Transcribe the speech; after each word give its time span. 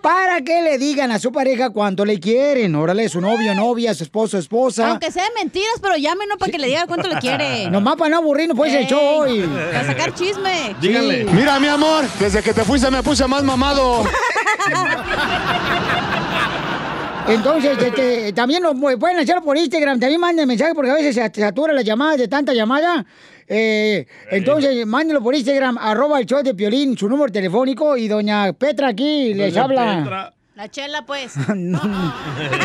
para 0.00 0.40
que 0.42 0.62
le 0.62 0.78
digan 0.78 1.10
a 1.10 1.18
su 1.18 1.32
pareja 1.32 1.70
cuánto 1.70 2.04
le 2.04 2.20
quieren. 2.20 2.76
Órale, 2.76 3.08
su 3.08 3.20
novio, 3.20 3.54
novia, 3.54 3.92
su 3.94 4.04
esposo, 4.04 4.38
esposa. 4.38 4.90
Aunque 4.90 5.10
sea 5.10 5.24
de 5.24 5.30
mentiras, 5.34 5.80
pero 5.80 5.96
llámenos 5.96 6.38
para 6.38 6.52
que 6.52 6.58
le 6.58 6.68
diga 6.68 6.86
cuánto 6.86 7.08
le 7.08 7.18
quiere. 7.18 7.68
Nomás 7.70 7.96
para 7.96 8.10
no 8.10 8.18
aburrir, 8.18 8.46
no 8.48 8.54
puedes 8.54 8.74
el 8.74 8.86
show 8.86 9.00
hoy. 9.00 9.40
Para 9.40 9.84
sacar 9.84 10.14
chisme. 10.14 10.76
Díganle. 10.80 11.24
Mira, 11.24 11.58
mi 11.58 11.66
amor, 11.66 12.04
desde 12.20 12.40
que 12.40 12.54
te 12.54 12.62
fuiste 12.64 12.88
me 12.90 13.02
puse 13.02 13.26
más 13.26 13.42
mamado. 13.42 14.04
Entonces, 17.28 17.78
este, 17.80 18.32
también 18.32 18.62
lo 18.62 18.72
pu- 18.74 18.98
pueden 18.98 19.18
hacer 19.18 19.40
por 19.42 19.56
Instagram, 19.56 20.00
también 20.00 20.20
manden 20.20 20.46
mensaje 20.48 20.74
porque 20.74 20.90
a 20.90 20.94
veces 20.94 21.14
se 21.14 21.40
satura 21.40 21.72
la 21.72 21.82
llamada 21.82 22.16
de 22.16 22.28
tanta 22.28 22.52
llamada. 22.52 23.04
Eh, 23.48 24.06
entonces, 24.30 24.86
mándenlo 24.86 25.22
por 25.22 25.34
Instagram, 25.34 25.76
arroba 25.78 26.18
el 26.20 26.26
show 26.26 26.42
de 26.42 26.54
Piolín, 26.54 26.96
su 26.96 27.08
número 27.08 27.30
telefónico 27.30 27.96
y 27.96 28.08
doña 28.08 28.52
Petra 28.52 28.88
aquí 28.88 29.34
les 29.34 29.54
habla. 29.56 29.98
Petra. 29.98 30.34
La 30.54 30.68
chela, 30.70 31.04
pues. 31.06 31.32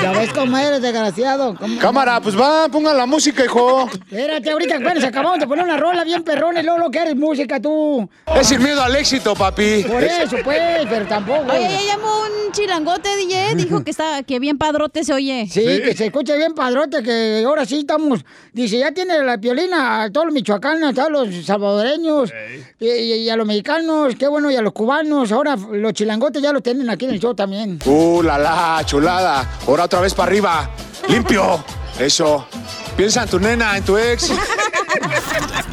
Ya 0.01 0.11
ves 0.11 0.31
cómo 0.33 0.57
eres, 0.57 0.81
desgraciado. 0.81 1.55
¿Cómo- 1.55 1.79
Cámara, 1.79 2.19
pues 2.21 2.37
va, 2.39 2.67
ponga 2.69 2.93
la 2.93 3.05
música, 3.05 3.45
hijo. 3.45 3.87
Espérate, 3.93 4.51
ahorita 4.51 4.75
apenas 4.75 5.03
acabamos 5.05 5.39
de 5.39 5.47
poner 5.47 5.63
una 5.63 5.77
rola 5.77 6.03
bien 6.03 6.23
perrona 6.23 6.59
y 6.59 6.63
luego 6.63 6.79
lo 6.79 6.91
que 6.91 6.99
eres 6.99 7.15
música 7.15 7.61
tú. 7.61 8.07
Es 8.35 8.47
sin 8.47 8.61
miedo 8.61 8.81
al 8.83 8.95
éxito, 8.95 9.33
papi. 9.35 9.83
Por 9.87 10.03
eso, 10.03 10.35
pues, 10.43 10.59
pero 10.89 11.05
tampoco. 11.07 11.45
Oye, 11.51 11.61
ya 11.61 11.95
llamó 11.95 12.07
un 12.23 12.51
chilangote, 12.51 13.09
DJ. 13.17 13.55
Dijo 13.55 13.83
que 13.83 13.91
está, 13.91 14.21
que 14.23 14.39
bien 14.39 14.57
padrote 14.57 15.03
se 15.05 15.13
oye. 15.13 15.47
Sí, 15.49 15.63
que 15.83 15.95
se 15.95 16.07
escuche 16.07 16.35
bien 16.37 16.53
padrote, 16.53 17.01
que 17.03 17.43
ahora 17.45 17.65
sí 17.65 17.79
estamos. 17.79 18.23
Dice, 18.51 18.79
ya 18.79 18.91
tiene 18.91 19.23
la 19.23 19.37
piolina 19.37 20.03
a 20.03 20.11
todos 20.11 20.25
los 20.27 20.33
michoacanos, 20.33 20.91
a 20.91 20.93
todos 20.93 21.11
los 21.11 21.45
salvadoreños 21.45 22.33
y, 22.79 22.85
y- 22.89 23.13
y 23.23 23.29
a 23.29 23.35
los 23.37 23.47
mexicanos, 23.47 24.15
qué 24.15 24.27
bueno, 24.27 24.51
y 24.51 24.55
a 24.57 24.61
los 24.61 24.73
cubanos. 24.73 25.31
Ahora 25.31 25.55
los 25.55 25.93
chilangotes 25.93 26.41
ya 26.41 26.51
los 26.51 26.61
tienen 26.63 26.89
aquí 26.89 27.05
en 27.05 27.11
el 27.11 27.19
show 27.19 27.33
también. 27.33 27.76
Uh, 27.85 28.21
la 28.23 28.37
la, 28.37 28.81
chulada. 28.85 29.47
Ahora 29.67 29.85
otra 29.85 30.01
vez 30.01 30.13
para 30.13 30.29
arriba. 30.29 30.69
Limpio. 31.07 31.63
Eso. 31.99 32.47
Piensa 32.95 33.23
en 33.23 33.29
tu 33.29 33.39
nena, 33.39 33.77
en 33.77 33.83
tu 33.83 33.97
ex. 33.97 34.29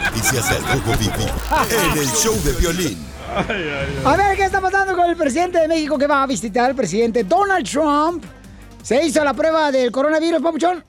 Noticias 0.04 0.50
del 0.50 0.62
Rojo 0.62 0.98
Vivi 0.98 1.24
en 1.70 1.98
el 1.98 2.06
show 2.08 2.34
de 2.44 2.52
violín. 2.52 3.06
A 4.04 4.16
ver, 4.16 4.36
¿qué 4.36 4.44
está 4.44 4.60
pasando 4.60 4.94
con 4.94 5.10
el 5.10 5.16
presidente 5.16 5.58
de 5.58 5.66
México 5.66 5.98
que 5.98 6.06
va 6.06 6.22
a 6.22 6.26
visitar 6.26 6.66
al 6.66 6.76
presidente 6.76 7.24
Donald 7.24 7.68
Trump? 7.68 8.24
¿Se 8.82 9.04
hizo 9.04 9.24
la 9.24 9.34
prueba 9.34 9.72
del 9.72 9.90
coronavirus, 9.90 10.40
papuchón? 10.42 10.84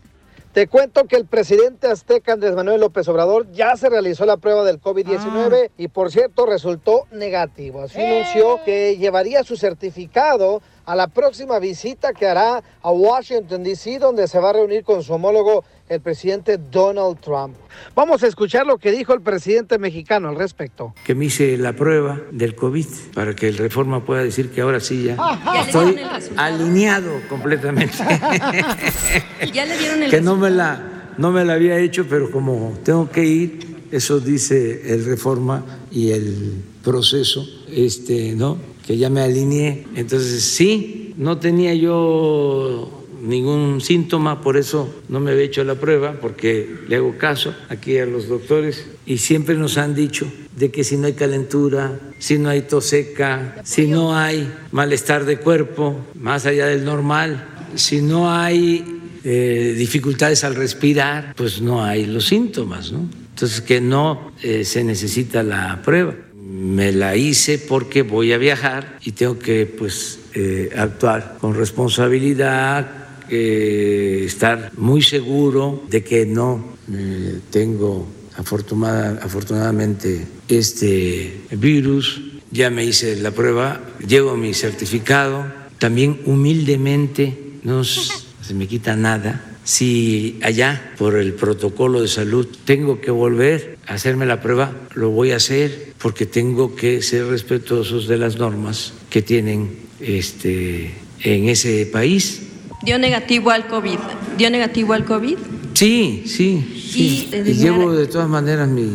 Te 0.55 0.67
cuento 0.67 1.05
que 1.05 1.17
el 1.17 1.25
presidente 1.25 1.87
azteca 1.87 2.33
Andrés 2.33 2.55
Manuel 2.55 2.79
López 2.79 3.07
Obrador 3.09 3.51
ya 3.51 3.75
se 3.75 3.89
realizó 3.89 4.25
la 4.25 4.37
prueba 4.37 4.63
del 4.63 4.79
COVID-19 4.79 5.71
y 5.77 5.89
por 5.89 6.11
cierto 6.11 6.45
resultó 6.45 7.07
negativo. 7.11 7.81
Así 7.81 8.01
anunció 8.01 8.61
que 8.63 8.95
llevaría 8.97 9.43
su 9.43 9.57
certificado 9.57 10.61
a 10.85 10.96
la 10.96 11.07
próxima 11.07 11.59
visita 11.59 12.13
que 12.13 12.25
hará 12.28 12.63
a 12.81 12.91
Washington, 12.91 13.63
D.C., 13.63 14.00
donde 14.00 14.28
se 14.28 14.40
va 14.40 14.51
a 14.51 14.53
reunir 14.53 14.84
con 14.84 15.03
su 15.03 15.13
homólogo, 15.13 15.63
el 15.90 16.01
presidente 16.01 16.57
Donald 16.57 17.19
Trump. 17.19 17.56
Vamos 17.96 18.23
a 18.23 18.28
escuchar 18.28 18.66
lo 18.66 18.78
que 18.78 18.91
dijo 18.91 19.13
el 19.13 19.22
presidente 19.22 19.78
mexicano 19.78 20.29
al 20.29 20.35
respecto. 20.35 20.94
que 21.06 21.13
me 21.13 21.25
hice 21.25 21.57
la 21.57 21.74
prueba 21.74 22.19
del 22.31 22.56
COVID 22.56 22.85
para 23.13 23.35
que 23.35 23.47
el 23.47 23.57
Reforma 23.57 24.03
pueda 24.03 24.24
decir 24.24 24.50
que 24.50 24.62
ahora 24.62 24.79
sí 24.79 25.03
ya 25.03 25.16
Ya 25.16 25.53
le 25.53 25.59
estoy 25.62 25.95
el 25.95 26.40
alineado 26.40 27.12
completamente. 27.29 27.95
Ya 29.53 29.66
le 29.66 29.78
dieron 29.78 30.09
que 30.09 30.22
no 30.22 30.35
me 30.35 30.50
la 30.50 31.13
no 31.18 31.31
me 31.31 31.45
la 31.45 31.53
había 31.53 31.78
hecho, 31.78 32.06
pero 32.09 32.29
como 32.29 32.74
tengo 32.84 33.09
que 33.09 33.24
ir, 33.24 33.85
eso 33.91 34.19
dice 34.19 34.94
el 34.94 35.06
Reforma 35.06 35.63
y 35.91 36.12
el 36.12 36.62
proceso, 36.84 37.45
este, 37.69 38.34
¿no? 38.35 38.57
Que 38.85 38.97
ya 38.97 39.09
me 39.09 39.22
alineé. 39.22 39.85
Entonces, 39.96 40.44
sí, 40.44 41.13
no 41.18 41.38
tenía 41.38 41.73
yo 41.73 43.06
ningún 43.22 43.81
síntoma, 43.81 44.41
por 44.41 44.57
eso 44.57 44.94
no 45.09 45.19
me 45.19 45.31
había 45.31 45.44
hecho 45.44 45.63
la 45.63 45.75
prueba, 45.75 46.13
porque 46.22 46.81
le 46.88 46.97
hago 46.97 47.18
caso 47.18 47.53
aquí 47.69 47.97
a 47.97 48.06
los 48.06 48.28
doctores 48.28 48.85
y 49.06 49.18
siempre 49.18 49.56
nos 49.56 49.78
han 49.78 49.95
dicho 49.95 50.31
de 50.56 50.72
que 50.72 50.84
si 50.84 50.97
no 50.97 51.07
hay 51.07 51.13
calentura, 51.13 52.00
si 52.19 52.38
no 52.38 52.50
hay 52.50 52.62
tos 52.62 52.85
seca, 52.85 53.62
si 53.63 53.88
no 53.88 54.16
hay 54.16 54.51
malestar 54.72 55.25
de 55.25 55.38
cuerpo, 55.38 55.97
más 56.16 56.45
allá 56.45 56.68
del 56.68 56.85
normal, 56.85 57.47
si 57.75 58.01
no 58.01 58.31
hay 58.31 59.01
eh, 59.24 59.74
dificultades 59.78 60.44
al 60.44 60.56
respirar, 60.56 61.34
pues 61.35 61.62
no 61.62 61.84
hay 61.84 62.06
los 62.06 62.28
síntomas, 62.28 62.91
¿no? 62.91 63.09
Entonces 63.29 63.59
que 63.62 63.81
no 63.81 64.31
eh, 64.41 64.63
se 64.63 64.84
necesita 64.84 65.44
la 65.44 65.81
prueba. 65.84 66.16
Me 66.47 66.91
la 66.91 67.16
hice 67.16 67.57
porque 67.57 68.03
voy 68.03 68.31
a 68.31 68.38
viajar 68.38 69.00
y 69.03 69.13
tengo 69.13 69.39
que 69.39 69.66
pues 69.66 70.19
eh, 70.35 70.69
actuar 70.78 71.38
con 71.41 71.56
responsabilidad, 71.56 72.88
estar 73.28 74.72
muy 74.78 75.01
seguro 75.01 75.83
de 75.89 76.03
que 76.03 76.25
no 76.28 76.63
eh, 76.94 77.39
tengo 77.50 78.07
afortunada- 78.38 79.19
afortunadamente 79.23 80.28
este 80.47 81.41
virus. 81.51 82.22
Ya 82.51 82.69
me 82.69 82.85
hice 82.85 83.16
la 83.16 83.31
prueba, 83.31 83.81
llevo 84.07 84.38
mi 84.38 84.53
certificado. 84.53 85.45
También 85.79 86.22
humildemente 86.25 87.35
no 87.63 87.83
se 87.83 88.53
me 88.53 88.67
quita 88.67 88.95
nada. 88.95 89.54
Si 89.65 90.39
allá, 90.43 90.93
por 90.95 91.15
el 91.15 91.33
protocolo 91.33 92.01
de 92.01 92.07
salud, 92.07 92.47
tengo 92.65 93.01
que 93.01 93.09
volver 93.09 93.79
a 93.87 93.95
hacerme 93.95 94.27
la 94.27 94.39
prueba, 94.39 94.71
lo 94.93 95.09
voy 95.09 95.31
a 95.31 95.37
hacer 95.37 95.93
porque 95.97 96.27
tengo 96.27 96.75
que 96.75 97.01
ser 97.01 97.25
respetuosos 97.25 98.07
de 98.07 98.17
las 98.17 98.37
normas 98.37 98.93
que 99.09 99.23
tienen 99.23 99.75
este, 99.99 100.93
en 101.23 101.49
ese 101.49 101.87
país. 101.87 102.43
Dio 102.83 102.99
negativo 102.99 103.49
al 103.49 103.65
COVID. 103.67 103.97
¿Dio 104.37 104.51
negativo 104.51 104.93
al 104.93 105.03
COVID? 105.03 105.37
Sí, 105.73 106.23
sí, 106.27 106.63
sí. 106.91 107.29
Y, 107.33 107.50
Y 107.50 107.53
llevo 107.56 107.91
de 107.91 108.06
todas 108.06 108.29
maneras 108.29 108.69
mi, 108.69 108.88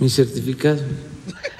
mi 0.00 0.10
certificado. 0.10 0.82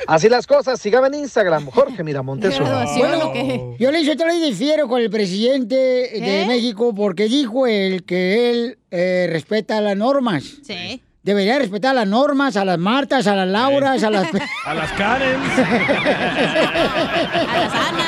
Así 0.08 0.30
las 0.30 0.46
cosas, 0.46 0.80
sígame 0.80 1.08
en 1.08 1.16
Instagram, 1.16 1.66
Jorge 1.70 2.02
Miramontes. 2.02 2.58
Bueno, 2.58 3.76
yo 3.78 3.90
le 3.90 4.00
hice 4.00 4.12
otra 4.12 4.28
vez 4.28 4.40
difiero 4.40 4.88
con 4.88 5.02
el 5.02 5.10
presidente 5.10 5.76
de 5.76 6.46
México 6.48 6.94
porque 6.94 7.28
dijo 7.28 7.66
él 7.66 8.04
que 8.04 8.50
él 8.50 8.78
eh, 8.90 9.28
respeta 9.30 9.82
las 9.82 9.98
normas. 9.98 10.44
Sí. 10.62 11.02
Debería 11.22 11.58
respetar 11.58 11.94
las 11.94 12.08
normas, 12.08 12.56
a 12.56 12.64
las 12.64 12.78
Martas, 12.78 13.26
a 13.26 13.36
las 13.36 13.48
Lauras, 13.48 14.02
a 14.02 14.08
las... 14.08 14.28
A 14.64 14.72
las 14.72 14.92
Karen. 14.92 15.40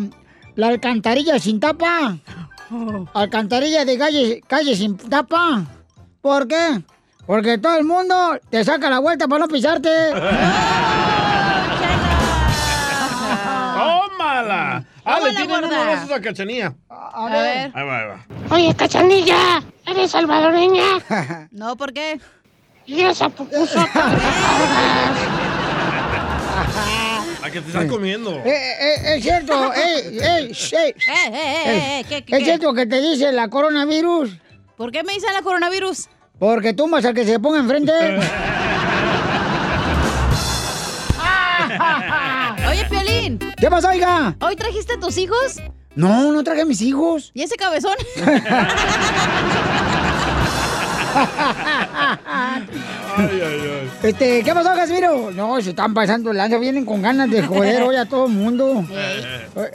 la 0.55 0.69
alcantarilla 0.69 1.41
sin 1.41 1.59
tapa? 1.59 2.17
Alcantarilla 3.15 3.85
de 3.85 3.99
calle, 3.99 4.43
calle 4.47 4.77
sin 4.77 4.97
tapa. 4.97 5.65
¿Por 6.21 6.47
qué? 6.47 6.81
Porque 7.27 7.59
todo 7.59 7.79
el 7.79 7.85
mundo 7.85 8.39
te 8.49 8.62
saca 8.62 8.89
la 8.91 9.01
vuelta 9.01 9.27
para 9.27 9.41
no 9.41 9.49
pisarte. 9.49 9.89
¡Tómala! 13.75 14.85
Ah, 15.10 15.20
le 15.20 15.31
tienen 15.31 15.50
unos 15.50 15.70
gorda. 15.70 15.84
besos 15.87 16.10
a 16.12 16.20
Cachanía. 16.20 16.75
A 16.88 17.28
ver. 17.31 17.70
Ahí 17.75 17.87
va, 17.87 17.99
ahí 18.00 18.06
va. 18.08 18.26
Oye, 18.55 18.75
cachanilla, 18.75 19.62
¿eres 19.87 20.10
salvadoreña? 20.10 20.82
No, 21.50 21.76
¿por 21.76 21.93
qué? 21.93 22.20
Y 22.87 23.00
esa 23.02 23.28
pupusa 23.28 23.87
La 27.43 27.50
que 27.50 27.60
te 27.60 27.66
estás 27.69 27.84
comiendo. 27.87 28.32
Eh, 28.32 28.43
eh, 28.46 29.14
es 29.16 29.22
cierto, 29.22 29.72
ey, 29.75 30.19
ey, 30.19 30.20
ey. 30.22 30.52
Eh, 30.52 30.94
eh, 30.99 31.31
eh, 31.32 32.00
eh, 32.00 32.05
¿qué, 32.08 32.25
qué, 32.25 32.37
¿Es 32.37 32.44
cierto 32.44 32.72
que 32.75 32.87
te 32.87 33.00
dice 33.00 33.32
la 33.32 33.49
coronavirus? 33.49 34.37
¿Por 34.76 34.90
qué 34.93 35.02
me 35.05 35.12
dicen 35.14 35.32
la 35.34 35.43
coronavirus? 35.43 36.08
Porque 36.38 36.72
tumbas 36.72 37.05
al 37.05 37.14
que 37.14 37.25
se 37.25 37.38
ponga 37.40 37.58
enfrente. 37.58 37.93
¿Qué 43.60 43.69
pasó, 43.69 43.88
oiga? 43.88 44.37
¿hoy 44.40 44.55
trajiste 44.55 44.94
a 44.94 45.00
tus 45.00 45.19
hijos? 45.19 45.60
No, 45.96 46.31
no 46.31 46.44
traje 46.44 46.62
a 46.62 46.64
mis 46.64 46.81
hijos. 46.81 47.32
¿Y 47.34 47.43
ese 47.43 47.56
cabezón? 47.56 47.94
Ay, 53.16 53.40
ay, 53.43 53.43
ay. 53.43 53.90
Este, 54.05 54.43
¿qué 54.44 54.55
pasó, 54.55 54.72
Casimiro? 54.75 55.32
No, 55.32 55.60
se 55.60 55.70
están 55.70 55.93
pasando 55.93 56.31
el 56.31 56.37
lanza, 56.37 56.58
vienen 56.58 56.84
con 56.84 57.02
ganas 57.02 57.28
de 57.28 57.43
joder 57.43 57.82
hoy 57.82 57.96
a 57.96 58.05
todo 58.05 58.26
el 58.26 58.32
mundo. 58.32 58.84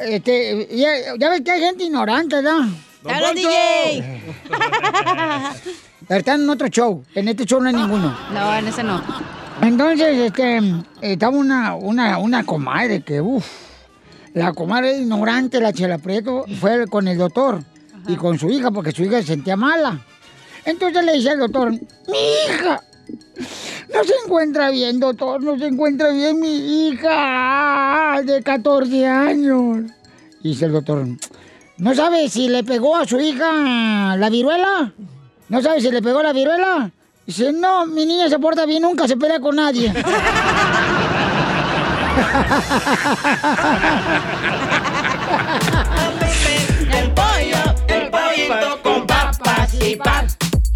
Este, 0.06 0.69
ya, 0.71 1.15
ya 1.19 1.30
ves 1.30 1.41
que 1.41 1.51
hay 1.51 1.59
gente 1.59 1.83
ignorante, 1.83 2.38
¿verdad? 2.38 2.62
¡Te 3.03 3.12
hablan, 3.12 3.35
DJ! 3.35 4.21
Están 6.09 6.41
en 6.44 6.50
otro 6.50 6.68
show. 6.69 7.03
En 7.15 7.27
este 7.27 7.45
show 7.45 7.59
no 7.59 7.68
hay 7.68 7.75
ninguno. 7.75 8.18
No, 8.31 8.56
en 8.56 8.68
ese 8.68 8.83
no. 8.83 9.03
Entonces, 9.62 10.18
este, 10.18 10.62
estaba 11.01 11.35
una, 11.35 11.75
una, 11.75 12.18
una 12.19 12.45
comadre 12.45 13.01
que, 13.01 13.19
uff, 13.19 13.45
la 14.33 14.53
comadre 14.53 14.97
ignorante, 14.97 15.59
la 15.59 15.74
Chela 15.74 15.97
Prieto, 15.97 16.45
fue 16.59 16.88
con 16.88 17.07
el 17.07 17.18
doctor 17.18 17.63
y 18.07 18.15
con 18.15 18.38
su 18.38 18.50
hija 18.50 18.71
porque 18.71 18.91
su 18.91 19.03
hija 19.03 19.21
se 19.21 19.27
sentía 19.27 19.56
mala. 19.56 20.00
Entonces 20.65 21.03
le 21.03 21.13
dice 21.13 21.31
al 21.31 21.39
doctor, 21.39 21.71
mi 21.71 21.80
hija, 22.47 22.81
no 23.94 24.03
se 24.03 24.13
encuentra 24.25 24.69
bien, 24.71 25.00
doctor, 25.00 25.41
no 25.41 25.57
se 25.57 25.68
encuentra 25.68 26.09
bien 26.12 26.39
mi 26.39 26.88
hija 26.88 28.21
de 28.25 28.41
14 28.41 29.07
años. 29.07 29.91
Y 30.41 30.50
dice 30.50 30.65
el 30.65 30.74
doctor, 30.74 31.06
¿no 31.77 31.95
sabe 31.95 32.30
si 32.30 32.50
le 32.50 32.63
pegó 32.63 32.95
a 32.95 33.06
su 33.06 33.19
hija 33.19 34.15
la 34.18 34.30
viruela? 34.30 34.94
¿No 35.50 35.62
sabe 35.62 35.81
si 35.81 35.91
le 35.91 36.01
pegó 36.01 36.24
la 36.24 36.33
viruela? 36.33 36.91
Dice, 37.25 37.53
no, 37.53 37.85
mi 37.85 38.06
niña 38.06 38.27
se 38.27 38.39
porta 38.39 38.65
bien, 38.65 38.81
nunca 38.81 39.07
se 39.07 39.15
pelea 39.15 39.39
con 39.39 39.56
nadie. 39.56 39.94
El 46.94 47.12
pollo, 47.12 47.63
el 47.88 48.10
pollito 48.12 48.81
con 48.83 49.07
papas 49.07 49.74
y 49.81 49.95
pan. 49.95 50.27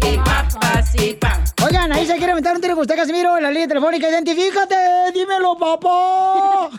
Y 0.04 0.16
papas 0.18 0.94
y 1.00 1.14
pan. 1.14 1.44
Oigan, 1.64 1.92
ahí 1.92 2.06
se 2.06 2.16
quiere 2.18 2.34
meter 2.34 2.52
un 2.54 2.60
tiro 2.60 2.74
con 2.74 2.82
usted, 2.82 2.96
Casimiro, 2.96 3.36
en 3.36 3.42
la 3.44 3.50
línea 3.50 3.68
telefónica. 3.68 4.08
Identifícate, 4.08 4.74
dímelo, 5.14 5.56
papá. 5.56 6.70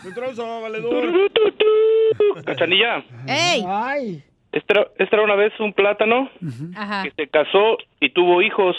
Cachanilla, 2.44 3.02
¡Ey! 3.26 3.64
Ay. 3.66 4.22
esta 4.52 4.72
era, 4.80 4.88
esta 4.98 5.16
era 5.16 5.24
una 5.24 5.34
vez 5.36 5.52
un 5.60 5.72
plátano 5.72 6.30
Ajá. 6.76 7.02
que 7.04 7.12
se 7.12 7.28
casó 7.28 7.78
y 8.00 8.10
tuvo 8.10 8.42
hijos. 8.42 8.76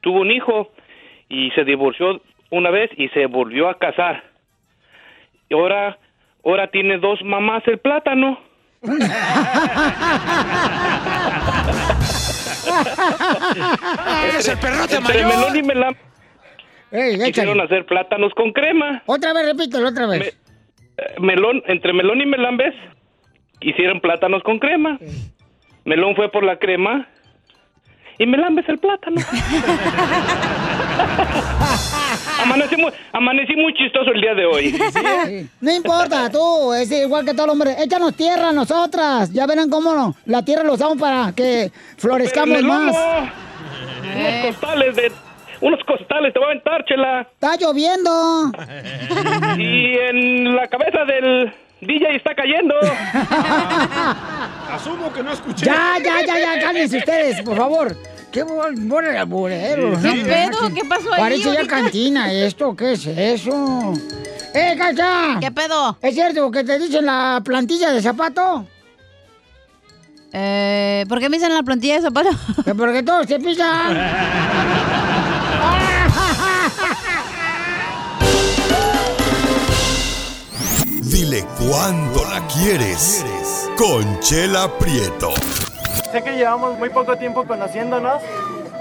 Tuvo 0.00 0.20
un 0.20 0.30
hijo 0.30 0.70
y 1.28 1.50
se 1.52 1.64
divorció 1.64 2.20
una 2.50 2.70
vez 2.70 2.90
y 2.96 3.08
se 3.08 3.26
volvió 3.26 3.68
a 3.68 3.78
casar. 3.78 4.22
Y 5.48 5.54
ahora, 5.54 5.98
ahora 6.44 6.70
tiene 6.70 6.98
dos 6.98 7.20
mamás 7.22 7.62
el 7.66 7.78
plátano. 7.78 8.38
¡Eres 14.24 14.48
el 14.48 14.58
perrote 14.58 14.96
Entre 14.96 15.22
mayor! 15.22 15.38
melón 15.38 15.56
y 15.56 15.62
melán 15.62 15.96
Ey, 16.92 17.18
quisieron 17.18 17.60
hacer 17.60 17.84
plátanos 17.84 18.32
con 18.34 18.52
crema. 18.52 19.02
Otra 19.06 19.32
vez, 19.32 19.46
repítelo, 19.46 19.88
otra 19.88 20.06
vez. 20.06 20.38
Eh, 20.96 21.14
melón, 21.20 21.62
entre 21.66 21.92
melón 21.92 22.20
y 22.20 22.26
melambes 22.26 22.74
hicieron 23.60 24.00
plátanos 24.00 24.42
con 24.44 24.60
crema. 24.60 24.98
Melón 25.84 26.14
fue 26.14 26.30
por 26.30 26.44
la 26.44 26.58
crema 26.58 27.08
y 28.18 28.26
melambes 28.26 28.68
el 28.68 28.78
plátano. 28.78 29.16
amanecí, 32.46 32.76
muy, 32.76 32.92
amanecí 33.12 33.56
muy 33.56 33.74
chistoso 33.74 34.10
el 34.12 34.20
día 34.20 34.34
de 34.34 34.46
hoy. 34.46 34.78
Sí. 35.26 35.48
No 35.60 35.72
importa, 35.72 36.30
tú, 36.30 36.72
es 36.72 36.90
igual 36.90 37.24
que 37.24 37.32
todo 37.32 37.44
el 37.46 37.50
hombre. 37.50 37.76
Échanos 37.82 38.14
tierra 38.14 38.48
a 38.50 38.52
nosotras. 38.52 39.32
Ya 39.32 39.46
verán 39.46 39.68
cómo 39.68 39.94
no. 39.94 40.14
La 40.24 40.42
tierra 40.44 40.62
lo 40.62 40.74
usamos 40.74 40.98
para 40.98 41.32
que 41.32 41.70
florezcamos 41.96 42.62
más. 42.62 42.94
Unos 44.14 44.46
costales 44.46 44.96
de... 44.96 45.12
Unos 45.60 45.82
costales 45.84 46.32
te 46.32 46.38
voy 46.38 46.48
a 46.48 46.50
aventar, 46.50 46.84
chela. 46.84 47.20
Está 47.22 47.56
lloviendo. 47.56 48.52
Y 49.58 49.96
en 49.96 50.54
la 50.54 50.66
cabeza 50.68 51.04
del 51.04 51.52
DJ 51.80 52.16
está 52.16 52.34
cayendo. 52.34 52.74
Asumo 54.70 55.12
que 55.12 55.22
no 55.22 55.32
escuché. 55.32 55.66
Ya, 55.66 55.94
ya, 56.02 56.20
ya, 56.26 56.38
ya, 56.38 56.60
cállense 56.60 56.98
ustedes, 56.98 57.42
por 57.42 57.56
favor. 57.56 57.96
Qué 58.36 58.42
alburero. 58.42 59.98
¿Qué 60.02 60.14
no 60.14 60.24
pedo? 60.26 60.74
¿Qué 60.74 60.84
pasó 60.84 61.10
ahí 61.10 61.20
Parece 61.20 61.54
ya 61.54 61.66
cantina 61.66 62.30
esto, 62.30 62.76
¿qué 62.76 62.92
es 62.92 63.06
eso? 63.06 63.94
¡Eh, 64.52 64.74
Cacha! 64.76 65.38
¿Qué 65.40 65.50
pedo? 65.50 65.96
¿Es 66.02 66.12
cierto 66.12 66.50
que 66.50 66.62
te 66.62 66.78
dicen 66.78 67.06
la 67.06 67.40
plantilla 67.42 67.92
de 67.92 68.02
zapato? 68.02 68.66
Eh, 70.34 71.06
¿Por 71.08 71.18
qué 71.18 71.30
me 71.30 71.38
dicen 71.38 71.54
la 71.54 71.62
plantilla 71.62 71.94
de 71.94 72.02
zapato? 72.02 72.28
Que 72.62 72.74
porque 72.74 73.02
todos 73.02 73.26
se 73.26 73.38
pisan. 73.38 73.96
Dile 81.04 81.46
cuándo 81.58 82.22
la 82.26 82.46
quieres. 82.48 83.24
Conchela 83.78 84.76
Prieto. 84.76 85.32
Sé 86.10 86.22
que 86.22 86.36
llevamos 86.36 86.78
muy 86.78 86.90
poco 86.90 87.16
tiempo 87.16 87.46
conociéndonos. 87.46 88.22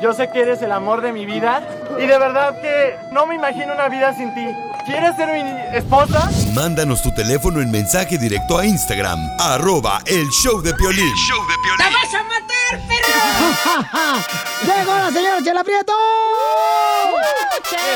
Yo 0.01 0.13
sé 0.13 0.29
que 0.29 0.41
eres 0.41 0.62
el 0.62 0.74
amor 0.74 1.01
de 1.01 1.13
mi 1.13 1.25
vida 1.25 1.65
Y 1.98 2.05
de 2.05 2.17
verdad 2.20 2.60
que 2.62 2.98
no 3.13 3.25
me 3.25 3.36
imagino 3.36 3.74
una 3.74 3.88
vida 3.88 4.13
sin 4.13 4.34
ti. 4.34 4.46
¿Quieres 4.86 5.15
ser 5.15 5.29
mi 5.29 5.50
esposa? 5.75 6.29
Mándanos 6.53 7.01
tu 7.01 7.12
teléfono 7.15 7.60
en 7.60 7.72
mensaje 7.72 8.20
directo 8.20 8.60
a 8.60 8.65
Instagram, 8.65 9.20
arroba 9.39 10.00
el 10.05 10.27
show 10.29 10.62
de 10.62 10.74
Piolín. 10.75 11.12
¡Te 11.77 11.84
vas 11.84 12.13
a 12.13 12.24
matar, 12.24 12.88
perro! 12.88 14.22
¡Llegó 14.77 14.94
la 14.96 15.12
señora 15.12 15.44
Chela 15.44 15.63
Prieto! 15.63 15.94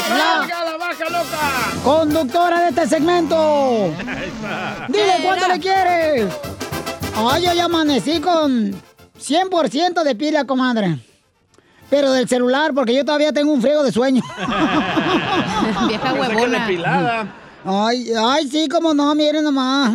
La 0.10 0.48
la 0.66 0.78
vaca 0.78 1.10
loca! 1.10 1.60
conductora 1.84 2.62
de 2.62 2.70
este 2.70 2.88
segmento. 2.88 3.94
Dile 4.88 5.14
cuánto 5.24 5.48
le 5.48 5.60
quieres. 5.60 6.34
Ay, 7.16 7.44
yo 7.44 7.54
ya 7.54 7.66
amanecí 7.66 8.20
con 8.20 8.89
100% 9.20 10.04
de 10.04 10.16
pila, 10.16 10.46
comadre. 10.46 10.98
Pero 11.90 12.12
del 12.12 12.28
celular, 12.28 12.74
porque 12.74 12.94
yo 12.94 13.04
todavía 13.04 13.34
tengo 13.34 13.52
un 13.52 13.62
friego 13.62 13.84
de 13.84 13.92
sueño. 13.92 14.22
Vieja 15.88 16.14
huevona. 16.14 17.36
Ay, 17.66 18.12
ay, 18.18 18.48
sí, 18.48 18.68
como 18.68 18.94
no, 18.94 19.14
miren 19.16 19.44
nomás. 19.44 19.92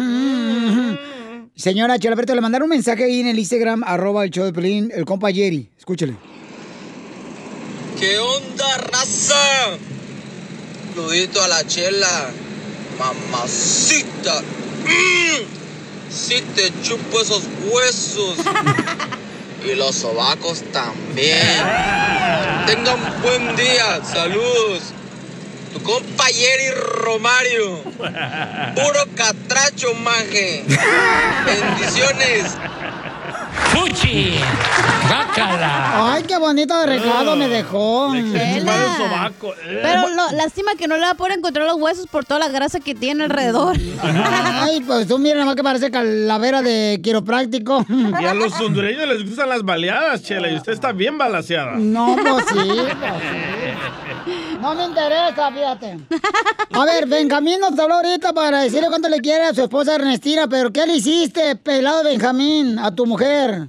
Señora 1.57 1.99
Chela 1.99 2.17
Prieto, 2.17 2.35
le 2.35 2.41
mandaron 2.41 2.65
un 2.67 2.71
mensaje 2.71 3.05
ahí 3.05 3.21
en 3.21 3.29
el 3.29 3.39
Instagram, 3.39 3.85
arroba 3.87 4.25
el 4.25 4.31
show 4.31 4.45
de 4.45 4.53
Pelín, 4.53 4.91
el 4.93 5.05
compa 5.05 5.31
Jerry. 5.31 5.71
Escúchele. 5.79 6.17
¿Qué 7.99 8.19
onda, 8.19 8.77
raza? 8.93 9.79
Saludito 10.95 11.43
a 11.43 11.49
la 11.49 11.67
chela. 11.67 12.31
Mamacita. 12.99 14.41
Mm. 14.85 15.64
Sí 16.15 16.43
te 16.55 16.73
chupo 16.83 17.21
esos 17.21 17.43
huesos. 17.69 18.37
y 19.65 19.75
los 19.75 19.97
sobacos 19.97 20.63
también. 20.73 21.39
Tengan 22.67 22.99
buen 23.23 23.57
día. 23.57 24.01
Saludos. 24.05 24.83
Tu 25.73 25.83
compa 25.83 26.27
Jerry 26.27 26.71
Romario. 27.03 27.79
Puro 28.75 29.07
catracho, 29.17 29.93
maje. 29.95 30.65
Bendiciones. 31.47 32.45
¡Fuchi! 33.73 34.35
¡Bácala! 35.09 36.13
Ay, 36.15 36.23
qué 36.25 36.39
bonito 36.39 36.79
de 36.81 36.87
regalo 36.87 37.37
me 37.37 37.49
dejó. 37.49 38.13
Pero 39.83 40.09
lo- 40.09 40.31
lástima 40.33 40.73
que 40.77 40.87
no 40.89 40.97
le 40.97 41.03
va 41.03 41.11
a 41.11 41.15
poder 41.15 41.39
encontrar 41.39 41.67
los 41.67 41.77
huesos 41.77 42.07
por 42.07 42.25
toda 42.25 42.41
la 42.41 42.49
grasa 42.49 42.81
que 42.81 42.95
tiene 42.95 43.25
alrededor. 43.25 43.77
Ay, 44.03 44.81
pues 44.87 45.07
tú 45.09 45.19
mira 45.19 45.39
nomás 45.41 45.57
que 45.57 45.63
parece 45.63 45.91
calavera 45.91 46.63
de 46.63 47.01
quiropráctico. 47.03 47.85
Y 47.89 48.25
a 48.25 48.35
los 48.35 48.59
hondureños 48.61 49.07
les 49.09 49.25
gustan 49.29 49.49
las 49.49 49.63
baleadas, 49.63 50.23
Chela, 50.23 50.51
y 50.51 50.57
usted 50.57 50.73
está 50.73 50.93
bien 50.93 51.19
balaseada. 51.19 51.73
No, 51.77 52.17
pues 52.17 52.45
sí, 52.49 52.55
pues 52.55 52.93
sí. 54.27 54.33
No 54.61 54.75
me 54.75 54.85
interesa, 54.87 55.51
fíjate. 55.53 55.99
A 56.73 56.85
ver, 56.85 57.07
Benjamín 57.07 57.61
nos 57.61 57.79
habló 57.79 57.97
ahorita 57.97 58.33
para 58.33 58.61
decirle 58.63 58.89
cuánto 58.89 59.09
le 59.09 59.21
quiere 59.21 59.45
a 59.45 59.55
su 59.55 59.63
esposa 59.63 59.97
Ernestina, 59.97 60.47
pero 60.49 60.73
¿qué 60.73 60.87
le 60.87 60.97
hiciste, 60.97 61.57
pelado 61.57 62.05
Benjamín, 62.05 62.79
a 62.79 62.95
tu 62.95 63.05
mujer? 63.07 63.69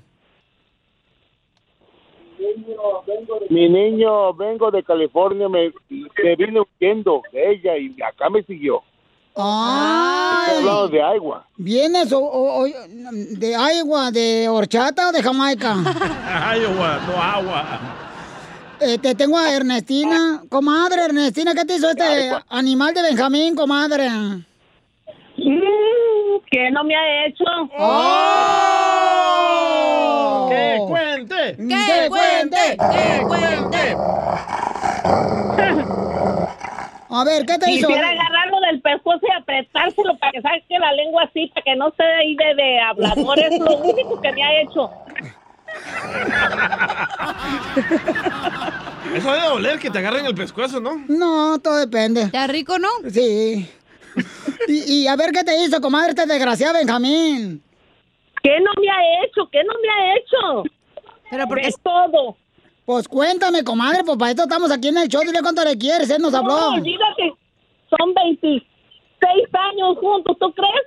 Mi 3.49 3.69
niño, 3.69 4.33
vengo 4.33 4.71
de 4.71 4.83
California, 4.83 5.49
me, 5.49 5.71
me 5.89 6.35
vine 6.37 6.61
huyendo 6.61 7.21
de 7.31 7.51
ella 7.51 7.77
y 7.77 7.95
acá 8.01 8.29
me 8.29 8.43
siguió. 8.43 8.81
Ay, 9.37 10.63
de 10.91 11.01
agua. 11.01 11.45
¿vienes 11.57 12.11
o- 12.13 12.19
o- 12.19 12.61
o- 12.63 12.67
de 13.31 13.53
agua, 13.55 14.09
de 14.11 14.47
horchata 14.47 15.09
o 15.09 15.11
de 15.11 15.21
Jamaica? 15.21 15.75
Iowa, 16.57 16.99
no 17.07 17.21
agua. 17.21 17.65
Eh, 18.79 18.97
te 18.97 19.15
tengo 19.15 19.37
a 19.37 19.53
Ernestina. 19.53 20.43
Comadre, 20.49 21.05
Ernestina, 21.05 21.53
¿qué 21.53 21.63
te 21.65 21.75
hizo 21.75 21.89
este 21.89 22.31
animal 22.49 22.93
de 22.93 23.01
Benjamín, 23.03 23.55
comadre? 23.55 24.09
¿Qué 26.51 26.69
no 26.71 26.83
me 26.83 26.95
ha 26.95 27.25
hecho? 27.25 27.43
¡Oh! 27.77 28.47
¡Que 30.49 30.77
cuente! 30.87 31.57
¡Que 31.57 32.07
cuente! 32.09 32.77
¡Que 32.77 33.21
cuente! 33.25 33.95
A 37.09 37.23
ver, 37.23 37.45
¿qué 37.45 37.57
te 37.57 37.71
hizo? 37.71 37.87
Quisiera 37.87 38.09
agarrarlo 38.09 38.59
del 38.67 38.81
pescuezo 38.81 39.21
y 39.25 39.31
apretárselo 39.41 40.17
para 40.17 40.33
que 40.33 40.41
saque 40.41 40.79
la 40.79 40.91
lengua 40.93 41.23
así, 41.23 41.47
para 41.53 41.63
que 41.63 41.75
no 41.77 41.87
esté 41.87 42.03
ahí 42.03 42.35
de, 42.35 42.55
de 42.55 42.79
hablador. 42.81 43.39
Es 43.39 43.57
lo 43.59 43.77
único 43.77 44.19
que 44.19 44.33
me 44.33 44.43
ha 44.43 44.61
hecho. 44.61 44.91
Eso 49.15 49.31
debe 49.31 49.47
doler 49.47 49.79
que 49.79 49.89
te 49.89 49.99
agarren 49.99 50.25
el 50.25 50.35
pescuezo, 50.35 50.79
¿no? 50.79 51.03
No, 51.07 51.59
todo 51.59 51.77
depende. 51.77 52.23
¿Está 52.23 52.47
rico, 52.47 52.77
no? 52.79 52.89
Sí. 53.09 53.69
Y, 54.67 54.93
y 54.93 55.07
a 55.07 55.15
ver 55.15 55.31
qué 55.31 55.43
te 55.43 55.63
hizo, 55.63 55.79
comadre, 55.81 56.09
este 56.09 56.25
desgraciado 56.25 56.73
Benjamín. 56.73 57.61
¿Qué 58.43 58.59
no 58.59 58.71
me 58.81 58.89
ha 58.89 59.23
hecho? 59.23 59.47
¿Qué 59.51 59.63
no 59.63 59.73
me 59.81 59.89
ha 59.89 60.15
hecho? 60.17 60.63
Pero 61.29 61.47
porque 61.47 61.67
es 61.67 61.75
todo. 61.81 62.35
Pues 62.85 63.07
cuéntame, 63.07 63.63
comadre, 63.63 64.03
pues 64.03 64.17
para 64.17 64.31
esto 64.31 64.43
estamos 64.43 64.71
aquí 64.71 64.89
en 64.89 64.97
el 64.97 65.07
show. 65.07 65.21
Dile 65.23 65.41
cuánto 65.41 65.63
le 65.63 65.77
quieres, 65.77 66.09
él 66.09 66.21
nos 66.21 66.33
habló. 66.33 66.55
No, 66.55 66.69
olvídate. 66.75 67.33
Son 67.89 68.13
26 68.13 68.63
años 69.53 69.97
juntos, 69.99 70.37
¿tú 70.39 70.53
crees? 70.53 70.83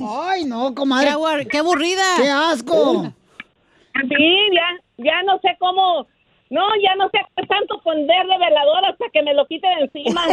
Ay, 0.00 0.44
no, 0.44 0.74
comadre. 0.74 1.10
Qué 1.48 1.58
aburrida. 1.58 2.02
¡Qué 2.16 2.28
asco! 2.28 3.12
Sí, 3.94 4.48
ya, 4.54 5.04
ya 5.04 5.22
no 5.22 5.38
sé 5.40 5.56
cómo. 5.58 6.06
No, 6.52 6.60
ya 6.82 6.94
no 6.96 7.08
sé 7.08 7.18
qué 7.34 7.46
tanto 7.46 7.80
ponerle 7.82 8.38
velador 8.38 8.84
hasta 8.84 9.06
que 9.10 9.22
me 9.22 9.32
lo 9.32 9.46
quite 9.46 9.66
de 9.66 9.88
encima. 9.88 10.26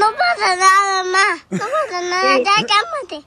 No 0.00 0.06
pasa 0.16 0.56
nada, 0.56 1.04
ma. 1.04 1.38
No 1.50 1.58
pasa 1.58 2.00
nada. 2.02 2.36
Sí. 2.36 2.42
Ya 2.44 2.56
cálmate. 2.72 3.18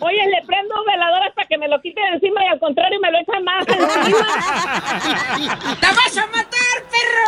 Oye, 0.00 0.26
le 0.26 0.46
prendo 0.46 0.74
velador 0.84 1.22
hasta 1.28 1.44
que 1.48 1.56
me 1.56 1.68
lo 1.68 1.80
quite 1.80 2.00
de 2.00 2.08
encima 2.08 2.44
y 2.44 2.48
al 2.48 2.58
contrario 2.58 2.98
me 3.00 3.10
lo 3.10 3.18
echan 3.18 3.44
más 3.44 3.66
encima. 3.66 4.26
¡Te 5.80 5.86
vas 5.86 6.16
a 6.18 6.26
matar, 6.26 6.76
perro! 6.92 7.26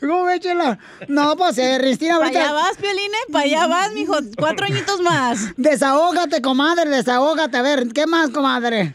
¿Cómo 0.00 0.24
ve, 0.24 0.40
chela? 0.40 0.78
No, 1.08 1.36
pues, 1.36 1.58
eh, 1.58 1.74
Ernestina, 1.74 2.18
Para 2.18 2.28
allá 2.28 2.52
vas, 2.52 2.76
Pioline, 2.76 3.16
para 3.30 3.44
allá 3.44 3.66
vas, 3.66 3.92
mijo. 3.92 4.14
Cuatro 4.38 4.66
añitos 4.66 5.00
más. 5.00 5.52
Desahógate, 5.56 6.40
comadre, 6.40 6.88
desahógate. 7.04 7.56
A 7.56 7.62
ver, 7.62 7.88
¿qué 7.94 8.06
más, 8.06 8.30
comadre? 8.30 8.94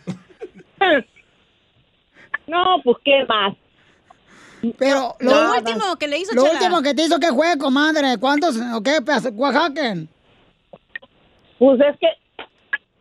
No, 2.47 2.79
pues, 2.81 2.95
¿qué 3.03 3.25
más? 3.27 3.53
Pero 4.77 5.15
Lo 5.19 5.51
último 5.51 5.97
que 5.99 6.07
le 6.07 6.19
hizo 6.19 6.33
Lo 6.33 6.43
Chela. 6.43 6.53
último 6.53 6.81
que 6.81 6.93
te 6.93 7.03
hizo, 7.03 7.19
¿qué 7.19 7.27
fue, 7.27 7.57
comadre? 7.57 8.17
¿Cuántos, 8.17 8.55
o 8.73 8.81
qué, 8.81 9.01
pues, 9.05 9.29
Oaxaca? 9.33 9.95
Pues 11.59 11.81
es 11.81 11.99
que, 11.99 12.07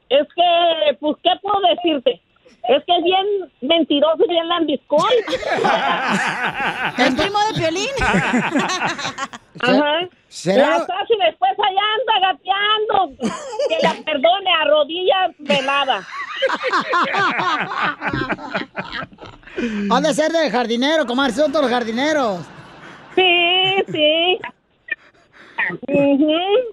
es 0.08 0.26
que, 0.34 0.96
pues, 0.98 1.16
¿qué 1.22 1.30
puedo 1.40 1.60
decirte? 1.76 2.20
Es 2.68 2.84
que 2.84 2.96
es 2.96 3.04
bien 3.04 3.52
mentiroso 3.60 4.24
y 4.24 4.28
bien 4.28 4.48
lambiscón. 4.48 4.98
El 6.98 7.14
primo 7.14 7.38
de 7.38 7.54
Piolín. 7.54 7.90
Ajá. 9.60 10.08
¿Será? 10.36 10.78
La 10.78 10.86
después 11.24 11.52
allá 11.58 11.82
anda 11.96 12.14
gateando. 12.28 13.16
Que 13.68 13.78
la 13.82 13.94
perdone 14.04 14.50
a 14.52 14.64
rodillas 14.66 15.30
velada. 15.38 16.06
Ha 19.90 20.00
de 20.00 20.14
ser 20.14 20.30
del 20.30 20.52
jardinero, 20.52 21.06
comadre, 21.06 21.32
son 21.32 21.50
todos 21.50 21.64
los 21.64 21.70
jardineros. 21.72 22.40
Sí, 23.14 23.82
sí. 23.90 24.38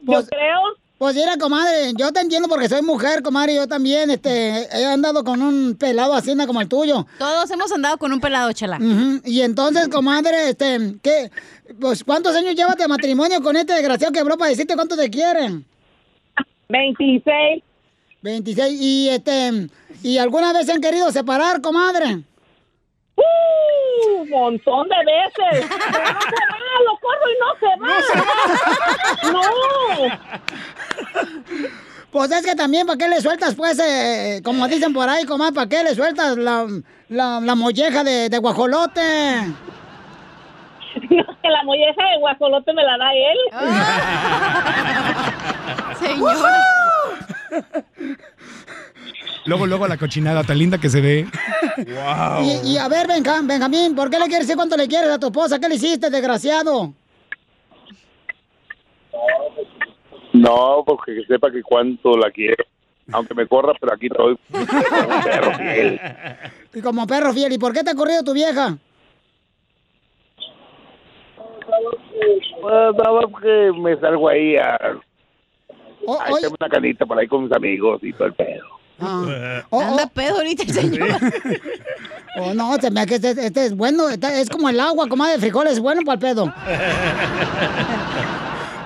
Yo 0.04 0.26
creo. 0.28 0.83
Pues 1.04 1.18
mira, 1.18 1.36
comadre, 1.36 1.92
yo 1.98 2.14
te 2.14 2.22
entiendo 2.22 2.48
porque 2.48 2.70
soy 2.70 2.82
mujer, 2.82 3.22
comadre, 3.22 3.56
yo 3.56 3.68
también, 3.68 4.10
este, 4.10 4.70
he 4.72 4.86
andado 4.86 5.26
con 5.26 5.42
un 5.42 5.76
pelado 5.76 6.14
hacienda 6.14 6.48
como 6.48 6.62
el 6.62 6.70
tuyo. 6.70 7.06
Todos 7.20 7.52
hemos 7.52 7.70
andado 7.74 7.98
con 7.98 8.14
un 8.14 8.22
pelado, 8.22 8.54
Chela. 8.54 8.80
Y 9.26 9.42
entonces, 9.42 9.90
comadre, 9.90 10.52
este, 10.52 10.96
¿qué? 11.04 11.30
Pues, 11.78 12.06
¿cuántos 12.06 12.34
años 12.38 12.56
llevas 12.56 12.78
de 12.78 12.88
matrimonio 12.88 13.42
con 13.42 13.58
este 13.58 13.74
desgraciado 13.74 14.14
que 14.14 14.20
habló 14.22 14.38
para 14.38 14.52
decirte 14.52 14.76
cuánto 14.76 14.96
te 14.96 15.10
quieren? 15.10 15.66
26. 16.70 17.62
26. 18.22 18.82
Y, 18.82 19.10
este, 19.10 19.68
¿y 20.04 20.20
alguna 20.20 20.54
vez 20.54 20.68
se 20.68 20.72
han 20.72 20.80
querido 20.80 21.12
separar, 21.12 21.60
comadre? 21.60 22.24
¡Uh! 23.18 23.63
Montón 24.34 24.88
de 24.90 24.96
veces. 25.06 25.70
Pero 25.92 26.14
no 26.14 26.22
se 26.22 26.44
va, 26.50 26.80
lo 26.86 26.98
corro 27.00 27.28
y 27.30 27.38
no 27.40 27.50
se 27.60 27.72
va. 27.80 27.88
No. 29.32 29.42
Pues 32.12 32.32
es 32.32 32.46
que 32.46 32.56
también, 32.56 32.86
¿para 32.86 32.98
qué 32.98 33.08
le 33.08 33.22
sueltas, 33.22 33.56
pues, 33.56 33.80
eh, 33.80 34.42
como 34.44 34.68
dicen 34.68 34.94
por 34.94 35.10
ahí, 35.10 35.26
comadre, 35.26 35.54
¿para 35.54 35.68
qué 35.70 35.84
le 35.84 35.96
sueltas 35.96 36.38
la, 36.38 36.68
la, 37.10 37.40
la 37.40 37.56
molleja 37.56 38.04
de, 38.04 38.30
de 38.30 38.38
guajolote? 38.38 39.02
No, 41.10 41.26
que 41.42 41.50
la 41.50 41.64
molleja 41.64 42.04
de 42.12 42.20
guajolote 42.20 42.72
me 42.72 42.84
la 42.84 42.98
da 43.00 43.12
él. 43.14 43.38
Señor. 46.00 46.38
Luego, 49.46 49.66
luego 49.68 49.88
la 49.88 49.98
cochinada 49.98 50.44
tan 50.44 50.58
linda 50.58 50.78
que 50.78 50.90
se 50.90 51.02
ve. 51.02 51.28
Y, 52.64 52.74
y 52.74 52.78
a 52.78 52.88
ver, 52.88 53.08
Benjam- 53.08 53.46
Benjamín, 53.48 53.96
¿por 53.96 54.10
qué 54.10 54.18
le 54.20 54.26
quieres 54.26 54.48
decir 54.48 54.56
cuánto 54.56 54.78
le 54.78 54.88
quieres 54.88 55.10
a 55.10 55.20
tu 55.20 55.28
esposa? 55.28 55.60
¿Qué 55.60 55.68
le 55.68 55.76
hiciste, 55.76 56.10
desgraciado? 56.10 56.94
No, 60.34 60.84
porque 60.86 61.14
que 61.16 61.26
sepa 61.26 61.52
que 61.52 61.62
cuánto 61.62 62.18
la 62.18 62.32
quiero. 62.32 62.64
Aunque 63.12 63.34
me 63.36 63.46
corra, 63.48 63.74
pero 63.80 63.94
aquí 63.94 64.08
estoy. 64.08 64.38
como 64.50 65.24
perro 65.24 65.52
fiel. 65.58 66.00
Y 66.74 66.82
como 66.82 67.06
perro 67.08 67.34
fiel. 67.34 67.52
¿Y 67.54 67.58
por 67.58 67.74
qué 67.74 67.84
te 67.84 67.92
ha 67.92 67.96
corrido 67.96 68.24
tu 68.24 68.34
vieja? 68.34 68.78
Pues, 72.62 72.96
nada 72.96 73.12
más 73.12 73.42
que 73.42 73.72
me 73.78 73.98
salgo 74.00 74.30
ahí 74.30 74.56
a... 74.56 74.78
Oh, 76.06 76.20
ahí 76.22 76.34
tengo 76.42 76.56
una 76.60 76.70
canita 76.70 77.06
por 77.06 77.18
ahí 77.20 77.28
con 77.28 77.44
mis 77.44 77.52
amigos 77.54 78.00
y 78.04 78.14
todo 78.14 78.28
el 78.28 78.34
pedo. 78.34 78.66
Anda 79.72 80.08
pedo 80.14 80.36
ahorita 80.38 80.64
el 80.64 80.74
señor. 80.74 81.10
Oh, 82.36 82.52
no, 82.52 82.74
se 82.82 82.90
me 82.90 83.06
que 83.06 83.14
este, 83.14 83.30
este 83.46 83.66
es 83.68 83.78
bueno. 83.78 84.10
este 84.10 84.42
es 84.42 84.50
como 84.50 84.68
el 84.68 84.80
agua, 84.80 85.08
comadre 85.08 85.34
de 85.34 85.40
frijoles, 85.40 85.80
bueno 85.80 86.02
para 86.04 86.14
el 86.16 86.20
pedo. 86.20 86.46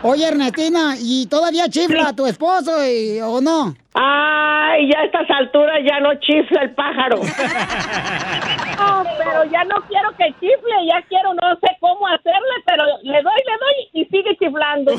Oye, 0.04 0.28
Ernestina, 0.28 0.96
¿y 1.00 1.28
todavía 1.28 1.70
chifla 1.70 2.10
a 2.10 2.14
tu 2.14 2.28
esposo 2.28 2.86
y- 2.86 3.22
o 3.22 3.40
no? 3.40 3.74
Ay, 3.94 4.92
ya 4.92 5.00
a 5.00 5.06
estas 5.06 5.30
alturas 5.30 5.78
ya 5.90 5.98
no 6.02 6.14
chifla 6.20 6.64
el 6.64 6.72
pájaro. 6.76 7.22
No, 7.22 9.04
pero 9.18 9.46
ya 9.50 9.64
no 9.64 9.78
quiero 9.88 10.10
que 10.18 10.26
chifle, 10.42 10.86
ya 10.86 11.02
quiero, 11.08 11.34
no 11.34 11.56
sé 11.62 11.70
cómo 11.80 12.06
hacerle, 12.06 12.56
pero 12.66 12.84
le 13.04 13.22
doy, 13.24 13.42
le 13.46 13.58
doy 13.62 13.76
y 13.94 14.04
sigue 14.08 14.36
chiflando. 14.38 14.92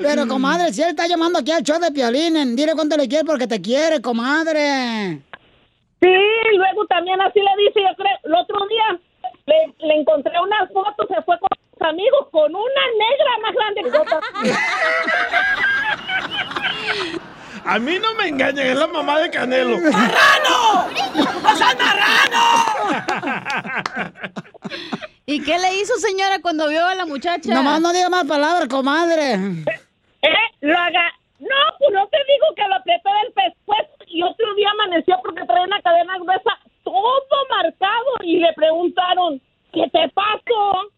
Pero, 0.00 0.26
comadre, 0.26 0.72
si 0.72 0.82
él 0.82 0.88
está 0.90 1.06
llamando 1.06 1.38
aquí 1.38 1.52
al 1.52 1.62
show 1.62 1.78
de 1.78 1.92
Piolín, 1.92 2.56
dile 2.56 2.72
cuánto 2.74 2.96
le 2.96 3.06
quiere 3.08 3.24
porque 3.24 3.46
te 3.46 3.60
quiere, 3.60 4.00
comadre. 4.00 5.20
Sí, 6.00 6.08
y 6.08 6.56
luego 6.56 6.86
también 6.86 7.20
así 7.20 7.38
le 7.40 7.50
dice, 7.64 7.80
yo 7.80 7.94
creo, 7.96 8.16
el 8.24 8.34
otro 8.34 8.58
día 8.68 8.98
le, 9.46 9.72
le 9.86 10.00
encontré 10.00 10.32
una 10.40 10.66
foto, 10.68 11.06
se 11.08 11.22
fue 11.22 11.38
con 11.38 11.48
sus 11.72 11.82
amigos 11.86 12.26
con 12.30 12.54
una 12.54 12.86
negra 12.98 13.38
más 13.42 13.54
grande 13.54 13.82
que 13.82 13.98
otra. 13.98 14.20
A 17.64 17.78
mí 17.78 17.98
no 17.98 18.14
me 18.14 18.28
engañan, 18.28 18.66
es 18.66 18.76
la 18.76 18.86
mamá 18.86 19.18
de 19.20 19.30
Canelo. 19.30 19.78
¡Marrano! 19.92 20.86
¡O 21.44 21.56
sea, 21.56 21.68
¿Y 25.26 25.42
qué 25.42 25.58
le 25.58 25.74
hizo, 25.76 25.96
señora, 25.98 26.40
cuando 26.40 26.68
vio 26.68 26.84
a 26.84 26.94
la 26.94 27.06
muchacha? 27.06 27.54
Nomás 27.54 27.80
no 27.80 27.92
diga 27.92 28.08
más 28.08 28.24
palabras, 28.24 28.68
comadre. 28.68 29.38
¿Eh? 30.22 30.28
Lo 30.60 30.76
haga. 30.76 31.12
No, 31.38 31.56
pues 31.78 31.90
no 31.92 32.06
te 32.08 32.18
digo 32.18 32.46
que 32.54 32.68
lo 32.68 32.74
apreté 32.74 33.08
del 33.22 33.32
pescuezo 33.32 34.04
y 34.06 34.22
otro 34.22 34.54
día 34.54 34.70
amaneció 34.70 35.18
porque 35.24 35.44
trae 35.46 35.64
una 35.64 35.80
cadena 35.80 36.18
gruesa, 36.18 36.58
todo 36.84 37.46
marcado 37.48 38.16
y 38.22 38.38
le 38.40 38.52
preguntaron, 38.52 39.40
¿qué 39.72 39.88
te 39.90 40.08
pasó? 40.10 40.90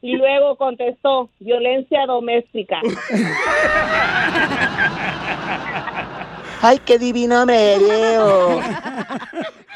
Y 0.00 0.16
luego 0.16 0.56
contestó, 0.56 1.28
violencia 1.40 2.06
doméstica. 2.06 2.80
¡Ay, 6.62 6.78
qué 6.84 6.98
divino 6.98 7.44
me 7.44 7.78
veo! 7.78 8.60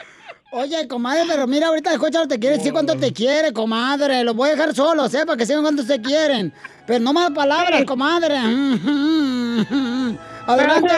Oye, 0.54 0.86
comadre, 0.86 1.22
pero 1.26 1.46
mira, 1.46 1.68
ahorita 1.68 1.94
escúchalo, 1.94 2.28
te 2.28 2.38
quiere 2.38 2.58
decir 2.58 2.74
cuánto 2.74 2.94
te 2.94 3.10
quiere, 3.10 3.54
comadre. 3.54 4.22
Los 4.22 4.36
voy 4.36 4.50
a 4.50 4.52
dejar 4.52 4.74
solos, 4.74 5.14
¿eh? 5.14 5.24
Para 5.24 5.38
que 5.38 5.46
sepan 5.46 5.62
cuánto 5.62 5.82
se 5.82 5.98
quieren. 6.02 6.52
Pero 6.86 7.00
no 7.00 7.14
más 7.14 7.30
palabras, 7.30 7.82
comadre. 7.86 8.36
Adelante. 10.46 10.90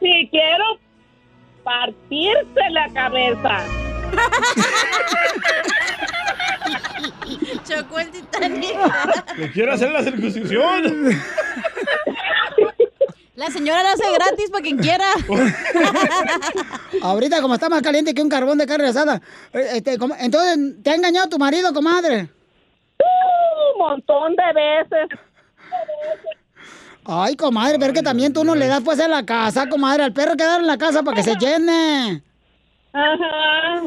Sí, 0.00 0.28
quiero 0.30 0.78
partirse 1.64 2.70
la 2.70 2.88
cabeza. 2.92 3.64
Chocó 7.68 7.98
el 7.98 8.10
Titanic. 8.12 8.76
Quiero 9.54 9.72
hacer 9.72 9.90
la 9.90 10.04
circuncisión. 10.04 10.84
La 13.36 13.46
señora 13.50 13.82
la 13.82 13.92
hace 13.92 14.04
gratis 14.12 14.48
para 14.50 14.62
quien 14.62 14.78
quiera. 14.78 15.06
Ahorita, 17.02 17.40
como 17.42 17.54
está 17.54 17.68
más 17.68 17.82
caliente 17.82 18.14
que 18.14 18.22
un 18.22 18.28
carbón 18.28 18.58
de 18.58 18.66
carne 18.66 18.86
asada. 18.88 19.20
eh, 19.52 19.68
Este, 19.74 19.98
como- 19.98 20.14
entonces, 20.18 20.56
¿te 20.82 20.90
ha 20.90 20.94
engañado 20.94 21.28
tu 21.28 21.38
marido, 21.38 21.72
comadre? 21.74 22.28
Un 23.74 23.78
montón 23.78 24.36
de 24.36 24.52
veces. 24.54 25.18
Ay, 27.04 27.34
comadre, 27.36 27.78
pero 27.78 27.92
que 27.92 28.02
también 28.02 28.32
tú 28.32 28.44
no 28.44 28.54
le 28.54 28.66
das 28.68 28.80
pues 28.84 28.98
en 29.00 29.10
la 29.10 29.26
casa, 29.26 29.68
comadre. 29.68 30.04
Al 30.04 30.12
perro 30.12 30.36
quedar 30.36 30.60
en 30.60 30.66
la 30.66 30.78
casa 30.78 31.02
para 31.02 31.16
que 31.16 31.22
se 31.24 31.34
llene. 31.36 32.22
Ajá. 32.92 33.82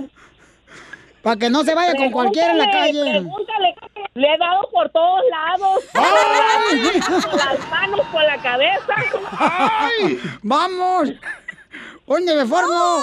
Para 1.28 1.40
que 1.40 1.50
no 1.50 1.62
se 1.66 1.76
vaya 1.76 1.94
con 1.94 2.10
cualquiera 2.10 2.52
en 2.52 2.58
la 2.58 2.72
calle. 2.72 3.02
Pregúntale, 3.02 3.76
le 4.14 4.34
he 4.34 4.38
dado 4.38 4.70
por 4.72 4.90
todos 4.92 5.20
lados. 5.30 5.84
Con 5.92 7.38
las 7.38 7.70
manos, 7.70 8.00
por 8.14 8.24
la 8.24 8.38
cabeza. 8.38 8.96
¡Ay! 9.38 10.22
¡Vamos! 10.42 11.10
¿Dónde 12.08 12.34
me 12.34 12.46
formo? 12.46 13.00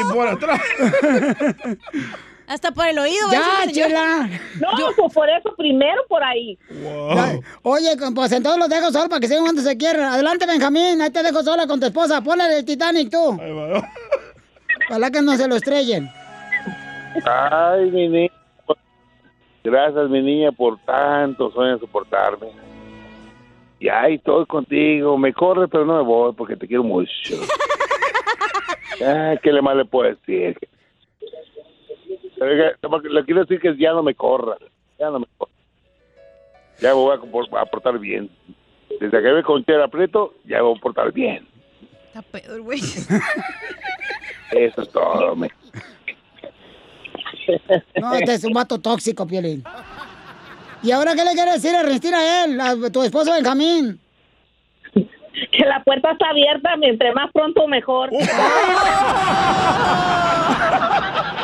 Y 0.00 0.12
por 0.14 0.28
atrás. 0.28 0.60
Hasta 2.46 2.70
por 2.70 2.86
el 2.86 3.00
oído. 3.00 3.32
Ya, 3.32 3.66
chela. 3.72 4.30
No, 4.60 4.68
pues 4.96 5.12
por 5.12 5.28
eso 5.28 5.52
primero 5.56 6.02
por 6.08 6.22
ahí. 6.22 6.56
Ya, 6.70 7.40
Oye, 7.62 7.96
con- 7.96 8.14
pues 8.14 8.30
entonces 8.30 8.60
los 8.60 8.68
dejo 8.68 8.92
solos 8.92 9.08
para 9.08 9.18
que 9.18 9.26
sigan 9.26 9.42
cuando 9.42 9.62
se 9.62 9.76
quieran. 9.76 10.12
Adelante, 10.12 10.46
Benjamín. 10.46 11.02
Ahí 11.02 11.10
te 11.10 11.24
dejo 11.24 11.42
sola 11.42 11.66
con 11.66 11.80
tu 11.80 11.86
esposa. 11.86 12.20
Ponle 12.20 12.58
el 12.58 12.64
Titanic 12.64 13.10
tú. 13.10 13.36
Ojalá 14.88 15.10
que 15.10 15.20
no 15.20 15.36
se 15.36 15.48
lo 15.48 15.56
estrellen. 15.56 16.08
Ay, 17.24 17.90
mi 17.90 18.08
niña. 18.08 18.32
Gracias, 19.64 20.08
mi 20.08 20.22
niña, 20.22 20.52
por 20.52 20.78
tantos 20.78 21.56
años 21.58 21.80
soportarme. 21.80 22.48
Y 23.80 23.88
ahí 23.88 24.14
estoy 24.14 24.46
contigo. 24.46 25.18
Me 25.18 25.32
corre, 25.32 25.68
pero 25.68 25.84
no 25.84 25.96
me 25.96 26.02
voy 26.02 26.32
porque 26.34 26.56
te 26.56 26.66
quiero 26.66 26.84
mucho. 26.84 27.10
Ay, 29.04 29.38
¿qué 29.42 29.52
le 29.52 29.60
más 29.60 29.76
le 29.76 29.84
puedo 29.84 30.08
decir? 30.08 30.56
Le 32.38 33.24
quiero 33.24 33.40
decir 33.40 33.60
que 33.60 33.76
ya 33.76 33.92
no 33.92 34.02
me 34.02 34.14
corra. 34.14 34.56
Ya 34.98 35.10
no 35.10 35.20
me 35.20 35.26
corra. 35.36 35.52
Ya 36.80 36.88
me 36.90 36.94
voy 36.94 37.16
a, 37.16 37.64
portar 37.66 37.98
bien. 37.98 38.30
Desde 39.00 39.22
que 39.22 39.32
ve 39.32 39.42
con 39.42 39.64
Chela 39.64 39.88
Prieto, 39.88 40.34
ya 40.44 40.58
me 40.58 40.62
voy 40.62 40.76
a 40.76 40.80
portar 40.80 41.12
bien. 41.12 41.46
Está 42.06 42.22
pedo 42.22 42.56
el 42.56 42.62
güey. 42.62 42.80
Eso 44.52 44.82
es 44.82 44.88
todo, 44.90 45.34
me. 45.34 45.50
No, 48.00 48.14
este 48.14 48.34
es 48.34 48.44
un 48.44 48.52
vato 48.52 48.78
tóxico, 48.78 49.26
Piolín. 49.26 49.64
¿Y 50.82 50.90
ahora 50.90 51.14
qué 51.14 51.24
le 51.24 51.32
quieres 51.32 51.62
decir 51.62 51.74
a 51.74 51.80
Ernestina 51.80 52.18
a 52.18 52.44
él, 52.44 52.60
a 52.60 52.90
tu 52.90 53.02
esposo 53.02 53.32
Benjamín? 53.32 53.98
Que 54.92 55.64
la 55.66 55.82
puerta 55.84 56.12
está 56.12 56.30
abierta, 56.30 56.76
mientras 56.76 57.14
más 57.14 57.30
pronto 57.32 57.66
mejor. 57.66 58.10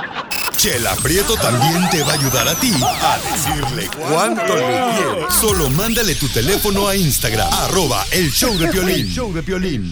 Chela 0.63 0.95
Prieto 1.03 1.35
también 1.35 1.91
te 1.91 2.05
va 2.05 2.13
a 2.13 2.15
ayudar 2.15 2.47
a 2.47 2.55
ti 2.55 2.73
a 2.83 3.19
decirle 3.19 3.91
cuánto 4.09 4.55
le 4.55 4.63
quieres. 4.63 5.35
Solo 5.35 5.69
mándale 5.71 6.15
tu 6.15 6.29
teléfono 6.29 6.87
a 6.87 6.95
Instagram, 6.95 7.53
arroba 7.53 8.05
el 8.13 8.31
show 8.31 8.57
de 8.57 8.69
Piolín. 8.69 9.01
El 9.01 9.09
show 9.09 9.33
de 9.33 9.43
Piolín. 9.43 9.91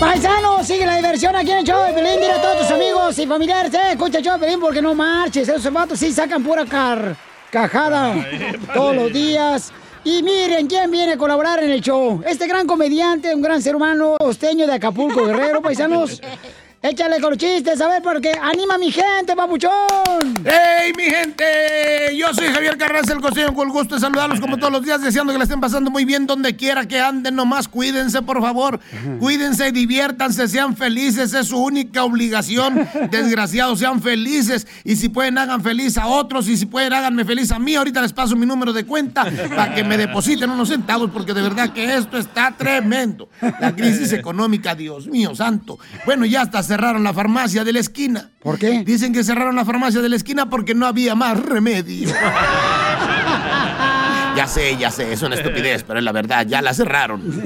Paisano, 0.00 0.62
sigue 0.62 0.86
la 0.86 0.94
diversión 0.96 1.34
aquí 1.34 1.50
en 1.50 1.58
el 1.58 1.64
show 1.64 1.82
de 1.84 1.92
Pelín. 1.92 2.20
Dile 2.20 2.32
a 2.32 2.40
todos 2.40 2.58
tus 2.58 2.70
amigos 2.70 3.18
y 3.18 3.26
familiares, 3.26 3.74
eh, 3.74 3.92
escucha 3.92 4.18
el 4.18 4.24
show 4.24 4.34
de 4.34 4.46
Pelín 4.46 4.60
porque 4.60 4.80
no 4.80 4.94
marches. 4.94 5.48
Esos 5.48 5.72
vatos 5.72 5.98
sí 5.98 6.12
sacan 6.12 6.42
pura 6.44 6.64
car 6.64 7.16
cajada 7.50 8.14
todos 8.74 8.94
los 8.94 9.12
días. 9.12 9.72
Y 10.04 10.22
miren 10.22 10.68
quién 10.68 10.90
viene 10.92 11.14
a 11.14 11.18
colaborar 11.18 11.62
en 11.64 11.70
el 11.70 11.80
show. 11.80 12.22
Este 12.24 12.46
gran 12.46 12.66
comediante, 12.66 13.34
un 13.34 13.42
gran 13.42 13.60
ser 13.60 13.74
humano, 13.74 14.16
costeño 14.20 14.68
de 14.68 14.74
Acapulco, 14.74 15.24
Guerrero, 15.26 15.60
paisanos. 15.60 16.20
Échale 16.80 17.20
con 17.20 17.30
los 17.30 17.38
chistes, 17.38 17.80
a 17.80 17.88
ver, 17.88 18.00
porque 18.00 18.30
anima 18.40 18.76
a 18.76 18.78
mi 18.78 18.92
gente, 18.92 19.34
papuchón. 19.34 19.72
¡Hey, 20.44 20.92
mi 20.96 21.06
gente! 21.06 22.16
Yo 22.16 22.32
soy 22.32 22.46
Javier 22.46 22.78
Carranza, 22.78 23.14
el 23.14 23.20
costeño, 23.20 23.52
con 23.52 23.66
el 23.66 23.72
gusto 23.72 23.96
de 23.96 24.00
saludarlos 24.00 24.40
como 24.40 24.58
todos 24.58 24.72
los 24.72 24.84
días, 24.84 25.02
deseando 25.02 25.32
que 25.32 25.38
la 25.38 25.44
estén 25.44 25.60
pasando 25.60 25.90
muy 25.90 26.04
bien 26.04 26.28
donde 26.28 26.54
quiera 26.54 26.86
que 26.86 27.00
anden. 27.00 27.34
Nomás 27.34 27.66
cuídense, 27.66 28.22
por 28.22 28.40
favor. 28.40 28.78
Cuídense, 29.18 29.72
diviértanse, 29.72 30.46
sean 30.46 30.76
felices, 30.76 31.34
es 31.34 31.48
su 31.48 31.58
única 31.58 32.04
obligación. 32.04 32.88
Desgraciados, 33.10 33.80
sean 33.80 34.00
felices. 34.00 34.68
Y 34.84 34.94
si 34.94 35.08
pueden, 35.08 35.36
hagan 35.36 35.64
feliz 35.64 35.98
a 35.98 36.06
otros. 36.06 36.48
Y 36.48 36.56
si 36.56 36.66
pueden, 36.66 36.92
háganme 36.92 37.24
feliz 37.24 37.50
a 37.50 37.58
mí. 37.58 37.74
Ahorita 37.74 38.00
les 38.02 38.12
paso 38.12 38.36
mi 38.36 38.46
número 38.46 38.72
de 38.72 38.84
cuenta 38.84 39.24
para 39.48 39.74
que 39.74 39.82
me 39.82 39.98
depositen 39.98 40.48
unos 40.48 40.68
centavos, 40.68 41.10
porque 41.10 41.34
de 41.34 41.42
verdad 41.42 41.72
que 41.72 41.92
esto 41.96 42.18
está 42.18 42.54
tremendo. 42.56 43.28
La 43.58 43.74
crisis 43.74 44.12
económica, 44.12 44.76
Dios 44.76 45.08
mío 45.08 45.34
santo. 45.34 45.80
Bueno, 46.06 46.24
ya 46.24 46.42
hasta 46.42 46.67
cerraron 46.68 47.02
la 47.02 47.12
farmacia 47.12 47.64
de 47.64 47.72
la 47.72 47.80
esquina. 47.80 48.30
¿Por 48.40 48.58
qué? 48.58 48.84
Dicen 48.84 49.12
que 49.12 49.24
cerraron 49.24 49.56
la 49.56 49.64
farmacia 49.64 50.00
de 50.00 50.08
la 50.08 50.16
esquina 50.16 50.48
porque 50.48 50.74
no 50.74 50.86
había 50.86 51.14
más 51.14 51.40
remedio. 51.40 52.10
Ya 54.36 54.46
sé, 54.46 54.76
ya 54.76 54.88
sé, 54.92 55.12
es 55.12 55.20
una 55.22 55.34
estupidez, 55.34 55.82
pero 55.82 55.98
es 55.98 56.04
la 56.04 56.12
verdad, 56.12 56.46
ya 56.46 56.62
la 56.62 56.72
cerraron. 56.72 57.20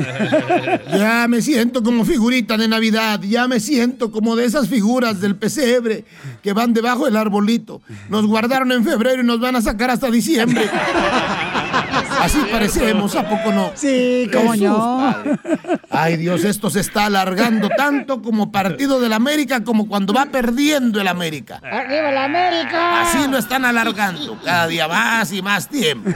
Ya 0.93 1.27
me 1.27 1.41
siento 1.41 1.83
como 1.83 2.05
figurita 2.05 2.59
de 2.59 2.69
Navidad, 2.69 3.19
ya 3.23 3.49
me 3.49 3.61
siento 3.61 4.13
como 4.13 4.37
de 4.37 4.45
esas 4.45 4.69
figuras 4.69 5.19
del 5.19 5.37
pesebre 5.37 6.05
que 6.43 6.53
van 6.53 6.75
debajo 6.75 7.07
del 7.07 7.17
arbolito. 7.17 7.81
Nos 8.11 8.27
guardaron 8.27 8.73
en 8.73 8.85
febrero 8.85 9.23
y 9.23 9.25
nos 9.25 9.41
van 9.41 9.57
a 9.57 9.63
sacar 9.63 9.89
hasta 9.89 10.11
diciembre. 10.11 10.69
Así 12.23 12.39
parecemos, 12.53 13.17
¿a 13.17 13.29
poco 13.29 13.53
no? 13.53 13.73
Sí, 13.75 14.31
cómo 14.33 14.55
no. 14.55 15.15
Ay, 15.91 16.17
Dios, 16.17 16.45
esto 16.45 16.71
se 16.71 16.79
está 16.79 17.07
alargando 17.07 17.69
tanto 17.69 18.23
como 18.23 18.53
partido 18.53 19.01
del 19.01 19.13
América, 19.13 19.65
como 19.65 19.89
cuando 19.89 20.13
va 20.13 20.27
perdiendo 20.27 21.01
el 21.01 21.09
América. 21.09 21.61
¡Arriba 21.65 22.13
la 22.13 22.25
América! 22.27 23.03
Así 23.03 23.29
lo 23.29 23.39
están 23.39 23.65
alargando, 23.65 24.39
cada 24.45 24.69
día 24.69 24.87
más 24.87 25.33
y 25.33 25.43
más 25.43 25.69
tiempo. 25.69 26.11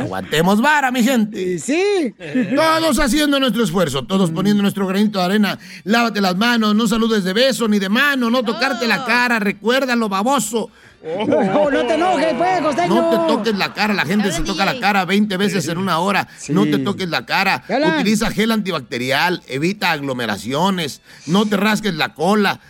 Aguantemos 0.00 0.60
vara, 0.60 0.92
mi 0.92 1.02
gente. 1.02 1.58
Sí. 1.58 2.14
Todos 2.54 3.00
haciendo 3.00 3.40
nuestro 3.40 3.64
esfuerzo, 3.64 4.04
todos 4.04 4.30
poniendo 4.30 4.62
nuestro 4.62 4.86
granito 4.86 5.18
de 5.18 5.24
arena. 5.24 5.58
Lávate 5.82 6.20
las 6.20 6.36
manos, 6.36 6.76
no 6.76 6.86
saludes 6.86 7.24
de 7.24 7.32
beso 7.32 7.66
ni 7.66 7.80
de 7.80 7.88
mano, 7.88 8.30
no 8.30 8.44
tocarte 8.44 8.86
la 8.86 9.04
cara, 9.04 9.40
recuérdalo, 9.40 10.08
baboso. 10.08 10.70
Oh, 11.04 11.70
no 11.70 11.84
te 11.86 11.94
enojes, 11.94 12.34
pues, 12.34 12.60
costeño. 12.60 12.94
No 12.94 13.10
te 13.10 13.16
toques 13.32 13.56
la 13.56 13.72
cara, 13.74 13.92
la 13.92 14.04
gente 14.04 14.30
se 14.30 14.42
toca 14.42 14.64
la 14.64 14.78
cara 14.78 15.04
20 15.04 15.36
veces 15.36 15.66
en 15.68 15.78
una 15.78 15.98
hora. 15.98 16.28
No 16.48 16.64
te 16.64 16.78
toques 16.78 17.08
la 17.08 17.26
cara. 17.26 17.64
Utiliza 17.96 18.30
gel 18.30 18.52
antibacterial, 18.52 19.42
evita 19.48 19.90
aglomeraciones, 19.90 21.02
no 21.26 21.46
te 21.46 21.56
rasques 21.56 21.94
la 21.94 22.14
cola. 22.14 22.60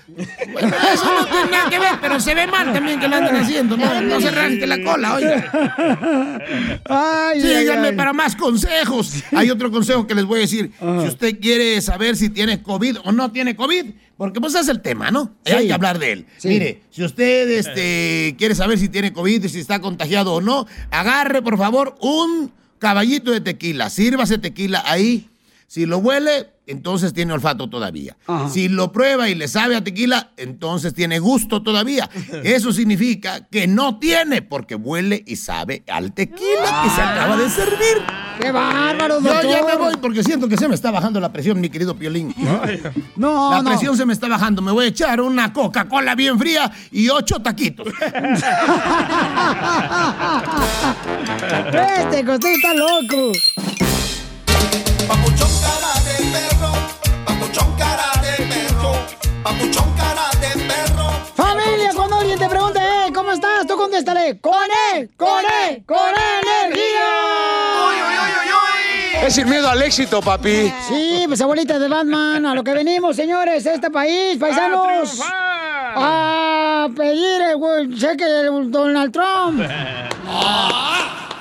Bueno, 0.53 0.75
eso 0.93 1.05
no 1.05 1.27
tiene 1.27 1.51
nada 1.51 1.71
que 1.71 1.79
ver, 1.79 1.95
pero 2.01 2.21
se 2.21 2.35
ve 2.35 2.47
mal 2.47 2.73
también 2.73 2.99
que 3.01 3.09
lo 3.09 3.17
anden 3.17 3.37
haciendo. 3.37 3.77
No, 3.77 4.01
no 4.01 4.21
se 4.21 4.31
rasque 4.31 4.67
la 4.67 4.83
cola, 4.83 5.15
oiga. 5.15 5.51
Ay, 6.89 7.43
ay, 7.43 7.43
Síganme 7.43 7.89
ay. 7.89 7.97
para 7.97 8.13
más 8.13 8.37
consejos. 8.37 9.23
Hay 9.35 9.51
otro 9.51 9.71
consejo 9.71 10.07
que 10.07 10.15
les 10.15 10.25
voy 10.25 10.39
a 10.39 10.43
decir. 10.43 10.73
Si 10.79 11.09
usted 11.09 11.39
quiere 11.41 11.81
saber 11.81 12.17
si 12.17 12.31
tiene 12.31 12.63
COVID 12.63 12.99
o 13.05 13.13
no 13.13 13.31
tiene 13.31 13.57
COVID, 13.57 13.87
porque 14.23 14.41
pues 14.41 14.55
es 14.55 14.69
el 14.69 14.81
tema, 14.81 15.11
¿no? 15.11 15.35
Sí. 15.45 15.53
Hay 15.53 15.67
que 15.67 15.73
hablar 15.73 15.99
de 15.99 16.13
él. 16.13 16.27
Sí. 16.39 16.47
Mire, 16.47 16.85
si 16.91 17.03
usted 17.03 17.51
este, 17.51 18.37
quiere 18.39 18.55
saber 18.55 18.79
si 18.79 18.89
tiene 18.89 19.13
COVID, 19.13 19.49
si 19.49 19.59
está 19.59 19.81
contagiado 19.81 20.35
o 20.35 20.41
no, 20.41 20.65
agarre 20.93 21.43
por 21.43 21.59
favor 21.59 21.97
un 22.01 22.53
caballito 22.79 23.33
de 23.33 23.41
tequila. 23.41 23.91
Sírvase 23.91 24.39
tequila 24.39 24.85
ahí. 24.87 25.29
Si 25.67 25.87
lo 25.87 25.99
huele, 25.99 26.51
entonces 26.69 27.13
tiene 27.13 27.33
olfato 27.33 27.69
todavía. 27.69 28.17
Ajá. 28.29 28.49
Si 28.49 28.69
lo 28.69 28.93
prueba 28.93 29.29
y 29.29 29.35
le 29.35 29.49
sabe 29.49 29.75
a 29.75 29.83
tequila, 29.83 30.31
entonces 30.37 30.95
tiene 30.95 31.19
gusto 31.19 31.65
todavía. 31.65 32.09
Eso 32.45 32.73
significa 32.73 33.49
que 33.49 33.67
no 33.67 33.99
tiene, 33.99 34.41
porque 34.41 34.77
huele 34.77 35.25
y 35.27 35.35
sabe 35.35 35.83
al 35.89 36.13
tequila 36.13 36.83
que 36.85 36.91
se 36.91 37.01
acaba 37.01 37.37
de 37.37 37.51
servir. 37.51 38.22
¡Qué 38.41 38.51
bárbaro, 38.51 39.21
Yo 39.21 39.33
doctor! 39.33 39.51
ya 39.51 39.63
me 39.65 39.77
voy 39.77 39.97
porque 39.97 40.23
siento 40.25 40.49
que 40.49 40.57
se 40.57 40.69
me 40.69 40.75
está 40.75 40.91
bajando 40.91 41.21
la 41.21 41.33
presión, 41.33 41.61
mi 41.61 41.69
querido 41.71 41.95
Piolín. 41.97 42.35
No, 43.17 43.51
La 43.51 43.63
no. 43.63 43.69
presión 43.71 43.97
se 43.97 44.05
me 44.07 44.13
está 44.13 44.27
bajando. 44.29 44.63
Me 44.63 44.73
voy 44.73 44.87
a 44.87 44.89
echar 44.89 45.21
una 45.21 45.53
Coca-Cola 45.53 46.15
bien 46.15 46.39
fría 46.39 46.71
y 46.91 47.09
ocho 47.09 47.41
taquitos. 47.41 47.87
Este 52.03 52.25
costeño 52.25 52.55
está 52.57 52.75
loco. 52.75 53.33
Papuchón 55.09 55.51
cara 55.61 55.93
de 56.05 56.25
perro, 56.33 56.73
papuchón 57.27 57.77
cara 57.77 58.13
de 58.23 58.45
perro, 58.47 58.93
papuchón 59.43 59.93
cara 59.97 60.31
de 60.41 60.63
perro. 60.65 61.11
Familia, 61.35 61.91
cuando 61.95 62.17
alguien 62.17 62.39
te 62.39 62.49
pregunte, 62.49 62.81
"Eh, 62.81 63.13
¿cómo 63.15 63.33
estás? 63.33 63.67
Tú 63.67 63.77
contéstale, 63.77 64.41
¡con 64.41 64.55
él! 64.95 65.11
¡Con 65.17 65.45
él! 65.69 65.83
¡Con 65.87 65.99
energía! 65.99 67.42
Sin 69.33 69.49
miedo 69.49 69.67
al 69.67 69.81
éxito, 69.81 70.21
papi. 70.21 70.71
Sí, 70.87 71.25
pues 71.27 71.41
abuelita 71.41 71.79
de 71.79 71.89
Batman, 71.89 72.45
a 72.45 72.55
lo 72.55 72.63
que 72.63 72.75
venimos, 72.75 73.17
señores, 73.17 73.67
a 73.67 73.73
este 73.73 73.91
país, 73.91 74.37
paisanos. 74.39 75.23
A 75.25 76.89
pedir 76.95 77.41
el 77.41 77.99
cheque 77.99 78.27
de 78.27 78.45
Donald 78.69 79.11
Trump. 79.11 79.63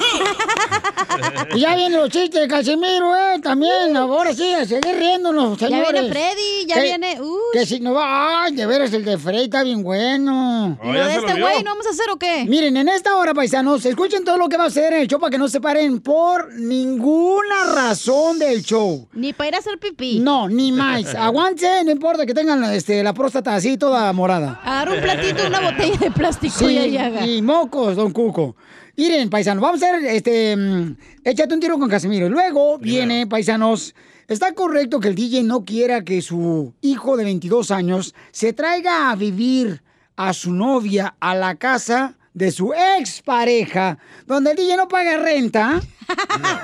Y 1.54 1.60
ya 1.60 1.76
vienen 1.76 2.00
los 2.00 2.10
chistes 2.10 2.42
de 2.42 2.48
Casimiro, 2.48 3.16
¿eh? 3.16 3.40
También, 3.42 3.96
ahora 3.98 4.34
sí, 4.34 4.54
a 4.54 4.66
seguir 4.66 4.96
riéndonos, 4.96 5.58
Ya 5.58 5.68
señores. 5.68 5.92
viene 5.92 6.10
Freddy, 6.10 6.66
ya 6.68 6.76
Que- 6.76 6.82
viene- 6.84 7.22
uy. 7.22 7.40
Que 7.54 7.66
si 7.66 7.80
no 7.80 7.94
va, 7.94 8.44
ay, 8.44 8.56
de 8.56 8.66
veras, 8.66 8.94
el 8.94 9.04
de 9.04 9.18
Freddy 9.18 9.44
está 9.46 9.64
bien 9.64 9.84
bueno. 9.84 10.78
¿Y 10.84 10.88
lo 10.92 11.06
de 11.06 11.16
este 11.16 11.42
güey 11.42 11.64
no 11.64 11.72
vamos 11.72 11.86
a 11.88 11.90
hacer 11.90 12.06
o 12.12 12.18
qué? 12.18 12.46
Miren, 12.48 12.78
en 12.78 12.88
esta 12.90 13.16
hora, 13.18 13.34
paisanos, 13.34 13.86
escuchen 13.86 14.24
todo 14.24 14.38
lo 14.38 14.48
que 14.48 14.58
va 14.58 14.66
a 14.66 14.68
hacer 14.68 14.94
en 14.94 15.02
el 15.02 15.08
show 15.08 15.20
para 15.20 15.32
que 15.32 15.38
no 15.38 15.48
se 15.50 15.60
paren 15.60 16.00
por 16.00 16.54
ninguna 16.54 17.66
razón 17.76 18.40
del 18.40 18.64
show. 18.64 19.08
Ni 19.14 19.34
para 19.34 19.50
ir 19.50 19.56
a 19.56 19.58
hacer 19.60 19.78
pipí. 19.80 20.20
No, 20.20 20.48
ni 20.48 20.72
más. 20.72 21.14
Aguante, 21.16 21.84
no 21.84 21.92
importa 21.92 22.26
que 22.26 22.34
tengan 22.34 22.64
este, 22.66 23.04
la 23.04 23.14
próstata 23.14 23.56
así 23.56 23.78
toda 23.78 24.12
morada. 24.14 24.60
Agarra 24.64 24.94
un 24.94 25.02
platito, 25.02 25.48
una 25.48 25.60
botella 25.60 25.98
de 25.98 26.12
plástico 26.12 26.56
Sí, 26.60 26.66
y 26.74 26.78
ahí 26.78 26.98
haga. 26.98 27.26
y 27.26 27.42
mocos, 27.42 27.96
don 27.96 28.12
Cuco. 28.12 28.56
Miren, 28.98 29.30
paisanos, 29.30 29.62
vamos 29.62 29.82
a 29.82 29.88
hacer, 29.88 30.06
este, 30.06 30.56
mm, 30.56 30.96
échate 31.24 31.54
un 31.54 31.60
tiro 31.60 31.80
con 31.80 31.90
Casimiro. 31.90 32.30
Luego 32.30 32.78
viene, 32.78 33.26
paisanos, 33.26 33.96
¿está 34.28 34.54
correcto 34.54 35.00
que 35.00 35.08
el 35.08 35.16
DJ 35.16 35.44
no 35.44 35.64
quiera 35.64 36.04
que 36.04 36.22
su 36.22 36.74
hijo 36.82 37.18
de 37.18 37.24
22 37.24 37.72
años 37.72 38.14
se 38.32 38.54
traiga 38.54 39.10
a 39.10 39.16
vivir 39.16 39.82
a 40.16 40.34
su 40.34 40.54
novia 40.54 41.16
a 41.20 41.36
la 41.36 41.56
casa 41.56 42.18
de 42.34 42.52
su 42.52 42.74
expareja, 42.74 43.98
donde 44.28 44.52
el 44.52 44.58
DJ 44.58 44.78
no 44.78 44.88
paga 44.88 45.18
renta? 45.18 45.82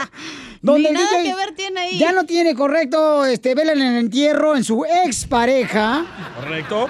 Ni 0.62 0.84
nada 0.84 1.24
que 1.24 1.36
ver 1.36 1.56
tiene 1.56 1.80
ahí. 1.80 1.98
Ya 1.98 2.12
no 2.12 2.26
tiene 2.26 2.56
correcto, 2.56 3.26
este, 3.26 3.56
vela 3.56 3.74
en 3.74 3.82
el 3.82 3.98
entierro 3.98 4.56
en 4.56 4.64
su 4.64 4.84
expareja. 4.86 6.06
¿Correcto? 6.36 6.88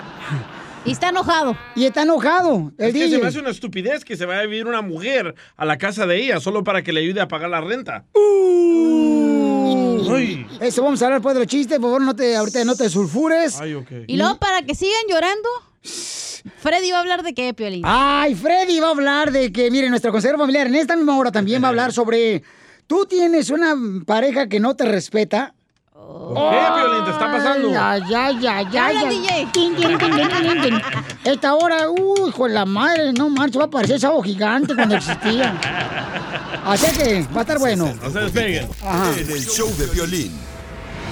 Y 0.88 0.92
está 0.92 1.10
enojado. 1.10 1.58
Y 1.76 1.84
está 1.84 2.04
enojado. 2.04 2.72
El 2.78 2.88
Es 2.88 2.94
que 2.94 3.10
se 3.10 3.18
me 3.18 3.28
hace 3.28 3.40
una 3.40 3.50
estupidez 3.50 4.06
que 4.06 4.16
se 4.16 4.26
vaya 4.26 4.40
a 4.40 4.46
vivir 4.46 4.66
una 4.68 4.82
mujer 4.82 5.36
a 5.58 5.66
la 5.66 5.78
casa 5.78 6.06
de 6.08 6.16
ella 6.16 6.40
solo 6.40 6.64
para 6.64 6.82
que 6.82 6.94
le 6.94 7.02
ayude 7.02 7.20
a 7.20 7.28
pagar 7.28 7.50
la 7.50 7.60
renta. 7.60 8.06
Ay. 10.10 10.48
Eso 10.62 10.84
vamos 10.84 11.02
a 11.02 11.06
hablar 11.06 11.20
después 11.20 11.36
de 11.36 11.42
los 11.42 11.48
chistes, 11.48 11.78
por 11.80 11.90
favor, 11.90 12.02
no 12.02 12.16
te, 12.16 12.38
ahorita 12.38 12.64
no 12.64 12.78
te 12.78 12.90
sulfures. 12.90 13.60
Ay, 13.60 13.74
ok. 13.74 13.92
Y 14.08 14.16
luego, 14.16 14.38
para 14.38 14.62
que 14.62 14.76
sigan 14.76 15.02
llorando, 15.10 15.50
Freddy 16.60 16.92
va 16.92 16.98
a 16.98 17.02
hablar 17.02 17.24
de 17.24 17.34
qué, 17.34 17.54
Piolín. 17.54 17.82
Ay, 17.86 18.34
Freddy 18.36 18.80
va 18.80 18.88
a 18.88 18.92
hablar 18.92 19.34
de 19.34 19.52
que, 19.52 19.70
mire, 19.70 19.90
nuestro 19.90 20.14
consejero 20.14 20.38
familiar 20.40 20.68
en 20.68 20.76
esta 20.76 20.96
misma 20.96 21.18
hora 21.18 21.34
también 21.34 21.62
va 21.62 21.68
a 21.68 21.70
hablar 21.70 21.92
sobre. 21.94 22.44
Tú 22.88 23.06
tienes 23.06 23.50
una 23.50 23.76
pareja 24.06 24.48
que 24.48 24.62
no 24.62 24.74
te 24.78 24.86
respeta. 24.86 25.54
¿Por 26.08 26.52
qué, 26.52 26.58
Piolín? 26.76 27.06
¿Te 27.06 27.12
está 27.12 27.32
pasando? 27.32 27.70
Ay, 27.80 28.02
ay, 28.16 28.48
ay, 28.48 28.66
Habla, 28.66 28.86
ay. 28.86 29.08
DJ. 29.10 29.48
Tin, 29.52 29.76
tin, 29.76 29.98
tin, 29.98 30.12
tin, 30.16 30.30
tin, 30.30 30.62
tin. 30.62 30.82
Esta 31.26 31.54
hora, 31.56 31.90
uy, 31.90 32.30
hijo 32.30 32.48
de 32.48 32.54
la 32.54 32.66
madre, 32.66 33.12
no 33.14 33.30
manches, 33.30 33.60
va 33.60 33.66
a 33.66 33.70
parecer 33.70 34.00
sábado 34.00 34.22
gigante 34.24 34.74
cuando 34.76 34.96
existía. 34.96 35.60
Así 36.66 36.98
que 36.98 37.26
va 37.36 37.40
a 37.40 37.42
estar 37.42 37.60
bueno. 37.60 37.94
No 38.02 38.10
se 38.10 38.20
despeguen. 38.20 38.70
Ajá. 38.86 39.12
En 39.18 39.30
el 39.32 39.46
show 39.46 39.70
de 39.78 39.86
violín. 39.88 40.32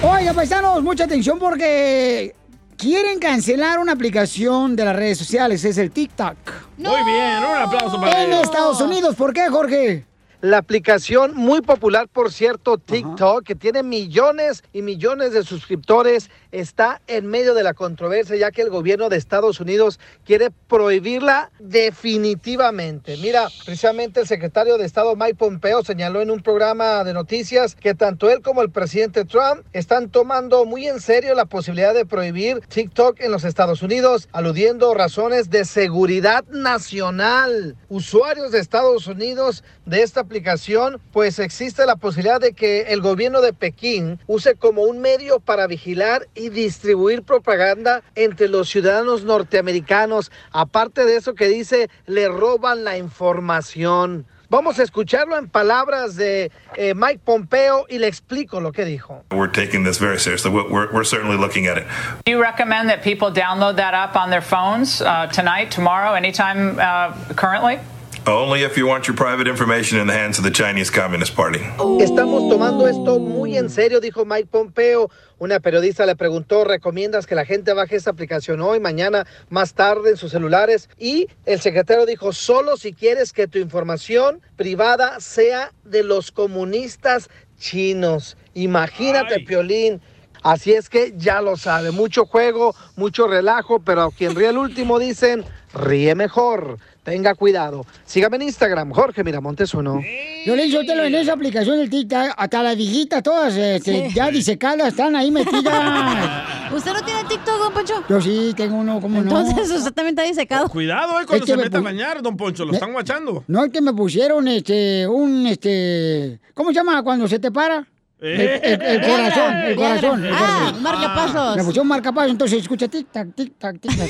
Oiga, 0.02 0.32
paisanos, 0.32 0.82
mucha 0.82 1.04
atención 1.04 1.38
porque 1.38 2.34
quieren 2.76 3.18
cancelar 3.18 3.78
una 3.78 3.92
aplicación 3.92 4.76
de 4.76 4.84
las 4.84 4.96
redes 4.96 5.18
sociales, 5.18 5.64
es 5.64 5.78
el 5.78 5.90
TikTok. 5.90 6.36
Muy 6.78 7.02
bien, 7.04 7.38
un 7.38 7.56
aplauso 7.56 8.00
para 8.00 8.22
En 8.22 8.30
ellos. 8.32 8.44
Estados 8.44 8.80
Unidos, 8.80 9.14
¿por 9.14 9.32
qué, 9.32 9.48
Jorge? 9.48 10.04
La 10.42 10.58
aplicación 10.58 11.34
muy 11.34 11.62
popular, 11.62 12.08
por 12.12 12.30
cierto, 12.30 12.76
TikTok, 12.76 13.42
que 13.42 13.54
tiene 13.54 13.82
millones 13.82 14.64
y 14.74 14.82
millones 14.82 15.32
de 15.32 15.42
suscriptores, 15.42 16.30
está 16.52 17.00
en 17.06 17.26
medio 17.26 17.54
de 17.54 17.62
la 17.62 17.72
controversia, 17.72 18.36
ya 18.36 18.50
que 18.50 18.60
el 18.60 18.68
gobierno 18.68 19.08
de 19.08 19.16
Estados 19.16 19.60
Unidos 19.60 19.98
quiere 20.26 20.50
prohibirla 20.50 21.50
definitivamente. 21.58 23.16
Mira, 23.16 23.48
precisamente 23.64 24.20
el 24.20 24.26
secretario 24.26 24.76
de 24.76 24.84
Estado 24.84 25.16
Mike 25.16 25.36
Pompeo 25.36 25.82
señaló 25.82 26.20
en 26.20 26.30
un 26.30 26.42
programa 26.42 27.02
de 27.02 27.14
noticias 27.14 27.74
que 27.74 27.94
tanto 27.94 28.30
él 28.30 28.42
como 28.42 28.60
el 28.60 28.70
presidente 28.70 29.24
Trump 29.24 29.64
están 29.72 30.10
tomando 30.10 30.66
muy 30.66 30.86
en 30.86 31.00
serio 31.00 31.34
la 31.34 31.46
posibilidad 31.46 31.94
de 31.94 32.04
prohibir 32.04 32.60
TikTok 32.60 33.20
en 33.20 33.32
los 33.32 33.44
Estados 33.44 33.82
Unidos, 33.82 34.28
aludiendo 34.32 34.92
razones 34.92 35.48
de 35.48 35.64
seguridad 35.64 36.44
nacional. 36.48 37.76
Usuarios 37.88 38.52
de 38.52 38.58
Estados 38.58 39.06
Unidos 39.06 39.64
de 39.86 40.02
esta 40.02 40.25
aplicación, 40.26 41.00
pues 41.12 41.38
existe 41.38 41.86
la 41.86 41.96
posibilidad 41.96 42.40
de 42.40 42.52
que 42.52 42.82
el 42.92 43.00
gobierno 43.00 43.40
de 43.40 43.52
Pekín 43.52 44.18
use 44.26 44.56
como 44.56 44.82
un 44.82 45.00
medio 45.00 45.40
para 45.40 45.66
vigilar 45.66 46.26
y 46.34 46.50
distribuir 46.50 47.22
propaganda 47.22 48.02
entre 48.14 48.48
los 48.48 48.68
ciudadanos 48.68 49.24
norteamericanos. 49.24 50.30
Aparte 50.50 51.04
de 51.04 51.16
eso 51.16 51.34
que 51.34 51.48
dice, 51.48 51.88
le 52.06 52.28
roban 52.28 52.84
la 52.84 52.98
información. 52.98 54.26
Vamos 54.48 54.78
a 54.78 54.84
escucharlo 54.84 55.36
en 55.36 55.48
palabras 55.48 56.14
de 56.14 56.52
eh, 56.76 56.94
Mike 56.94 57.20
Pompeo 57.24 57.84
y 57.88 57.98
le 57.98 58.06
explico 58.06 58.60
lo 58.60 58.70
que 58.70 58.84
dijo. 58.84 59.24
We're 59.32 59.50
taking 59.50 59.82
this 59.82 59.98
very 59.98 60.20
seriously. 60.20 60.52
We're, 60.52 60.68
we're, 60.70 60.92
we're 60.92 61.04
certainly 61.04 61.36
looking 61.36 61.66
at 61.66 61.78
it. 61.78 61.84
Do 62.24 62.30
you 62.30 62.40
recommend 62.40 62.88
that 62.90 63.02
people 63.02 63.32
download 63.32 63.76
that 63.76 63.92
app 63.92 64.14
on 64.14 64.30
their 64.30 64.42
phones 64.42 65.02
uh, 65.02 65.26
tonight, 65.32 65.72
tomorrow, 65.72 66.14
anytime 66.14 66.78
uh, 66.78 67.12
currently? 67.34 67.80
Only 68.28 68.64
if 68.64 68.76
you 68.76 68.88
want 68.88 69.06
your 69.06 69.14
private 69.14 69.46
information 69.46 70.00
in 70.00 70.08
the 70.08 70.12
hands 70.12 70.36
of 70.36 70.44
the 70.44 70.50
Chinese 70.50 70.90
Communist 70.90 71.36
Party. 71.36 71.60
Estamos 72.00 72.48
tomando 72.50 72.88
esto 72.88 73.20
muy 73.20 73.56
en 73.56 73.70
serio, 73.70 74.00
dijo 74.00 74.24
Mike 74.24 74.48
Pompeo. 74.50 75.10
Una 75.38 75.60
periodista 75.60 76.04
le 76.06 76.16
preguntó, 76.16 76.64
¿recomiendas 76.64 77.28
que 77.28 77.36
la 77.36 77.44
gente 77.44 77.72
baje 77.72 77.94
esta 77.94 78.10
aplicación 78.10 78.60
hoy, 78.62 78.80
mañana, 78.80 79.28
más 79.48 79.74
tarde 79.74 80.10
en 80.10 80.16
sus 80.16 80.32
celulares? 80.32 80.88
Y 80.98 81.28
el 81.44 81.60
secretario 81.60 82.04
dijo, 82.04 82.32
solo 82.32 82.76
si 82.76 82.92
quieres 82.92 83.32
que 83.32 83.46
tu 83.46 83.60
información 83.60 84.40
privada 84.56 85.20
sea 85.20 85.70
de 85.84 86.02
los 86.02 86.32
comunistas 86.32 87.30
chinos. 87.60 88.36
Imagínate, 88.54 89.38
Piolín. 89.38 90.00
Así 90.42 90.72
es 90.72 90.88
que 90.88 91.14
ya 91.16 91.40
lo 91.40 91.56
sabe, 91.56 91.92
mucho 91.92 92.26
juego, 92.26 92.74
mucho 92.96 93.28
relajo, 93.28 93.80
pero 93.80 94.02
a 94.02 94.10
quien 94.10 94.34
ríe 94.34 94.48
el 94.48 94.58
último 94.58 94.98
dicen, 94.98 95.44
ríe 95.72 96.16
mejor. 96.16 96.78
Tenga 97.06 97.36
cuidado. 97.36 97.86
Sígame 98.04 98.34
en 98.34 98.42
Instagram, 98.42 98.90
Jorge 98.90 99.22
Miramontes 99.22 99.72
uno. 99.74 100.02
Yo 100.44 100.56
le 100.56 100.66
lo 100.68 101.04
en 101.04 101.14
esa 101.14 101.34
aplicación 101.34 101.78
del 101.78 101.88
TikTok, 101.88 102.34
hasta 102.36 102.62
las 102.64 102.76
viejitas 102.76 103.22
todas 103.22 103.54
este, 103.56 104.08
Sí. 104.08 104.14
ya 104.14 104.28
disecadas 104.28 104.88
están 104.88 105.14
ahí 105.14 105.30
metidas. 105.30 106.72
¿Usted 106.74 106.92
no 106.92 107.02
tiene 107.04 107.22
TikTok, 107.28 107.58
don 107.60 107.72
Poncho? 107.72 107.94
Yo 108.08 108.20
sí, 108.20 108.52
tengo 108.56 108.78
uno, 108.78 109.00
¿cómo 109.00 109.22
no? 109.22 109.38
Entonces 109.38 109.70
usted 109.70 109.92
también 109.92 110.18
está 110.18 110.24
disecado. 110.28 110.68
Cuidado, 110.68 111.12
eh, 111.20 111.26
cuando 111.26 111.36
Es 111.36 111.40
que 111.42 111.46
se 111.52 111.56
me 111.56 111.62
meta 111.62 111.78
a 111.78 111.80
bañar, 111.82 112.22
don 112.22 112.36
Poncho, 112.36 112.64
lo 112.64 112.72
Me- 112.72 112.76
están 112.78 112.92
guachando. 112.92 113.44
No 113.46 113.64
es 113.64 113.70
que 113.70 113.80
me 113.80 113.92
pusieron 113.92 114.48
este, 114.48 115.06
un, 115.06 115.46
este, 115.46 116.40
¿cómo 116.54 116.70
se 116.70 116.74
llama 116.74 117.04
cuando 117.04 117.28
se 117.28 117.38
te 117.38 117.52
para? 117.52 117.86
El, 118.18 118.40
el- 118.40 118.82
el 118.82 119.00
corazón, 119.02 119.56
el 119.56 119.76
corazón. 119.76 120.24
el 120.24 120.32
Ah, 120.34 120.38
corazón. 120.38 120.82
marcapasos. 120.82 121.56
Me 121.58 121.64
pusieron 121.64 121.88
marcapasos, 121.88 122.30
entonces 122.30 122.62
escucha 122.62 122.88
tic 122.88 123.08
tac, 123.12 123.34
tic 123.34 123.58
tac, 123.58 123.78
tic 123.78 123.92
tac. 123.94 124.08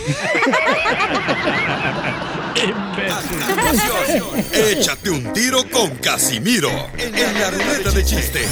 Échate 4.53 5.11
un 5.11 5.33
tiro 5.33 5.69
con 5.71 5.91
Casimiro 5.97 6.71
en 6.97 7.41
la 7.41 7.51
ruleta 7.51 7.91
de 7.91 8.05
chiste. 8.05 8.47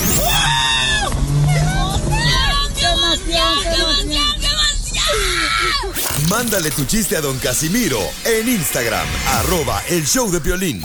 Mándale 6.29 6.71
tu 6.71 6.85
chiste 6.85 7.17
a 7.17 7.21
don 7.21 7.39
Casimiro 7.39 7.99
en 8.25 8.49
Instagram, 8.49 9.07
arroba 9.35 9.83
el 9.89 10.07
show 10.07 10.31
de 10.31 10.41
violín. 10.41 10.83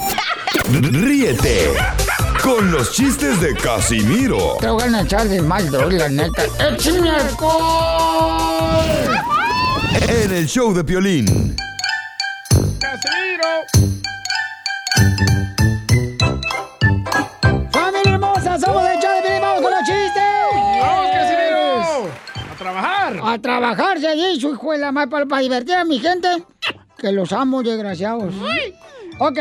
Ríete 0.72 1.72
con 2.50 2.72
los 2.72 2.92
chistes 2.92 3.40
de 3.42 3.54
Casimiro 3.54 4.58
Te 4.60 4.70
voy 4.70 4.82
a 4.82 5.02
echar 5.02 5.28
de 5.28 5.42
mal, 5.42 5.72
la 5.72 6.10
neta. 6.10 6.44
¡Échame 6.72 7.10
alcohol! 7.10 8.86
en 10.08 10.32
el 10.32 10.48
show 10.48 10.74
de 10.74 10.82
violín. 10.82 11.56
¡Familia 17.72 18.14
hermosa! 18.14 18.60
¡Somos 18.60 18.84
el 18.90 19.00
show 19.00 19.12
de 19.14 19.22
Piolín! 19.22 19.42
¡Vamos 19.42 19.62
con 19.62 19.72
los 19.72 19.82
chistes! 19.82 20.24
¡Vamos, 20.82 21.12
Casimiro! 21.12 22.10
¡A 22.52 22.56
trabajar! 22.58 23.20
A 23.24 23.40
trabajar 23.40 24.00
se 24.00 24.16
dice, 24.16 24.48
hijo 24.48 24.72
de 24.72 24.78
la 24.80 24.92
madre, 24.92 25.10
para, 25.10 25.26
para 25.28 25.42
divertir 25.44 25.76
a 25.76 25.84
mi 25.84 26.00
gente. 26.00 26.28
Que 26.98 27.12
los 27.12 27.32
amo, 27.32 27.62
desgraciados. 27.62 28.34
Ok, 29.20 29.38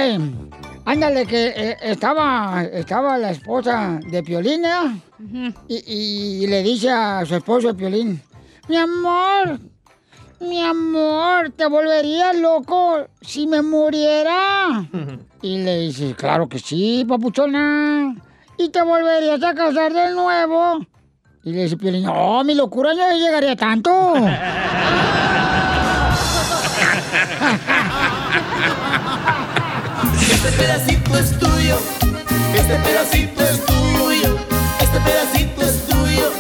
ándale, 0.89 1.27
que 1.27 1.49
eh, 1.49 1.77
estaba, 1.83 2.65
estaba 2.65 3.19
la 3.19 3.31
esposa 3.31 4.01
de 4.11 4.23
Piolín, 4.23 4.65
¿eh? 4.65 5.53
y, 5.69 6.45
y 6.45 6.47
le 6.47 6.63
dice 6.63 6.91
a 6.91 7.25
su 7.27 7.37
esposo 7.37 7.69
de 7.69 7.75
Piolín, 7.75 8.23
mi 8.69 8.77
amor, 8.77 9.61
mi 10.41 10.65
amor, 10.65 11.53
te 11.57 11.67
volvería 11.67 12.33
loco 12.33 13.07
si 13.21 13.47
me 13.47 13.63
muriera. 13.63 14.87
Y 15.41 15.59
le 15.59 15.79
dice, 15.79 16.17
claro 16.17 16.49
que 16.49 16.59
sí, 16.59 17.07
papuchona. 17.09 18.13
¿Y 18.57 18.71
te 18.71 18.83
volverías 18.83 19.41
a 19.45 19.55
casar 19.55 19.93
de 19.93 20.13
nuevo? 20.13 20.85
Y 21.45 21.53
le 21.53 21.63
dice 21.63 21.77
Piolín, 21.77 22.03
no, 22.03 22.43
mi 22.43 22.57
locura 22.57 22.93
no 22.93 23.17
llegaría 23.17 23.55
tanto. 23.55 24.15
Este 30.39 30.53
pedacito 30.53 31.19
es 31.19 31.39
tuyo, 31.41 31.79
este 32.55 32.77
pedacito 32.77 33.43
es 33.43 33.67
tuyo, 33.67 34.39
este 34.81 35.01
pedacito 35.01 35.63
es 35.63 35.87
tuyo, 35.89 36.33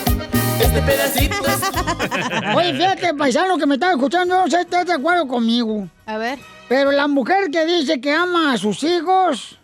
este 0.60 0.82
pedacito 0.82 1.46
es 1.48 2.54
Oye, 2.56 2.74
fíjate, 2.74 3.14
paisano 3.14 3.58
que 3.58 3.66
me 3.66 3.74
está 3.74 3.90
escuchando, 3.90 4.36
no 4.36 4.44
sé 4.44 4.58
si 4.58 4.62
estás 4.62 4.86
de 4.86 4.92
acuerdo 4.92 5.26
conmigo. 5.26 5.88
A 6.06 6.16
ver. 6.16 6.38
Pero 6.68 6.92
la 6.92 7.08
mujer 7.08 7.50
que 7.50 7.66
dice 7.66 8.00
que 8.00 8.12
ama 8.12 8.52
a 8.52 8.56
sus 8.56 8.84
hijos, 8.84 9.58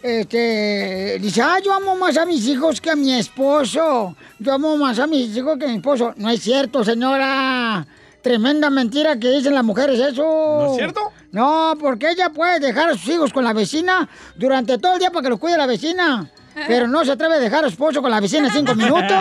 este, 0.00 1.18
dice, 1.20 1.42
ah, 1.42 1.58
yo 1.58 1.74
amo 1.74 1.96
más 1.96 2.16
a 2.18 2.24
mis 2.24 2.46
hijos 2.46 2.80
que 2.80 2.90
a 2.90 2.94
mi 2.94 3.14
esposo. 3.14 4.14
Yo 4.38 4.52
amo 4.52 4.76
más 4.76 5.00
a 5.00 5.08
mis 5.08 5.36
hijos 5.36 5.58
que 5.58 5.64
a 5.64 5.68
mi 5.68 5.74
esposo. 5.78 6.14
No 6.18 6.30
es 6.30 6.40
cierto, 6.40 6.84
señora. 6.84 7.84
Tremenda 8.26 8.70
mentira 8.70 9.16
que 9.20 9.30
dicen 9.30 9.54
las 9.54 9.62
mujeres 9.62 10.00
eso. 10.00 10.24
¿No 10.24 10.70
es 10.72 10.76
cierto? 10.76 11.12
No, 11.30 11.74
porque 11.78 12.10
ella 12.10 12.30
puede 12.30 12.58
dejar 12.58 12.90
a 12.90 12.94
sus 12.94 13.06
hijos 13.06 13.32
con 13.32 13.44
la 13.44 13.52
vecina 13.52 14.08
durante 14.34 14.78
todo 14.78 14.94
el 14.94 14.98
día 14.98 15.12
para 15.12 15.22
que 15.22 15.28
los 15.28 15.38
cuide 15.38 15.56
la 15.56 15.66
vecina. 15.66 16.28
Pero 16.66 16.88
no 16.88 17.04
se 17.04 17.12
atreve 17.12 17.36
a 17.36 17.38
dejar 17.38 17.60
a 17.60 17.68
su 17.68 17.74
esposo 17.74 18.02
con 18.02 18.10
la 18.10 18.18
vecina 18.18 18.50
cinco 18.50 18.74
minutos. 18.74 19.12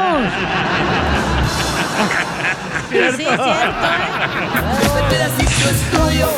Este 2.91 3.25
pedacito 5.09 5.69
es 5.69 5.91
tuyo, 5.91 6.29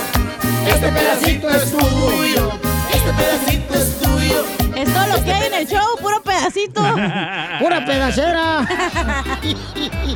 este 0.68 0.90
pedacito 0.90 1.50
es 1.50 1.72
tuyo, 1.72 2.52
este 2.94 3.14
pedacito 3.14 3.74
es 3.76 4.00
tuyo. 4.00 4.46
Es 4.76 4.94
todo 4.94 5.08
lo 5.08 5.24
que 5.24 5.32
hay 5.32 5.48
en 5.48 5.54
el 5.54 5.68
show, 5.68 5.98
puro 6.02 6.17
pedacito. 6.48 6.82
Pura 7.60 7.86
pedacera. 7.86 8.68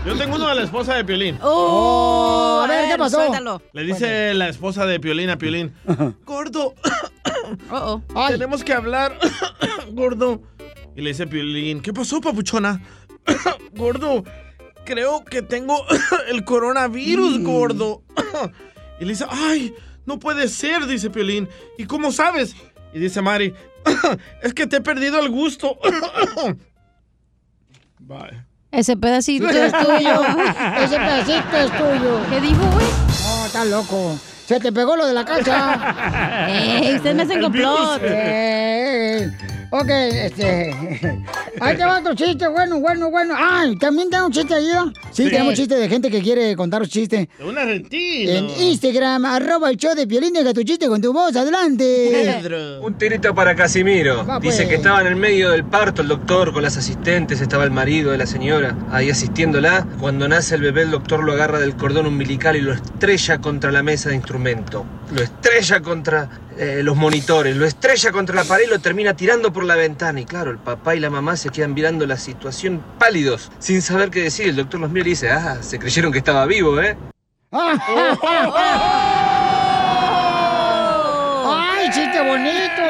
Yo 0.05 0.15
tengo 0.17 0.35
uno 0.35 0.47
de 0.49 0.55
la 0.55 0.63
esposa 0.63 0.95
de 0.95 1.05
Piolín. 1.05 1.37
Oh, 1.41 2.61
a 2.63 2.67
ver, 2.67 2.89
¿qué 2.89 2.97
pasó? 2.97 3.17
suéltalo. 3.17 3.61
Le 3.73 3.83
dice 3.83 4.33
la 4.33 4.49
esposa 4.49 4.85
de 4.85 4.99
Piolín 4.99 5.29
a 5.29 5.37
Piolín, 5.37 5.73
gordo, 6.25 6.73
Oh, 7.69 8.01
tenemos 8.29 8.63
que 8.63 8.73
hablar, 8.73 9.17
gordo. 9.91 10.41
Y 10.95 11.01
le 11.01 11.09
dice 11.09 11.27
Piolín, 11.27 11.81
¿qué 11.81 11.93
pasó, 11.93 12.19
papuchona? 12.21 12.81
gordo, 13.75 14.23
creo 14.85 15.23
que 15.25 15.41
tengo 15.41 15.85
el 16.29 16.43
coronavirus, 16.45 17.39
Mm. 17.39 17.43
gordo. 17.43 18.03
y 18.99 19.05
le 19.05 19.11
dice, 19.11 19.25
ay, 19.29 19.73
no 20.05 20.19
puede 20.19 20.47
ser, 20.47 20.85
dice 20.87 21.09
Piolín. 21.09 21.47
¿Y 21.77 21.85
cómo 21.85 22.11
sabes? 22.11 22.55
Y 22.93 22.99
dice 22.99 23.21
Mari, 23.21 23.53
es 24.41 24.53
que 24.53 24.67
te 24.67 24.77
he 24.77 24.81
perdido 24.81 25.19
el 25.19 25.29
gusto. 25.29 25.77
Bye. 27.99 28.43
Ese 28.71 28.95
pedacito 28.97 29.49
es 29.49 29.71
tuyo. 29.71 30.21
Ese 30.79 30.97
pedacito 30.97 31.57
es 31.57 31.71
tuyo. 31.71 32.21
¿Qué 32.29 32.41
dijo, 32.41 32.65
güey? 32.71 32.87
No, 32.87 33.45
está 33.45 33.65
loco. 33.65 34.17
Se 34.45 34.59
te 34.59 34.71
pegó 34.71 34.95
lo 34.95 35.05
de 35.05 35.13
la 35.13 35.23
calza. 35.25 36.47
Ey, 36.49 36.95
ustedes 36.95 37.15
me 37.15 37.23
hacen 37.23 37.41
complot. 37.41 38.01
Ok, 39.73 39.89
este. 39.89 40.71
Ahí 41.61 41.77
te 41.77 41.85
va 41.85 41.99
otro 41.99 42.13
chiste, 42.13 42.47
bueno, 42.47 42.79
bueno, 42.79 43.09
bueno. 43.09 43.33
Ah, 43.37 43.65
también 43.79 44.09
tengo 44.09 44.25
un 44.25 44.31
chiste 44.31 44.53
ahí, 44.53 44.67
¿no? 44.73 44.91
Sí, 45.11 45.23
Sí. 45.25 45.29
tenemos 45.29 45.53
chiste 45.53 45.75
de 45.75 45.87
gente 45.87 46.09
que 46.09 46.21
quiere 46.21 46.55
contar 46.55 46.81
un 46.81 46.87
chiste. 46.87 47.29
De 47.37 47.43
un 47.45 47.57
argentino. 47.57 48.31
En 48.31 48.49
Instagram, 48.49 49.25
arroba 49.25 49.69
el 49.69 49.77
show 49.77 49.93
de 49.93 50.07
Piolín, 50.07 50.33
deja 50.33 50.53
tu 50.53 50.63
chiste 50.63 50.87
con 50.87 50.99
tu 51.01 51.13
voz, 51.13 51.35
adelante. 51.35 52.41
Un 52.81 52.97
tirito 52.97 53.33
para 53.35 53.55
Casimiro. 53.55 54.25
Va, 54.25 54.39
Dice 54.39 54.57
pues. 54.63 54.69
que 54.69 54.75
estaba 54.75 55.01
en 55.01 55.07
el 55.07 55.15
medio 55.15 55.51
del 55.51 55.63
parto 55.63 56.01
el 56.01 56.07
doctor 56.07 56.51
con 56.51 56.63
las 56.63 56.77
asistentes, 56.77 57.39
estaba 57.41 57.63
el 57.63 57.71
marido 57.71 58.11
de 58.11 58.17
la 58.17 58.25
señora 58.25 58.75
ahí 58.91 59.09
asistiéndola. 59.09 59.85
Cuando 59.99 60.27
nace 60.27 60.55
el 60.55 60.61
bebé, 60.61 60.81
el 60.83 60.91
doctor 60.91 61.23
lo 61.23 61.33
agarra 61.33 61.59
del 61.59 61.75
cordón 61.75 62.07
umbilical 62.07 62.55
y 62.55 62.61
lo 62.61 62.73
estrella 62.73 63.37
contra 63.39 63.71
la 63.71 63.83
mesa 63.83 64.09
de 64.09 64.15
instrumento. 64.15 64.85
Lo 65.13 65.21
estrella 65.21 65.81
contra 65.81 66.29
eh, 66.61 66.83
los 66.83 66.95
monitores, 66.95 67.57
lo 67.57 67.65
estrella 67.65 68.11
contra 68.11 68.35
la 68.35 68.43
pared 68.43 68.65
y 68.67 68.69
lo 68.69 68.77
termina 68.77 69.15
tirando 69.15 69.51
por 69.51 69.63
la 69.63 69.75
ventana. 69.75 70.21
Y 70.21 70.25
claro, 70.25 70.51
el 70.51 70.59
papá 70.59 70.95
y 70.95 70.99
la 70.99 71.09
mamá 71.09 71.35
se 71.35 71.49
quedan 71.49 71.73
mirando 71.73 72.05
la 72.05 72.17
situación 72.17 72.83
pálidos, 72.99 73.51
sin 73.57 73.81
saber 73.81 74.11
qué 74.11 74.21
decir. 74.21 74.49
El 74.49 74.57
doctor 74.57 74.79
los 74.79 74.91
mira 74.91 75.07
y 75.07 75.09
dice, 75.09 75.31
ah, 75.31 75.57
se 75.61 75.79
creyeron 75.79 76.11
que 76.11 76.19
estaba 76.19 76.45
vivo, 76.45 76.79
¿eh? 76.79 76.95
¡Ay, 77.51 77.79
chiste 81.85 82.21
bonito! 82.21 82.83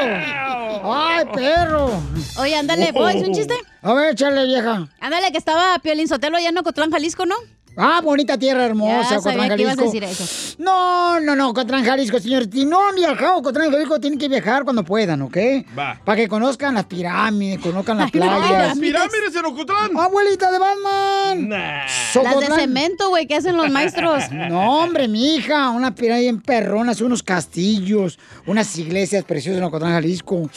¡Ay, 0.84 1.24
perro! 1.32 1.98
Oye, 2.40 2.54
ándale, 2.54 2.92
¿puedo 2.92 3.06
decir 3.06 3.26
un 3.26 3.32
chiste? 3.34 3.54
A 3.80 3.94
ver, 3.94 4.12
échale, 4.12 4.44
vieja. 4.44 4.86
Ándale, 5.00 5.32
que 5.32 5.38
estaba 5.38 5.78
Piolín 5.78 6.08
Sotelo 6.08 6.36
allá 6.36 6.50
en 6.50 6.58
Ocotlán, 6.58 6.90
Jalisco, 6.90 7.24
¿no? 7.24 7.36
Ah, 7.76 8.00
bonita 8.02 8.36
tierra 8.36 8.66
hermosa, 8.66 9.14
ibas 9.14 9.26
a 9.26 9.32
Jalisco. 9.32 9.84
decir 9.84 10.04
eso. 10.04 10.56
No, 10.58 11.20
no, 11.20 11.34
no, 11.34 11.50
Ocotlán, 11.50 11.84
Jalisco, 11.84 12.18
señor. 12.18 12.46
Si 12.52 12.66
no 12.66 12.88
han 12.88 12.94
viajado 12.94 13.32
a 13.32 13.36
Ocotlán, 13.38 13.70
Jalisco, 13.70 13.98
tienen 13.98 14.18
que 14.18 14.28
viajar 14.28 14.64
cuando 14.64 14.84
puedan, 14.84 15.22
¿ok? 15.22 15.36
Va. 15.78 16.00
Para 16.04 16.16
que 16.16 16.28
conozcan 16.28 16.74
las 16.74 16.84
pirámides, 16.84 17.60
conozcan 17.60 17.96
las 17.96 18.06
no, 18.14 18.20
playas. 18.20 18.68
¡Las 18.68 18.78
pirámides 18.78 19.34
en 19.34 19.44
Ocotlán! 19.46 19.96
Abuelita 19.96 20.52
de 20.52 20.58
Batman. 20.58 21.48
Las 21.48 22.40
de 22.40 22.54
cemento, 22.54 23.08
güey, 23.08 23.26
que 23.26 23.36
hacen 23.36 23.56
los 23.56 23.70
maestros. 23.70 24.24
No, 24.52 24.82
hombre, 24.82 25.08
mi 25.08 25.36
hija, 25.36 25.70
una 25.70 25.94
pirámide 25.94 26.28
en 26.28 26.40
perronas, 26.40 27.00
unos 27.00 27.22
castillos, 27.22 28.18
unas 28.46 28.76
iglesias 28.76 29.24
preciosas 29.24 29.58
en 29.58 29.64
Ocotlán, 29.64 29.92
Jalisco. 29.92 30.50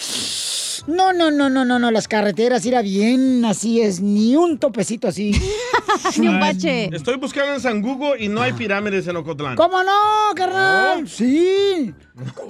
No, 0.87 1.13
no, 1.13 1.31
no, 1.31 1.49
no, 1.49 1.65
no, 1.65 1.79
no, 1.79 1.89
las 1.91 2.07
carreteras 2.07 2.65
irá 2.65 2.81
bien, 2.81 3.43
así 3.43 3.81
es, 3.81 4.01
ni 4.01 4.35
un 4.35 4.59
topecito 4.59 5.07
así. 5.07 5.31
Ni 6.17 6.27
un 6.27 6.39
bache. 6.39 6.89
Estoy 6.95 7.17
buscando 7.17 7.53
en 7.53 7.59
San 7.59 7.81
Google 7.81 8.23
y 8.23 8.27
no 8.27 8.41
hay 8.41 8.53
pirámides 8.53 9.07
en 9.07 9.15
Ocotlán. 9.15 9.55
¿Cómo 9.55 9.83
no, 9.83 10.33
carnal? 10.35 11.07
Sí. 11.07 11.93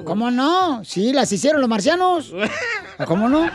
¿Cómo 0.04 0.30
no? 0.32 0.84
Sí, 0.84 1.13
las 1.13 1.32
hicieron 1.32 1.62
los 1.62 1.69
marcianos. 1.69 2.34
¿Cómo 3.08 3.30
no? 3.30 3.50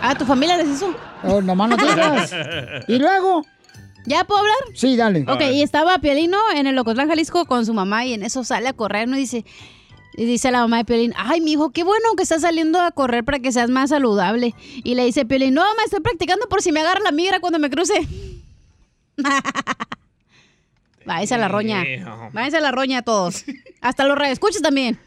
Ah, 0.00 0.14
¿tu 0.14 0.24
familia 0.24 0.56
les 0.56 0.68
hizo? 0.68 0.94
Oh, 1.24 1.42
nomás 1.42 1.70
no 1.70 1.76
digas. 1.76 2.32
Y 2.88 2.98
luego, 2.98 3.44
¿Ya 4.06 4.24
puedo 4.24 4.40
hablar? 4.40 4.56
sí, 4.74 4.96
dale. 4.96 5.24
Ok, 5.28 5.42
y 5.52 5.62
estaba 5.62 5.98
Piolino 5.98 6.38
en 6.54 6.66
el 6.66 6.78
Ocotlán, 6.78 7.08
Jalisco, 7.08 7.44
con 7.44 7.66
su 7.66 7.74
mamá 7.74 8.06
y 8.06 8.14
en 8.14 8.22
eso 8.22 8.44
sale 8.44 8.68
a 8.68 8.72
correr, 8.72 9.06
¿no? 9.08 9.16
Y 9.16 9.20
dice, 9.20 9.44
y 10.18 10.24
dice 10.24 10.50
la 10.50 10.62
mamá 10.62 10.78
de 10.78 10.84
Piolín, 10.84 11.14
ay, 11.16 11.40
mi 11.40 11.52
hijo, 11.52 11.70
qué 11.70 11.84
bueno 11.84 12.16
que 12.16 12.24
estás 12.24 12.42
saliendo 12.42 12.80
a 12.80 12.90
correr 12.90 13.22
para 13.22 13.38
que 13.38 13.52
seas 13.52 13.70
más 13.70 13.90
saludable. 13.90 14.52
Y 14.82 14.96
le 14.96 15.04
dice 15.04 15.24
Piolín, 15.24 15.54
no, 15.54 15.62
mamá, 15.62 15.82
estoy 15.84 16.00
practicando 16.00 16.48
por 16.48 16.60
si 16.60 16.72
me 16.72 16.80
agarra 16.80 16.98
la 17.04 17.12
migra 17.12 17.38
cuando 17.38 17.60
me 17.60 17.70
cruce. 17.70 17.94
Váyanse 21.06 21.36
a 21.36 21.38
la 21.38 21.46
roña. 21.46 21.84
Váyanse 22.32 22.56
a 22.56 22.60
la 22.60 22.72
roña 22.72 23.02
todos. 23.02 23.44
Hasta 23.80 24.04
los 24.06 24.18
escuches 24.26 24.60
también. 24.60 24.98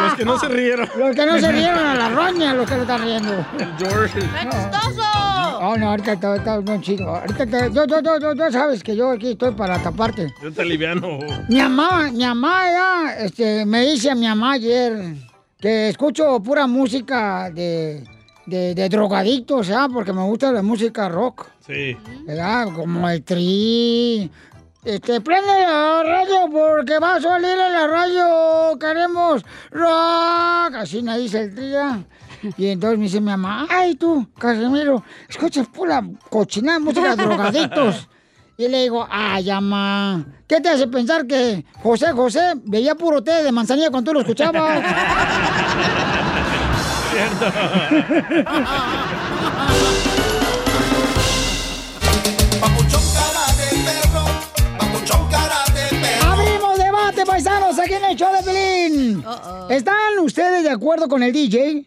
Los 0.00 0.14
que 0.14 0.24
no 0.24 0.40
se 0.40 0.48
rieron. 0.48 0.90
Los 0.98 1.14
que 1.14 1.24
no 1.24 1.38
se 1.38 1.52
rieron 1.52 1.86
a 1.86 1.94
la 1.94 2.08
roña, 2.08 2.52
los 2.52 2.68
que 2.68 2.74
lo 2.74 2.82
están 2.82 3.00
riendo. 3.00 3.46
George. 3.78 4.20
¡Chistoso! 4.20 5.31
Oh, 5.64 5.76
no, 5.76 5.90
ahorita 5.90 6.14
está, 6.14 6.34
está 6.36 6.60
muy 6.60 6.80
chido. 6.80 7.08
Ahorita 7.14 7.46
te- 7.46 7.70
yo, 7.72 7.86
yo, 7.86 8.00
yo, 8.02 8.34
yo, 8.34 8.50
sabes 8.50 8.82
que 8.82 8.96
yo 8.96 9.10
aquí 9.10 9.30
estoy 9.32 9.52
para 9.54 9.80
taparte. 9.80 10.32
Yo 10.42 10.52
te 10.52 10.62
aliviano. 10.62 11.18
Mi 11.48 11.58
mamá, 11.60 12.10
mi 12.12 12.24
mamá 12.24 12.64
ya, 12.70 13.14
este, 13.24 13.64
me 13.64 13.82
dice 13.86 14.10
a 14.10 14.14
mi 14.16 14.26
mamá 14.26 14.54
ayer 14.54 15.14
que 15.60 15.88
escucho 15.90 16.40
pura 16.42 16.66
música 16.66 17.48
de, 17.50 18.02
de, 18.46 18.74
de 18.74 18.88
drogadictos, 18.88 19.70
¿ah? 19.70 19.86
Porque 19.92 20.12
me 20.12 20.22
gusta 20.24 20.50
la 20.50 20.62
música 20.62 21.08
rock, 21.08 21.46
Sí. 21.64 21.96
¿verdad? 22.26 22.66
Como 22.74 23.08
el 23.08 23.22
tri. 23.22 24.28
Este, 24.84 25.20
prende 25.20 25.46
la 25.60 26.02
radio 26.02 26.48
porque 26.50 26.98
va 26.98 27.14
a 27.14 27.20
salir 27.20 27.50
en 27.50 27.72
la 27.72 27.86
radio, 27.86 28.76
queremos 28.80 29.44
rock. 29.70 30.74
Así 30.74 31.02
me 31.02 31.16
dice 31.18 31.42
el 31.42 31.54
tía. 31.54 32.02
Y 32.56 32.66
entonces 32.68 32.98
me 32.98 33.04
dice 33.04 33.20
mi 33.20 33.26
mamá, 33.26 33.66
ay 33.70 33.94
tú, 33.94 34.26
Casimiro, 34.38 35.04
escuchas 35.28 35.66
pura 35.68 36.02
cochinada 36.28 36.78
música 36.78 37.14
de 37.14 37.22
drogadictos. 37.24 38.08
Y 38.58 38.68
le 38.68 38.82
digo, 38.82 39.06
ay, 39.10 39.46
mamá, 39.46 40.24
¿qué 40.46 40.60
te 40.60 40.68
hace 40.68 40.86
pensar 40.86 41.26
que 41.26 41.64
José 41.82 42.12
José 42.12 42.52
veía 42.64 42.94
puro 42.94 43.22
té 43.22 43.42
de 43.42 43.50
manzanilla 43.50 43.90
cuando 43.90 44.10
tú 44.10 44.14
lo 44.14 44.20
escuchabas? 44.20 44.82
Abrimos 56.24 56.78
debate, 56.78 57.26
paisanos, 57.26 57.78
aquí 57.78 57.94
en 57.94 58.04
el 58.04 58.16
show 58.16 58.32
de 58.32 58.42
Pelín. 58.42 59.24
¿Están 59.68 60.18
ustedes 60.20 60.62
de 60.62 60.70
acuerdo 60.70 61.08
con 61.08 61.22
el 61.22 61.32
DJ 61.32 61.86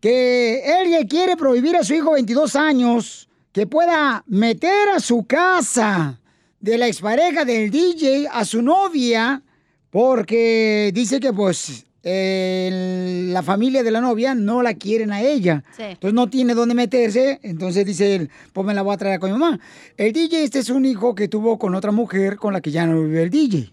que 0.00 0.62
él 0.64 1.06
quiere 1.08 1.36
prohibir 1.36 1.76
a 1.76 1.84
su 1.84 1.94
hijo 1.94 2.12
22 2.12 2.56
años 2.56 3.28
que 3.52 3.66
pueda 3.66 4.22
meter 4.26 4.90
a 4.94 5.00
su 5.00 5.24
casa 5.24 6.20
de 6.60 6.78
la 6.78 6.88
expareja 6.88 7.44
del 7.44 7.70
DJ 7.70 8.28
a 8.30 8.44
su 8.44 8.62
novia 8.62 9.42
porque 9.90 10.90
dice 10.92 11.20
que 11.20 11.32
pues 11.32 11.86
la 12.02 13.42
familia 13.42 13.82
de 13.82 13.90
la 13.90 14.00
novia 14.00 14.34
no 14.34 14.62
la 14.62 14.74
quieren 14.74 15.10
a 15.10 15.22
ella. 15.22 15.64
Sí. 15.76 15.82
Entonces 15.82 16.14
no 16.14 16.28
tiene 16.28 16.54
dónde 16.54 16.74
meterse. 16.74 17.40
Entonces 17.42 17.84
dice 17.84 18.14
él, 18.14 18.30
pues 18.52 18.64
me 18.64 18.74
la 18.74 18.82
voy 18.82 18.94
a 18.94 18.98
traer 18.98 19.18
con 19.18 19.32
mi 19.32 19.38
mamá. 19.38 19.58
El 19.96 20.12
DJ 20.12 20.44
este 20.44 20.60
es 20.60 20.70
un 20.70 20.84
hijo 20.84 21.14
que 21.16 21.26
tuvo 21.26 21.58
con 21.58 21.74
otra 21.74 21.90
mujer 21.90 22.36
con 22.36 22.52
la 22.52 22.60
que 22.60 22.70
ya 22.70 22.86
no 22.86 23.02
vive 23.02 23.22
el 23.22 23.30
DJ. 23.30 23.72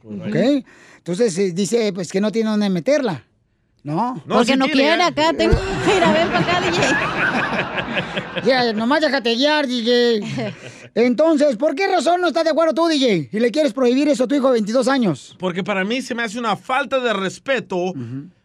Entonces 0.97 1.37
eh, 1.37 1.51
dice 1.51 1.93
pues 1.93 2.11
que 2.11 2.21
no 2.21 2.31
tiene 2.31 2.49
dónde 2.49 2.69
meterla. 2.69 3.23
¿No? 3.83 4.21
Porque 4.27 4.55
no 4.55 4.65
quiere 4.67 5.01
acá, 5.03 5.33
tengo 5.33 5.55
que 5.85 5.97
ir 5.97 6.03
a 6.03 6.11
ver 6.13 6.27
para 6.27 6.39
acá, 6.39 6.61
DJ. 6.61 6.79
Ya, 8.45 8.73
nomás 8.73 9.01
déjate 9.01 9.35
guiar, 9.35 9.67
DJ. 9.67 10.21
Entonces, 10.95 11.55
¿por 11.57 11.75
qué 11.75 11.87
razón 11.87 12.19
no 12.21 12.27
estás 12.27 12.43
de 12.43 12.49
acuerdo 12.49 12.73
tú, 12.73 12.87
DJ? 12.87 13.29
Y 13.31 13.39
le 13.39 13.51
quieres 13.51 13.73
prohibir 13.73 14.07
eso 14.09 14.23
a 14.23 14.27
tu 14.27 14.35
hijo 14.35 14.47
de 14.47 14.53
22 14.53 14.87
años. 14.87 15.35
Porque 15.39 15.63
para 15.63 15.83
mí 15.83 16.01
se 16.01 16.15
me 16.15 16.23
hace 16.23 16.39
una 16.39 16.55
falta 16.55 16.99
de 16.99 17.13
respeto 17.13 17.93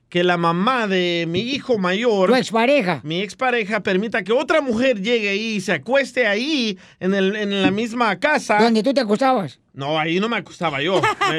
que 0.08 0.24
la 0.24 0.36
mamá 0.36 0.86
de 0.86 1.26
mi 1.28 1.40
hijo 1.40 1.78
mayor, 1.78 2.30
Tu 2.30 2.36
expareja. 2.36 3.00
mi 3.02 3.20
expareja, 3.20 3.80
permita 3.80 4.22
que 4.22 4.32
otra 4.32 4.60
mujer 4.60 5.00
llegue 5.02 5.28
ahí 5.30 5.56
y 5.56 5.60
se 5.60 5.72
acueste 5.72 6.26
ahí 6.26 6.78
en, 7.00 7.14
el, 7.14 7.34
en 7.36 7.62
la 7.62 7.70
misma 7.70 8.18
casa. 8.18 8.58
Donde 8.58 8.82
tú 8.82 8.92
te 8.94 9.00
acostabas. 9.00 9.58
No, 9.74 9.98
ahí 9.98 10.18
no 10.20 10.28
me 10.28 10.36
acostaba 10.36 10.80
yo. 10.82 11.00
Me- 11.30 11.38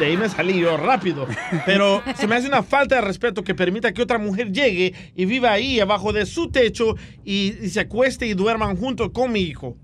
de 0.00 0.06
ahí 0.06 0.16
me 0.16 0.28
salí 0.28 0.58
yo 0.58 0.76
rápido. 0.76 1.28
Pero 1.66 2.02
se 2.16 2.26
me 2.26 2.34
hace 2.34 2.48
una 2.48 2.64
falta 2.64 2.96
de 2.96 3.02
respeto 3.02 3.44
que 3.44 3.54
permita 3.54 3.92
que 3.92 4.02
otra 4.02 4.18
mujer 4.18 4.50
llegue 4.50 4.92
y 5.14 5.24
viva 5.26 5.52
ahí 5.52 5.78
abajo 5.78 6.12
de 6.12 6.26
su 6.26 6.50
techo 6.50 6.96
y, 7.24 7.54
y 7.62 7.70
se 7.70 7.78
acueste 7.80 8.26
y 8.26 8.34
duerman 8.34 8.76
juntos 8.76 9.10
con 9.12 9.30
mi 9.30 9.40
hijo. 9.42 9.76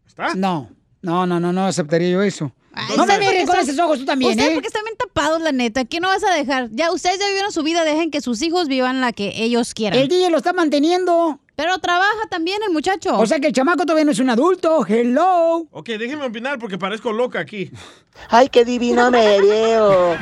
¿Está? 0.07 0.35
No, 0.35 0.71
no, 1.07 1.25
no, 1.25 1.39
no, 1.39 1.53
no 1.53 1.67
aceptaría 1.67 2.11
yo 2.11 2.21
eso. 2.21 2.51
Ay, 2.73 2.97
no 2.97 3.07
me 3.07 3.17
miren 3.19 3.47
con 3.47 3.57
esos 3.61 3.79
ojos 3.79 4.01
tú 4.01 4.05
también, 4.05 4.33
Ustedes 4.33 4.51
¿eh? 4.51 4.55
porque 4.55 4.67
están 4.67 4.83
bien 4.83 4.97
tapados, 4.97 5.41
la 5.41 5.53
neta. 5.53 5.85
¿Qué 5.85 6.01
no 6.01 6.09
vas 6.09 6.25
a 6.25 6.35
dejar? 6.35 6.69
Ya, 6.73 6.91
ustedes 6.91 7.21
ya 7.21 7.29
vivieron 7.29 7.53
su 7.53 7.63
vida, 7.63 7.85
dejen 7.85 8.11
que 8.11 8.21
sus 8.21 8.43
hijos 8.43 8.67
vivan 8.67 9.01
la 9.01 9.13
que 9.13 9.33
ellos 9.37 9.73
quieran. 9.73 10.01
El 10.01 10.09
DJ 10.09 10.31
lo 10.31 10.39
está 10.39 10.53
manteniendo. 10.53 11.39
Pero 11.55 11.79
trabaja 11.79 12.27
también 12.29 12.59
el 12.67 12.73
muchacho. 12.73 13.17
O 13.17 13.25
sea 13.25 13.39
que 13.39 13.47
el 13.47 13.53
chamaco 13.53 13.85
todavía 13.87 14.05
no 14.05 14.11
es 14.11 14.19
un 14.19 14.31
adulto. 14.31 14.85
Hello. 14.85 15.69
Ok, 15.71 15.91
déjeme 15.91 16.27
opinar 16.27 16.59
porque 16.59 16.77
parezco 16.77 17.13
loca 17.13 17.39
aquí. 17.39 17.71
Ay, 18.29 18.49
qué 18.49 18.65
divino 18.65 19.09
me 19.13 19.41
veo. 19.41 20.17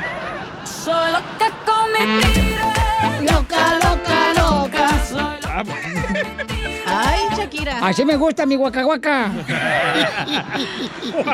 Soy 0.65 1.11
loca 1.11 1.51
con 1.65 1.91
mi 1.93 3.25
Loca, 3.25 3.33
loca, 3.33 3.79
loca. 3.79 4.14
Shakira. 7.55 7.85
Así 7.87 8.05
me 8.05 8.15
gusta 8.17 8.45
mi 8.45 8.55
guacahuaca. 8.55 9.31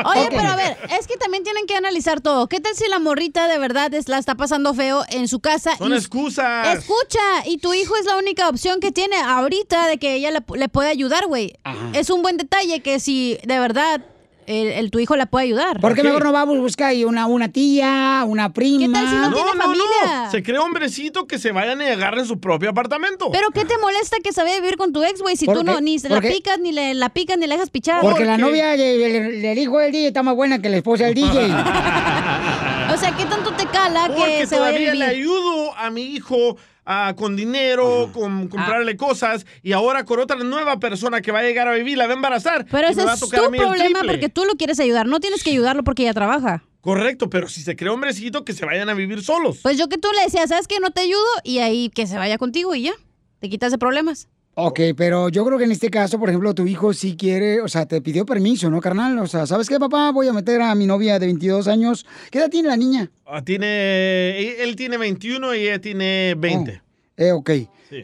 Oye, 0.04 0.28
pero 0.30 0.48
a 0.48 0.56
ver, 0.56 0.76
es 0.98 1.06
que 1.06 1.16
también 1.16 1.42
tienen 1.44 1.66
que 1.66 1.74
analizar 1.76 2.20
todo. 2.20 2.48
¿Qué 2.48 2.60
tal 2.60 2.74
si 2.74 2.88
la 2.88 2.98
morrita 2.98 3.48
de 3.48 3.58
verdad 3.58 3.92
es, 3.94 4.08
la 4.08 4.18
está 4.18 4.34
pasando 4.34 4.74
feo 4.74 5.04
en 5.10 5.28
su 5.28 5.40
casa? 5.40 5.76
Son 5.76 5.92
y- 5.92 5.96
excusas. 5.96 6.78
Escucha, 6.78 7.20
y 7.46 7.58
tu 7.58 7.74
hijo 7.74 7.96
es 7.96 8.04
la 8.06 8.16
única 8.16 8.48
opción 8.48 8.80
que 8.80 8.92
tiene 8.92 9.16
ahorita 9.16 9.86
de 9.88 9.98
que 9.98 10.14
ella 10.14 10.30
le, 10.30 10.40
le 10.56 10.68
puede 10.68 10.88
ayudar, 10.90 11.26
güey. 11.26 11.54
Es 11.92 12.10
un 12.10 12.22
buen 12.22 12.36
detalle 12.36 12.80
que 12.80 13.00
si 13.00 13.38
de 13.44 13.58
verdad 13.58 14.00
el, 14.46 14.68
el- 14.68 14.90
tu 14.90 14.98
hijo 14.98 15.16
la 15.16 15.26
puede 15.26 15.46
ayudar. 15.46 15.80
¿Por 15.80 15.94
qué 15.94 16.02
mejor 16.02 16.24
no 16.24 16.32
vamos 16.32 16.56
a 16.56 16.60
buscar 16.60 16.88
ahí 16.88 17.04
una, 17.04 17.26
una 17.26 17.48
tía, 17.50 18.24
una 18.26 18.52
prima? 18.52 18.86
¿Qué 18.86 18.92
tal 18.92 19.08
si 19.08 19.14
no 19.16 19.30
No, 19.30 19.34
tiene 19.36 19.50
no, 19.54 19.62
familia? 19.62 19.84
no. 20.24 20.30
Se 20.30 20.42
cree 20.42 20.58
hombrecito 20.58 21.26
que 21.26 21.38
se 21.38 21.52
vayan 21.52 21.80
y 21.82 21.84
agarren 21.86 22.26
su 22.26 22.38
propio 22.40 22.70
apartamento. 22.70 23.30
Pero 23.32 23.50
¿qué 23.50 23.64
te 23.64 23.76
molesta 23.78 24.16
que 24.22 24.32
se 24.32 24.42
vaya 24.42 24.56
a 24.56 24.60
vivir 24.60 24.76
con 24.76 24.92
tu 24.92 25.02
ex, 25.02 25.20
güey? 25.22 25.36
Si 25.36 25.46
¿Por 25.46 25.58
tú 25.58 25.64
qué? 25.64 25.70
no 25.72 25.80
ni 25.80 25.98
se 25.98 26.08
la 26.08 26.16
¿Por 26.16 26.22
qué? 26.24 26.30
picas, 26.30 26.58
ni 26.58 26.72
le, 26.72 26.94
la 26.94 27.08
picas, 27.10 27.38
ni 27.38 27.46
le 27.46 27.54
dejas 27.54 27.70
pichar. 27.70 28.00
Porque 28.00 28.24
la 28.24 28.36
novia 28.38 28.76
de- 28.76 28.98
del, 28.98 29.42
del 29.42 29.58
hijo 29.58 29.78
del 29.78 29.92
DJ 29.92 30.08
está 30.08 30.22
más 30.22 30.34
buena 30.34 30.60
que 30.60 30.68
la 30.68 30.76
esposa 30.78 31.04
del 31.04 31.14
DJ. 31.14 31.48
O 32.92 32.96
sea, 32.98 33.16
¿qué 33.16 33.24
tanto 33.24 33.52
te 33.54 33.64
cala 33.66 34.08
que 34.14 34.46
se 34.46 34.56
vaya 34.58 34.66
a 34.66 34.70
todavía 34.72 34.78
vivir? 34.92 34.94
le 34.96 35.04
ayudo 35.06 35.74
a 35.76 35.90
mi 35.90 36.02
hijo 36.02 36.56
ah, 36.84 37.14
con 37.16 37.36
dinero, 37.36 38.10
con 38.12 38.48
comprarle 38.48 38.96
cosas, 38.96 39.46
y 39.62 39.72
ahora 39.72 40.04
con 40.04 40.20
otra 40.20 40.36
nueva 40.36 40.78
persona 40.78 41.20
que 41.20 41.32
va 41.32 41.40
a 41.40 41.42
llegar 41.42 41.68
a 41.68 41.74
vivir, 41.74 41.98
la 41.98 42.06
va 42.06 42.12
a 42.12 42.16
embarazar. 42.16 42.66
Pero 42.70 42.88
ese 42.88 43.00
me 43.00 43.04
va 43.04 43.12
a 43.12 43.14
es 43.14 43.20
tu 43.20 43.28
problema 43.28 44.00
porque 44.06 44.28
tú 44.28 44.44
lo 44.44 44.54
quieres 44.54 44.80
ayudar. 44.80 45.06
No 45.06 45.20
tienes 45.20 45.42
que 45.42 45.50
ayudarlo 45.50 45.84
porque 45.84 46.02
ella 46.02 46.14
trabaja. 46.14 46.64
Correcto, 46.80 47.30
pero 47.30 47.48
si 47.48 47.62
se 47.62 47.76
cree 47.76 47.90
hombrecito, 47.90 48.44
que 48.44 48.52
se 48.52 48.66
vayan 48.66 48.88
a 48.88 48.94
vivir 48.94 49.22
solos. 49.22 49.60
Pues 49.62 49.78
yo 49.78 49.88
que 49.88 49.98
tú 49.98 50.08
le 50.16 50.24
decías, 50.24 50.48
¿sabes 50.48 50.66
qué? 50.66 50.80
No 50.80 50.90
te 50.90 51.02
ayudo 51.02 51.22
y 51.44 51.58
ahí 51.58 51.90
que 51.90 52.08
se 52.08 52.18
vaya 52.18 52.38
contigo 52.38 52.74
y 52.74 52.82
ya. 52.82 52.92
Te 53.38 53.48
quitas 53.48 53.70
de 53.70 53.78
problemas. 53.78 54.28
Ok, 54.54 54.80
pero 54.94 55.30
yo 55.30 55.46
creo 55.46 55.56
que 55.56 55.64
en 55.64 55.72
este 55.72 55.88
caso, 55.90 56.18
por 56.18 56.28
ejemplo, 56.28 56.54
tu 56.54 56.66
hijo 56.66 56.92
sí 56.92 57.16
quiere, 57.16 57.62
o 57.62 57.68
sea, 57.68 57.86
te 57.86 58.02
pidió 58.02 58.26
permiso, 58.26 58.68
¿no, 58.68 58.80
carnal? 58.82 59.18
O 59.18 59.26
sea, 59.26 59.46
¿sabes 59.46 59.66
qué, 59.66 59.78
papá? 59.78 60.10
Voy 60.12 60.28
a 60.28 60.32
meter 60.34 60.60
a 60.60 60.74
mi 60.74 60.86
novia 60.86 61.18
de 61.18 61.24
22 61.26 61.68
años. 61.68 62.04
¿Qué 62.30 62.38
edad 62.38 62.50
tiene 62.50 62.68
la 62.68 62.76
niña? 62.76 63.10
Ah, 63.26 63.42
tiene, 63.42 64.62
él 64.62 64.76
tiene 64.76 64.98
21 64.98 65.54
y 65.54 65.60
ella 65.68 65.80
tiene 65.80 66.34
20. 66.36 66.82
Eh, 67.16 67.32
ok. 67.32 67.50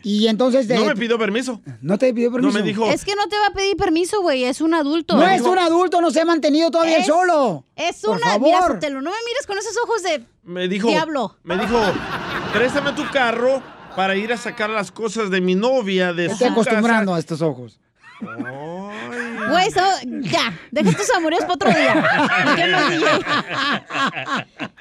Y 0.02 0.26
entonces... 0.26 0.66
No 0.68 0.74
eh, 0.84 0.86
me 0.86 0.96
pidió 0.96 1.18
permiso. 1.18 1.60
¿No 1.82 1.98
te 1.98 2.12
pidió 2.14 2.32
permiso? 2.32 2.58
me 2.58 2.62
dijo- 2.62 2.90
Es 2.90 3.04
que 3.04 3.14
no 3.14 3.26
te 3.28 3.36
va 3.36 3.48
a 3.48 3.52
pedir 3.52 3.76
permiso, 3.76 4.22
güey. 4.22 4.44
Es 4.44 4.62
un 4.62 4.72
adulto. 4.72 5.16
No 5.16 5.26
es 5.28 5.42
un 5.42 5.58
adulto, 5.58 6.00
no 6.00 6.10
se 6.10 6.20
ha 6.22 6.24
mantenido 6.24 6.70
todavía 6.70 6.98
Es- 6.98 7.06
solo. 7.06 7.64
Es 7.76 8.00
Por 8.00 8.16
una. 8.16 8.26
favor. 8.26 8.46
Mira, 8.48 8.66
Sotelo, 8.66 9.02
no 9.02 9.10
me 9.10 9.16
mires 9.26 9.46
con 9.46 9.58
esos 9.58 9.76
ojos 9.84 10.02
de. 10.02 10.24
Me 10.44 10.66
dijo, 10.68 10.88
Diablo. 10.88 11.36
me 11.42 11.56
dijo, 11.58 11.78
préstame 12.54 12.92
tu 12.92 13.02
carro 13.10 13.62
para 13.96 14.16
ir 14.16 14.32
a 14.32 14.36
sacar 14.36 14.70
las 14.70 14.90
cosas 14.90 15.30
de 15.30 15.40
mi 15.40 15.54
novia 15.54 16.12
de 16.12 16.26
Estoy 16.26 16.48
su 16.48 16.52
acostumbrando 16.52 17.14
a 17.14 17.18
estos 17.18 17.42
ojos. 17.42 17.78
Güey, 18.20 19.68
eso. 19.68 19.80
Ya. 20.22 20.52
Deja 20.70 20.92
tus 20.92 21.10
amoríos 21.10 21.42
para 21.42 21.54
otro 21.54 21.68
día. 21.70 22.04
¿Y 22.52 22.56
qué 22.56 22.66
más, 22.66 22.90
DJ? 22.90 23.06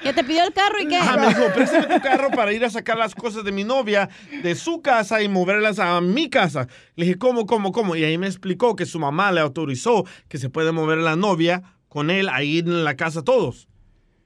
Que 0.02 0.12
te 0.12 0.24
pidió 0.24 0.44
el 0.44 0.52
carro 0.52 0.80
y 0.80 0.88
qué. 0.88 0.96
Ajá, 0.96 1.16
me 1.16 1.28
dijo, 1.28 1.52
préstame 1.54 1.86
tu 1.86 2.00
carro 2.00 2.30
para 2.30 2.52
ir 2.52 2.64
a 2.64 2.70
sacar 2.70 2.96
las 2.96 3.14
cosas 3.14 3.44
de 3.44 3.52
mi 3.52 3.64
novia 3.64 4.08
de 4.42 4.54
su 4.54 4.82
casa 4.82 5.22
y 5.22 5.28
moverlas 5.28 5.78
a 5.78 6.00
mi 6.00 6.28
casa. 6.28 6.66
Le 6.96 7.06
dije, 7.06 7.18
¿cómo, 7.18 7.46
cómo, 7.46 7.72
cómo? 7.72 7.96
Y 7.96 8.04
ahí 8.04 8.18
me 8.18 8.26
explicó 8.26 8.74
que 8.76 8.86
su 8.86 8.98
mamá 8.98 9.30
le 9.32 9.40
autorizó 9.40 10.04
que 10.28 10.38
se 10.38 10.50
puede 10.50 10.72
mover 10.72 10.98
la 10.98 11.16
novia 11.16 11.62
con 11.88 12.10
él 12.10 12.28
ahí 12.28 12.58
en 12.58 12.84
la 12.84 12.96
casa 12.96 13.22
todos. 13.22 13.68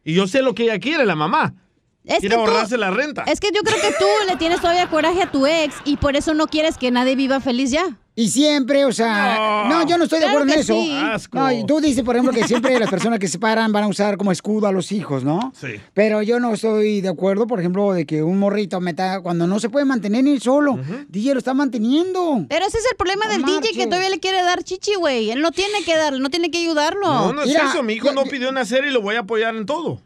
Y 0.04 0.14
yo 0.14 0.26
sé 0.26 0.42
lo 0.42 0.54
que 0.54 0.64
ella 0.64 0.78
quiere, 0.78 1.04
la 1.04 1.16
mamá. 1.16 1.54
Es 2.04 2.18
quiere 2.18 2.34
que 2.36 2.42
tú- 2.42 2.48
ahorrarse 2.48 2.76
la 2.78 2.90
renta. 2.90 3.22
Es 3.26 3.38
que 3.40 3.50
yo 3.54 3.62
creo 3.62 3.76
que 3.80 3.94
tú 3.98 4.06
le 4.28 4.36
tienes 4.36 4.60
todavía 4.60 4.88
coraje 4.88 5.22
a 5.22 5.30
tu 5.30 5.46
ex 5.46 5.74
y 5.84 5.96
por 5.96 6.16
eso 6.16 6.34
no 6.34 6.46
quieres 6.48 6.76
que 6.76 6.90
nadie 6.90 7.14
viva 7.16 7.40
feliz 7.40 7.70
ya. 7.70 7.96
Y 8.14 8.28
siempre, 8.28 8.84
o 8.84 8.92
sea, 8.92 9.64
no, 9.70 9.86
yo 9.86 9.96
no 9.96 10.04
estoy 10.04 10.18
de 10.20 10.26
acuerdo 10.26 10.52
en 10.52 10.58
eso. 10.58 10.74
sí. 10.74 10.92
Asco. 11.02 11.38
No, 11.38 11.50
y 11.50 11.64
tú 11.64 11.80
dices, 11.80 12.04
por 12.04 12.14
ejemplo, 12.14 12.34
que 12.38 12.46
siempre 12.46 12.78
las 12.78 12.90
personas 12.90 13.18
que 13.18 13.26
se 13.26 13.38
paran 13.38 13.72
van 13.72 13.84
a 13.84 13.88
usar 13.88 14.18
como 14.18 14.30
escudo 14.32 14.66
a 14.66 14.72
los 14.72 14.92
hijos, 14.92 15.24
¿no? 15.24 15.50
Sí. 15.58 15.80
Pero 15.94 16.20
yo 16.20 16.38
no 16.38 16.52
estoy 16.52 17.00
de 17.00 17.08
acuerdo, 17.08 17.46
por 17.46 17.58
ejemplo, 17.58 17.90
de 17.94 18.04
que 18.04 18.22
un 18.22 18.38
morrito 18.38 18.78
meta 18.82 19.20
cuando 19.22 19.46
no 19.46 19.58
se 19.60 19.70
puede 19.70 19.86
mantener 19.86 20.24
ni 20.24 20.32
él 20.32 20.42
solo. 20.42 20.78
DJ 21.08 21.32
lo 21.32 21.38
está 21.38 21.54
manteniendo. 21.54 22.44
Pero 22.50 22.66
ese 22.66 22.76
es 22.78 22.84
el 22.90 22.96
problema 22.98 23.28
del 23.28 23.44
DJ 23.44 23.72
que 23.72 23.86
todavía 23.86 24.10
le 24.10 24.20
quiere 24.20 24.42
dar 24.42 24.62
chichi, 24.62 24.94
güey. 24.94 25.30
Él 25.30 25.40
no 25.40 25.50
tiene 25.50 25.82
que 25.82 25.96
darle, 25.96 26.20
no 26.20 26.28
tiene 26.28 26.50
que 26.50 26.58
ayudarlo. 26.58 27.06
No, 27.06 27.32
no 27.32 27.42
es 27.44 27.54
eso. 27.54 27.82
Mi 27.82 27.94
hijo 27.94 28.12
no 28.12 28.24
pidió 28.24 28.52
nacer 28.52 28.84
y 28.84 28.90
lo 28.90 29.00
voy 29.00 29.16
a 29.16 29.20
apoyar 29.20 29.56
en 29.56 29.64
todo. 29.64 30.02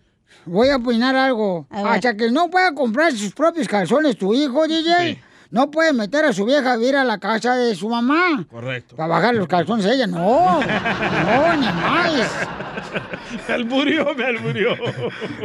Voy 0.47 0.69
a 0.69 0.77
opinar 0.77 1.17
algo. 1.17 1.67
Hasta 1.71 2.17
que 2.17 2.31
no 2.31 2.49
pueda 2.49 2.73
comprar 2.75 3.13
sus 3.13 3.33
propios 3.33 3.67
calzones 3.69 4.17
tu 4.17 4.33
hijo, 4.33 4.67
DJ, 4.67 5.21
no 5.51 5.71
puede 5.71 5.93
meter 5.93 6.25
a 6.25 6.33
su 6.33 6.45
vieja 6.45 6.73
a 6.73 6.77
vivir 6.77 6.97
a 6.97 7.05
la 7.05 7.19
casa 7.19 7.57
de 7.57 7.75
su 7.75 7.89
mamá. 7.89 8.47
Correcto. 8.51 8.97
Para 8.97 9.09
bajar 9.09 9.35
los 9.35 9.49
calzones 9.49 9.87
a 9.87 9.93
ella, 9.93 10.07
no. 10.07 10.61
No, 10.61 11.57
ni 11.57 11.67
más. 11.67 12.13
Me 13.49 13.55
alburió, 13.55 14.15
me 14.15 14.25
alburió. 14.25 14.73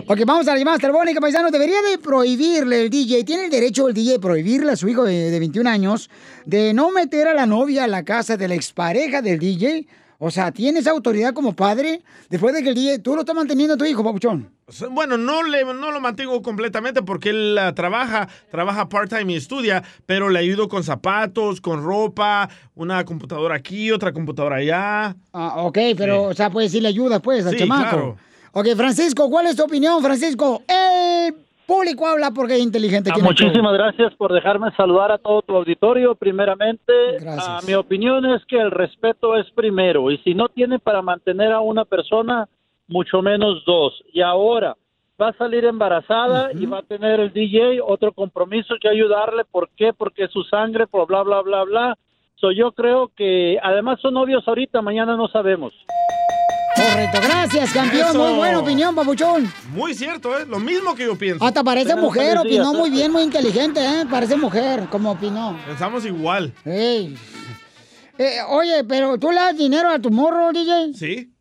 Ok, 0.07 0.19
vamos 0.25 0.47
a 0.47 0.53
la 0.53 0.59
llamada 0.59 0.77
telefónica, 0.77 1.19
paisanos. 1.19 1.51
Debería 1.51 1.81
de 1.81 1.97
prohibirle 1.97 2.83
el 2.83 2.89
DJ, 2.89 3.23
tiene 3.23 3.45
el 3.45 3.51
derecho 3.51 3.87
el 3.87 3.93
DJ 3.93 4.13
de 4.13 4.19
prohibirle 4.19 4.71
a 4.71 4.75
su 4.75 4.87
hijo 4.87 5.03
de, 5.03 5.31
de 5.31 5.39
21 5.39 5.69
años 5.69 6.09
de 6.45 6.73
no 6.73 6.91
meter 6.91 7.27
a 7.27 7.33
la 7.33 7.45
novia 7.45 7.85
a 7.85 7.87
la 7.87 8.03
casa 8.03 8.37
de 8.37 8.47
la 8.47 8.55
expareja 8.55 9.21
del 9.21 9.39
DJ. 9.39 9.87
O 10.19 10.29
sea, 10.29 10.51
¿tienes 10.51 10.85
autoridad 10.85 11.33
como 11.33 11.55
padre 11.55 12.01
después 12.29 12.53
de 12.53 12.61
que 12.61 12.69
el 12.69 12.75
DJ, 12.75 12.99
tú 12.99 13.15
lo 13.15 13.21
estás 13.21 13.35
manteniendo 13.35 13.73
a 13.73 13.77
tu 13.77 13.85
hijo, 13.85 14.03
papuchón? 14.03 14.49
Bueno, 14.91 15.17
no, 15.17 15.43
le, 15.43 15.63
no 15.65 15.91
lo 15.91 15.99
mantengo 15.99 16.41
completamente 16.41 17.01
porque 17.01 17.29
él 17.29 17.59
trabaja, 17.75 18.27
trabaja 18.49 18.87
part-time 18.89 19.33
y 19.33 19.35
estudia, 19.35 19.83
pero 20.05 20.29
le 20.29 20.39
ayudo 20.39 20.67
con 20.67 20.83
zapatos, 20.83 21.59
con 21.61 21.83
ropa, 21.83 22.49
una 22.75 23.03
computadora 23.05 23.55
aquí, 23.55 23.91
otra 23.91 24.13
computadora 24.13 24.57
allá. 24.57 25.15
Ah, 25.33 25.55
ok, 25.63 25.77
pero, 25.97 26.23
o 26.23 26.33
sea, 26.33 26.49
pues 26.49 26.71
sí 26.71 26.79
le 26.81 26.87
ayudas, 26.87 27.21
pues, 27.21 27.45
al 27.45 27.53
Sí, 27.53 27.59
chamaco. 27.59 27.81
claro. 27.89 28.17
Ok, 28.53 28.67
Francisco, 28.75 29.29
¿cuál 29.29 29.47
es 29.47 29.55
tu 29.55 29.63
opinión, 29.63 30.01
Francisco? 30.01 30.61
El 30.67 31.33
público 31.65 32.05
habla 32.05 32.31
porque 32.31 32.55
es 32.55 32.59
inteligente. 32.61 33.09
Ah, 33.13 33.17
muchísimas 33.21 33.73
gracias 33.73 34.13
por 34.15 34.33
dejarme 34.33 34.71
saludar 34.75 35.11
a 35.13 35.17
todo 35.17 35.41
tu 35.41 35.55
auditorio. 35.55 36.15
Primeramente, 36.15 36.91
Gracias. 37.19 37.45
ah, 37.47 37.61
mi 37.65 37.73
opinión 37.75 38.25
es 38.25 38.41
que 38.47 38.57
el 38.59 38.71
respeto 38.71 39.37
es 39.37 39.49
primero 39.51 40.11
y 40.11 40.17
si 40.19 40.33
no 40.33 40.49
tiene 40.49 40.79
para 40.79 41.01
mantener 41.01 41.53
a 41.53 41.61
una 41.61 41.85
persona, 41.85 42.49
mucho 42.87 43.21
menos 43.21 43.63
dos. 43.65 44.03
Y 44.13 44.21
ahora 44.21 44.75
va 45.21 45.29
a 45.29 45.37
salir 45.37 45.65
embarazada 45.65 46.51
y 46.53 46.65
va 46.65 46.79
a 46.79 46.83
tener 46.83 47.19
el 47.19 47.31
DJ 47.31 47.79
otro 47.81 48.11
compromiso 48.11 48.75
que 48.81 48.89
ayudarle. 48.89 49.45
¿Por 49.45 49.69
qué? 49.77 49.93
Porque 49.93 50.27
su 50.27 50.43
sangre, 50.43 50.87
por 50.87 51.07
bla, 51.07 51.23
bla, 51.23 51.41
bla, 51.41 51.63
bla. 51.63 51.97
So, 52.35 52.51
yo 52.51 52.71
creo 52.71 53.11
que 53.15 53.59
además 53.61 53.99
son 54.01 54.15
novios 54.15 54.47
ahorita, 54.47 54.81
mañana 54.81 55.15
no 55.15 55.27
sabemos. 55.27 55.73
Correcto, 56.75 57.19
gracias, 57.21 57.71
campeón. 57.73 58.09
Eso. 58.09 58.17
Muy 58.17 58.37
buena 58.37 58.59
opinión, 58.59 58.95
papuchón. 58.95 59.51
Muy 59.73 59.93
cierto, 59.93 60.35
¿eh? 60.37 60.45
Lo 60.47 60.59
mismo 60.59 60.95
que 60.95 61.05
yo 61.05 61.15
pienso. 61.15 61.45
Hasta 61.45 61.63
parece 61.63 61.89
Pero 61.89 62.01
mujer, 62.01 62.37
opinó 62.39 62.73
muy 62.73 62.89
bien, 62.89 63.11
muy 63.11 63.21
inteligente, 63.21 63.79
¿eh? 63.79 64.05
Parece 64.09 64.35
mujer, 64.37 64.87
como 64.89 65.11
opinó. 65.11 65.55
Pensamos 65.67 66.05
igual. 66.05 66.51
Eh, 66.65 67.13
oye, 68.49 68.83
pero 68.87 69.17
tú 69.17 69.29
le 69.29 69.37
das 69.37 69.57
dinero 69.57 69.89
a 69.89 69.99
tu 69.99 70.09
morro, 70.09 70.51
DJ. 70.51 70.93
Sí. 70.93 71.31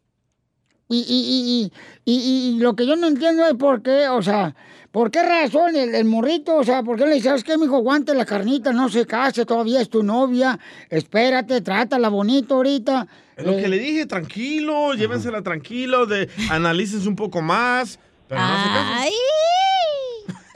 Y, 0.90 0.98
y, 0.98 1.02
y, 1.06 1.72
y, 2.04 2.20
y- 2.20 2.48
y 2.56 2.58
lo 2.58 2.74
que 2.74 2.84
yo 2.86 2.96
no 2.96 3.06
entiendo 3.06 3.46
es 3.46 3.54
por 3.54 3.80
qué, 3.82 4.08
o 4.08 4.20
sea, 4.22 4.54
¿por 4.90 5.10
qué 5.10 5.22
razón 5.22 5.76
el, 5.76 5.94
el 5.94 6.04
morrito? 6.04 6.56
O 6.56 6.64
sea, 6.64 6.82
¿por 6.82 6.98
qué 6.98 7.04
le 7.06 7.14
dices, 7.14 7.24
¿sabes 7.28 7.44
qué, 7.44 7.56
mijo? 7.56 7.76
Aguante 7.76 8.12
la 8.14 8.24
carnita, 8.24 8.72
no 8.72 8.88
se 8.88 9.06
case, 9.06 9.46
todavía 9.46 9.80
es 9.80 9.88
tu 9.88 10.02
novia. 10.02 10.58
Espérate, 10.88 11.60
trátala 11.60 12.08
bonito 12.08 12.56
ahorita. 12.56 13.06
Es 13.36 13.46
lo 13.46 13.52
Eh, 13.52 13.62
que 13.62 13.68
le 13.68 13.78
dije, 13.78 14.04
tranquilo, 14.06 14.92
llévensela 14.94 15.42
tranquilo, 15.42 16.06
de, 16.06 16.28
analícense 16.50 17.08
un 17.08 17.16
poco 17.16 17.40
más. 17.40 17.98
Pero 18.28 18.40
no 18.40 18.48
se 18.62 18.68
casen. 18.68 19.12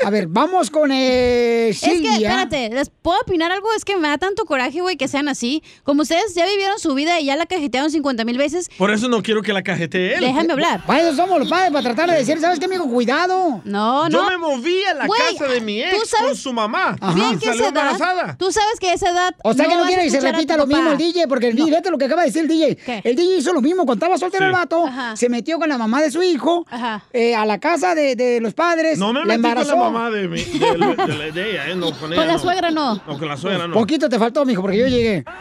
A 0.03 0.11
ver, 0.11 0.26
vamos 0.26 0.70
con 0.70 0.90
eh, 0.92 1.68
Es 1.70 1.80
que, 1.80 2.14
espérate, 2.14 2.68
¿les 2.70 2.90
puedo 2.90 3.18
opinar 3.20 3.53
algo? 3.53 3.68
Es 3.76 3.84
que 3.84 3.97
me 3.97 4.09
da 4.09 4.18
tanto 4.18 4.45
coraje, 4.45 4.80
güey, 4.80 4.97
que 4.97 5.09
sean 5.09 5.28
así. 5.28 5.62
Como 5.84 6.03
ustedes 6.03 6.34
ya 6.34 6.47
vivieron 6.47 6.78
su 6.78 6.95
vida 6.95 7.20
y 7.20 7.26
ya 7.26 7.36
la 7.36 7.47
cajetearon 7.47 7.90
50 7.90 8.24
mil 8.24 8.36
veces, 8.36 8.68
Por 8.76 8.90
eso 8.90 9.09
no 9.09 9.22
quiero 9.22 9.42
que 9.42 9.53
la 9.53 9.62
cajete 9.62 10.14
él. 10.14 10.20
déjame 10.20 10.53
hablar. 10.53 10.84
Para 10.84 11.01
eso 11.03 11.14
somos 11.16 11.38
los 11.38 11.49
padres, 11.49 11.70
para 11.70 11.82
tratar 11.84 12.11
de 12.11 12.16
decir, 12.16 12.38
¿sabes 12.40 12.59
qué, 12.59 12.66
mijo? 12.68 12.88
Cuidado. 12.88 13.61
No, 13.64 14.09
Yo 14.09 14.22
no. 14.24 14.28
me 14.30 14.36
moví 14.38 14.82
a 14.84 14.95
la 14.95 15.07
Güey, 15.07 15.20
casa 15.38 15.47
de 15.53 15.61
mi 15.61 15.80
¿tú 15.90 15.97
ex 15.97 16.09
sabes 16.11 16.26
con 16.26 16.36
su 16.36 16.53
mamá. 16.53 16.97
Bien 17.14 17.38
que 17.38 17.47
Salió 17.47 17.66
esa 17.66 17.72
edad, 17.72 17.90
embarazada. 17.92 18.36
tú 18.36 18.51
sabes 18.53 18.78
que 18.80 18.90
a 18.90 18.95
esa 18.95 19.11
edad. 19.11 19.34
O 19.45 19.55
sea 19.55 19.66
que 19.66 19.76
no 19.76 19.84
quiere 19.86 20.03
que 20.05 20.11
se 20.11 20.20
repita 20.20 20.57
lo 20.57 20.66
mismo 20.66 20.90
el 20.92 20.99
DJ, 20.99 21.28
porque 21.28 21.49
el 21.49 21.55
DJ, 21.57 21.68
fíjate 21.68 21.90
lo 21.90 21.99
que 21.99 22.05
acaba 22.07 22.22
de 22.22 22.28
decir 22.28 22.42
el 22.42 22.49
DJ. 22.49 22.78
El 23.05 23.16
DJ 23.16 23.36
hizo 23.38 23.53
lo 23.53 23.61
mismo 23.62 23.84
cuando 23.86 24.05
estaba 24.05 24.18
soltero 24.18 24.45
Sí. 24.45 24.47
el 24.47 24.53
vato, 24.53 24.86
Ajá. 24.86 25.16
se 25.16 25.28
metió 25.28 25.59
con 25.59 25.68
la 25.68 25.78
mamá 25.78 26.03
de 26.03 26.11
su 26.11 26.22
hijo 26.22 26.66
eh, 27.12 27.34
a 27.34 27.47
la 27.47 27.59
casa 27.61 27.95
de, 27.95 28.16
de 28.16 28.40
los 28.40 28.55
padres. 28.55 28.99
No 28.99 29.12
me 29.12 29.24
la 29.24 29.34
embarazó. 29.34 29.84
Mamá 29.91 30.11
de, 30.11 30.28
mi, 30.28 30.43
de, 30.43 30.59
de- 30.59 30.76
de 31.07 31.16
la- 31.18 31.30
de 31.30 31.51
ella, 31.51 31.68
¿eh? 31.70 31.74
No, 31.76 31.93
con 31.93 32.12
ella. 32.12 32.16
Con 32.20 32.26
la 32.26 32.32
no. 32.35 32.39
suegra 32.39 32.70
no. 32.70 32.95
No, 33.07 33.18
con 33.18 33.28
la 33.28 33.37
suegra 33.37 33.66
no. 33.68 33.74
Poquito 33.74 34.09
te 34.09 34.18
faltó, 34.18 34.45
mijo, 34.45 34.62
porque 34.62 34.78
yo 34.78 34.87
llegué. 34.89 35.24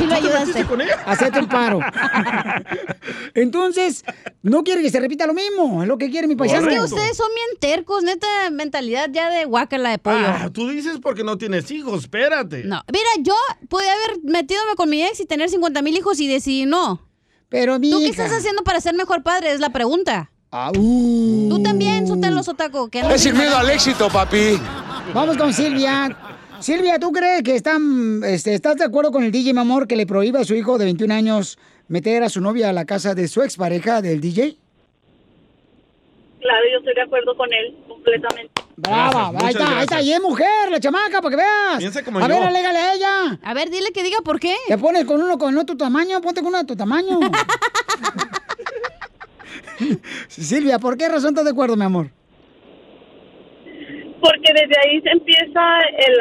Y 0.00 0.06
lo 0.06 0.14
ayudaste. 0.14 0.64
con 0.64 0.80
ella? 0.80 0.96
Hacete 1.06 1.38
un 1.38 1.46
paro. 1.48 1.78
Entonces, 3.34 4.04
no 4.42 4.62
quiere 4.64 4.82
que 4.82 4.90
se 4.90 4.98
repita 5.00 5.26
lo 5.26 5.34
mismo. 5.34 5.82
Es 5.82 5.88
lo 5.88 5.98
que 5.98 6.10
quiere 6.10 6.26
mi 6.26 6.32
Es 6.34 6.38
paisano. 6.38 6.68
que 6.68 6.80
ustedes 6.80 7.16
son 7.16 7.28
bien 7.34 7.58
tercos, 7.60 8.02
neta, 8.02 8.26
mentalidad 8.50 9.08
ya 9.12 9.30
de 9.30 9.44
guacala 9.44 9.90
de 9.90 9.98
pollo. 9.98 10.16
Ah, 10.26 10.50
tú 10.52 10.68
dices 10.68 10.98
porque 11.02 11.24
no 11.24 11.38
tienes 11.38 11.70
hijos, 11.70 12.00
espérate. 12.00 12.64
No, 12.64 12.82
mira, 12.92 13.08
yo 13.20 13.34
podía 13.68 13.92
haber 13.92 14.22
metido 14.24 14.60
con 14.76 14.88
mi 14.88 15.02
ex 15.02 15.20
y 15.20 15.26
tener 15.26 15.48
50 15.50 15.82
mil 15.82 15.96
hijos 15.96 16.18
y 16.20 16.26
decidí 16.28 16.66
no. 16.66 17.06
Pero 17.48 17.78
¿Tú 17.78 17.98
qué 18.00 18.08
estás 18.08 18.32
haciendo 18.32 18.64
para 18.64 18.80
ser 18.80 18.94
mejor 18.94 19.22
padre? 19.22 19.52
Es 19.52 19.60
la 19.60 19.70
pregunta. 19.70 20.30
Ah, 20.54 20.70
uh. 20.76 21.48
Tú 21.48 21.62
también, 21.62 22.06
Sotelo 22.06 22.42
Sotaco. 22.42 22.88
que 22.90 23.00
andas 23.00 23.14
Es 23.14 23.22
sin 23.22 23.36
miedo 23.36 23.56
al 23.56 23.70
éxito, 23.70 24.10
papi. 24.10 24.60
Vamos 25.14 25.38
con 25.38 25.50
Silvia. 25.50 26.14
Silvia, 26.60 26.98
¿tú 26.98 27.10
crees 27.10 27.42
que 27.42 27.56
están, 27.56 28.22
este, 28.22 28.52
estás 28.52 28.76
de 28.76 28.84
acuerdo 28.84 29.10
con 29.10 29.24
el 29.24 29.32
DJ, 29.32 29.54
mi 29.54 29.60
amor, 29.60 29.88
que 29.88 29.96
le 29.96 30.06
prohíba 30.06 30.40
a 30.40 30.44
su 30.44 30.54
hijo 30.54 30.76
de 30.76 30.84
21 30.84 31.14
años 31.14 31.58
meter 31.88 32.22
a 32.22 32.28
su 32.28 32.42
novia 32.42 32.68
a 32.68 32.72
la 32.74 32.84
casa 32.84 33.14
de 33.14 33.28
su 33.28 33.42
expareja 33.42 34.02
del 34.02 34.20
DJ? 34.20 34.58
Claro, 36.40 36.64
yo 36.70 36.78
estoy 36.80 36.94
de 36.94 37.02
acuerdo 37.02 37.34
con 37.34 37.48
él 37.52 37.74
completamente. 37.88 38.52
Brava, 38.76 39.30
Gracias, 39.32 39.42
ahí 39.42 39.50
está, 39.50 39.78
ahí 39.78 39.82
está, 39.84 40.02
y 40.02 40.12
es 40.12 40.20
mujer, 40.20 40.70
la 40.70 40.80
chamaca, 40.80 41.22
para 41.22 41.30
que 41.30 41.36
veas. 41.36 41.78
Piensa 41.78 42.04
como 42.04 42.18
a 42.18 42.22
yo. 42.22 42.28
ver, 42.28 42.42
alégale 42.42 42.78
a 42.78 42.94
ella. 42.94 43.38
A 43.42 43.54
ver, 43.54 43.70
dile 43.70 43.90
que 43.92 44.02
diga 44.02 44.18
por 44.22 44.38
qué. 44.38 44.54
Te 44.68 44.76
pones 44.76 45.06
con 45.06 45.22
uno 45.22 45.38
con 45.38 45.54
no 45.54 45.64
tu 45.64 45.76
tamaño, 45.78 46.20
ponte 46.20 46.42
con 46.42 46.48
uno 46.48 46.58
de 46.58 46.64
tu 46.64 46.76
tamaño. 46.76 47.20
Silvia, 50.28 50.78
¿por 50.78 50.96
qué 50.96 51.08
razón 51.08 51.30
estás 51.30 51.44
de 51.44 51.50
acuerdo, 51.50 51.76
mi 51.76 51.84
amor? 51.84 52.10
Porque 54.20 54.52
desde 54.54 54.74
ahí 54.84 55.00
se 55.02 55.10
empieza 55.10 55.78
el, 55.98 56.14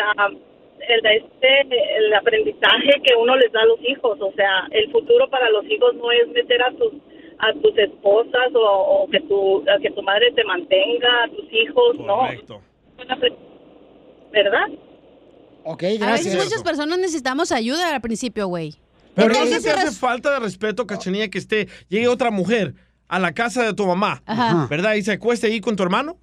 el, 0.90 1.06
este, 1.06 1.62
el 1.98 2.14
aprendizaje 2.14 3.02
que 3.04 3.16
uno 3.16 3.36
les 3.36 3.52
da 3.52 3.62
a 3.62 3.66
los 3.66 3.80
hijos. 3.88 4.18
O 4.20 4.32
sea, 4.36 4.68
el 4.72 4.92
futuro 4.92 5.30
para 5.30 5.50
los 5.50 5.66
hijos 5.66 5.96
no 5.96 6.12
es 6.12 6.28
meter 6.30 6.62
a 6.64 6.72
tus 6.72 6.94
a 7.44 7.54
tus 7.54 7.76
esposas 7.76 8.54
o, 8.54 8.60
o 8.60 9.10
que 9.10 9.20
tu 9.22 9.64
a 9.70 9.80
que 9.80 9.90
tu 9.92 10.02
madre 10.04 10.32
te 10.36 10.44
mantenga, 10.44 11.24
a 11.24 11.30
tus 11.30 11.52
hijos, 11.52 11.98
Correcto. 11.98 12.62
no. 12.98 13.16
¿Verdad? 14.32 14.68
Ok, 15.64 15.84
A 16.02 16.12
veces 16.14 16.36
muchas 16.36 16.64
personas 16.64 16.98
necesitamos 16.98 17.52
ayuda 17.52 17.94
al 17.94 18.02
principio, 18.02 18.48
güey. 18.48 18.76
Pero 19.14 19.28
¿Qué 19.28 19.34
tal 19.34 19.44
no 19.44 19.50
que 19.50 19.56
te 19.58 19.62
si 19.62 19.70
hace 19.70 20.00
falta 20.00 20.32
de 20.32 20.40
respeto, 20.40 20.88
Cachanilla, 20.88 21.28
que 21.30 21.38
esté, 21.38 21.68
llegue 21.90 22.08
otra 22.08 22.32
mujer 22.32 22.74
a 23.12 23.20
la 23.20 23.34
casa 23.34 23.62
de 23.64 23.74
tu 23.74 23.86
mamá, 23.86 24.24
Ajá. 24.26 24.68
¿verdad? 24.70 24.94
Y 24.96 25.04
se 25.04 25.12
acueste 25.12 25.48
ahí 25.48 25.60
con 25.62 25.76
tu 25.76 25.84
hermano. 25.84 26.18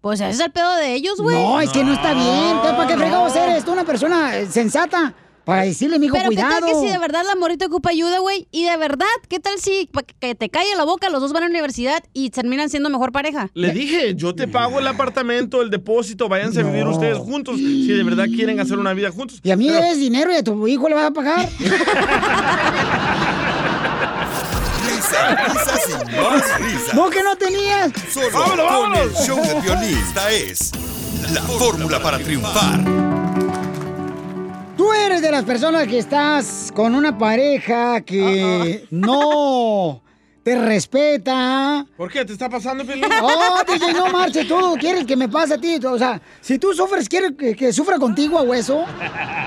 Pues 0.00 0.20
ese 0.20 0.30
es 0.30 0.40
el 0.40 0.50
pedo 0.50 0.74
de 0.76 0.94
ellos, 0.94 1.20
güey. 1.20 1.36
No, 1.36 1.60
es 1.60 1.68
que 1.70 1.84
no 1.84 1.92
está 1.92 2.14
bien. 2.14 2.24
Entonces, 2.52 2.72
¿Para 2.72 2.88
qué 2.88 2.96
fregados 2.96 3.36
eres 3.36 3.64
tú 3.64 3.72
una 3.72 3.84
persona 3.84 4.36
eh, 4.38 4.46
sensata? 4.46 5.12
Para 5.44 5.62
decirle, 5.62 5.98
mijo, 5.98 6.14
Pero 6.14 6.26
cuidado. 6.28 6.48
qué 6.48 6.60
tal 6.60 6.64
que 6.70 6.74
si 6.80 6.86
de 6.92 6.98
verdad 6.98 7.22
la 7.26 7.34
morrita 7.34 7.66
ocupa 7.66 7.90
ayuda, 7.90 8.18
güey, 8.20 8.46
y 8.52 8.64
de 8.64 8.76
verdad, 8.76 9.06
¿qué 9.28 9.40
tal 9.40 9.58
si 9.58 9.90
que 10.20 10.34
te 10.34 10.48
calle 10.48 10.68
la 10.76 10.84
boca, 10.84 11.08
los 11.10 11.20
dos 11.20 11.32
van 11.32 11.42
a 11.42 11.46
la 11.46 11.50
universidad 11.50 12.02
y 12.12 12.30
terminan 12.30 12.70
siendo 12.70 12.88
mejor 12.88 13.10
pareja? 13.10 13.50
Le 13.54 13.72
dije, 13.72 14.14
yo 14.14 14.34
te 14.34 14.46
pago 14.48 14.78
el 14.78 14.86
apartamento, 14.86 15.60
el 15.60 15.70
depósito, 15.70 16.28
váyanse 16.28 16.60
a 16.60 16.62
vivir 16.62 16.86
ustedes 16.86 17.18
juntos 17.18 17.56
si 17.58 17.88
de 17.88 18.02
verdad 18.04 18.26
quieren 18.26 18.60
hacer 18.60 18.78
una 18.78 18.92
vida 18.94 19.10
juntos. 19.10 19.40
Y 19.42 19.50
a 19.50 19.56
mí 19.56 19.66
Pero- 19.68 19.80
debes 19.82 19.98
dinero 19.98 20.30
y 20.32 20.36
a 20.36 20.44
tu 20.44 20.68
hijo 20.68 20.88
le 20.88 20.94
vas 20.94 21.06
a 21.06 21.10
pagar. 21.10 21.48
Risas, 25.20 25.86
risas 25.86 25.88
y 25.88 26.16
más 26.16 26.60
risas. 26.60 26.94
¿Vos 26.94 27.10
que 27.10 27.22
no 27.22 27.36
tenías? 27.36 27.92
Solo 28.12 28.30
Vámonos, 28.32 28.66
con 28.66 28.94
el 28.96 29.14
show 29.14 29.42
de 29.42 29.60
violín. 29.60 29.98
Esta 29.98 30.30
es 30.30 30.72
la 31.32 31.42
fórmula 31.42 32.00
para 32.00 32.18
triunfar. 32.18 32.80
Tú 34.76 34.92
eres 34.92 35.20
de 35.22 35.30
las 35.30 35.44
personas 35.44 35.86
que 35.86 35.98
estás 35.98 36.72
con 36.74 36.94
una 36.94 37.16
pareja 37.18 38.00
que 38.00 38.86
no 38.90 40.02
te 40.42 40.56
respeta. 40.58 41.86
¿Por 41.96 42.10
qué? 42.10 42.24
¿Te 42.24 42.32
está 42.32 42.48
pasando, 42.48 42.84
Pelín? 42.84 43.04
Oh, 43.22 43.62
DJ, 43.66 43.92
no 43.92 44.08
marches, 44.08 44.48
tú 44.48 44.56
quieres 44.78 45.04
que 45.04 45.16
me 45.16 45.28
pase 45.28 45.54
a 45.54 45.58
ti. 45.58 45.76
O 45.84 45.98
sea, 45.98 46.20
si 46.40 46.58
tú 46.58 46.72
sufres, 46.72 47.08
¿quieres 47.08 47.32
que, 47.38 47.54
que 47.54 47.72
sufra 47.72 47.98
contigo 47.98 48.38
a 48.38 48.42
hueso? 48.42 48.84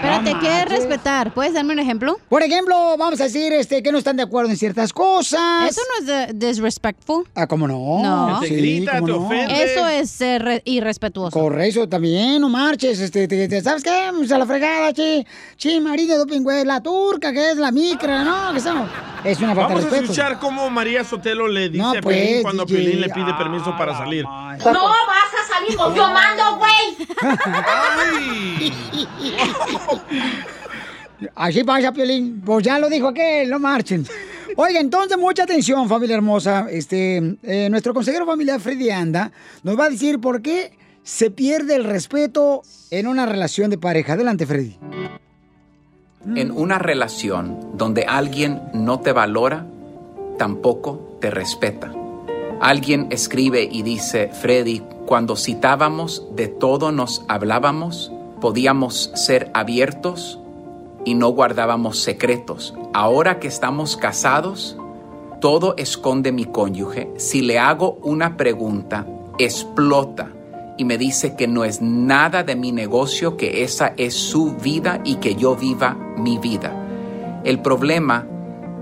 Pero 0.01 0.21
No 0.21 0.23
te 0.23 0.37
quieres 0.39 0.69
respetar. 0.69 1.33
¿Puedes 1.33 1.53
darme 1.53 1.73
un 1.73 1.79
ejemplo? 1.79 2.17
Por 2.29 2.43
ejemplo, 2.43 2.95
vamos 2.97 3.19
a 3.19 3.23
decir 3.25 3.51
este, 3.53 3.81
que 3.81 3.91
no 3.91 3.97
están 3.97 4.17
de 4.17 4.23
acuerdo 4.23 4.51
en 4.51 4.57
ciertas 4.57 4.93
cosas. 4.93 5.69
Eso 5.69 5.81
no 5.89 5.99
es 6.01 6.05
de- 6.37 6.47
disrespectful. 6.47 7.27
Ah, 7.35 7.47
¿cómo 7.47 7.67
no? 7.67 7.99
No. 8.03 8.39
Te 8.41 8.49
grita, 8.49 8.99
¿cómo 8.99 9.05
te 9.07 9.11
no? 9.13 9.25
ofende. 9.25 9.63
Eso 9.73 9.87
es 9.87 10.09
ser 10.11 10.43
re- 10.43 10.61
irrespetuoso. 10.65 11.31
Correcto, 11.39 11.87
también, 11.89 12.41
no 12.41 12.49
marches, 12.49 12.99
este, 12.99 13.27
te- 13.27 13.47
te- 13.47 13.61
¿sabes 13.61 13.83
qué? 13.83 13.89
A 14.33 14.37
la 14.37 14.45
fregada, 14.45 14.93
chi, 14.93 15.25
chi, 15.57 15.79
marido 15.79 16.19
de 16.25 16.31
pingüe, 16.31 16.63
la 16.65 16.81
turca, 16.81 17.31
que 17.31 17.51
es 17.51 17.57
la 17.57 17.71
micra, 17.71 18.23
no, 18.23 18.51
que 18.53 18.59
eso 18.59 18.87
es 19.23 19.37
una 19.39 19.47
falta 19.55 19.61
Vamos 19.63 19.81
de 19.83 19.87
a 19.87 19.89
respeto. 19.91 20.03
escuchar 20.03 20.39
cómo 20.39 20.69
María 20.83 21.05
Sotelo 21.05 21.47
le 21.47 21.69
dice 21.69 21.81
No, 21.81 21.91
a 21.91 21.93
Pelín 21.93 22.03
pues, 22.03 22.41
cuando 22.41 22.65
DJ. 22.65 22.77
Pelín 22.77 22.99
le 22.99 23.07
pide 23.07 23.33
permiso 23.35 23.73
para 23.77 23.97
salir. 23.97 24.25
No 24.25 24.57
vas 24.59 25.31
a 25.33 25.47
salir 25.53 25.77
con 25.77 25.95
yo 25.95 26.09
mando, 26.09 26.57
güey. 26.57 26.97
Así 31.35 31.63
pasa, 31.63 31.93
Piolín. 31.93 32.41
Pues 32.41 32.65
ya 32.65 32.79
lo 32.79 32.89
dijo 32.89 33.07
aquel, 33.07 33.49
no 33.49 33.59
marchen. 33.59 34.05
Oiga, 34.57 34.81
entonces, 34.81 35.17
mucha 35.17 35.43
atención, 35.43 35.87
familia 35.87 36.17
hermosa. 36.17 36.67
Este, 36.69 37.37
eh, 37.43 37.69
nuestro 37.69 37.93
consejero 37.93 38.25
familiar, 38.25 38.59
Freddy 38.59 38.89
Anda, 38.89 39.31
nos 39.63 39.79
va 39.79 39.85
a 39.85 39.89
decir 39.89 40.19
por 40.19 40.41
qué 40.41 40.77
se 41.01 41.31
pierde 41.31 41.75
el 41.75 41.85
respeto 41.85 42.63
en 42.91 43.07
una 43.07 43.25
relación 43.25 43.69
de 43.69 43.77
pareja. 43.77 44.13
Adelante, 44.13 44.45
Freddy. 44.45 44.77
En 46.35 46.51
una 46.51 46.77
relación 46.77 47.77
donde 47.77 48.03
alguien 48.03 48.61
no 48.73 48.99
te 48.99 49.13
valora, 49.13 49.65
tampoco 50.37 50.99
te 51.19 51.29
respeta. 51.29 51.93
Alguien 52.59 53.07
escribe 53.09 53.67
y 53.69 53.81
dice, 53.81 54.29
Freddy, 54.29 54.81
cuando 55.05 55.35
citábamos 55.35 56.27
de 56.35 56.47
todo 56.47 56.91
nos 56.91 57.25
hablábamos, 57.27 58.11
podíamos 58.39 59.11
ser 59.15 59.51
abiertos 59.53 60.39
y 61.05 61.15
no 61.15 61.29
guardábamos 61.29 61.99
secretos. 61.99 62.73
Ahora 62.93 63.39
que 63.39 63.47
estamos 63.47 63.97
casados, 63.97 64.77
todo 65.41 65.75
esconde 65.77 66.31
mi 66.31 66.45
cónyuge. 66.45 67.11
Si 67.17 67.41
le 67.41 67.59
hago 67.59 67.99
una 68.01 68.37
pregunta, 68.37 69.05
explota 69.37 70.31
y 70.77 70.85
me 70.85 70.97
dice 70.97 71.35
que 71.35 71.47
no 71.47 71.65
es 71.65 71.81
nada 71.81 72.43
de 72.43 72.55
mi 72.55 72.71
negocio, 72.71 73.35
que 73.37 73.63
esa 73.63 73.93
es 73.97 74.13
su 74.13 74.53
vida 74.53 75.01
y 75.03 75.15
que 75.15 75.35
yo 75.35 75.55
viva 75.55 75.97
mi 76.17 76.37
vida. 76.37 76.73
El 77.43 77.59
problema 77.61 78.25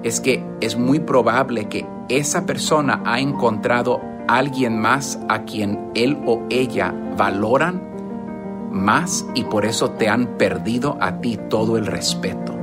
es 0.04 0.20
que 0.20 0.44
es 0.62 0.78
muy 0.78 1.00
probable 1.00 1.68
que 1.68 1.86
esa 2.10 2.46
persona 2.46 3.02
ha 3.06 3.20
encontrado 3.20 4.02
a 4.28 4.38
alguien 4.38 4.80
más 4.80 5.20
a 5.30 5.44
quien 5.44 5.92
él 5.94 6.18
o 6.26 6.42
ella 6.50 6.94
valoran 7.18 7.92
más 8.72 9.26
y 9.36 9.44
por 9.44 9.66
eso 9.66 9.92
te 9.92 10.10
han 10.10 10.38
perdido 10.38 10.98
a 11.02 11.20
ti 11.20 11.38
todo 11.50 11.78
el 11.78 11.86
respeto. 11.86 12.56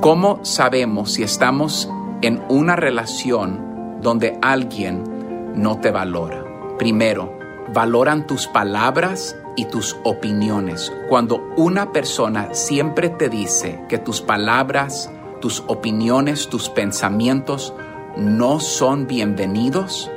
¿Cómo 0.00 0.44
sabemos 0.44 1.12
si 1.12 1.22
estamos 1.22 1.88
en 2.22 2.42
una 2.48 2.76
relación 2.76 4.00
donde 4.00 4.38
alguien 4.42 5.52
no 5.54 5.78
te 5.78 5.90
valora? 5.90 6.44
Primero, 6.78 7.32
valoran 7.72 8.26
tus 8.26 8.46
palabras 8.46 9.36
y 9.56 9.64
tus 9.64 9.96
opiniones. 10.04 10.92
Cuando 11.08 11.42
una 11.56 11.92
persona 11.92 12.54
siempre 12.54 13.08
te 13.08 13.28
dice 13.28 13.84
que 13.88 13.98
tus 13.98 14.20
palabras, 14.20 15.10
tus 15.40 15.62
opiniones, 15.66 16.48
tus 16.48 16.68
pensamientos 16.68 17.74
no 18.16 18.60
son 18.60 19.06
bienvenidos, 19.06 20.10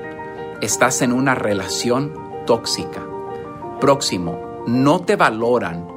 estás 0.61 1.01
en 1.01 1.11
una 1.11 1.35
relación 1.35 2.13
tóxica. 2.45 3.05
Próximo, 3.79 4.63
no 4.67 5.01
te 5.01 5.15
valoran 5.15 5.87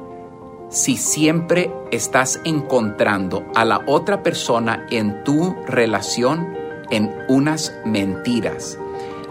si 0.69 0.97
siempre 0.97 1.71
estás 1.91 2.39
encontrando 2.43 3.43
a 3.55 3.65
la 3.65 3.81
otra 3.87 4.23
persona 4.23 4.85
en 4.89 5.23
tu 5.23 5.55
relación 5.67 6.53
en 6.89 7.13
unas 7.27 7.73
mentiras. 7.85 8.77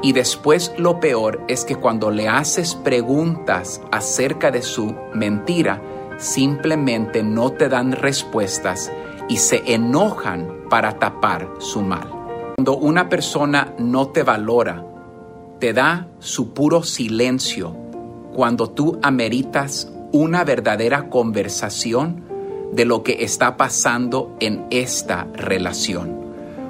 Y 0.03 0.13
después 0.13 0.73
lo 0.77 1.01
peor 1.01 1.43
es 1.49 1.65
que 1.65 1.77
cuando 1.77 2.11
le 2.11 2.29
haces 2.29 2.75
preguntas 2.75 3.81
acerca 3.91 4.51
de 4.51 4.63
su 4.63 4.95
mentira, 5.15 5.81
simplemente 6.19 7.23
no 7.23 7.53
te 7.53 7.69
dan 7.69 7.93
respuestas 7.93 8.93
y 9.29 9.39
se 9.39 9.63
enojan 9.73 10.49
para 10.69 10.99
tapar 10.99 11.55
su 11.59 11.83
mal. 11.83 12.11
Cuando 12.57 12.77
una 12.77 13.09
persona 13.09 13.75
no 13.79 14.09
te 14.09 14.23
valora, 14.23 14.85
te 15.59 15.73
da 15.73 16.09
su 16.19 16.53
puro 16.53 16.83
silencio 16.83 17.75
cuando 18.35 18.71
tú 18.71 18.99
ameritas 19.03 19.91
una 20.13 20.45
verdadera 20.45 21.09
conversación 21.09 22.23
de 22.73 22.85
lo 22.85 23.03
que 23.03 23.25
está 23.25 23.57
pasando 23.57 24.37
en 24.41 24.67
esta 24.71 25.27
relación. 25.35 26.25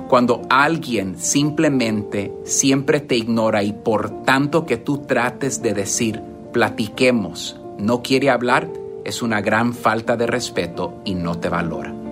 Cuando 0.09 0.43
alguien 0.51 1.19
simplemente 1.19 2.33
siempre 2.45 3.01
te 3.01 3.17
ignora 3.17 3.63
y 3.63 3.73
por 3.73 4.23
tanto 4.23 4.67
que 4.67 4.77
tú 4.77 4.99
trates 4.99 5.63
de 5.63 5.73
decir, 5.73 6.23
platiquemos, 6.53 7.59
no 7.79 8.03
quiere 8.03 8.31
hablar, 8.31 8.69
es 9.05 9.23
una 9.23 9.41
gran 9.41 9.73
falta 9.73 10.17
de 10.17 10.27
respeto 10.27 11.01
y 11.05 11.15
no 11.15 11.39
te 11.39 11.49
valora. 11.49 12.04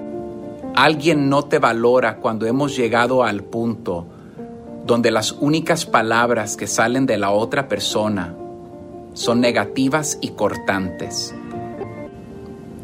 Alguien 0.75 1.29
no 1.29 1.45
te 1.45 1.59
valora 1.59 2.17
cuando 2.17 2.47
hemos 2.47 2.77
llegado 2.77 3.25
al 3.25 3.45
punto 3.45 4.07
donde 4.87 5.11
las 5.11 5.33
únicas 5.33 5.87
palabras 5.87 6.57
que 6.57 6.67
salen 6.67 7.07
de 7.07 7.19
la 7.19 7.31
otra 7.31 7.69
persona 7.69 8.35
son 9.13 9.41
negativas 9.41 10.19
y 10.21 10.31
cortantes. 10.31 11.35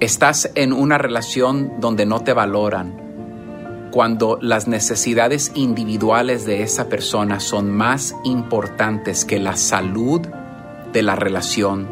Estás 0.00 0.50
en 0.54 0.72
una 0.72 0.98
relación 0.98 1.80
donde 1.80 2.06
no 2.06 2.20
te 2.20 2.34
valoran 2.34 3.88
cuando 3.90 4.38
las 4.42 4.68
necesidades 4.68 5.50
individuales 5.54 6.44
de 6.44 6.62
esa 6.62 6.88
persona 6.90 7.40
son 7.40 7.70
más 7.70 8.14
importantes 8.22 9.24
que 9.24 9.38
la 9.38 9.56
salud 9.56 10.20
de 10.92 11.02
la 11.02 11.16
relación 11.16 11.88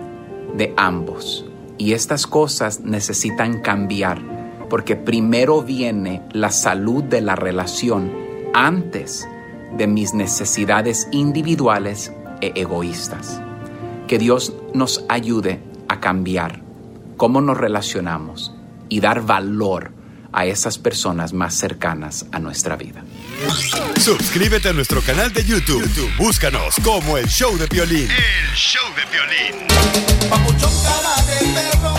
de 0.57 0.74
ambos. 0.76 1.47
Y 1.78 1.94
estas 1.94 2.26
cosas 2.26 2.80
necesitan 2.80 3.61
cambiar 3.61 4.36
porque 4.69 4.97
primero 4.97 5.62
viene 5.62 6.23
la 6.33 6.51
salud 6.51 7.05
de 7.05 7.21
la 7.21 7.37
relación 7.37 8.12
antes 8.55 9.29
de 9.77 9.87
mis 9.87 10.14
necesidades 10.14 11.09
individuales 11.12 12.12
e 12.41 12.53
egoístas. 12.55 13.41
Que 14.07 14.19
Dios 14.19 14.55
nos 14.75 15.05
ayude 15.09 15.61
a 15.89 16.01
cambiar 16.01 16.62
cómo 17.17 17.41
nos 17.41 17.57
relacionamos 17.57 18.55
y 18.89 19.01
dar 19.01 19.23
valor 19.23 19.93
a 20.33 20.47
esas 20.47 20.79
personas 20.79 21.33
más 21.33 21.55
cercanas 21.55 22.27
a 22.31 22.39
nuestra 22.39 22.77
vida. 22.77 23.03
Suscríbete 24.01 24.70
a 24.70 24.72
nuestro 24.72 25.03
canal 25.03 25.32
de 25.32 25.45
YouTube. 25.45 25.82
YouTube, 25.82 26.11
Búscanos 26.16 26.76
como 26.82 27.18
el 27.18 27.26
show 27.26 27.57
de 27.59 27.66
violín. 27.66 28.09
El 28.11 28.55
show 28.55 28.82
de 28.95 29.03
violín. 29.12 29.68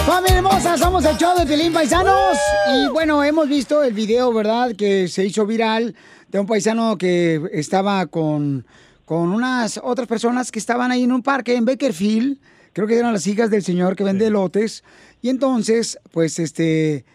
Familia 0.05 0.37
hermosa, 0.37 0.77
somos 0.77 1.05
el 1.05 1.15
show 1.17 1.37
de 1.37 1.45
Pelín 1.45 1.73
Paisanos. 1.73 2.37
Y 2.73 2.91
bueno, 2.91 3.23
hemos 3.23 3.47
visto 3.47 3.83
el 3.83 3.93
video, 3.93 4.33
¿verdad? 4.33 4.75
Que 4.75 5.07
se 5.07 5.25
hizo 5.25 5.45
viral 5.45 5.95
de 6.29 6.39
un 6.39 6.47
paisano 6.47 6.97
que 6.97 7.41
estaba 7.53 8.07
con, 8.07 8.65
con 9.05 9.31
unas 9.31 9.79
otras 9.83 10.07
personas 10.07 10.51
que 10.51 10.59
estaban 10.59 10.91
ahí 10.91 11.03
en 11.03 11.11
un 11.11 11.21
parque 11.21 11.55
en 11.55 11.65
Bakerfield. 11.65 12.39
Creo 12.73 12.87
que 12.87 12.97
eran 12.97 13.13
las 13.13 13.27
hijas 13.27 13.51
del 13.51 13.63
señor 13.63 13.95
que 13.95 14.03
vende 14.03 14.29
lotes. 14.31 14.83
Y 15.21 15.29
entonces, 15.29 15.99
pues, 16.11 16.39
este, 16.39 17.05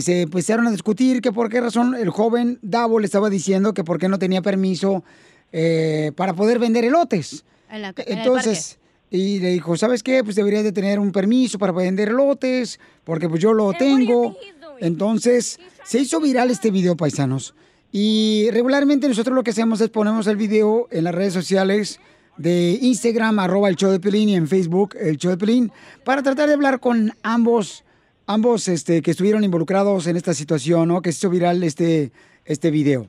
se 0.00 0.22
empezaron 0.22 0.66
a 0.66 0.70
discutir 0.70 1.20
que 1.20 1.32
por 1.32 1.48
qué 1.48 1.60
razón 1.60 1.94
el 1.94 2.10
joven 2.10 2.58
Davo 2.62 2.98
le 3.00 3.06
estaba 3.06 3.28
diciendo 3.30 3.74
que 3.74 3.84
por 3.84 3.98
qué 3.98 4.08
no 4.08 4.18
tenía 4.18 4.40
permiso 4.42 5.02
eh, 5.52 6.12
para 6.16 6.32
poder 6.34 6.58
vender 6.58 6.84
elotes. 6.84 7.44
En 7.70 7.82
la- 7.82 7.88
en 7.88 7.94
el 8.06 8.18
Entonces, 8.18 8.78
y 9.10 9.38
le 9.40 9.50
dijo, 9.50 9.76
¿sabes 9.76 10.02
qué? 10.02 10.24
Pues 10.24 10.36
deberías 10.36 10.64
de 10.64 10.72
tener 10.72 10.98
un 10.98 11.12
permiso 11.12 11.58
para 11.58 11.72
vender 11.72 12.08
elotes, 12.08 12.80
porque 13.04 13.28
pues 13.28 13.42
yo 13.42 13.52
lo 13.52 13.72
tengo. 13.74 14.34
Entonces, 14.80 15.58
se 15.84 15.98
hizo 15.98 16.20
viral 16.20 16.50
este 16.50 16.70
video, 16.70 16.96
paisanos. 16.96 17.54
Y 17.90 18.48
regularmente 18.52 19.06
nosotros 19.06 19.34
lo 19.34 19.42
que 19.44 19.50
hacemos 19.50 19.80
es 19.82 19.90
ponemos 19.90 20.26
el 20.26 20.36
video 20.36 20.88
en 20.90 21.04
las 21.04 21.14
redes 21.14 21.34
sociales 21.34 22.00
de 22.38 22.78
Instagram, 22.80 23.38
arroba 23.38 23.68
el 23.68 23.76
show 23.76 23.90
de 23.90 24.00
Pelín, 24.00 24.30
y 24.30 24.34
en 24.36 24.48
Facebook, 24.48 24.96
el 24.98 25.18
show 25.18 25.30
de 25.30 25.36
Pelín, 25.36 25.70
para 26.04 26.22
tratar 26.22 26.48
de 26.48 26.54
hablar 26.54 26.80
con 26.80 27.12
ambos, 27.22 27.84
ambos 28.26 28.68
este, 28.68 29.02
que 29.02 29.10
estuvieron 29.10 29.44
involucrados 29.44 30.06
en 30.06 30.16
esta 30.16 30.34
situación, 30.34 30.88
¿no? 30.88 31.02
Que 31.02 31.12
se 31.12 31.18
hizo 31.18 31.30
viral 31.30 31.62
este, 31.62 32.12
este 32.44 32.70
video. 32.70 33.08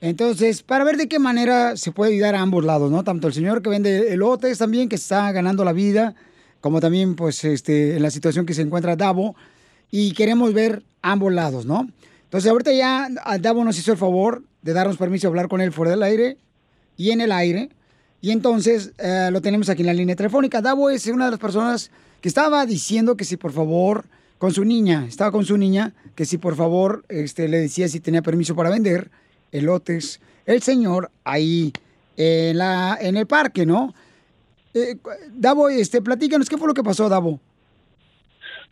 Entonces, 0.00 0.62
para 0.62 0.84
ver 0.84 0.96
de 0.96 1.08
qué 1.08 1.18
manera 1.18 1.76
se 1.76 1.90
puede 1.92 2.12
ayudar 2.12 2.34
a 2.34 2.40
ambos 2.40 2.64
lados, 2.64 2.90
¿no? 2.90 3.02
Tanto 3.02 3.26
el 3.26 3.34
señor 3.34 3.62
que 3.62 3.70
vende 3.70 4.12
elotes 4.12 4.58
también, 4.58 4.88
que 4.88 4.96
está 4.96 5.30
ganando 5.32 5.64
la 5.64 5.72
vida, 5.72 6.14
como 6.60 6.80
también, 6.80 7.16
pues, 7.16 7.44
este, 7.44 7.96
en 7.96 8.02
la 8.02 8.10
situación 8.10 8.46
que 8.46 8.54
se 8.54 8.62
encuentra 8.62 8.96
Davo. 8.96 9.34
Y 9.90 10.12
queremos 10.12 10.52
ver 10.52 10.82
ambos 11.02 11.32
lados, 11.32 11.66
¿no? 11.66 11.88
Entonces, 12.24 12.50
ahorita 12.50 12.72
ya 12.72 13.08
a 13.24 13.38
Davo 13.38 13.64
nos 13.64 13.78
hizo 13.78 13.92
el 13.92 13.98
favor 13.98 14.42
de 14.62 14.72
darnos 14.72 14.96
permiso 14.96 15.26
de 15.26 15.28
hablar 15.28 15.48
con 15.48 15.60
él 15.60 15.72
fuera 15.72 15.92
del 15.92 16.02
aire 16.02 16.36
y 16.96 17.10
en 17.10 17.20
el 17.20 17.32
aire. 17.32 17.70
Y 18.20 18.32
entonces 18.32 18.92
eh, 18.98 19.30
lo 19.32 19.40
tenemos 19.40 19.68
aquí 19.68 19.82
en 19.82 19.86
la 19.86 19.94
línea 19.94 20.16
telefónica. 20.16 20.60
Davo 20.60 20.90
es 20.90 21.06
una 21.06 21.26
de 21.26 21.30
las 21.30 21.40
personas 21.40 21.90
que 22.20 22.28
estaba 22.28 22.66
diciendo 22.66 23.16
que 23.16 23.24
si 23.24 23.36
por 23.36 23.52
favor, 23.52 24.04
con 24.38 24.52
su 24.52 24.64
niña, 24.64 25.04
estaba 25.06 25.32
con 25.32 25.44
su 25.44 25.58
niña, 25.58 25.92
que 26.14 26.24
si 26.24 26.38
por 26.38 26.54
favor 26.54 27.04
este, 27.08 27.48
le 27.48 27.58
decía 27.58 27.88
si 27.88 28.00
tenía 28.00 28.22
permiso 28.22 28.54
para 28.54 28.70
vender 28.70 29.10
elotes, 29.52 30.20
el 30.46 30.62
señor 30.62 31.10
ahí 31.24 31.72
en, 32.16 32.58
la, 32.58 32.96
en 33.00 33.16
el 33.16 33.26
parque, 33.26 33.66
¿no? 33.66 33.94
Eh, 34.74 34.96
Davo, 35.32 35.68
este, 35.68 36.00
platícanos, 36.02 36.48
¿qué 36.48 36.56
fue 36.56 36.68
lo 36.68 36.74
que 36.74 36.82
pasó, 36.82 37.08
Davo? 37.08 37.40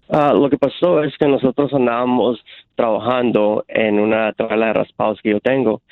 Ah, 0.08 0.32
lo 0.32 0.48
que 0.48 0.56
pasó 0.56 1.02
es 1.02 1.16
que 1.18 1.26
nosotros 1.26 1.72
andábamos 1.74 2.38
trabajando 2.76 3.64
en 3.66 3.98
una 3.98 4.32
tabla 4.34 4.66
de 4.66 4.72
raspados 4.74 5.18
que 5.20 5.30
yo 5.30 5.40
tengo 5.40 5.82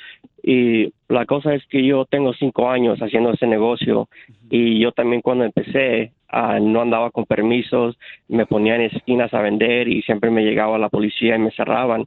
y 0.41 0.93
la 1.09 1.25
cosa 1.25 1.53
es 1.53 1.65
que 1.67 1.85
yo 1.85 2.05
tengo 2.05 2.33
cinco 2.33 2.69
años 2.69 2.99
haciendo 2.99 3.33
ese 3.33 3.47
negocio 3.47 4.07
y 4.49 4.79
yo 4.79 4.91
también 4.91 5.21
cuando 5.21 5.43
empecé 5.43 6.13
ah, 6.29 6.59
no 6.59 6.81
andaba 6.81 7.11
con 7.11 7.25
permisos, 7.25 7.97
me 8.27 8.45
ponía 8.45 8.75
en 8.75 8.81
esquinas 8.81 9.33
a 9.33 9.41
vender 9.41 9.87
y 9.87 10.01
siempre 10.03 10.29
me 10.31 10.43
llegaba 10.43 10.77
la 10.77 10.89
policía 10.89 11.35
y 11.35 11.39
me 11.39 11.51
cerraban 11.51 12.05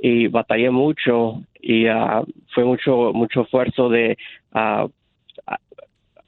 y 0.00 0.28
batallé 0.28 0.70
mucho 0.70 1.42
y 1.60 1.86
ah, 1.86 2.22
fue 2.54 2.64
mucho 2.64 3.12
mucho 3.12 3.42
esfuerzo 3.42 3.88
de 3.88 4.16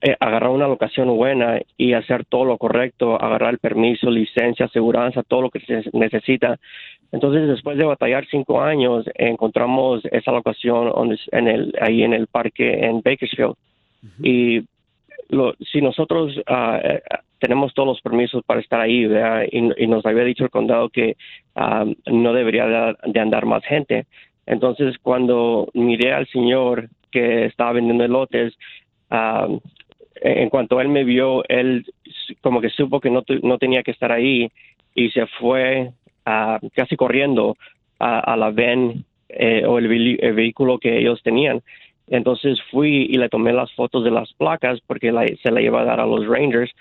eh, 0.03 0.17
agarrar 0.19 0.49
una 0.49 0.67
locación 0.67 1.15
buena 1.15 1.61
y 1.77 1.93
hacer 1.93 2.25
todo 2.25 2.47
lo 2.47 2.57
correcto, 2.57 3.23
agarrar 3.23 3.53
el 3.53 3.59
permiso, 3.59 4.11
licencia, 4.11 4.65
aseguranza, 4.65 5.23
todo 5.23 5.43
lo 5.43 5.51
que 5.51 5.61
se 5.61 5.83
necesita. 5.93 6.59
Entonces, 7.13 7.47
después 7.47 7.77
de 7.77 7.85
batallar 7.85 8.27
cinco 8.31 8.63
años, 8.63 9.05
encontramos 9.15 10.03
esa 10.11 10.33
locación 10.33 10.91
en 11.33 11.49
el, 11.49 11.75
ahí 11.83 12.03
en 12.03 12.15
el 12.15 12.29
parque 12.29 12.87
en 12.87 13.03
Bakersfield. 13.03 13.57
Y 14.23 14.61
lo, 15.31 15.55
si 15.73 15.81
nosotros 15.81 16.37
eh, 16.47 17.01
tenemos 17.39 17.73
todos 17.75 17.89
los 17.89 18.01
permisos 18.01 18.45
para 18.45 18.61
estar 18.61 18.81
ahí. 18.81 19.09
Y, 19.51 19.87
nos 19.87 20.07
había 20.07 20.25
dicho 20.25 20.45
el 20.45 20.51
condado 20.51 20.89
que 20.91 21.17
ah, 21.57 21.87
no 22.07 22.33
debería 22.33 22.97
de, 23.05 23.21
andar 23.21 23.47
más 23.47 23.65
gente. 23.65 24.07
Entonces, 24.47 24.97
cuando 25.03 25.69
miré 25.75 26.13
al 26.13 26.27
señor 26.29 26.89
que 27.11 27.47
estaba 27.47 27.73
vendiendo 27.73 28.05
elotes, 28.05 28.55
ah, 29.11 29.49
en 30.23 30.51
cuanto 30.51 30.81
él 30.81 30.89
me 30.89 31.05
vio, 31.05 31.43
él 31.49 31.87
como 32.43 32.61
que 32.61 32.69
supo 32.69 33.01
que 33.01 33.11
no, 33.11 33.23
no 33.43 33.59
tenía 33.59 33.83
que 33.83 33.91
estar 33.91 34.13
ahí 34.13 34.51
y 34.95 35.11
se 35.11 35.27
fue 35.27 35.91
ah, 36.27 36.61
casi 36.75 36.97
corriendo 36.97 37.57
a, 37.99 38.37
la 38.37 38.51
van 38.51 39.05
eh, 39.29 39.65
o 39.67 39.79
el 39.79 39.89
vehículo 40.35 40.79
que 40.79 40.99
ellos 40.99 41.23
tenían. 41.23 41.63
Entonces 42.11 42.61
fui 42.71 43.07
y 43.11 43.17
le 43.19 43.31
tomé 43.31 43.55
las 43.55 43.73
fotos 43.75 44.05
de 44.05 44.11
las 44.11 44.33
placas 44.35 44.81
porque 44.87 45.13
se 45.43 45.51
la 45.53 45.63
iba 45.63 45.81
a 45.81 45.85
dar 45.87 46.01
a 46.01 46.07
los 46.07 46.27
Rangers 46.27 46.73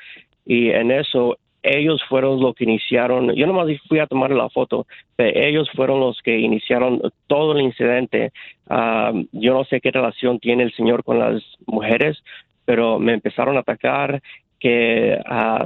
y 0.45 0.69
en 0.71 0.91
eso 0.91 1.38
ellos 1.63 2.01
fueron 2.09 2.39
los 2.41 2.55
que 2.55 2.63
iniciaron, 2.65 3.36
yo 3.36 3.47
nomás 3.47 3.67
fui 3.89 3.99
a 3.99 4.07
tomar 4.07 4.32
la 4.32 4.49
foto, 4.49 4.88
pero 5.15 5.39
ellos 5.39 5.69
fueron 5.75 5.99
los 5.99 6.21
que 6.21 6.39
iniciaron 6.39 7.01
todo 7.27 7.53
el 7.53 7.61
incidente. 7.61 8.32
Ah, 8.69 9.11
yo 9.34 9.53
no 9.53 9.65
sé 9.65 9.82
qué 9.82 9.91
relación 9.91 10.39
tiene 10.39 10.63
el 10.63 10.73
señor 10.73 11.03
con 11.03 11.19
las 11.19 11.43
mujeres, 11.67 12.23
pero 12.65 12.99
me 12.99 13.13
empezaron 13.13 13.57
a 13.57 13.61
atacar 13.61 14.21
que 14.59 15.17
ah, 15.25 15.65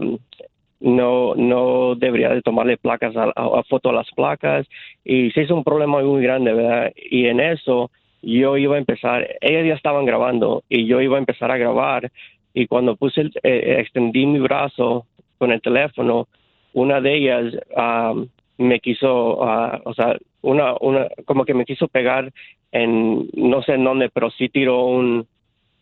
no 0.79 1.35
no 1.35 1.95
debería 1.95 2.29
de 2.29 2.41
tomarle 2.41 2.77
placas 2.77 3.15
a, 3.15 3.25
a- 3.25 3.59
a 3.59 3.63
foto 3.63 3.89
a 3.89 3.93
las 3.93 4.09
placas 4.11 4.67
y 5.03 5.31
se 5.31 5.43
hizo 5.43 5.55
un 5.55 5.63
problema 5.63 6.01
muy 6.01 6.23
grande, 6.23 6.53
¿verdad? 6.53 6.91
Y 6.95 7.27
en 7.27 7.39
eso 7.39 7.91
yo 8.23 8.57
iba 8.57 8.75
a 8.75 8.79
empezar, 8.79 9.27
ellas 9.41 9.67
ya 9.67 9.73
estaban 9.75 10.05
grabando 10.05 10.63
y 10.69 10.85
yo 10.85 11.01
iba 11.01 11.17
a 11.17 11.19
empezar 11.19 11.51
a 11.51 11.57
grabar 11.57 12.11
y 12.53 12.67
cuando 12.67 12.95
puse 12.95 13.21
el, 13.21 13.31
eh, 13.43 13.77
extendí 13.79 14.25
mi 14.25 14.39
brazo 14.39 15.05
con 15.37 15.51
el 15.51 15.61
teléfono, 15.61 16.27
una 16.73 17.01
de 17.01 17.15
ellas 17.15 17.53
ah, 17.75 18.13
me 18.57 18.79
quiso, 18.79 19.43
ah, 19.43 19.81
o 19.85 19.93
sea, 19.93 20.17
una, 20.41 20.75
una, 20.79 21.07
como 21.25 21.45
que 21.45 21.53
me 21.53 21.65
quiso 21.65 21.87
pegar 21.87 22.31
en, 22.71 23.27
no 23.33 23.61
sé 23.63 23.73
en 23.73 23.83
dónde, 23.83 24.09
pero 24.09 24.29
sí 24.31 24.49
tiró 24.49 24.85
un, 24.85 25.27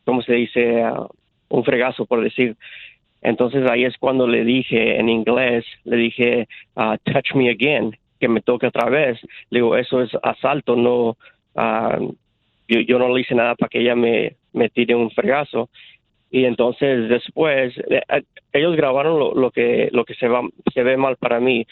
¿cómo 0.05 0.21
se 0.21 0.33
dice? 0.33 0.81
Ah, 0.83 1.07
un 1.49 1.63
fregazo, 1.63 2.05
por 2.05 2.21
decir. 2.21 2.55
Entonces 3.21 3.69
ahí 3.69 3.85
es 3.85 3.97
cuando 3.97 4.27
le 4.27 4.43
dije 4.43 4.99
en 4.99 5.09
inglés, 5.09 5.65
le 5.83 5.97
dije, 5.97 6.47
ah, 6.75 6.97
touch 7.03 7.35
me 7.35 7.49
again, 7.49 7.95
que 8.19 8.27
me 8.27 8.41
toque 8.41 8.67
otra 8.67 8.89
vez. 8.89 9.19
Le 9.49 9.59
digo, 9.59 9.77
eso 9.77 10.01
es 10.01 10.11
asalto, 10.23 10.75
no, 10.75 11.17
ah, 11.55 11.99
yo, 12.67 12.79
yo 12.81 12.99
no 12.99 13.13
le 13.13 13.21
hice 13.21 13.35
nada 13.35 13.55
para 13.55 13.69
que 13.69 13.79
ella 13.79 13.95
me, 13.95 14.35
me 14.53 14.69
tire 14.69 14.95
un 14.95 15.11
fregazo. 15.11 15.69
Y 16.29 16.45
entonces 16.45 17.09
después, 17.09 17.77
eh, 17.89 18.01
eh, 18.07 18.23
ellos 18.53 18.75
grabaron 18.75 19.19
lo, 19.19 19.35
lo 19.35 19.51
que, 19.51 19.89
lo 19.91 20.05
que 20.05 20.15
se, 20.15 20.27
va, 20.27 20.41
se 20.73 20.83
ve 20.83 20.95
mal 20.95 21.17
para 21.17 21.39
mí, 21.39 21.65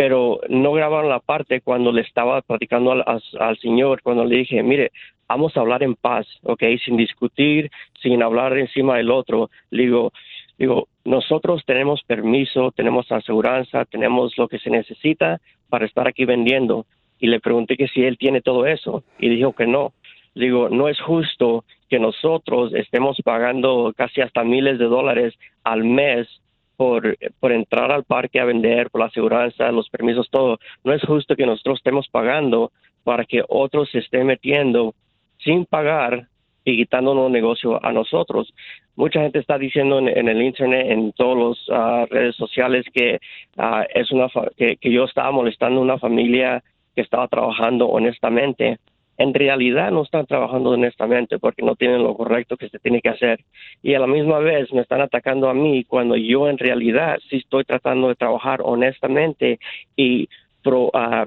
pero 0.00 0.40
no 0.48 0.72
grabaron 0.72 1.10
la 1.10 1.20
parte 1.20 1.60
cuando 1.60 1.92
le 1.92 2.00
estaba 2.00 2.40
platicando 2.40 2.92
al, 2.92 3.04
al, 3.38 3.58
señor, 3.58 4.00
cuando 4.02 4.24
le 4.24 4.38
dije, 4.38 4.62
mire, 4.62 4.92
vamos 5.28 5.56
a 5.56 5.60
hablar 5.60 5.82
en 5.82 5.94
paz, 5.94 6.26
¿ok? 6.42 6.62
Sin 6.84 6.96
discutir, 6.96 7.70
sin 8.02 8.22
hablar 8.22 8.56
encima 8.56 8.96
del 8.96 9.10
otro. 9.10 9.50
Le 9.70 9.82
digo, 9.82 10.12
digo, 10.58 10.88
nosotros 11.04 11.62
tenemos 11.66 12.02
permiso, 12.02 12.72
tenemos 12.72 13.12
aseguranza, 13.12 13.84
tenemos 13.84 14.36
lo 14.38 14.48
que 14.48 14.58
se 14.58 14.70
necesita 14.70 15.38
para 15.68 15.84
estar 15.86 16.08
aquí 16.08 16.24
vendiendo. 16.24 16.86
Y 17.18 17.26
le 17.26 17.38
pregunté 17.38 17.76
que 17.76 17.88
si 17.88 18.02
él 18.02 18.16
tiene 18.16 18.40
todo 18.40 18.66
eso 18.66 19.04
y 19.18 19.28
dijo 19.28 19.52
que 19.52 19.66
no. 19.66 19.92
Digo, 20.34 20.68
no 20.68 20.88
es 20.88 21.00
justo 21.00 21.64
que 21.88 21.98
nosotros 21.98 22.72
estemos 22.74 23.16
pagando 23.24 23.92
casi 23.96 24.20
hasta 24.20 24.44
miles 24.44 24.78
de 24.78 24.84
dólares 24.86 25.34
al 25.64 25.84
mes 25.84 26.28
por, 26.76 27.16
por 27.40 27.52
entrar 27.52 27.90
al 27.92 28.04
parque 28.04 28.40
a 28.40 28.44
vender, 28.44 28.90
por 28.90 29.00
la 29.00 29.06
aseguranza, 29.08 29.70
los 29.72 29.88
permisos, 29.90 30.28
todo. 30.30 30.58
No 30.84 30.92
es 30.92 31.02
justo 31.02 31.36
que 31.36 31.46
nosotros 31.46 31.78
estemos 31.78 32.08
pagando 32.08 32.70
para 33.04 33.24
que 33.24 33.42
otros 33.48 33.90
se 33.90 33.98
estén 33.98 34.26
metiendo 34.26 34.94
sin 35.38 35.66
pagar 35.66 36.26
y 36.64 36.76
quitándonos 36.76 37.30
negocio 37.30 37.84
a 37.84 37.92
nosotros. 37.92 38.52
Mucha 38.94 39.20
gente 39.22 39.38
está 39.38 39.58
diciendo 39.58 39.98
en, 39.98 40.28
el 40.28 40.42
internet, 40.42 40.86
en 40.90 41.12
todas 41.12 41.58
las 41.68 42.08
redes 42.08 42.36
sociales 42.36 42.84
que 42.92 43.18
ah, 43.56 43.84
es 43.94 44.10
una 44.12 44.28
fa- 44.28 44.50
que, 44.56 44.76
que 44.76 44.92
yo 44.92 45.04
estaba 45.04 45.32
molestando 45.32 45.80
a 45.80 45.84
una 45.84 45.98
familia 45.98 46.62
que 46.94 47.00
estaba 47.02 47.26
trabajando 47.28 47.88
honestamente. 47.88 48.78
En 49.20 49.34
realidad 49.34 49.90
no 49.90 50.02
están 50.02 50.24
trabajando 50.24 50.70
honestamente 50.70 51.38
porque 51.38 51.60
no 51.60 51.76
tienen 51.76 52.02
lo 52.02 52.16
correcto 52.16 52.56
que 52.56 52.70
se 52.70 52.78
tiene 52.78 53.02
que 53.02 53.10
hacer. 53.10 53.44
Y 53.82 53.92
a 53.92 53.98
la 53.98 54.06
misma 54.06 54.38
vez 54.38 54.72
me 54.72 54.80
están 54.80 55.02
atacando 55.02 55.50
a 55.50 55.52
mí 55.52 55.84
cuando 55.84 56.16
yo 56.16 56.48
en 56.48 56.56
realidad 56.56 57.18
sí 57.28 57.36
estoy 57.36 57.64
tratando 57.64 58.08
de 58.08 58.14
trabajar 58.14 58.60
honestamente 58.64 59.60
y 59.94 60.26
pro, 60.62 60.90
ah, 60.94 61.26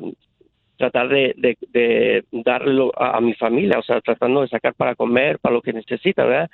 tratar 0.76 1.08
de, 1.08 1.36
de, 1.38 2.24
darlo 2.32 2.92
a, 3.00 3.22
mi 3.22 3.36
familia, 3.36 3.78
o 3.78 3.84
sea, 3.84 4.02
tratando 4.02 4.42
de 4.42 4.48
sacar 4.48 4.74
para 4.74 4.96
comer, 4.96 5.38
para 5.38 5.54
lo 5.54 5.62
que 5.62 5.72
necesita, 5.72 6.26
¿verdad? 6.26 6.50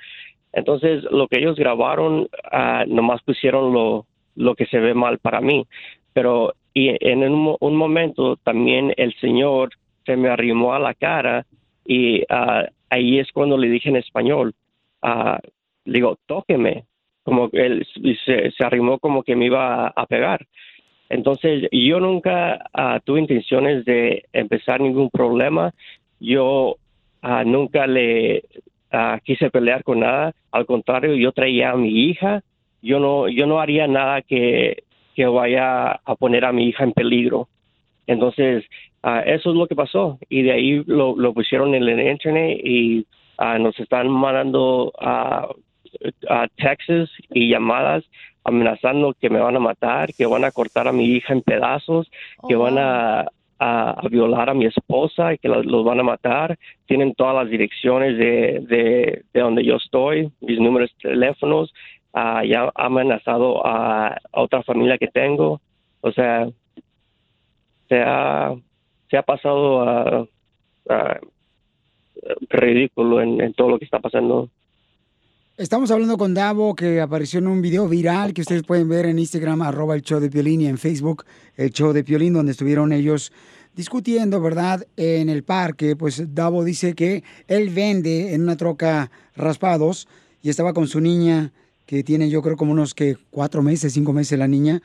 Entonces, 0.52 1.04
lo 1.04 1.26
que 1.26 1.38
ellos 1.38 1.56
grabaron, 1.56 2.28
ah, 2.52 2.84
nomás 2.86 3.22
pusieron 3.22 3.72
lo, 3.72 4.04
lo 4.36 4.54
que 4.54 4.66
se 4.66 4.78
ve 4.78 4.92
mal 4.92 5.16
para 5.16 5.40
mí. 5.40 5.66
Pero 6.12 6.52
y 6.74 6.94
en 7.00 7.24
un 7.24 7.76
momento 7.76 8.36
también 8.36 8.92
el 8.96 9.14
señor 9.20 9.70
se 10.04 10.16
me 10.16 10.28
arrimó 10.28 10.74
a 10.74 10.78
la 10.78 10.94
cara 10.94 11.46
y 11.84 12.22
ah, 12.28 12.66
ahí 12.88 13.18
es 13.18 13.30
cuando 13.32 13.56
le 13.56 13.68
dije 13.68 13.88
en 13.88 13.96
español, 13.96 14.54
ah, 15.02 15.40
le 15.84 15.92
digo, 15.92 16.18
tóqueme, 16.26 16.84
como 17.22 17.48
él 17.52 17.86
se, 18.24 18.52
arrimó 18.60 18.98
como 18.98 19.22
que 19.22 19.36
me 19.36 19.46
iba 19.46 19.88
a, 19.88 20.06
pegar. 20.06 20.46
Entonces, 21.08 21.68
yo 21.72 22.00
nunca 22.00 22.64
ah, 22.72 23.00
tuve 23.04 23.20
intenciones 23.20 23.84
de 23.84 24.24
empezar 24.32 24.80
ningún 24.80 25.10
problema. 25.10 25.72
Yo 26.18 26.76
nunca 27.44 27.86
le 27.86 28.44
quise 29.24 29.50
pelear 29.50 29.82
con 29.84 30.00
nada. 30.00 30.32
Al 30.52 30.66
contrario, 30.66 31.14
yo 31.14 31.32
traía 31.32 31.70
a 31.70 31.76
mi 31.76 31.88
hija. 31.88 32.42
Yo 32.82 32.98
no, 32.98 33.28
yo 33.28 33.46
no 33.46 33.60
haría 33.60 33.86
nada 33.86 34.22
que, 34.22 34.84
que 35.14 35.26
vaya 35.26 35.92
a 35.92 36.14
poner 36.14 36.44
a 36.44 36.52
mi 36.52 36.68
hija 36.68 36.84
en 36.84 36.92
peligro. 36.92 37.48
Entonces, 38.06 38.64
ah, 39.02 39.20
eso 39.20 39.50
es 39.50 39.56
lo 39.56 39.66
que 39.66 39.74
pasó. 39.76 40.18
Y 40.28 40.42
de 40.42 40.52
ahí 40.52 40.82
lo, 40.86 41.16
lo 41.16 41.32
pusieron 41.34 41.74
en 41.74 41.82
el 41.84 42.00
internet 42.08 42.60
y 42.64 43.06
ah, 43.38 43.58
nos 43.58 43.78
están 43.80 44.08
mandando 44.08 44.92
a 46.28 46.46
textos 46.56 47.10
y 47.30 47.48
llamadas 47.50 48.04
amenazando 48.44 49.14
que 49.20 49.28
me 49.30 49.40
van 49.40 49.56
a 49.56 49.60
matar, 49.60 50.12
que 50.14 50.26
van 50.26 50.44
a 50.44 50.50
cortar 50.50 50.88
a 50.88 50.92
mi 50.92 51.04
hija 51.06 51.32
en 51.32 51.42
pedazos, 51.42 52.10
que 52.48 52.56
van 52.56 52.78
a, 52.78 53.20
a- 53.58 53.90
a 54.00 54.08
violar 54.08 54.48
a 54.48 54.54
mi 54.54 54.64
esposa 54.66 55.34
y 55.34 55.38
que 55.38 55.48
los, 55.48 55.66
los 55.66 55.84
van 55.84 56.00
a 56.00 56.04
matar. 56.04 56.56
Tienen 56.86 57.14
todas 57.14 57.34
las 57.34 57.50
direcciones 57.50 58.16
de, 58.16 58.60
de, 58.66 59.24
de 59.32 59.40
donde 59.40 59.64
yo 59.64 59.76
estoy, 59.76 60.30
mis 60.40 60.58
números 60.58 60.90
de 61.02 61.10
teléfonos. 61.10 61.72
Ah, 62.14 62.42
ya 62.44 62.70
ha 62.74 62.86
amenazado 62.86 63.64
a, 63.66 64.08
a 64.08 64.40
otra 64.40 64.62
familia 64.62 64.96
que 64.98 65.08
tengo. 65.08 65.60
O 66.00 66.10
sea, 66.12 66.48
se 67.88 68.00
ha, 68.00 68.54
se 69.10 69.16
ha 69.16 69.22
pasado 69.22 69.82
a, 69.82 70.28
ridículo 72.48 73.20
en, 73.20 73.40
en 73.40 73.54
todo 73.54 73.70
lo 73.70 73.78
que 73.78 73.84
está 73.84 73.98
pasando. 73.98 74.48
Estamos 75.56 75.90
hablando 75.90 76.16
con 76.16 76.32
Davo, 76.32 76.74
que 76.74 77.00
apareció 77.00 77.38
en 77.38 77.46
un 77.46 77.60
video 77.60 77.86
viral 77.86 78.32
que 78.32 78.40
ustedes 78.40 78.62
pueden 78.62 78.88
ver 78.88 79.06
en 79.06 79.18
Instagram, 79.18 79.62
arroba 79.62 79.94
el 79.94 80.02
show 80.02 80.18
de 80.18 80.30
Piolín, 80.30 80.62
y 80.62 80.66
en 80.66 80.78
Facebook, 80.78 81.24
el 81.56 81.70
show 81.70 81.92
de 81.92 82.02
Piolín, 82.02 82.32
donde 82.32 82.52
estuvieron 82.52 82.92
ellos 82.92 83.30
discutiendo, 83.74 84.40
¿verdad? 84.40 84.86
En 84.96 85.28
el 85.28 85.42
parque, 85.42 85.96
pues 85.96 86.34
Davo 86.34 86.64
dice 86.64 86.94
que 86.94 87.24
él 87.46 87.70
vende 87.70 88.34
en 88.34 88.42
una 88.42 88.56
troca 88.56 89.10
raspados 89.36 90.08
y 90.42 90.48
estaba 90.48 90.72
con 90.72 90.88
su 90.88 91.00
niña, 91.00 91.52
que 91.86 92.02
tiene 92.02 92.30
yo 92.30 92.40
creo 92.42 92.56
como 92.56 92.72
unos 92.72 92.94
que 92.94 93.16
cuatro 93.30 93.62
meses, 93.62 93.92
cinco 93.92 94.12
meses 94.12 94.38
la 94.38 94.48
niña. 94.48 94.80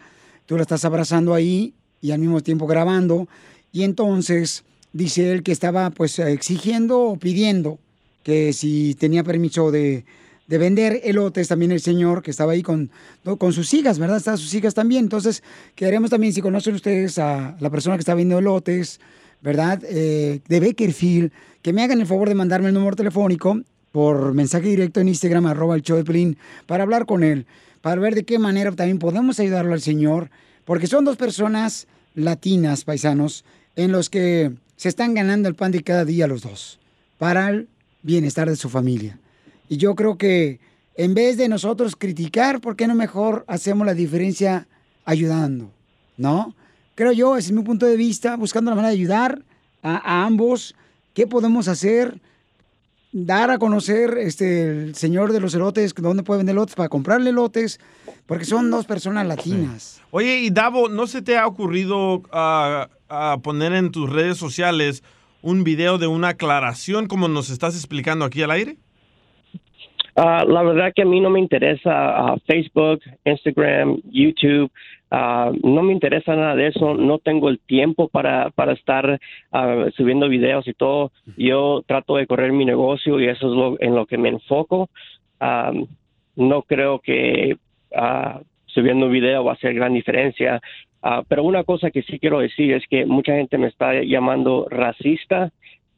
Tú 0.46 0.56
la 0.58 0.64
estás 0.64 0.86
abrazando 0.86 1.34
ahí 1.34 1.74
y 2.02 2.12
al 2.12 2.20
mismo 2.20 2.42
tiempo 2.42 2.68
grabando. 2.68 3.28
Y 3.76 3.84
entonces 3.84 4.64
dice 4.94 5.34
él 5.34 5.44
que 5.44 5.52
estaba 5.52 5.90
pues 5.90 6.18
exigiendo 6.20 7.02
o 7.02 7.20
pidiendo 7.20 7.78
que 8.24 8.54
si 8.54 8.96
tenía 8.96 9.22
permiso 9.22 9.70
de, 9.70 10.06
de 10.48 10.58
vender 10.58 11.02
elotes, 11.04 11.50
también 11.50 11.74
el 11.74 11.82
señor 11.82 12.24
que 12.24 12.32
estaba 12.32 12.54
ahí 12.54 12.64
con, 12.64 12.90
con 13.38 13.52
sus 13.52 13.74
hijas, 13.74 14.00
¿verdad? 14.00 14.16
Están 14.16 14.38
sus 14.38 14.54
hijas 14.54 14.74
también. 14.74 15.04
Entonces, 15.04 15.44
queremos 15.76 16.10
también, 16.10 16.32
si 16.32 16.40
conocen 16.40 16.74
ustedes 16.74 17.20
a 17.20 17.58
la 17.60 17.70
persona 17.70 17.98
que 17.98 18.00
está 18.00 18.16
vendiendo 18.16 18.40
elotes, 18.40 19.02
¿verdad? 19.42 19.84
Eh, 19.84 20.40
de 20.48 20.60
Bakerfield, 20.62 21.34
que 21.62 21.74
me 21.74 21.84
hagan 21.84 22.00
el 22.00 22.08
favor 22.08 22.30
de 22.30 22.36
mandarme 22.36 22.70
el 22.70 22.76
número 22.76 22.96
telefónico 22.96 23.60
por 23.92 24.34
mensaje 24.34 24.70
directo 24.70 25.02
en 25.02 25.10
Instagram, 25.10 25.48
arroba 25.48 25.76
el 25.76 25.82
show 25.82 25.98
de 25.98 26.06
Pelín, 26.06 26.38
para 26.66 26.84
hablar 26.84 27.06
con 27.06 27.26
él, 27.26 27.46
para 27.82 28.00
ver 28.00 28.16
de 28.16 28.24
qué 28.24 28.40
manera 28.40 28.72
también 28.72 29.00
podemos 29.00 29.38
ayudarlo 29.42 29.74
al 29.74 29.82
señor, 29.82 30.30
porque 30.64 30.88
son 30.88 31.04
dos 31.04 31.18
personas 31.18 31.88
latinas, 32.16 32.86
paisanos, 32.86 33.44
en 33.76 33.92
los 33.92 34.10
que 34.10 34.52
se 34.76 34.90
están 34.90 35.14
ganando 35.14 35.50
el 35.50 35.56
pan 35.56 35.72
de 35.72 35.84
cada 35.84 36.06
día 36.06 36.28
los 36.28 36.42
dos, 36.42 36.80
para 37.18 37.50
el 37.50 37.68
bienestar 38.04 38.50
de 38.50 38.56
su 38.56 38.70
familia. 38.70 39.20
Y 39.70 39.78
yo 39.78 39.96
creo 39.96 40.18
que 40.18 40.60
en 40.96 41.14
vez 41.14 41.38
de 41.38 41.50
nosotros 41.50 41.96
criticar, 41.96 42.62
¿por 42.62 42.76
qué 42.76 42.88
no 42.88 42.96
mejor 42.96 43.44
hacemos 43.48 43.86
la 43.86 43.94
diferencia 43.94 44.68
ayudando? 45.04 45.72
¿No? 46.18 46.56
Creo 46.96 47.12
yo, 47.12 47.36
ese 47.36 47.50
es 47.50 47.52
mi 47.52 47.64
punto 47.64 47.86
de 47.86 47.98
vista, 47.98 48.38
buscando 48.38 48.72
la 48.72 48.76
manera 48.76 48.92
de 48.92 48.98
ayudar 49.00 49.42
a, 49.84 50.26
ambos. 50.26 50.76
¿Qué 51.14 51.28
podemos 51.28 51.68
hacer? 51.68 52.20
Dar 53.12 53.52
a 53.52 53.58
conocer 53.58 54.18
este, 54.18 54.86
el 54.86 54.96
señor 54.96 55.34
de 55.34 55.42
los 55.42 55.54
elotes, 55.54 55.94
dónde 55.94 56.24
puede 56.24 56.40
vender 56.40 56.54
elotes 56.54 56.76
para 56.76 56.90
comprarle 56.90 57.32
elotes, 57.32 57.80
porque 58.26 58.46
son 58.46 58.72
dos 58.72 58.86
personas 58.86 59.28
latinas. 59.28 60.02
Oye, 60.12 60.40
y 60.40 60.50
Davo, 60.50 60.88
¿no 60.88 61.08
se 61.08 61.22
te 61.22 61.38
ha 61.38 61.48
ocurrido 61.48 62.24
ah, 62.32 62.88
ah, 63.10 63.38
poner 63.44 63.74
en 63.74 63.92
tus 63.92 64.10
redes 64.12 64.38
sociales 64.38 65.04
un 65.42 65.64
video 65.64 65.98
de 65.98 66.08
una 66.08 66.30
aclaración 66.30 67.08
como 67.08 67.28
nos 67.28 67.50
estás 67.50 67.76
explicando 67.76 68.26
aquí 68.26 68.42
al 68.42 68.52
aire? 68.52 68.78
Ah, 70.16 70.46
la 70.48 70.64
verdad 70.64 70.94
que 70.96 71.02
a 71.02 71.06
mí 71.06 71.20
no 71.20 71.30
me 71.30 71.40
interesa 71.40 71.92
ah, 71.92 72.38
Facebook, 72.48 73.02
Instagram, 73.26 74.02
YouTube. 74.06 74.72
ah, 75.12 75.52
no 75.62 75.84
me 75.84 75.94
interesa 75.94 76.36
nada 76.36 76.56
de 76.56 76.68
eso. 76.68 76.94
No 76.94 77.20
tengo 77.20 77.50
el 77.50 77.60
tiempo 77.60 78.08
para, 78.08 78.50
para 78.52 78.74
estar 78.74 79.20
subiendo 79.96 80.30
videos 80.30 80.68
y 80.68 80.74
todo. 80.74 81.12
Yo 81.38 81.84
trato 81.86 82.16
de 82.16 82.28
correr 82.28 82.54
mi 82.54 82.66
negocio 82.66 83.20
y 83.20 83.28
eso 83.28 83.48
es 83.48 83.54
lo, 83.54 83.82
en 83.82 83.96
lo 83.96 84.06
que 84.06 84.18
me 84.18 84.30
enfoco. 84.30 84.90
Ah, 85.40 85.72
no 86.36 86.62
creo 86.64 87.00
que 87.00 87.58
subiendo 88.76 89.06
un 89.06 89.12
video 89.14 89.46
va 89.46 89.54
a 89.54 89.56
hacer 89.56 89.74
gran 89.74 89.94
diferencia. 89.94 90.62
Ah, 91.02 91.24
pero 91.28 91.44
una 91.44 91.64
cosa 91.64 91.92
que 91.92 92.04
sí 92.04 92.20
quiero 92.20 92.40
decir 92.40 92.74
es 92.74 92.86
que 92.88 93.06
mucha 93.06 93.34
gente 93.34 93.58
me 93.58 93.68
está 93.68 94.04
llamando 94.04 94.68
racista 94.70 95.52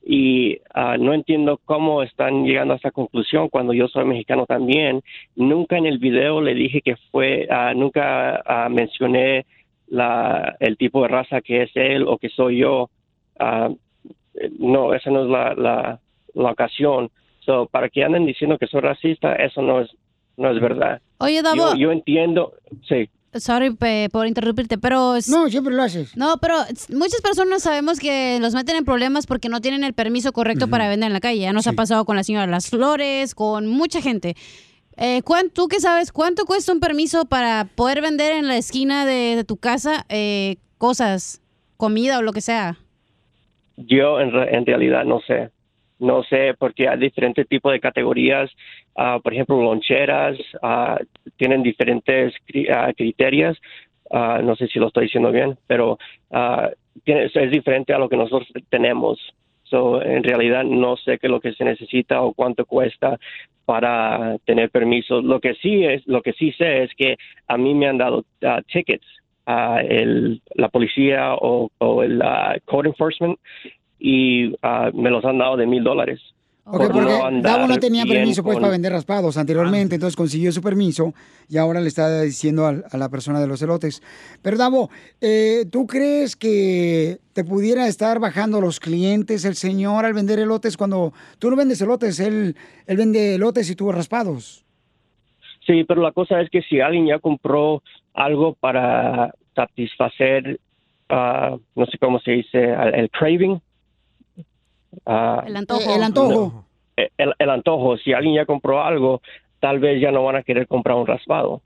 y 0.05 0.59
ah, 0.73 0.95
no 0.97 1.13
entiendo 1.13 1.59
cómo 1.65 2.03
están 2.03 2.45
llegando 2.45 2.73
a 2.73 2.77
esa 2.77 2.91
conclusión 2.91 3.49
cuando 3.49 3.73
yo 3.73 3.87
soy 3.87 4.05
mexicano 4.05 4.45
también. 4.45 5.01
Nunca 5.35 5.77
en 5.77 5.87
el 5.87 5.97
video 5.97 6.39
le 6.39 6.53
dije 6.53 6.81
que 6.81 6.95
fue, 7.11 7.47
ah, 7.49 7.73
nunca 7.75 8.43
mencioné 8.69 9.45
la, 9.87 10.55
el 10.59 10.77
tipo 10.77 11.01
de 11.01 11.07
raza 11.07 11.41
que 11.41 11.63
es 11.63 11.71
él 11.75 12.03
o 12.07 12.17
que 12.17 12.29
soy 12.29 12.59
yo. 12.59 12.89
No, 14.59 14.93
esa 14.93 15.09
no 15.09 15.23
es 15.23 15.29
la, 15.29 15.55
la, 15.55 15.99
la 16.35 16.51
ocasión. 16.51 17.09
So, 17.39 17.65
para 17.65 17.89
que 17.89 18.03
anden 18.03 18.25
diciendo 18.25 18.57
que 18.59 18.67
soy 18.67 18.81
racista, 18.81 19.35
eso 19.35 19.61
no 19.61 19.81
es, 19.81 19.89
no 20.37 20.51
es 20.51 20.61
verdad. 20.61 21.01
Oye, 21.17 21.41
Davo. 21.41 21.55
Yo, 21.73 21.75
yo 21.75 21.91
entiendo, 21.91 22.53
sí. 22.87 23.09
Sorry 23.33 23.71
pe- 23.71 24.09
por 24.11 24.25
interrumpirte, 24.25 24.77
pero... 24.77 25.15
No, 25.27 25.49
siempre 25.49 25.73
lo 25.75 25.83
haces. 25.83 26.15
No, 26.17 26.37
pero 26.41 26.55
muchas 26.95 27.21
personas 27.21 27.61
sabemos 27.61 27.99
que 27.99 28.39
los 28.39 28.53
meten 28.55 28.77
en 28.77 28.85
problemas 28.85 29.27
porque 29.27 29.49
no 29.49 29.59
tienen 29.61 29.83
el 29.83 29.93
permiso 29.93 30.31
correcto 30.31 30.67
para 30.69 30.87
vender 30.89 31.07
en 31.07 31.13
la 31.13 31.19
calle. 31.19 31.41
Ya 31.41 31.53
nos 31.53 31.67
ha 31.67 31.73
pasado 31.73 32.05
con 32.05 32.15
la 32.15 32.23
señora 32.23 32.47
Las 32.47 32.69
Flores, 32.69 33.35
con 33.35 33.67
mucha 33.67 34.01
gente. 34.01 34.35
Eh, 34.95 35.21
¿cuán- 35.23 35.49
¿Tú 35.51 35.67
qué 35.67 35.79
sabes? 35.79 36.11
¿Cuánto 36.11 36.45
cuesta 36.45 36.71
un 36.71 36.79
permiso 36.79 37.25
para 37.25 37.65
poder 37.75 38.01
vender 38.01 38.33
en 38.33 38.47
la 38.47 38.57
esquina 38.57 39.05
de, 39.05 39.35
de 39.35 39.43
tu 39.43 39.57
casa 39.57 40.05
eh, 40.09 40.55
cosas, 40.79 41.41
comida 41.75 42.17
o 42.17 42.21
lo 42.23 42.33
que 42.33 42.41
sea? 42.41 42.77
Yo 43.75 44.19
en, 44.19 44.31
re- 44.31 44.55
en 44.55 44.65
realidad 44.65 45.03
no 45.05 45.19
sé. 45.27 45.49
No 45.99 46.23
sé 46.23 46.53
porque 46.57 46.87
hay 46.87 46.97
diferentes 46.99 47.47
tipos 47.47 47.71
de 47.71 47.79
categorías. 47.79 48.49
Ah, 48.97 49.19
por 49.23 49.31
ejemplo, 49.33 49.61
loncheras 49.61 50.37
ah, 50.63 50.99
tienen 51.37 51.61
diferentes 51.63 52.33
cri- 52.47 52.69
ah, 52.69 52.91
criterios. 52.95 53.57
No 54.11 54.55
sé 54.55 54.67
si 54.67 54.79
lo 54.79 54.87
estoy 54.87 55.03
diciendo 55.05 55.31
bien, 55.33 55.57
pero 55.67 55.99
tiene- 57.03 57.25
es 57.25 57.51
diferente 57.51 57.93
a 57.93 57.99
lo 57.99 58.07
que 58.07 58.15
nosotros 58.15 58.47
tenemos. 58.69 59.19
So, 59.63 60.01
en 60.01 60.23
realidad 60.23 60.63
no 60.63 60.95
sé 60.95 61.17
qué 61.19 61.27
es 61.27 61.31
lo 61.31 61.41
que 61.41 61.51
se 61.53 61.65
necesita 61.65 62.21
o 62.21 62.33
cuánto 62.33 62.65
cuesta 62.65 63.19
para 63.65 64.37
tener 64.45 64.69
permisos. 64.69 65.25
Lo 65.25 65.41
que 65.41 65.55
sí 65.55 65.83
es, 65.83 66.07
lo 66.07 66.21
que 66.21 66.31
sí 66.33 66.53
sé 66.53 66.83
es 66.83 66.95
que 66.95 67.17
a 67.49 67.57
mí 67.57 67.73
me 67.75 67.87
han 67.87 67.97
dado 67.97 68.23
tickets 68.71 69.05
a 69.45 69.81
el, 69.81 70.41
la 70.55 70.69
policía 70.69 71.33
o, 71.35 71.69
o 71.79 72.01
el 72.03 72.23
code 72.63 72.87
enforcement 72.89 73.37
y 73.99 74.53
me 74.93 75.09
los 75.09 75.25
han 75.25 75.37
dado 75.37 75.57
de 75.57 75.65
mil 75.67 75.83
dólares. 75.83 76.21
Ok, 76.69 76.73
por 76.81 76.91
porque 76.91 76.99
no 77.01 77.41
Davo 77.41 77.65
no 77.67 77.77
tenía 77.79 78.05
permiso 78.05 78.43
pues 78.43 78.55
con- 78.55 78.61
para 78.63 78.71
vender 78.71 78.91
raspados 78.91 79.37
anteriormente, 79.37 79.95
entonces 79.95 80.17
consiguió 80.17 80.51
su 80.51 80.61
permiso 80.61 81.13
y 81.47 81.57
ahora 81.57 81.79
le 81.79 81.87
está 81.87 82.21
diciendo 82.21 82.65
al- 82.67 82.83
a, 82.91 82.97
la 82.97 83.07
persona 83.07 83.39
de 83.39 83.47
los 83.47 83.61
elotes. 83.61 84.03
Pero 84.41 84.57
Davo, 84.57 84.89
eh, 85.21 85.65
¿tú 85.71 85.87
crees 85.87 86.35
que 86.35 87.19
te 87.31 87.45
pudiera 87.45 87.87
estar 87.87 88.19
bajando 88.19 88.59
los 88.59 88.81
clientes 88.81 89.45
el 89.45 89.55
señor 89.55 90.03
al 90.03 90.13
vender 90.13 90.39
elotes 90.39 90.75
cuando 90.75 91.13
tú 91.39 91.49
no 91.49 91.55
vendes 91.55 91.79
elotes, 91.81 92.19
él, 92.19 92.55
él 92.85 92.97
vende 92.97 93.35
elotes 93.35 93.69
y 93.69 93.75
tú 93.75 93.89
raspados? 93.91 94.65
Sí, 95.65 95.83
pero 95.85 96.01
la 96.01 96.11
cosa 96.11 96.41
es 96.41 96.49
que 96.49 96.61
si 96.63 96.81
alguien 96.81 97.07
ya 97.07 97.19
compró 97.19 97.81
algo 98.13 98.55
para 98.55 99.33
satisfacer, 99.55 100.59
ah, 101.09 101.55
no 101.75 101.85
sé 101.85 101.97
cómo 101.97 102.19
se 102.19 102.31
dice, 102.31 102.73
el 102.93 103.09
craving. 103.09 103.61
Ah, 105.05 105.43
El 105.47 105.55
antojo. 105.55 105.81
Eh, 105.81 105.95
el 105.95 106.03
antojo. 106.03 106.65
el, 106.95 107.33
el 107.37 107.49
antojo, 107.49 107.97
si 107.97 108.13
alguien 108.13 108.35
ya 108.35 108.45
compró 108.45 108.81
algo, 108.83 109.21
tal 109.59 109.79
vez 109.79 110.01
ya 110.01 110.11
no 110.11 110.23
van 110.23 110.35
a 110.37 110.43
querer 110.43 110.67
comprar 110.67 110.97
un 110.97 111.07
raspado. 111.07 111.61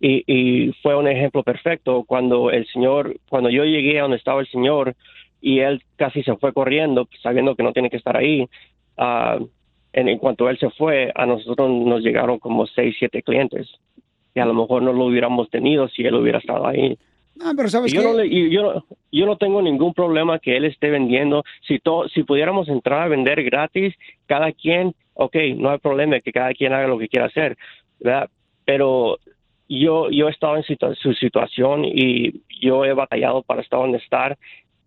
Y, 0.00 0.24
y 0.26 0.72
fue 0.82 0.96
un 0.96 1.08
ejemplo 1.08 1.42
perfecto 1.42 2.04
cuando 2.06 2.50
el 2.50 2.66
señor, 2.66 3.16
cuando 3.28 3.48
yo 3.48 3.64
llegué 3.64 3.98
a 3.98 4.02
donde 4.02 4.16
estaba 4.18 4.40
el 4.40 4.48
señor 4.48 4.94
y 5.40 5.60
él 5.60 5.82
casi 5.96 6.22
se 6.22 6.36
fue 6.36 6.52
corriendo, 6.52 7.08
sabiendo 7.22 7.54
que 7.54 7.62
no 7.62 7.72
tiene 7.72 7.90
que 7.90 7.96
estar 7.96 8.16
ahí. 8.16 8.48
ah, 8.98 9.38
en, 9.92 10.08
en 10.08 10.18
cuanto 10.18 10.50
él 10.50 10.58
se 10.58 10.70
fue, 10.70 11.12
a 11.14 11.24
nosotros 11.24 11.70
nos 11.70 12.02
llegaron 12.02 12.40
como 12.40 12.66
seis, 12.66 12.96
siete 12.98 13.22
clientes. 13.22 13.68
Y 14.34 14.40
a 14.40 14.44
lo 14.44 14.52
mejor 14.52 14.82
no 14.82 14.92
lo 14.92 15.04
hubiéramos 15.04 15.48
tenido 15.50 15.88
si 15.88 16.02
él 16.02 16.16
hubiera 16.16 16.38
estado 16.38 16.66
ahí. 16.66 16.98
Ah, 17.40 17.52
pero 17.56 17.68
¿sabes 17.68 17.92
yo 17.92 18.00
qué? 18.00 18.06
No 18.06 18.14
le- 18.14 18.26
y 18.26 18.50
yo, 18.50 18.62
no- 18.62 18.84
yo 19.10 19.26
no 19.26 19.36
tengo 19.36 19.60
ningún 19.60 19.92
problema 19.92 20.38
que 20.38 20.56
él 20.56 20.64
esté 20.64 20.90
vendiendo. 20.90 21.42
Si, 21.66 21.78
to- 21.78 22.08
si 22.08 22.22
pudiéramos 22.22 22.68
entrar 22.68 23.02
a 23.02 23.08
vender 23.08 23.42
gratis, 23.42 23.94
cada 24.26 24.52
quien, 24.52 24.94
ok, 25.14 25.36
no 25.56 25.70
hay 25.70 25.78
problema 25.78 26.20
que 26.20 26.32
cada 26.32 26.52
quien 26.54 26.72
haga 26.72 26.86
lo 26.86 26.98
que 26.98 27.08
quiera 27.08 27.26
hacer, 27.26 27.56
¿verdad? 28.00 28.28
Pero 28.64 29.18
yo, 29.68 30.10
yo 30.10 30.28
he 30.28 30.30
estado 30.30 30.56
en 30.56 30.62
su 30.96 31.12
situación 31.14 31.84
y 31.84 32.42
yo 32.60 32.84
he 32.84 32.92
batallado 32.92 33.42
para 33.42 33.62
estar 33.62 33.80
donde 33.80 33.98
estar 33.98 34.38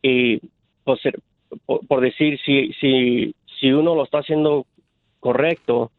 y 0.02 0.40
pues, 0.84 1.02
ser- 1.02 1.20
por, 1.66 1.86
por 1.86 2.02
decir, 2.02 2.40
si, 2.46 2.72
si, 2.74 3.34
si 3.60 3.72
uno 3.72 3.96
lo 3.96 4.04
está 4.04 4.20
haciendo 4.20 4.66
correcto, 5.20 5.92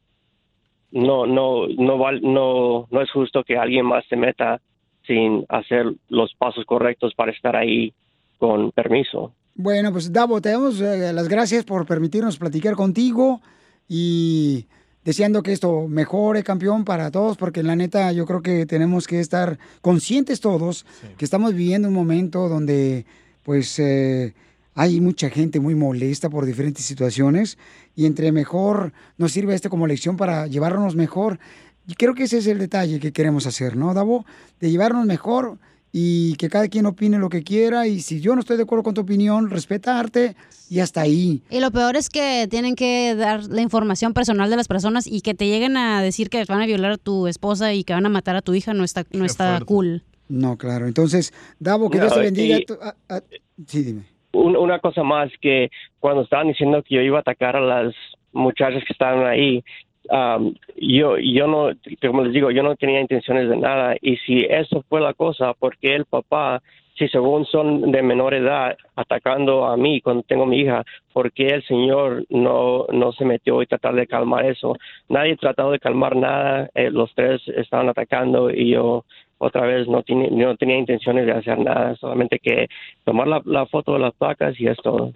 no, 0.90 1.26
no, 1.26 1.66
no, 1.68 1.98
no, 2.22 2.86
no 2.90 3.00
es 3.02 3.10
justo 3.10 3.44
que 3.44 3.56
alguien 3.58 3.84
más 3.84 4.04
se 4.06 4.16
meta 4.16 4.60
sin 5.08 5.44
hacer 5.48 5.92
los 6.08 6.32
pasos 6.34 6.64
correctos 6.64 7.14
para 7.16 7.32
estar 7.32 7.56
ahí 7.56 7.92
con 8.38 8.70
permiso. 8.70 9.32
Bueno, 9.56 9.90
pues 9.90 10.12
Davo, 10.12 10.40
te 10.40 10.50
damos 10.50 10.80
eh, 10.80 11.12
las 11.12 11.28
gracias 11.28 11.64
por 11.64 11.84
permitirnos 11.84 12.38
platicar 12.38 12.76
contigo 12.76 13.40
y 13.88 14.66
deseando 15.04 15.42
que 15.42 15.52
esto 15.52 15.88
mejore, 15.88 16.44
campeón, 16.44 16.84
para 16.84 17.10
todos, 17.10 17.36
porque 17.36 17.64
la 17.64 17.74
neta 17.74 18.12
yo 18.12 18.26
creo 18.26 18.42
que 18.42 18.66
tenemos 18.66 19.08
que 19.08 19.18
estar 19.18 19.58
conscientes 19.80 20.40
todos 20.40 20.86
que 21.16 21.24
estamos 21.24 21.54
viviendo 21.54 21.88
un 21.88 21.94
momento 21.94 22.48
donde 22.48 23.04
pues 23.42 23.78
eh, 23.78 24.34
hay 24.74 25.00
mucha 25.00 25.28
gente 25.30 25.58
muy 25.58 25.74
molesta 25.74 26.30
por 26.30 26.46
diferentes 26.46 26.84
situaciones 26.84 27.58
y 27.96 28.06
entre 28.06 28.30
mejor 28.30 28.92
nos 29.16 29.32
sirve 29.32 29.54
esto 29.54 29.70
como 29.70 29.88
lección 29.88 30.16
para 30.16 30.46
llevarnos 30.46 30.94
mejor. 30.94 31.40
Y 31.88 31.94
creo 31.94 32.14
que 32.14 32.24
ese 32.24 32.38
es 32.38 32.46
el 32.46 32.58
detalle 32.58 33.00
que 33.00 33.12
queremos 33.12 33.46
hacer, 33.46 33.74
¿no, 33.76 33.94
Davo? 33.94 34.24
De 34.60 34.70
llevarnos 34.70 35.06
mejor 35.06 35.56
y 35.90 36.34
que 36.36 36.50
cada 36.50 36.68
quien 36.68 36.84
opine 36.84 37.18
lo 37.18 37.30
que 37.30 37.42
quiera 37.42 37.86
y 37.86 38.00
si 38.00 38.20
yo 38.20 38.34
no 38.34 38.40
estoy 38.40 38.58
de 38.58 38.64
acuerdo 38.64 38.82
con 38.84 38.92
tu 38.94 39.00
opinión, 39.00 39.48
respetarte 39.48 40.36
y 40.68 40.80
hasta 40.80 41.00
ahí. 41.00 41.40
Y 41.48 41.60
lo 41.60 41.70
peor 41.70 41.96
es 41.96 42.10
que 42.10 42.46
tienen 42.50 42.74
que 42.76 43.14
dar 43.14 43.44
la 43.44 43.62
información 43.62 44.12
personal 44.12 44.50
de 44.50 44.56
las 44.56 44.68
personas 44.68 45.06
y 45.06 45.22
que 45.22 45.32
te 45.32 45.46
lleguen 45.46 45.78
a 45.78 46.02
decir 46.02 46.28
que 46.28 46.44
van 46.44 46.60
a 46.60 46.66
violar 46.66 46.92
a 46.92 46.96
tu 46.98 47.26
esposa 47.26 47.72
y 47.72 47.84
que 47.84 47.94
van 47.94 48.04
a 48.04 48.10
matar 48.10 48.36
a 48.36 48.42
tu 48.42 48.52
hija 48.54 48.74
no 48.74 48.84
está, 48.84 49.04
no 49.12 49.24
está 49.24 49.58
cool. 49.64 50.02
No, 50.28 50.58
claro. 50.58 50.86
Entonces, 50.86 51.32
Davo, 51.58 51.88
que 51.88 51.96
Dios 52.00 52.10
No, 52.10 52.16
te 52.16 52.20
bendiga. 52.22 52.58
y- 52.58 52.66
Tu- 52.66 52.74
a- 52.74 52.94
a- 53.08 53.22
Sí, 53.66 53.82
dime. 53.82 54.02
Un- 54.32 54.56
una 54.58 54.78
cosa 54.78 55.02
más 55.02 55.30
que 55.40 55.70
cuando 56.00 56.20
estaban 56.22 56.48
diciendo 56.48 56.82
que 56.86 56.96
yo 56.96 57.00
iba 57.00 57.16
a 57.16 57.20
atacar 57.22 57.56
a 57.56 57.62
las 57.62 57.94
muchachas 58.34 58.82
que 58.86 58.92
estaban 58.92 59.26
ahí, 59.26 59.64
um, 60.10 60.54
yo, 60.76 61.16
yo 61.18 61.46
no, 61.46 61.70
como 62.00 62.24
les 62.24 62.32
digo, 62.32 62.50
yo 62.50 62.62
no 62.62 62.76
tenía 62.76 63.00
intenciones 63.00 63.48
de 63.48 63.56
nada. 63.56 63.96
Y 64.00 64.16
si 64.18 64.46
eso 64.48 64.84
fue 64.88 65.00
la 65.00 65.14
cosa, 65.14 65.54
porque 65.54 65.94
el 65.94 66.04
papá, 66.04 66.62
si 66.96 67.08
según 67.08 67.44
son 67.46 67.92
de 67.92 68.02
menor 68.02 68.34
edad, 68.34 68.76
atacando 68.96 69.66
a 69.66 69.76
mí 69.76 70.00
cuando 70.00 70.22
tengo 70.24 70.46
mi 70.46 70.60
hija, 70.60 70.84
¿por 71.12 71.32
qué 71.32 71.46
el 71.48 71.64
señor 71.64 72.24
no, 72.28 72.86
no 72.92 73.12
se 73.12 73.24
metió 73.24 73.62
y 73.62 73.66
tratar 73.66 73.94
de 73.94 74.06
calmar 74.06 74.46
eso? 74.46 74.76
Nadie 75.08 75.36
tratado 75.36 75.72
de 75.72 75.78
calmar 75.78 76.16
nada, 76.16 76.68
eh, 76.74 76.90
los 76.90 77.14
tres 77.14 77.40
estaban 77.56 77.88
atacando 77.88 78.50
y 78.50 78.70
yo 78.70 79.04
otra 79.38 79.62
vez 79.66 79.86
no, 79.86 80.02
tiene, 80.02 80.30
no 80.30 80.56
tenía 80.56 80.76
intenciones 80.76 81.26
de 81.26 81.32
hacer 81.32 81.58
nada, 81.58 81.94
solamente 81.96 82.40
que 82.40 82.66
tomar 83.04 83.28
la, 83.28 83.40
la 83.44 83.66
foto 83.66 83.92
de 83.92 84.00
las 84.00 84.14
placas 84.14 84.58
y 84.60 84.66
es 84.66 84.76
todo. 84.78 85.12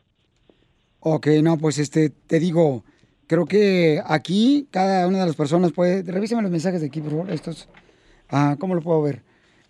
Ok, 1.00 1.26
no, 1.42 1.58
pues 1.58 1.78
este, 1.78 2.10
te 2.10 2.38
digo, 2.38 2.84
creo 3.32 3.46
que 3.46 4.00
aquí 4.04 4.66
cada 4.70 5.06
una 5.08 5.20
de 5.20 5.26
las 5.26 5.36
personas 5.36 5.72
puede. 5.72 6.02
Revísame 6.02 6.42
los 6.42 6.50
mensajes 6.50 6.82
de 6.82 6.88
aquí, 6.88 7.00
por 7.00 7.10
favor. 7.12 7.30
Estos. 7.30 7.66
Ah, 8.28 8.56
¿cómo 8.58 8.74
lo 8.74 8.82
puedo 8.82 9.00
ver? 9.02 9.22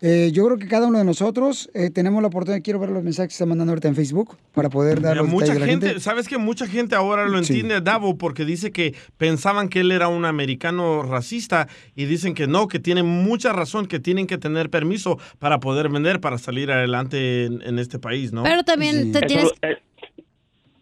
Eh, 0.05 0.31
yo 0.33 0.45
creo 0.45 0.57
que 0.57 0.67
cada 0.67 0.87
uno 0.87 0.97
de 0.97 1.05
nosotros 1.05 1.69
eh, 1.73 1.89
tenemos 1.89 2.21
la 2.21 2.27
oportunidad. 2.27 2.61
Quiero 2.61 2.77
ver 2.77 2.89
los 2.89 3.01
mensajes 3.03 3.29
que 3.29 3.33
está 3.35 3.45
mandando 3.45 3.71
ahorita 3.71 3.87
en 3.87 3.95
Facebook 3.95 4.35
para 4.53 4.69
poder 4.69 4.99
dar 4.99 5.15
los 5.15 5.29
mucha 5.29 5.45
detalles 5.45 5.61
de 5.61 5.65
la 5.65 5.71
gente, 5.71 5.87
gente. 5.87 6.01
¿sabes 6.01 6.27
que 6.27 6.37
mucha 6.37 6.67
gente 6.67 6.93
ahora 6.93 7.25
lo 7.25 7.41
Sí. 7.41 7.53
entiende 7.53 7.75
a 7.75 7.79
Davo 7.79 8.17
porque 8.17 8.43
dice 8.43 8.73
que 8.73 8.95
pensaban 9.17 9.69
que 9.69 9.79
él 9.79 9.93
era 9.93 10.09
un 10.09 10.25
americano 10.25 11.03
racista 11.03 11.69
y 11.95 12.03
dicen 12.03 12.33
que 12.33 12.47
no, 12.47 12.67
que 12.67 12.79
tienen 12.79 13.05
mucha 13.05 13.53
razón, 13.53 13.85
que 13.85 14.01
tienen 14.01 14.27
que 14.27 14.37
tener 14.37 14.69
permiso 14.69 15.19
para 15.39 15.61
poder 15.61 15.87
vender, 15.87 16.19
para 16.19 16.37
salir 16.37 16.69
adelante 16.69 17.45
en, 17.45 17.61
en 17.61 17.79
este 17.79 17.97
país, 17.97 18.33
¿no? 18.33 18.43
Pero 18.43 18.63
también 18.63 19.13
te 19.13 19.19
Eso- 19.19 19.27
tienes... 19.27 19.51
eh, 19.61 19.77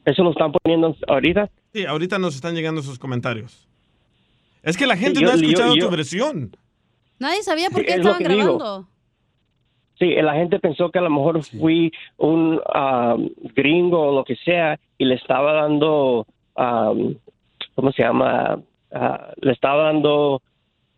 ¿Eso 0.06 0.24
lo 0.24 0.32
están 0.32 0.52
poniendo 0.52 0.96
ahorita? 1.08 1.50
Sí, 1.74 1.86
ahorita 1.86 2.18
nos 2.20 2.36
están 2.36 2.56
llegando 2.56 2.82
esos 2.82 2.98
comentarios. 3.00 3.68
Es 4.64 4.78
que 4.78 4.86
la 4.88 4.98
gente 4.98 5.20
Sí, 5.20 5.22
yo- 5.22 5.28
no 5.28 5.32
ha 5.34 5.36
escuchado 5.36 5.76
yo- 5.76 5.86
tu 5.86 5.92
versión. 5.92 6.56
Nadie 7.20 7.44
sabía 7.44 7.70
por 7.70 7.82
Sí, 7.82 7.86
qué 7.86 7.92
es 7.94 7.98
lo 8.00 8.12
estaban 8.12 8.24
que 8.24 8.30
digo. 8.34 8.58
grabando. 8.58 8.88
Sí, 10.00 10.16
la 10.16 10.34
gente 10.34 10.60
pensó 10.60 10.90
que 10.90 10.98
a 10.98 11.04
lo 11.04 11.12
mejor 11.12 11.44
fui 11.44 11.92
un 12.18 12.60
ah, 12.74 13.16
gringo 13.56 14.02
o 14.10 14.16
lo 14.16 14.24
que 14.24 14.36
sea 14.38 14.80
y 14.98 15.06
le 15.06 15.14
estaba 15.16 15.54
dando, 15.54 16.26
ah, 16.56 16.92
¿cómo 17.76 17.92
se 17.92 18.02
llama? 18.02 18.60
Ah, 18.92 19.32
le 19.40 19.52
estaba 19.52 19.84
dando 19.84 20.42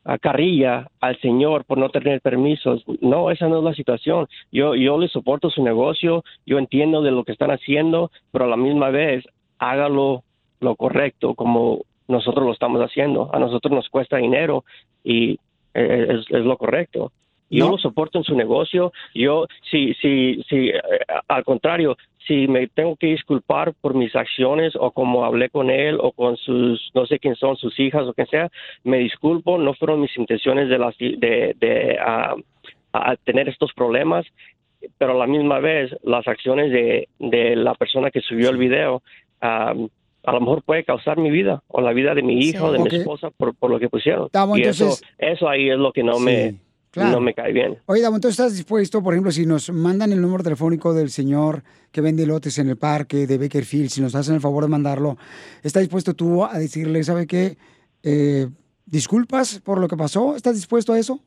ah, 0.06 0.18
carrilla 0.18 0.88
al 1.00 1.20
señor 1.20 1.66
por 1.66 1.78
no 1.78 1.90
tener 1.90 2.22
permisos. 2.22 2.84
No, 3.02 3.32
esa 3.32 3.48
no 3.48 3.60
es 3.60 3.64
la 3.64 3.74
situación. 3.74 4.28
Yo, 4.52 4.76
yo 4.76 4.98
le 4.98 5.08
soporto 5.08 5.50
su 5.50 5.64
negocio, 5.64 6.24
yo 6.46 6.58
entiendo 6.58 7.02
de 7.02 7.12
lo 7.12 7.24
que 7.24 7.32
están 7.32 7.52
haciendo, 7.52 8.12
pero 8.32 8.46
a 8.46 8.50
la 8.50 8.58
misma 8.58 8.90
vez 8.90 9.26
hágalo 9.60 10.24
lo 10.60 10.76
correcto 10.76 11.36
como 11.36 11.82
nosotros 12.08 12.46
lo 12.46 12.54
estamos 12.54 12.82
haciendo. 12.82 13.30
A 13.34 13.40
nosotros 13.40 13.74
nos 13.74 13.90
cuesta 13.90 14.18
dinero 14.18 14.64
y 15.04 15.40
eh, 15.74 16.08
es, 16.10 16.26
es 16.30 16.46
lo 16.46 16.58
correcto. 16.58 17.12
Yo 17.50 17.70
lo 17.70 17.78
soporto 17.78 18.18
en 18.18 18.24
su 18.24 18.36
negocio. 18.36 18.92
Yo, 19.14 19.46
si, 19.70 19.94
si, 19.96 20.44
si, 20.50 20.70
eh, 20.70 20.82
al 21.28 21.44
contrario, 21.44 21.98
si 22.28 22.48
me 22.48 22.68
tengo 22.68 22.96
que 22.96 23.08
disculpar 23.08 23.74
por 23.80 23.94
mis 23.94 24.16
acciones 24.16 24.74
o 24.76 24.92
como 24.92 25.24
hablé 25.26 25.50
con 25.50 25.70
él 25.70 25.98
o 26.02 26.12
con 26.14 26.38
sus, 26.38 26.90
no 26.96 27.06
sé 27.06 27.20
quién 27.20 27.36
son, 27.36 27.56
sus 27.58 27.80
hijas 27.80 28.04
o 28.08 28.14
quien 28.14 28.28
sea, 28.28 28.50
me 28.84 28.98
disculpo. 29.00 29.58
No 29.58 29.74
fueron 29.74 30.02
mis 30.02 30.18
intenciones 30.18 30.70
de, 30.70 30.78
las, 30.80 30.98
de, 30.98 31.56
de 31.60 31.98
ah, 32.00 32.36
a 32.94 33.16
tener 33.18 33.50
estos 33.50 33.74
problemas, 33.74 34.26
pero 34.98 35.12
a 35.12 35.16
la 35.18 35.28
misma 35.28 35.60
vez 35.60 35.96
las 36.04 36.28
acciones 36.28 36.72
de, 36.72 37.08
de 37.20 37.56
la 37.56 37.76
persona 37.76 38.10
que 38.10 38.22
subió 38.22 38.50
el 38.50 38.58
video. 38.58 39.04
ah, 39.42 39.74
a 40.26 40.32
lo 40.32 40.40
mejor 40.40 40.64
puede 40.64 40.86
causar 40.86 41.18
mi 41.18 41.30
vida 41.30 41.62
o 41.68 41.82
la 41.82 41.92
vida 41.92 42.16
de 42.16 42.24
mi 42.24 42.40
hija 42.40 42.64
o 42.64 42.72
de 42.72 42.80
mi 42.80 42.88
esposa 42.88 43.30
por, 43.32 43.54
por 43.56 43.70
lo 43.70 43.78
que 43.78 43.90
pusieron. 43.90 44.28
Estamos, 44.28 44.58
y 44.58 44.62
entonces- 44.62 45.02
eso, 45.18 45.34
eso 45.34 45.50
ahí 45.50 45.70
es 45.70 45.78
lo 45.78 45.92
que 45.92 46.02
no 46.02 46.14
Sí, 46.14 46.24
me 46.24 46.56
claro. 46.94 47.12
no 47.12 47.22
me 47.22 47.34
cae 47.34 47.52
bien. 47.52 47.78
Oye, 47.88 48.02
Davo, 48.02 48.16
entonces 48.16 48.40
estás 48.40 48.56
dispuesto, 48.56 49.04
por 49.04 49.14
ejemplo, 49.14 49.32
si 49.32 49.46
nos 49.46 49.70
mandan 49.72 50.12
el 50.12 50.22
número 50.22 50.44
telefónico 50.44 50.94
del 50.94 51.10
señor 51.10 51.64
que 51.92 52.02
vende 52.02 52.26
lotes 52.26 52.58
en 52.60 52.70
el 52.70 52.78
parque 52.78 53.28
de 53.28 53.38
Bakerfield, 53.38 53.90
si 53.90 54.02
nos 54.02 54.16
hacen 54.16 54.36
el 54.36 54.42
favor 54.42 54.64
de 54.64 54.70
mandarlo, 54.70 55.18
¿estás 55.64 55.82
dispuesto 55.82 56.14
tú 56.14 56.46
a 56.46 56.58
decirle, 56.58 57.04
¿sabe 57.04 57.28
qué? 57.28 57.58
Eh, 58.04 58.48
disculpas 58.86 59.60
por 59.60 59.80
lo 59.80 59.88
que 59.88 59.98
pasó. 59.98 60.36
¿Estás 60.36 60.56
dispuesto 60.56 60.94
a 60.94 61.00
eso? 61.00 61.20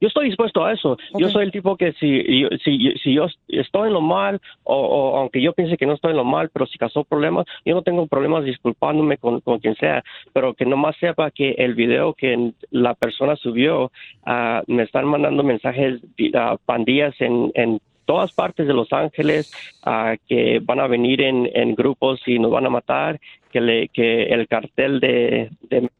Yo 0.00 0.08
estoy 0.08 0.26
dispuesto 0.26 0.64
a 0.64 0.72
eso. 0.72 0.96
Yo 1.18 1.28
soy 1.28 1.44
el 1.44 1.52
tipo 1.52 1.76
que 1.76 1.92
si 1.92 2.40
yo, 2.40 2.48
si, 2.64 2.92
si 3.02 3.14
yo 3.14 3.26
estoy 3.48 3.88
en 3.88 3.94
lo 3.94 4.00
mal, 4.00 4.40
o, 4.64 4.76
o 4.76 5.16
aunque 5.18 5.42
yo 5.42 5.52
piense 5.52 5.76
que 5.76 5.86
no 5.86 5.94
estoy 5.94 6.12
en 6.12 6.16
lo 6.16 6.24
mal, 6.24 6.48
pero 6.50 6.66
si 6.66 6.78
causó 6.78 7.04
problemas, 7.04 7.46
yo 7.64 7.74
no 7.74 7.82
tengo 7.82 8.06
problemas 8.06 8.44
disculpándome 8.44 9.18
con, 9.18 9.40
con 9.40 9.58
quien 9.58 9.74
sea, 9.76 10.02
pero 10.32 10.54
que 10.54 10.64
nomás 10.64 10.96
sepa 10.96 11.30
que 11.30 11.50
el 11.58 11.74
video 11.74 12.14
que 12.14 12.52
la 12.70 12.94
persona 12.94 13.36
subió, 13.36 13.92
ah, 14.24 14.62
me 14.66 14.84
están 14.84 15.06
mandando 15.06 15.42
mensajes, 15.42 16.00
a 16.34 16.56
pandillas 16.64 17.14
en, 17.20 17.50
en 17.54 17.80
todas 18.06 18.32
partes 18.32 18.66
de 18.66 18.74
Los 18.74 18.92
Ángeles 18.92 19.52
ah, 19.84 20.16
que 20.26 20.60
van 20.62 20.80
a 20.80 20.86
venir 20.86 21.22
en, 21.22 21.48
en 21.54 21.74
grupos 21.74 22.20
y 22.26 22.38
nos 22.38 22.50
van 22.50 22.66
a 22.66 22.70
matar, 22.70 23.20
que, 23.52 23.60
le, 23.60 23.88
que 23.88 24.24
el 24.24 24.48
cartel 24.48 24.98
de, 25.00 25.50
de 25.68 25.90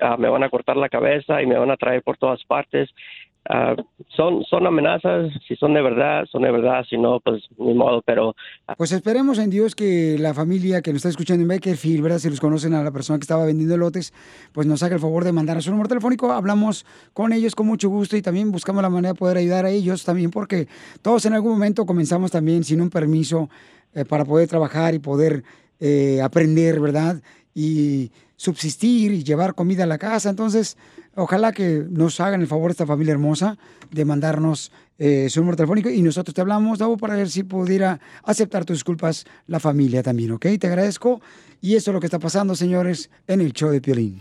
ah, 0.00 0.16
me 0.16 0.28
van 0.28 0.42
a 0.42 0.50
cortar 0.50 0.76
la 0.76 0.88
cabeza 0.88 1.42
y 1.42 1.46
me 1.46 1.58
van 1.58 1.70
a 1.70 1.76
traer 1.76 2.02
por 2.02 2.16
todas 2.16 2.42
partes. 2.44 2.90
Ah, 3.48 3.76
son, 4.16 4.44
son 4.44 4.66
amenazas, 4.66 5.30
si 5.46 5.54
son 5.54 5.74
de 5.74 5.80
verdad, 5.80 6.24
son 6.32 6.42
de 6.42 6.50
verdad, 6.50 6.84
si 6.88 6.96
no, 6.98 7.20
pues 7.20 7.44
ni 7.58 7.74
modo, 7.74 8.02
pero 8.02 8.34
Pues 8.76 8.90
esperemos 8.90 9.38
en 9.38 9.50
Dios 9.50 9.76
que 9.76 10.16
la 10.18 10.34
familia 10.34 10.82
que 10.82 10.90
nos 10.90 10.98
está 10.98 11.10
escuchando 11.10 11.42
en 11.42 11.48
Bakerfield, 11.48 12.02
¿verdad? 12.02 12.18
Si 12.18 12.28
los 12.28 12.40
conocen 12.40 12.74
a 12.74 12.82
la 12.82 12.90
persona 12.90 13.18
que 13.18 13.22
estaba 13.22 13.46
vendiendo 13.46 13.76
lotes, 13.76 14.12
pues 14.52 14.66
nos 14.66 14.82
haga 14.82 14.96
el 14.96 15.00
favor 15.00 15.22
de 15.22 15.32
mandar 15.32 15.56
a 15.58 15.60
su 15.60 15.70
número 15.70 15.88
telefónico. 15.88 16.32
Hablamos 16.32 16.84
con 17.12 17.32
ellos 17.32 17.54
con 17.54 17.66
mucho 17.68 17.88
gusto 17.88 18.16
y 18.16 18.22
también 18.22 18.50
buscamos 18.50 18.82
la 18.82 18.90
manera 18.90 19.12
de 19.12 19.18
poder 19.18 19.36
ayudar 19.36 19.64
a 19.64 19.70
ellos 19.70 20.04
también, 20.04 20.30
porque 20.30 20.66
todos 21.02 21.24
en 21.26 21.34
algún 21.34 21.52
momento 21.52 21.86
comenzamos 21.86 22.32
también 22.32 22.64
sin 22.64 22.80
un 22.80 22.90
permiso 22.90 23.48
eh, 23.94 24.04
para 24.04 24.24
poder 24.24 24.48
trabajar 24.48 24.94
y 24.94 24.98
poder 24.98 25.44
eh, 25.78 26.20
aprender, 26.20 26.80
¿verdad? 26.80 27.22
Y 27.56 28.12
subsistir 28.36 29.12
y 29.12 29.24
llevar 29.24 29.54
comida 29.54 29.84
a 29.84 29.86
la 29.86 29.96
casa. 29.96 30.28
Entonces, 30.28 30.76
ojalá 31.14 31.52
que 31.52 31.84
nos 31.88 32.20
hagan 32.20 32.42
el 32.42 32.46
favor 32.46 32.70
esta 32.70 32.86
familia 32.86 33.12
hermosa 33.12 33.56
de 33.90 34.04
mandarnos 34.04 34.70
eh, 34.98 35.28
su 35.30 35.40
número 35.40 35.56
telefónico 35.56 35.88
y 35.88 36.02
nosotros 36.02 36.34
te 36.34 36.42
hablamos, 36.42 36.78
Davo, 36.78 36.98
para 36.98 37.16
ver 37.16 37.30
si 37.30 37.44
pudiera 37.44 37.98
aceptar 38.24 38.66
tus 38.66 38.76
disculpas 38.76 39.24
la 39.46 39.58
familia 39.58 40.02
también, 40.02 40.32
¿ok? 40.32 40.46
Te 40.60 40.66
agradezco. 40.66 41.22
Y 41.62 41.74
eso 41.74 41.90
es 41.90 41.94
lo 41.94 42.00
que 42.00 42.06
está 42.06 42.18
pasando, 42.18 42.54
señores, 42.54 43.08
en 43.26 43.40
el 43.40 43.54
show 43.54 43.70
de 43.70 43.80
Piolín. 43.80 44.20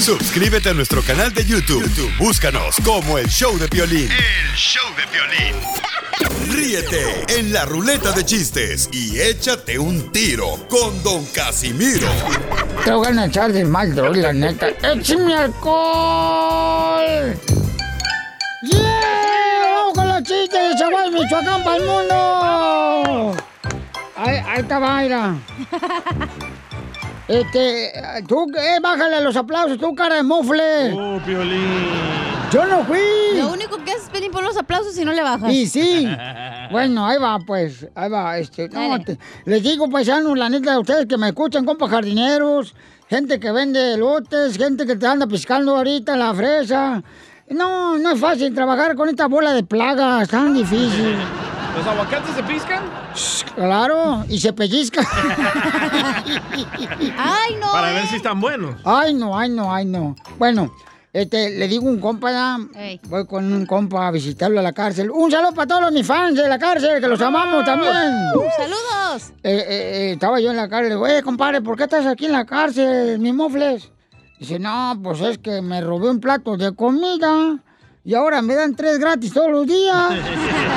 Suscríbete 0.00 0.70
a 0.70 0.74
nuestro 0.74 1.02
canal 1.02 1.32
de 1.34 1.44
YouTube. 1.44 1.82
YouTube, 1.82 2.16
Búscanos 2.18 2.76
como 2.82 3.18
el 3.18 3.28
show 3.28 3.56
de 3.58 3.68
Piolín. 3.68 4.08
El 4.10 4.56
show 4.56 4.88
de 4.96 5.02
Piolín. 5.12 5.97
Ríete 6.50 7.24
en 7.28 7.52
la 7.52 7.64
ruleta 7.64 8.10
de 8.12 8.24
chistes 8.24 8.88
y 8.92 9.20
échate 9.20 9.78
un 9.78 10.10
tiro 10.10 10.56
con 10.68 11.02
Don 11.02 11.24
Casimiro. 11.26 12.08
Te 12.84 12.92
voy 12.92 13.16
a 13.16 13.26
echar 13.26 13.52
de 13.52 13.64
mal, 13.64 13.94
la 14.20 14.32
neta. 14.32 14.68
¡Échame 14.68 15.34
alcohol! 15.34 17.38
¡Yeah! 18.62 19.60
¡Vamos 19.62 19.94
con 19.94 20.08
los 20.08 20.22
chistes 20.22 20.50
de 20.50 20.74
Chihuahua, 20.76 21.10
Michoacán 21.10 21.64
para 21.64 21.76
el 21.76 21.86
mundo! 21.86 23.36
Ahí, 24.16 24.42
ahí 24.46 24.60
está. 24.60 25.36
Este, 27.28 27.92
tú, 28.26 28.46
eh, 28.56 28.78
bájale 28.80 29.20
los 29.22 29.36
aplausos, 29.36 29.78
tú, 29.78 29.94
cara 29.94 30.16
de 30.16 30.22
mofle. 30.22 30.92
Oh, 30.94 31.20
Piolín. 31.24 31.68
Yo 32.50 32.64
no 32.64 32.82
fui. 32.84 32.98
Lo 33.36 33.52
único 33.52 33.76
que 33.84 33.90
haces 33.90 34.04
es 34.04 34.08
pedir 34.10 34.30
por 34.30 34.42
los 34.42 34.56
aplausos 34.56 34.96
y 34.98 35.04
no 35.04 35.12
le 35.12 35.22
bajas. 35.22 35.52
Y 35.52 35.66
sí. 35.66 36.08
Bueno, 36.70 37.06
ahí 37.06 37.16
va, 37.18 37.38
pues. 37.46 37.86
Ahí 37.94 38.10
va. 38.10 38.36
Este, 38.38 38.68
no, 38.68 39.00
te- 39.02 39.18
les 39.46 39.62
digo, 39.62 39.88
paisanos, 39.88 40.36
la 40.36 40.50
neta 40.50 40.72
de 40.72 40.78
ustedes 40.78 41.06
que 41.06 41.16
me 41.16 41.28
escuchan, 41.28 41.64
compa 41.64 41.88
jardineros, 41.88 42.74
gente 43.08 43.40
que 43.40 43.50
vende 43.52 43.94
elotes, 43.94 44.58
gente 44.58 44.84
que 44.86 44.96
te 44.96 45.06
anda 45.06 45.26
piscando 45.26 45.76
ahorita 45.76 46.14
la 46.16 46.34
fresa. 46.34 47.02
No, 47.48 47.96
no 47.96 48.10
es 48.12 48.20
fácil 48.20 48.54
trabajar 48.54 48.94
con 48.96 49.08
esta 49.08 49.28
bola 49.28 49.54
de 49.54 49.62
plagas, 49.62 50.28
tan 50.28 50.52
difícil. 50.54 51.16
¿Los 51.78 51.86
aguacates 51.86 52.34
se 52.34 52.42
piscan? 52.42 52.82
Claro, 53.54 54.24
y 54.28 54.40
se 54.40 54.52
pellizca. 54.52 55.00
¡Ay, 57.16 57.54
no! 57.60 57.70
Para 57.70 57.92
ver 57.92 58.04
si 58.08 58.16
están 58.16 58.40
buenos. 58.40 58.74
Ay, 58.84 59.14
no, 59.14 59.38
ay, 59.38 59.48
no, 59.50 59.72
ay, 59.72 59.84
no. 59.84 60.16
Bueno, 60.40 60.74
este, 61.12 61.50
le 61.50 61.68
digo 61.68 61.86
a 61.86 61.92
un 61.92 62.00
compa, 62.00 62.32
ya, 62.32 62.58
voy 63.04 63.24
con 63.26 63.52
un 63.52 63.64
compa 63.64 64.08
a 64.08 64.10
visitarlo 64.10 64.58
a 64.58 64.62
la 64.64 64.72
cárcel. 64.72 65.08
Un 65.08 65.30
saludo 65.30 65.52
para 65.52 65.68
todos 65.68 65.92
mis 65.92 66.04
fans 66.04 66.34
de 66.34 66.48
la 66.48 66.58
cárcel, 66.58 67.00
que 67.00 67.06
los 67.06 67.20
amamos 67.20 67.64
también. 67.64 67.92
¡Saludos! 67.92 69.32
Eh, 69.44 69.52
eh, 69.52 69.66
eh, 69.68 70.12
estaba 70.14 70.40
yo 70.40 70.50
en 70.50 70.56
la 70.56 70.68
cárcel, 70.68 70.88
le 70.88 70.94
digo, 70.96 71.06
eh, 71.06 71.22
compadre, 71.22 71.60
¿por 71.60 71.76
qué 71.76 71.84
estás 71.84 72.06
aquí 72.06 72.26
en 72.26 72.32
la 72.32 72.44
cárcel, 72.44 73.20
mi 73.20 73.32
mofles? 73.32 73.92
Dice, 74.40 74.58
no, 74.58 74.98
pues 75.00 75.20
es 75.20 75.38
que 75.38 75.62
me 75.62 75.80
robé 75.80 76.10
un 76.10 76.18
plato 76.18 76.56
de 76.56 76.74
comida 76.74 77.60
y 78.04 78.14
ahora 78.14 78.42
me 78.42 78.54
dan 78.54 78.74
tres 78.74 78.98
gratis 78.98 79.32
todos 79.32 79.50
los 79.50 79.66
días. 79.66 80.12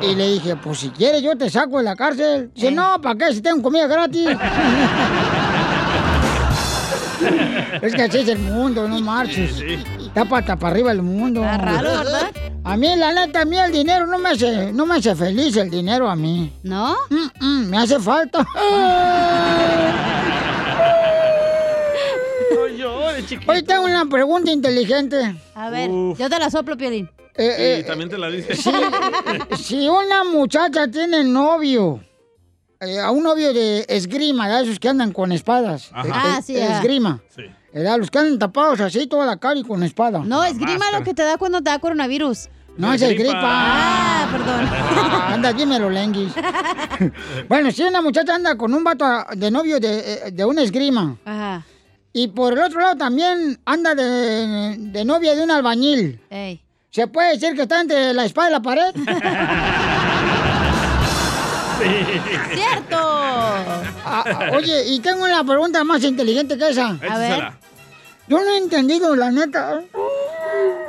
Y, 0.00 0.06
y 0.06 0.14
le 0.14 0.32
dije, 0.32 0.56
pues 0.56 0.78
si 0.78 0.90
quieres 0.90 1.22
yo 1.22 1.36
te 1.36 1.50
saco 1.50 1.78
de 1.78 1.84
la 1.84 1.96
cárcel. 1.96 2.50
Dice, 2.54 2.70
no, 2.70 3.00
¿para 3.00 3.18
qué 3.18 3.34
si 3.34 3.40
tengo 3.40 3.62
comida 3.62 3.86
gratis? 3.86 4.28
es 7.82 7.94
que 7.94 8.02
así 8.02 8.18
es 8.18 8.28
el 8.28 8.38
mundo, 8.38 8.88
no 8.88 9.00
marches. 9.00 9.62
Está 10.06 10.24
pata 10.24 10.56
para 10.56 10.72
arriba 10.72 10.92
el 10.92 11.02
mundo. 11.02 11.42
Está 11.42 11.58
raro, 11.58 11.90
¿verdad? 11.90 12.30
A 12.66 12.76
mí, 12.76 12.88
la 12.96 13.12
neta, 13.12 13.42
a 13.42 13.44
mí 13.44 13.58
el 13.58 13.72
dinero 13.72 14.06
no 14.06 14.18
me 14.18 14.30
hace, 14.30 14.72
no 14.72 14.86
me 14.86 14.96
hace 14.96 15.14
feliz 15.14 15.56
el 15.56 15.70
dinero 15.70 16.08
a 16.08 16.16
mí. 16.16 16.52
¿No? 16.62 16.96
me 17.40 17.78
hace 17.78 18.00
falta. 18.00 18.46
Hoy 23.46 23.62
tengo 23.62 23.84
una 23.84 24.06
pregunta 24.06 24.50
inteligente. 24.50 25.36
A 25.54 25.70
ver, 25.70 25.90
yo 25.90 26.28
te 26.28 26.38
la 26.38 26.50
soplo, 26.50 26.76
Piolín. 26.76 27.08
Eh, 27.36 27.78
Sí, 27.80 27.86
también 27.86 28.08
te 28.10 28.18
la 28.18 28.28
dice. 28.30 28.54
Si, 28.56 28.70
si 29.62 29.88
una 29.88 30.24
muchacha 30.24 30.86
tiene 30.88 31.24
novio, 31.24 32.00
eh, 32.80 32.98
a 33.00 33.10
un 33.10 33.22
novio 33.24 33.52
de 33.52 33.84
esgrima, 33.88 34.46
¿verdad? 34.46 34.62
esos 34.62 34.78
que 34.78 34.88
andan 34.88 35.12
con 35.12 35.32
espadas. 35.32 35.90
Ajá. 35.92 36.06
Eh, 36.08 36.12
Ah, 36.14 36.36
eh, 36.38 36.42
sí, 36.44 36.60
ajá. 36.60 36.76
Esgrima. 36.76 37.20
¿verdad? 37.72 37.98
Los 37.98 38.08
que 38.10 38.18
andan 38.18 38.38
tapados 38.38 38.80
así 38.80 39.06
toda 39.08 39.26
la 39.26 39.36
cara 39.38 39.58
y 39.58 39.64
con 39.64 39.82
espada. 39.82 40.20
No, 40.24 40.44
esgrima 40.44 40.92
lo 40.92 41.02
que 41.02 41.12
te 41.12 41.22
da 41.24 41.36
cuando 41.36 41.60
te 41.60 41.70
da 41.70 41.78
coronavirus. 41.80 42.48
No, 42.76 42.92
es 42.92 43.02
el 43.02 43.14
gripa. 43.16 43.40
Ah, 43.42 44.28
perdón. 44.30 44.68
Ah, 44.70 45.30
anda, 45.34 45.52
dímelo, 45.52 45.90
Lenguis. 45.90 46.32
bueno, 47.48 47.70
si 47.72 47.82
una 47.82 48.00
muchacha 48.02 48.34
anda 48.34 48.56
con 48.56 48.72
un 48.74 48.82
vato 48.84 49.04
de 49.36 49.50
novio 49.50 49.78
de, 49.80 49.98
eh, 50.26 50.30
de 50.32 50.44
una 50.44 50.62
esgrima. 50.62 51.16
Ajá. 51.24 51.64
Y 52.12 52.28
por 52.28 52.52
el 52.52 52.60
otro 52.60 52.80
lado 52.80 52.96
también 52.96 53.58
anda 53.64 53.94
de, 53.96 54.76
de 54.78 55.04
novia 55.04 55.34
de 55.34 55.42
un 55.42 55.50
albañil. 55.50 56.20
Ey. 56.30 56.62
¿Se 56.94 57.08
puede 57.08 57.32
decir 57.32 57.56
que 57.56 57.62
está 57.62 57.80
entre 57.80 58.14
la 58.14 58.24
espada 58.24 58.50
y 58.50 58.52
la 58.52 58.60
pared? 58.60 58.94
¡Cierto! 62.54 62.96
Ah, 64.06 64.50
oye, 64.52 64.84
y 64.86 65.00
tengo 65.00 65.24
una 65.24 65.42
pregunta 65.42 65.82
más 65.82 66.04
inteligente 66.04 66.56
que 66.56 66.68
esa. 66.68 66.96
A 67.10 67.18
ver. 67.18 67.50
Yo 68.28 68.38
no 68.38 68.48
he 68.48 68.58
entendido, 68.58 69.16
la 69.16 69.32
neta. 69.32 69.80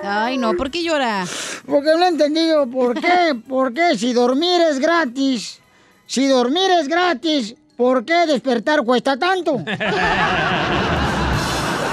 Ay, 0.03 0.37
no, 0.37 0.53
¿por 0.53 0.69
qué 0.69 0.83
llora? 0.83 1.25
Porque 1.65 1.89
no 1.97 2.03
he 2.03 2.09
entendido 2.09 2.67
por 2.67 3.01
qué, 3.01 3.35
por 3.49 3.73
qué 3.73 3.97
si 3.97 4.13
dormir 4.13 4.61
es 4.61 4.77
gratis, 4.77 5.59
si 6.05 6.27
dormir 6.27 6.69
es 6.69 6.87
gratis, 6.87 7.55
¿por 7.75 8.05
qué 8.05 8.27
despertar 8.27 8.83
cuesta 8.83 9.17
tanto? 9.17 9.57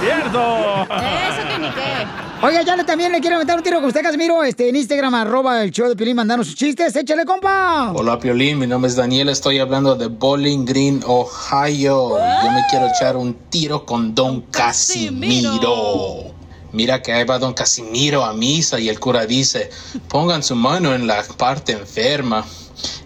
¡Cierto! 0.03 0.83
Eso 0.83 1.49
que 1.49 1.59
ni 1.61 1.71
qué. 1.71 2.32
Oiga, 2.45 2.63
ya 2.63 2.75
le, 2.75 2.83
también 2.83 3.13
le 3.13 3.21
quiero 3.21 3.39
meter 3.39 3.55
un 3.55 3.63
tiro 3.63 3.77
con 3.77 3.85
usted, 3.85 4.03
Casimiro, 4.03 4.43
este, 4.43 4.69
en 4.69 4.75
Instagram, 4.75 5.15
arroba 5.15 5.63
el 5.63 5.71
show 5.71 5.89
de 5.89 5.95
Pilín, 5.95 6.17
mandanos 6.17 6.49
sus 6.49 6.57
chistes, 6.57 6.97
échale, 6.97 7.25
compa. 7.25 7.93
Hola 7.95 8.19
Piolín, 8.19 8.59
mi 8.59 8.67
nombre 8.67 8.89
es 8.89 8.97
Daniel, 8.97 9.29
estoy 9.29 9.61
hablando 9.61 9.95
de 9.95 10.09
Bowling 10.09 10.65
Green, 10.65 11.05
Ohio. 11.07 12.19
Yo 12.19 12.51
me 12.51 12.65
quiero 12.69 12.89
echar 12.89 13.17
un 13.17 13.35
tiro 13.49 13.87
con 13.87 14.13
Don 14.13 14.41
Casimiro. 14.51 16.35
Mira 16.73 17.01
que 17.01 17.13
ahí 17.13 17.23
va 17.23 17.39
Don 17.39 17.55
Casimiro 17.55 18.25
a 18.25 18.33
misa 18.33 18.81
y 18.81 18.89
el 18.89 18.99
cura 18.99 19.25
dice, 19.25 19.71
pongan 20.09 20.43
su 20.43 20.57
mano 20.57 20.97
en 20.97 21.07
la 21.07 21.23
parte 21.39 21.71
enferma. 21.71 22.45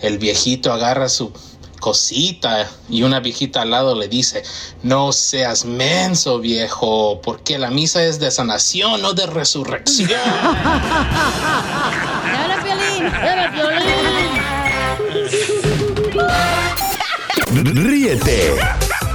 El 0.00 0.16
viejito 0.16 0.72
agarra 0.72 1.10
su 1.10 1.30
cosita 1.80 2.68
y 2.88 3.02
una 3.02 3.20
viejita 3.20 3.62
al 3.62 3.70
lado 3.70 3.94
le 3.94 4.08
dice, 4.08 4.42
no 4.82 5.12
seas 5.12 5.64
menso 5.64 6.40
viejo, 6.40 7.20
porque 7.22 7.58
la 7.58 7.70
misa 7.70 8.04
es 8.04 8.18
de 8.18 8.30
sanación, 8.30 9.00
no 9.02 9.12
de 9.12 9.26
resurrección. 9.26 10.10
¡Era 10.10 10.22
Piolín! 12.62 13.06
¡Era 13.06 13.52
Ríete 17.64 18.54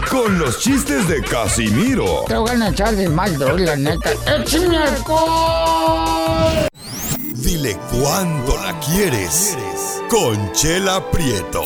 con 0.09 0.39
los 0.39 0.59
chistes 0.59 1.07
de 1.07 1.21
Casimiro 1.21 2.23
Te 2.27 2.35
voy 2.35 2.49
a 2.49 2.69
echar 2.69 2.95
de 2.95 3.07
mal, 3.07 3.37
la 3.63 3.75
neta. 3.75 4.11
¡Échame 4.25 4.77
alcohol! 4.77 6.67
Dile 7.33 7.77
cuándo 7.91 8.57
la 8.57 8.79
quieres. 8.79 9.55
Conchela 10.09 11.11
Prieto. 11.11 11.65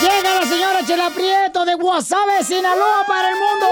Llega 0.00 0.40
la 0.40 0.46
señora 0.46 0.86
Chela 0.86 1.10
Prieto 1.10 1.64
de 1.64 1.74
Guasave, 1.74 2.42
Sinaloa, 2.44 3.04
para 3.06 3.30
el 3.30 3.34
mundo. 3.36 3.66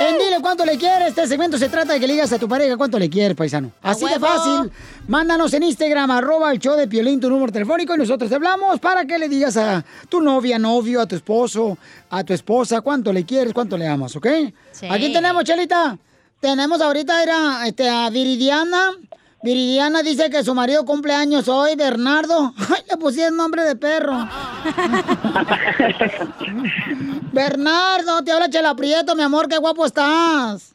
En 0.00 0.18
Dile 0.18 0.40
cuánto 0.40 0.64
le 0.64 0.76
quieres. 0.76 1.08
Este 1.08 1.26
segmento 1.26 1.56
se 1.56 1.68
trata 1.68 1.94
de 1.94 2.00
que 2.00 2.06
le 2.06 2.12
digas 2.12 2.32
a 2.32 2.38
tu 2.38 2.46
pareja 2.48 2.76
cuánto 2.76 2.98
le 2.98 3.08
quieres, 3.08 3.36
paisano. 3.36 3.72
Así 3.82 4.04
de 4.04 4.20
fácil. 4.20 4.70
Mándanos 5.08 5.54
en 5.54 5.62
Instagram, 5.62 6.10
arroba 6.10 6.52
el 6.52 6.58
show 6.58 6.76
de 6.76 6.86
Piolín, 6.86 7.20
tu 7.20 7.30
número 7.30 7.50
telefónico 7.50 7.94
y 7.94 7.98
nosotros 7.98 8.28
te 8.28 8.36
hablamos 8.36 8.78
para 8.80 9.06
que 9.06 9.18
le 9.18 9.28
digas 9.28 9.56
a 9.56 9.84
tu 10.08 10.20
novia, 10.20 10.58
novio, 10.58 11.00
a 11.00 11.06
tu 11.06 11.16
esposo, 11.16 11.78
a 12.10 12.22
tu 12.22 12.34
esposa 12.34 12.82
cuánto 12.82 13.12
le 13.12 13.24
quieres, 13.24 13.54
cuánto 13.54 13.78
le 13.78 13.88
amas, 13.88 14.14
¿ok? 14.16 14.26
Sí. 14.72 14.86
Aquí 14.90 15.12
tenemos, 15.12 15.44
Chelita. 15.44 15.96
Tenemos 16.40 16.80
ahorita 16.82 17.22
era, 17.22 17.66
este, 17.66 17.88
a 17.88 18.10
Viridiana. 18.10 18.90
Viridiana 19.42 20.02
dice 20.02 20.28
que 20.30 20.42
su 20.42 20.54
marido 20.54 20.84
cumple 20.84 21.14
años 21.14 21.46
hoy, 21.48 21.76
Bernardo. 21.76 22.52
Ay, 22.74 22.82
le 22.90 22.96
pusieron 22.96 23.36
nombre 23.36 23.62
de 23.62 23.76
perro. 23.76 24.12
Bernardo, 27.32 28.22
te 28.24 28.32
habla 28.32 28.48
Chela 28.48 28.74
Prieto, 28.74 29.14
mi 29.14 29.22
amor, 29.22 29.48
qué 29.48 29.58
guapo 29.58 29.84
estás. 29.86 30.72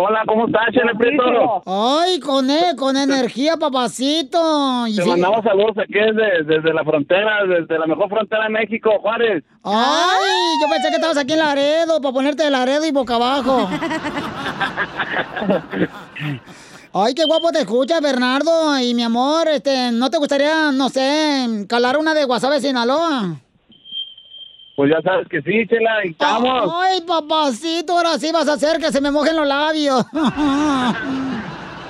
Hola, 0.00 0.22
¿cómo 0.28 0.46
estás, 0.46 0.66
Chele 0.72 0.94
Prieto? 0.96 1.62
Ay, 1.66 2.20
con 2.20 2.48
él, 2.50 2.76
con 2.76 2.96
energía, 2.96 3.56
papacito. 3.56 4.86
Y 4.86 4.94
Te 4.96 5.02
sí- 5.02 5.08
mandamos 5.10 5.42
saludos 5.44 5.76
aquí 5.78 5.94
desde, 5.98 6.44
desde 6.44 6.72
la 6.72 6.84
frontera, 6.84 7.44
desde 7.46 7.76
la 7.78 7.86
mejor 7.86 8.08
frontera 8.08 8.44
de 8.44 8.50
México, 8.50 8.90
Juárez. 9.00 9.42
Ay, 9.64 10.52
yo 10.62 10.68
pensé 10.72 10.88
que 10.90 10.94
estabas 10.96 11.16
aquí 11.18 11.32
en 11.32 11.40
Laredo, 11.40 12.00
para 12.00 12.14
ponerte 12.14 12.44
de 12.44 12.50
Laredo 12.50 12.86
y 12.86 12.92
boca 12.92 13.16
abajo. 13.16 13.68
Ay, 16.92 17.14
qué 17.14 17.24
guapo 17.24 17.50
te 17.52 17.60
escuchas, 17.60 18.00
Bernardo. 18.00 18.78
Y 18.78 18.94
mi 18.94 19.02
amor, 19.02 19.46
este, 19.48 19.92
¿no 19.92 20.10
te 20.10 20.18
gustaría, 20.18 20.72
no 20.72 20.88
sé, 20.88 21.66
calar 21.68 21.98
una 21.98 22.14
de 22.14 22.24
Guasave 22.24 22.60
Sinaloa? 22.60 23.36
Pues 24.76 24.90
ya 24.92 25.02
sabes 25.02 25.26
que 25.28 25.42
sí, 25.42 25.66
Chela, 25.68 26.04
y 26.06 26.10
estamos. 26.10 26.72
Ay, 26.72 27.00
papacito, 27.02 27.94
ahora 27.94 28.16
sí 28.18 28.30
vas 28.32 28.48
a 28.48 28.52
hacer 28.54 28.78
que 28.78 28.92
se 28.92 29.00
me 29.00 29.10
mojen 29.10 29.36
los 29.36 29.46
labios. 29.46 30.04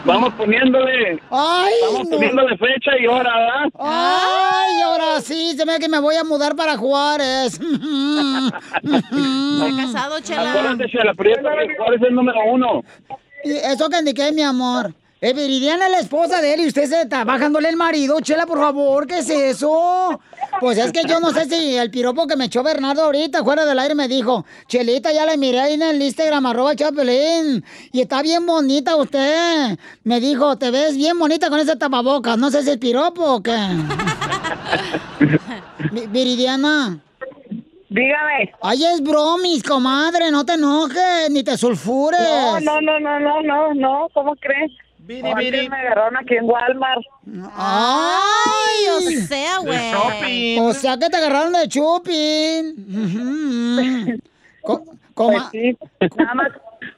Vamos 0.05 0.33
poniéndole. 0.35 1.21
Ay, 1.31 1.73
Vamos 1.83 2.09
no. 2.09 2.17
poniéndole 2.17 2.57
fecha 2.57 2.93
y 2.99 3.07
hora, 3.07 3.31
¿verdad? 3.37 3.71
Ay, 3.79 4.81
ahora 4.83 5.21
sí, 5.21 5.55
se 5.55 5.67
me 5.67 5.75
ve 5.75 5.79
que 5.81 5.89
me 5.89 5.99
voy 5.99 6.15
a 6.17 6.25
mudar 6.25 6.57
para 6.57 6.79
Juárez. 6.79 7.61
Está 8.83 9.77
casado, 9.77 10.21
Chela. 10.21 10.51
Acuérdate, 10.53 10.91
Chela 10.91 11.13
Prieto, 11.15 11.43
que 11.43 11.77
Juárez 11.77 12.01
es 12.01 12.09
el 12.09 12.15
número 12.15 12.39
uno. 12.51 12.83
Eso 13.45 13.89
que 13.89 13.99
indiqué, 13.99 14.33
mi 14.33 14.43
amor. 14.43 14.95
Eh, 15.21 15.33
Viridiana 15.33 15.87
es 15.87 15.91
la 15.91 15.99
esposa 15.99 16.41
de 16.41 16.55
él 16.55 16.61
y 16.61 16.69
usted 16.69 16.89
se 16.89 17.01
está 17.03 17.25
bajándole 17.25 17.69
el 17.69 17.77
marido. 17.77 18.21
Chela, 18.21 18.47
por 18.47 18.61
favor, 18.61 19.05
¿qué 19.09 19.19
es 19.19 19.29
eso? 19.29 20.21
Pues 20.61 20.79
es 20.79 20.93
que 20.93 21.03
yo 21.09 21.19
no 21.19 21.33
sé 21.33 21.47
si 21.47 21.77
el 21.77 21.91
piropo 21.91 22.29
que 22.29 22.37
me 22.37 22.45
echó 22.45 22.63
Bernardo 22.63 23.03
ahorita 23.03 23.43
fuera 23.43 23.65
del 23.67 23.81
aire 23.81 23.97
me 23.97 24.07
dijo, 24.07 24.47
Chelita, 24.69 25.11
ya 25.13 25.27
la 25.27 25.37
miré 25.37 25.59
ahí 25.59 25.75
en 25.75 25.83
el 25.83 26.01
Instagram, 26.01 26.47
arroba 26.47 26.77
Chapelín, 26.77 27.65
y 27.91 28.01
está 28.01 28.23
bien 28.23 28.47
bonita 28.47 28.95
usted. 28.95 29.77
Me 30.05 30.21
dijo, 30.21 30.57
te 30.57 30.71
ves 30.71 30.97
bien 30.97 31.19
bonita 31.19 31.51
con 31.51 31.59
ese 31.59 31.75
tapabocas. 31.75 32.39
No 32.39 32.53
sé 32.53 32.63
si 32.63 32.71
es 32.71 32.79
piropo 32.79 33.25
o 33.25 33.43
qué. 33.43 33.59
Vi- 35.93 36.07
Viridiana. 36.07 37.01
Dígame. 37.91 38.53
Ay, 38.63 38.85
es 38.85 39.03
bromis, 39.03 39.63
comadre, 39.63 40.31
no 40.31 40.45
te 40.45 40.55
enojes, 40.55 41.31
ni 41.31 41.43
te 41.43 41.57
sulfures. 41.57 42.21
No, 42.21 42.61
no, 42.61 42.81
no, 42.81 43.01
no, 43.01 43.21
no, 43.21 43.43
no, 43.43 43.75
no, 43.75 44.09
¿cómo 44.13 44.37
crees? 44.37 44.71
Biri, 44.99 45.33
biri. 45.35 45.71
me 45.71 45.77
agarraron 45.79 46.19
aquí 46.19 46.35
en 46.37 46.45
Walmart. 46.45 47.01
¡Ay! 47.57 48.89
o 48.97 49.01
sea, 49.27 49.59
güey. 49.59 50.59
O 50.59 50.75
sea 50.75 50.99
que 50.99 51.09
te 51.09 51.17
agarraron 51.17 51.53
de 51.55 51.67
coma- 55.15 55.51
Pues 55.51 55.51
sí, 55.51 55.79
nada 56.17 56.35
más 56.35 56.49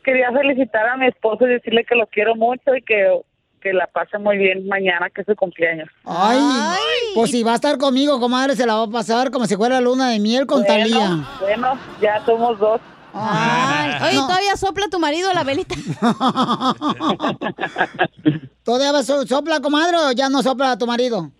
quería 0.04 0.32
felicitar 0.32 0.86
a 0.88 0.96
mi 0.96 1.06
esposo 1.06 1.46
y 1.46 1.50
decirle 1.50 1.84
que 1.84 1.94
lo 1.94 2.06
quiero 2.08 2.34
mucho 2.34 2.74
y 2.74 2.82
que, 2.82 3.20
que 3.60 3.72
la 3.72 3.86
pase 3.86 4.18
muy 4.18 4.38
bien 4.38 4.66
mañana, 4.66 5.08
que 5.10 5.20
es 5.20 5.26
su 5.26 5.36
cumpleaños. 5.36 5.88
Ay, 6.04 6.78
pues 7.14 7.30
si 7.30 7.42
va 7.42 7.52
a 7.52 7.56
estar 7.56 7.76
conmigo, 7.78 8.18
comadre, 8.20 8.56
se 8.56 8.66
la 8.66 8.74
va 8.76 8.84
a 8.84 8.90
pasar 8.90 9.30
como 9.30 9.46
si 9.46 9.56
fuera 9.56 9.80
luna 9.80 10.10
de 10.10 10.18
miel 10.18 10.46
con 10.46 10.62
Bueno, 10.62 10.74
Talía. 10.74 11.18
Bueno, 11.40 11.78
ya 12.00 12.24
somos 12.24 12.58
dos. 12.58 12.80
Ay, 13.12 13.90
oye, 14.08 14.14
No. 14.16 14.26
todavía 14.28 14.56
sopla 14.56 14.88
tu 14.88 14.98
marido 15.00 15.32
la 15.34 15.42
velita. 15.44 15.74
¿Todavía 18.64 19.02
so- 19.02 19.26
sopla, 19.26 19.60
comadre, 19.60 19.96
o 19.96 20.12
ya 20.12 20.28
no 20.28 20.42
sopla 20.42 20.76
tu 20.78 20.86
marido? 20.86 21.30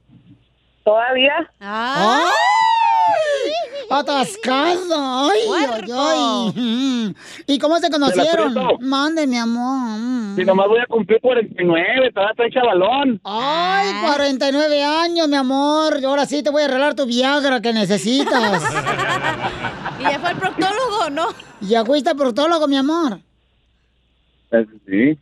¿Todavía? 0.84 1.32
Ah. 1.60 2.22
¡Ay! 2.24 2.30
¡Atascado! 3.90 5.30
¡Ay, 5.30 5.40
ay, 5.58 5.90
ay! 5.92 6.52
Mm. 6.54 7.14
¿Y 7.46 7.58
cómo 7.58 7.78
se 7.78 7.90
conocieron? 7.90 8.54
Mande, 8.80 9.26
mi 9.26 9.36
amor. 9.36 9.98
Mm. 9.98 10.36
Si 10.36 10.44
nomás 10.44 10.68
voy 10.68 10.80
a 10.80 10.86
cumplir 10.86 11.20
49, 11.20 12.12
todavía 12.12 12.30
estoy 12.30 12.50
chavalón. 12.52 13.20
Ay, 13.24 13.88
49 14.04 14.84
años, 14.84 15.28
mi 15.28 15.36
amor. 15.36 16.04
Ahora 16.04 16.24
sí 16.26 16.42
te 16.42 16.50
voy 16.50 16.62
a 16.62 16.66
arreglar 16.66 16.94
tu 16.94 17.06
Viagra 17.06 17.60
que 17.60 17.72
necesitas. 17.72 18.62
¿Y 19.98 20.02
ya 20.02 20.18
fue 20.20 20.30
el 20.30 20.36
proctólogo 20.36 21.10
no? 21.10 21.28
¿Ya 21.60 21.84
fuiste 21.84 22.10
al 22.10 22.16
proctólogo, 22.16 22.68
mi 22.68 22.76
amor? 22.76 23.18
Sí. 24.86 25.18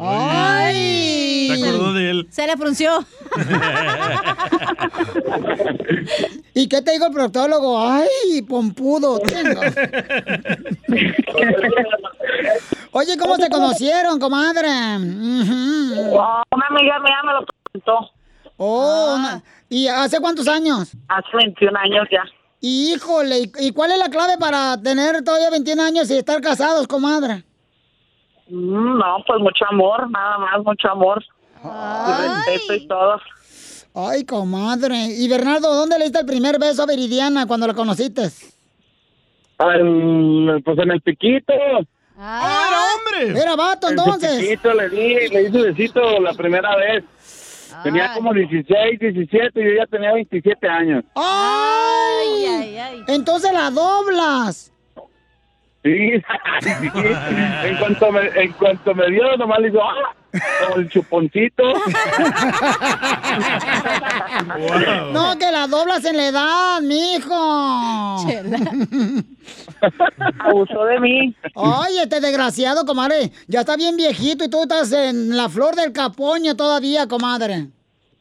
¡Ay! 0.00 1.48
Se 1.48 1.54
acordó 1.68 1.92
de 1.92 2.10
él. 2.10 2.26
Se 2.30 2.46
le 2.46 2.56
frunció. 2.56 3.04
¿Y 6.54 6.68
qué 6.68 6.82
te 6.82 6.92
dijo 6.92 7.06
el 7.06 7.12
proctólogo? 7.12 7.78
¡Ay, 7.80 8.42
pompudo! 8.42 9.18
tengo. 9.20 9.60
Oye, 12.92 13.16
¿cómo 13.16 13.36
se 13.36 13.48
conocieron, 13.48 14.18
comadre? 14.20 14.68
Ujú. 14.98 16.12
Una 16.12 16.66
amiga 16.68 16.98
mía 17.00 17.16
me 17.24 17.32
lo 17.32 17.46
preguntó. 17.72 18.10
Oh, 18.58 19.14
una- 19.18 19.42
¿y 19.68 19.88
hace 19.88 20.20
cuántos 20.20 20.46
años? 20.46 20.90
Hace 21.08 21.28
21 21.36 21.76
años 21.78 22.06
ya. 22.10 22.22
Híjole, 22.60 23.38
¿y- 23.40 23.50
¿y 23.60 23.72
cuál 23.72 23.92
es 23.92 23.98
la 23.98 24.08
clave 24.10 24.36
para 24.38 24.80
tener 24.80 25.24
todavía 25.24 25.50
21 25.50 25.82
años 25.82 26.08
y 26.10 26.18
estar 26.18 26.40
casados, 26.40 26.86
comadre? 26.86 27.44
Mm, 28.52 28.98
No, 28.98 29.16
pues 29.26 29.40
mucho 29.40 29.64
amor, 29.70 30.10
nada 30.10 30.38
más, 30.38 30.62
mucho 30.64 30.88
amor. 30.90 31.24
Y 31.64 32.22
respeto 32.48 32.74
y 32.74 32.86
todo. 32.88 33.20
Ay, 33.94 34.24
comadre. 34.24 34.96
Y 35.06 35.28
Bernardo, 35.28 35.74
¿dónde 35.74 35.98
le 35.98 36.04
diste 36.04 36.20
el 36.20 36.26
primer 36.26 36.58
beso 36.58 36.82
a 36.82 36.86
Viridiana 36.86 37.46
cuando 37.46 37.66
la 37.66 37.74
conociste? 37.74 38.30
Al- 39.58 40.60
pues 40.64 40.78
en 40.78 40.90
el 40.90 41.00
piquito. 41.02 41.52
¡Ah, 42.18 42.68
era 42.68 43.24
hombre! 43.24 43.40
Era 43.40 43.56
vato, 43.56 43.88
En 43.88 43.98
entonces. 43.98 44.32
el 44.32 44.40
piquito 44.44 44.74
le 44.74 44.88
di, 44.90 45.28
le 45.28 45.42
hice 45.48 45.62
besito 45.72 46.20
la 46.20 46.32
primera 46.34 46.76
vez. 46.76 47.04
Tenía 47.82 48.12
como 48.14 48.32
16, 48.34 48.98
17 49.00 49.60
y 49.60 49.64
yo 49.64 49.70
ya 49.78 49.86
tenía 49.86 50.12
27 50.12 50.68
años. 50.68 51.04
¡Ay! 51.14 52.76
Entonces 53.08 53.52
la 53.52 53.70
doblas. 53.70 54.72
Sí, 55.84 56.12
sí. 56.60 56.80
En 57.64 57.76
cuanto 57.76 58.12
me, 58.12 58.20
en 58.20 58.52
cuanto 58.52 58.94
me 58.94 59.10
dio, 59.10 59.36
nomás 59.36 59.58
le 59.58 59.68
hizo, 59.68 59.82
¡ah! 59.82 60.14
Como 60.64 60.76
el 60.76 60.88
chuponcito. 60.88 61.62
No, 65.12 65.36
que 65.38 65.50
la 65.50 65.66
doblas 65.66 66.04
en 66.04 66.16
la 66.16 66.26
edad, 66.28 66.80
mijo. 66.80 67.34
Abusó 70.38 70.84
de 70.84 71.00
mí. 71.00 71.34
Ay, 71.54 71.98
este 71.98 72.20
desgraciado, 72.20 72.86
comadre. 72.86 73.32
Ya 73.48 73.60
está 73.60 73.76
bien 73.76 73.96
viejito 73.96 74.44
y 74.44 74.50
tú 74.50 74.62
estás 74.62 74.92
en 74.92 75.36
la 75.36 75.48
flor 75.48 75.74
del 75.74 75.92
capoño 75.92 76.56
todavía, 76.56 77.06
comadre. 77.08 77.66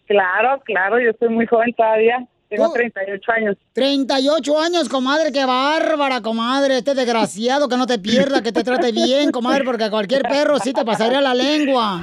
Claro, 0.07 0.61
claro, 0.65 0.99
yo 0.99 1.11
soy 1.19 1.29
muy 1.29 1.45
joven 1.45 1.73
todavía. 1.77 2.25
Tengo 2.51 2.73
38 2.73 3.31
años. 3.31 3.55
38 3.71 4.59
años, 4.59 4.89
comadre, 4.89 5.31
qué 5.31 5.45
bárbara, 5.45 6.19
comadre. 6.21 6.79
Este 6.79 6.93
desgraciado 6.93 7.69
que 7.69 7.77
no 7.77 7.87
te 7.87 7.97
pierda, 7.97 8.43
que 8.43 8.51
te 8.51 8.61
trate 8.61 8.91
bien, 8.91 9.31
comadre, 9.31 9.63
porque 9.63 9.85
a 9.85 9.89
cualquier 9.89 10.23
perro 10.23 10.59
sí 10.59 10.73
te 10.73 10.83
pasaría 10.83 11.21
la 11.21 11.33
lengua. 11.33 12.01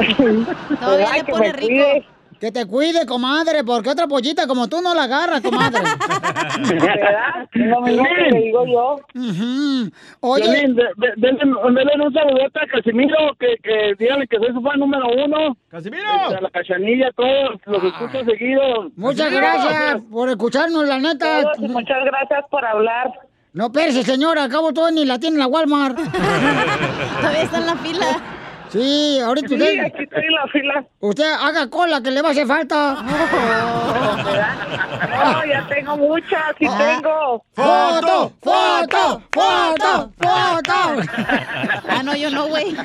Todavía 0.80 1.12
le 1.12 1.24
pone 1.24 1.52
rico. 1.52 2.15
Que 2.40 2.52
te 2.52 2.66
cuide, 2.66 3.06
comadre, 3.06 3.64
porque 3.64 3.88
otra 3.90 4.06
pollita 4.06 4.46
como 4.46 4.68
tú 4.68 4.82
no 4.82 4.94
la 4.94 5.04
agarras, 5.04 5.40
comadre. 5.40 5.80
¿Verdad? 6.68 7.48
Lo 7.52 7.80
mismo 7.80 8.04
que 8.04 8.30
le 8.30 8.40
digo 8.42 8.66
yo. 8.66 8.96
Oye. 10.20 10.44
De- 10.46 10.66
de- 10.74 11.12
denle, 11.16 11.44
un 11.44 12.12
saludote 12.12 12.60
a 12.60 12.66
Casimiro, 12.66 13.16
que, 13.40 13.56
que 13.62 13.94
díganle 13.98 14.26
que 14.26 14.36
soy 14.36 14.52
su 14.52 14.60
fan 14.60 14.78
número 14.78 15.06
uno. 15.24 15.56
¡Casimiro! 15.70 16.08
A 16.10 16.40
la 16.40 16.50
cachanilla, 16.50 17.10
todos 17.16 17.58
los 17.64 17.84
escucho 17.84 18.24
seguido. 18.24 18.90
Muchas 18.96 19.32
gracias 19.32 20.02
por 20.10 20.28
escucharnos, 20.28 20.86
la 20.86 20.98
neta. 20.98 21.42
Todos, 21.42 21.58
y 21.60 21.68
muchas 21.68 22.04
gracias 22.04 22.44
por 22.50 22.64
hablar. 22.64 23.12
No, 23.54 23.66
espérese, 23.66 24.02
señora, 24.02 24.44
acabo 24.44 24.74
todo 24.74 24.90
ni 24.90 25.06
la 25.06 25.18
tiene 25.18 25.36
en 25.36 25.40
la 25.40 25.46
Walmart. 25.46 25.96
Todavía 27.20 27.42
está 27.42 27.58
en 27.58 27.66
la 27.66 27.76
fila. 27.76 28.06
Sí, 28.76 29.18
ahorita 29.20 29.48
Sí, 29.48 29.54
usted... 29.54 29.84
aquí 29.84 30.02
estoy 30.02 30.24
en 30.24 30.34
la 30.34 30.46
fila. 30.48 30.84
Usted 31.00 31.32
haga 31.32 31.70
cola, 31.70 32.02
que 32.02 32.10
le 32.10 32.20
va 32.20 32.28
a 32.28 32.32
hacer 32.32 32.46
falta. 32.46 33.02
No, 35.16 35.44
ya 35.46 35.66
tengo 35.68 35.96
muchas, 35.96 36.42
sí 36.58 36.66
tengo. 36.66 37.42
¡Foto! 37.54 38.32
¡Foto! 38.42 39.22
¡Foto! 39.32 40.12
¡Foto! 40.18 41.02
Ah, 41.88 42.02
no, 42.04 42.14
yo 42.14 42.30
no, 42.30 42.48
güey. 42.48 42.76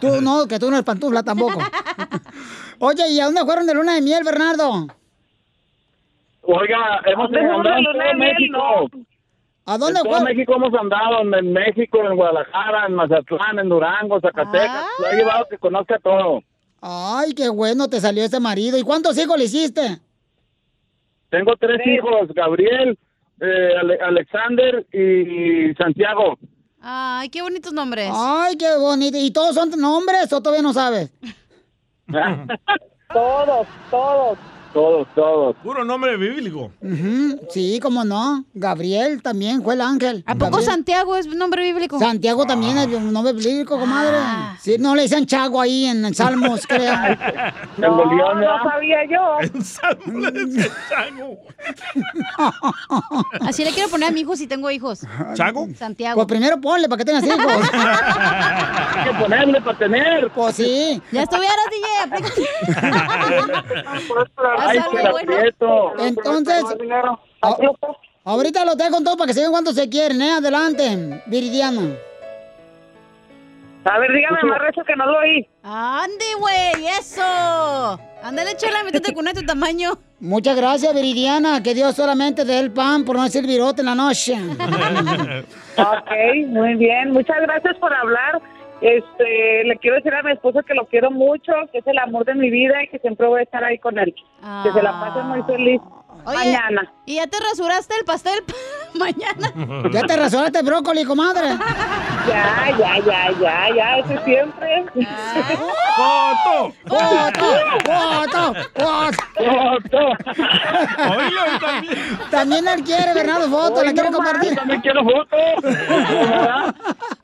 Tú 0.00 0.20
no, 0.20 0.46
que 0.46 0.58
tú 0.58 0.68
no 0.68 0.76
eres 0.76 0.84
pantufla 0.84 1.22
tampoco. 1.22 1.60
Oye, 2.78 3.08
¿y 3.10 3.20
a 3.20 3.26
dónde 3.26 3.44
fueron 3.44 3.66
de 3.66 3.74
luna 3.74 3.94
de 3.94 4.02
miel, 4.02 4.24
Bernardo? 4.24 4.86
Oiga, 6.42 7.00
hemos 7.06 7.30
¿Dónde 7.30 7.38
fueron 7.38 7.66
andado 7.66 7.74
de 7.74 8.10
en 8.10 8.52
luna 8.52 9.02
¿A 9.64 9.78
dónde 9.78 10.00
en 10.00 10.04
todo 10.04 10.16
fue? 10.20 10.24
México 10.34 10.54
hemos 10.56 10.74
andado, 10.74 11.20
en, 11.22 11.52
México, 11.52 11.98
en 12.04 12.16
Guadalajara, 12.16 12.86
en 12.86 12.94
Mazatlán, 12.94 13.58
en 13.60 13.68
Durango, 13.68 14.20
Zacatecas. 14.20 14.86
Lo 14.98 15.10
he 15.10 15.16
llevado 15.16 15.46
que 15.48 15.58
conozca 15.58 15.98
todo. 16.00 16.40
Ay, 16.80 17.32
qué 17.34 17.48
bueno 17.48 17.88
te 17.88 18.00
salió 18.00 18.24
este 18.24 18.40
marido. 18.40 18.76
¿Y 18.76 18.82
cuántos 18.82 19.16
hijos 19.18 19.38
le 19.38 19.44
hiciste? 19.44 20.00
Tengo 21.30 21.52
tres 21.56 21.80
hijos, 21.86 22.28
Gabriel, 22.34 22.98
eh, 23.40 23.70
Ale- 23.80 23.98
Alexander 24.02 24.84
y 24.92 25.72
Santiago. 25.74 26.36
Ay, 26.80 27.28
qué 27.28 27.40
bonitos 27.40 27.72
nombres. 27.72 28.10
Ay, 28.12 28.56
qué 28.56 28.76
bonito. 28.76 29.16
¿Y 29.16 29.30
todos 29.30 29.54
son 29.54 29.70
nombres 29.80 30.32
o 30.32 30.40
todavía 30.42 30.62
no 30.62 30.72
sabes? 30.72 31.12
todos, 33.12 33.66
todos. 33.90 34.38
Todos, 34.72 35.06
todos. 35.14 35.54
Puro 35.62 35.84
nombre 35.84 36.16
bíblico. 36.16 36.70
Sí, 37.50 37.78
cómo 37.82 38.04
no. 38.04 38.44
Gabriel 38.54 39.22
también 39.22 39.62
fue 39.62 39.74
el 39.74 39.82
ángel. 39.82 40.24
¿A 40.26 40.34
poco 40.34 40.62
Santiago 40.62 41.16
es 41.16 41.26
nombre 41.26 41.62
bíblico? 41.62 41.98
Santiago 41.98 42.46
también 42.46 42.78
es 42.78 42.86
un 42.86 43.12
nombre 43.12 43.34
bíblico, 43.34 43.78
comadre. 43.78 44.16
Ah. 44.18 44.56
Sí, 44.60 44.76
no 44.78 44.94
le 44.94 45.02
dicen 45.02 45.26
Chago 45.26 45.60
ahí 45.60 45.84
en, 45.86 46.04
en 46.06 46.14
Salmos, 46.14 46.66
creo. 46.66 46.92
No, 47.78 48.04
no 48.34 48.62
sabía 48.62 48.98
yo. 49.10 49.38
Así 53.40 53.64
le 53.64 53.70
quiero 53.70 53.88
poner 53.88 54.08
a 54.08 54.12
mi 54.12 54.20
hijo 54.20 54.36
si 54.36 54.46
tengo 54.46 54.70
hijos. 54.70 55.00
¿Chago? 55.34 55.68
Santiago. 55.76 56.16
Pues 56.16 56.26
primero 56.26 56.60
ponle 56.60 56.88
para 56.88 56.98
que 56.98 57.04
tengas 57.04 57.24
hijos. 57.24 57.40
Hay 57.72 59.04
que 59.04 59.18
ponerle 59.18 59.60
para 59.60 59.78
tener. 59.78 60.30
Pues 60.30 60.56
sí. 60.56 61.02
Ya 61.10 61.22
estuvieras, 61.22 61.66
DJ. 61.70 62.32
Haz 64.64 64.76
algo 64.84 64.98
la 64.98 65.10
bueno. 65.10 65.92
Entonces, 65.98 66.64
a- 67.42 67.56
ahorita 68.24 68.64
lo 68.64 68.76
tengo 68.76 68.90
con 68.92 69.04
todo 69.04 69.16
para 69.16 69.28
que 69.28 69.34
se 69.34 69.40
vean 69.40 69.52
cuánto 69.52 69.72
se 69.72 69.88
quieren, 69.88 70.20
¿eh? 70.22 70.32
Adelante, 70.32 71.22
Viridiana. 71.26 71.82
A 73.84 73.98
ver, 73.98 74.12
dígame 74.12 74.38
más 74.44 74.60
recio 74.60 74.84
que 74.84 74.94
no 74.94 75.06
lo 75.06 75.18
oí. 75.18 75.48
Ande, 75.64 76.24
güey, 76.38 76.86
eso. 77.00 77.98
Ándale, 78.22 78.56
chela, 78.56 78.84
métete 78.84 79.12
con 79.14 79.26
este 79.26 79.42
tamaño. 79.42 79.98
Muchas 80.20 80.54
gracias, 80.56 80.94
Viridiana. 80.94 81.60
Que 81.64 81.74
Dios 81.74 81.96
solamente 81.96 82.44
dé 82.44 82.60
el 82.60 82.70
pan 82.70 83.04
por 83.04 83.16
no 83.16 83.24
decir 83.24 83.44
virote 83.44 83.80
en 83.80 83.86
la 83.86 83.94
noche. 83.96 84.36
Ok, 85.74 86.10
muy 86.48 86.74
bien. 86.74 87.12
Muchas 87.12 87.36
gracias 87.40 87.76
por 87.78 87.92
hablar. 87.94 88.40
Este, 88.82 89.64
le 89.64 89.76
quiero 89.78 89.96
decir 89.96 90.12
a 90.12 90.22
mi 90.24 90.32
esposo 90.32 90.60
que 90.66 90.74
lo 90.74 90.86
quiero 90.86 91.10
mucho, 91.10 91.52
que 91.70 91.78
es 91.78 91.86
el 91.86 91.98
amor 91.98 92.24
de 92.24 92.34
mi 92.34 92.50
vida 92.50 92.82
y 92.82 92.88
que 92.88 92.98
siempre 92.98 93.26
voy 93.28 93.40
a 93.40 93.42
estar 93.44 93.62
ahí 93.62 93.78
con 93.78 93.96
él. 93.98 94.12
Que 94.64 94.72
se 94.72 94.82
la 94.82 94.90
pase 95.00 95.22
muy 95.22 95.42
feliz 95.44 95.80
Oye, 96.24 96.36
mañana. 96.36 96.92
¿y 97.06 97.16
ya 97.16 97.26
te 97.26 97.38
rasuraste 97.40 97.94
el 97.98 98.04
pastel 98.04 98.38
mañana? 98.94 99.52
¿Ya 99.92 100.02
te 100.02 100.16
rasuraste 100.16 100.58
el 100.58 100.66
brócoli, 100.66 101.04
comadre? 101.04 101.48
Ya, 102.28 102.70
ya, 102.78 102.98
ya, 103.04 103.30
ya, 103.40 103.74
ya, 103.74 103.98
eso 103.98 104.24
siempre. 104.24 104.84
¡Foto! 105.96 106.72
¡Foto! 106.86 107.46
¡Foto! 107.84 108.54
¡Foto! 109.34 110.16
También. 111.60 111.96
También 112.30 112.68
él 112.68 112.84
quiere, 112.84 113.12
Bernardo, 113.12 113.48
foto, 113.50 113.80
quiere 113.80 114.10
no 114.10 114.16
compartir. 114.18 114.54
también 114.54 114.80
quiero 114.82 115.02
foto. 115.02 115.36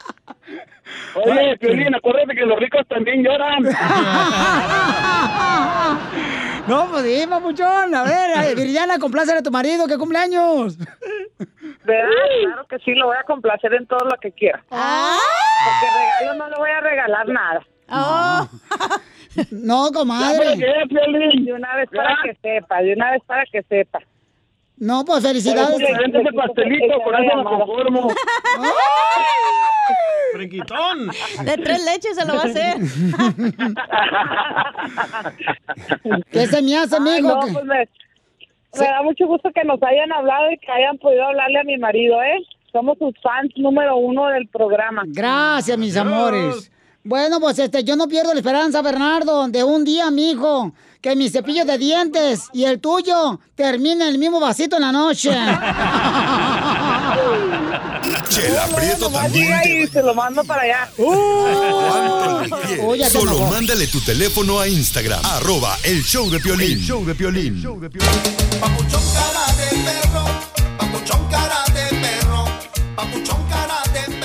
Oye, 1.14 1.56
Piolín, 1.58 1.94
acuérdate 1.94 2.34
que 2.34 2.46
los 2.46 2.58
ricos 2.58 2.86
también 2.88 3.22
lloran. 3.22 3.64
No, 6.68 6.86
pues 6.90 7.04
sí, 7.04 7.26
papuchón. 7.26 7.94
A 7.94 8.02
ver, 8.02 8.54
Viridiana, 8.54 8.98
complácele 8.98 9.38
a 9.38 9.42
tu 9.42 9.50
marido, 9.50 9.86
que 9.86 9.96
cumpleaños. 9.96 10.76
¿Verdad? 10.76 12.10
Claro 12.42 12.66
que 12.68 12.78
sí, 12.80 12.94
lo 12.94 13.06
voy 13.06 13.16
a 13.18 13.24
complacer 13.24 13.72
en 13.72 13.86
todo 13.86 14.00
lo 14.00 14.14
que 14.20 14.32
quiera. 14.32 14.62
Porque 14.68 15.86
regalo 16.20 16.38
no 16.38 16.50
le 16.50 16.56
voy 16.56 16.70
a 16.70 16.80
regalar 16.80 17.28
nada. 17.28 17.60
No, 19.50 19.92
comadre. 19.92 20.56
De 20.56 21.52
una 21.52 21.76
vez 21.76 21.88
para 21.94 22.16
que 22.24 22.34
sepa, 22.42 22.82
de 22.82 22.92
una 22.92 23.12
vez 23.12 23.22
para 23.24 23.44
que 23.46 23.62
sepa. 23.62 24.00
No, 24.80 25.04
pues 25.04 25.22
felicidades. 25.22 25.78
Vente 25.78 26.20
ese 26.20 26.32
pastelito, 26.32 27.00
con 27.02 27.14
eso 27.14 27.36
me 27.36 27.44
conformo. 27.44 28.08
Friquitón. 30.32 31.10
De 31.44 31.56
tres 31.56 31.84
leches 31.84 32.16
se 32.16 32.24
lo 32.26 32.34
va 32.34 32.42
a 32.42 32.44
hacer. 32.44 32.76
¿Qué 36.30 36.46
se 36.46 36.62
me 36.62 36.76
hace, 36.76 36.96
Ay, 36.96 37.00
amigo? 37.18 37.28
no, 37.28 37.40
pues 37.40 37.64
me, 37.64 37.88
me 38.78 38.86
da 38.86 39.02
mucho 39.02 39.26
gusto 39.26 39.50
que 39.54 39.64
nos 39.64 39.82
hayan 39.82 40.12
hablado 40.12 40.50
y 40.52 40.58
que 40.58 40.70
hayan 40.70 40.98
podido 40.98 41.24
hablarle 41.24 41.60
a 41.60 41.64
mi 41.64 41.78
marido, 41.78 42.22
¿eh? 42.22 42.38
Somos 42.72 42.98
sus 42.98 43.14
fans 43.22 43.50
número 43.56 43.96
uno 43.96 44.26
del 44.28 44.46
programa. 44.48 45.02
Gracias, 45.06 45.78
mis 45.78 45.96
amores. 45.96 46.70
Bueno, 47.02 47.40
pues 47.40 47.58
este, 47.58 47.82
yo 47.84 47.96
no 47.96 48.06
pierdo 48.06 48.34
la 48.34 48.40
esperanza, 48.40 48.82
Bernardo, 48.82 49.48
de 49.48 49.64
un 49.64 49.84
día, 49.84 50.10
mijo, 50.10 50.72
que 51.00 51.14
mi 51.16 51.30
cepillo 51.30 51.64
de 51.64 51.78
dientes 51.78 52.42
y 52.52 52.64
el 52.64 52.80
tuyo 52.80 53.38
terminen 53.54 54.02
en 54.02 54.08
el 54.08 54.18
mismo 54.18 54.40
vasito 54.40 54.76
en 54.76 54.82
la 54.82 54.92
noche. 54.92 55.30
Chela 58.28 58.66
Prieto 58.74 59.08
también 59.10 59.60
te 59.62 59.82
y 59.82 59.86
se 59.86 60.02
lo 60.02 60.14
mando 60.14 60.42
para 60.44 60.62
allá. 60.62 60.90
te 60.96 61.02
Solo 63.10 63.36
enojó. 63.36 63.50
mándale 63.52 63.86
tu 63.86 64.00
teléfono 64.00 64.58
a 64.60 64.66
Instagram, 64.68 65.20
arroba 65.24 65.76
el 65.84 66.02
show 66.04 66.28
de 66.30 66.40
Piolín. 66.40 66.78
El 66.78 66.84
show 66.84 67.04
de 67.04 67.14
Piolín. 67.14 67.62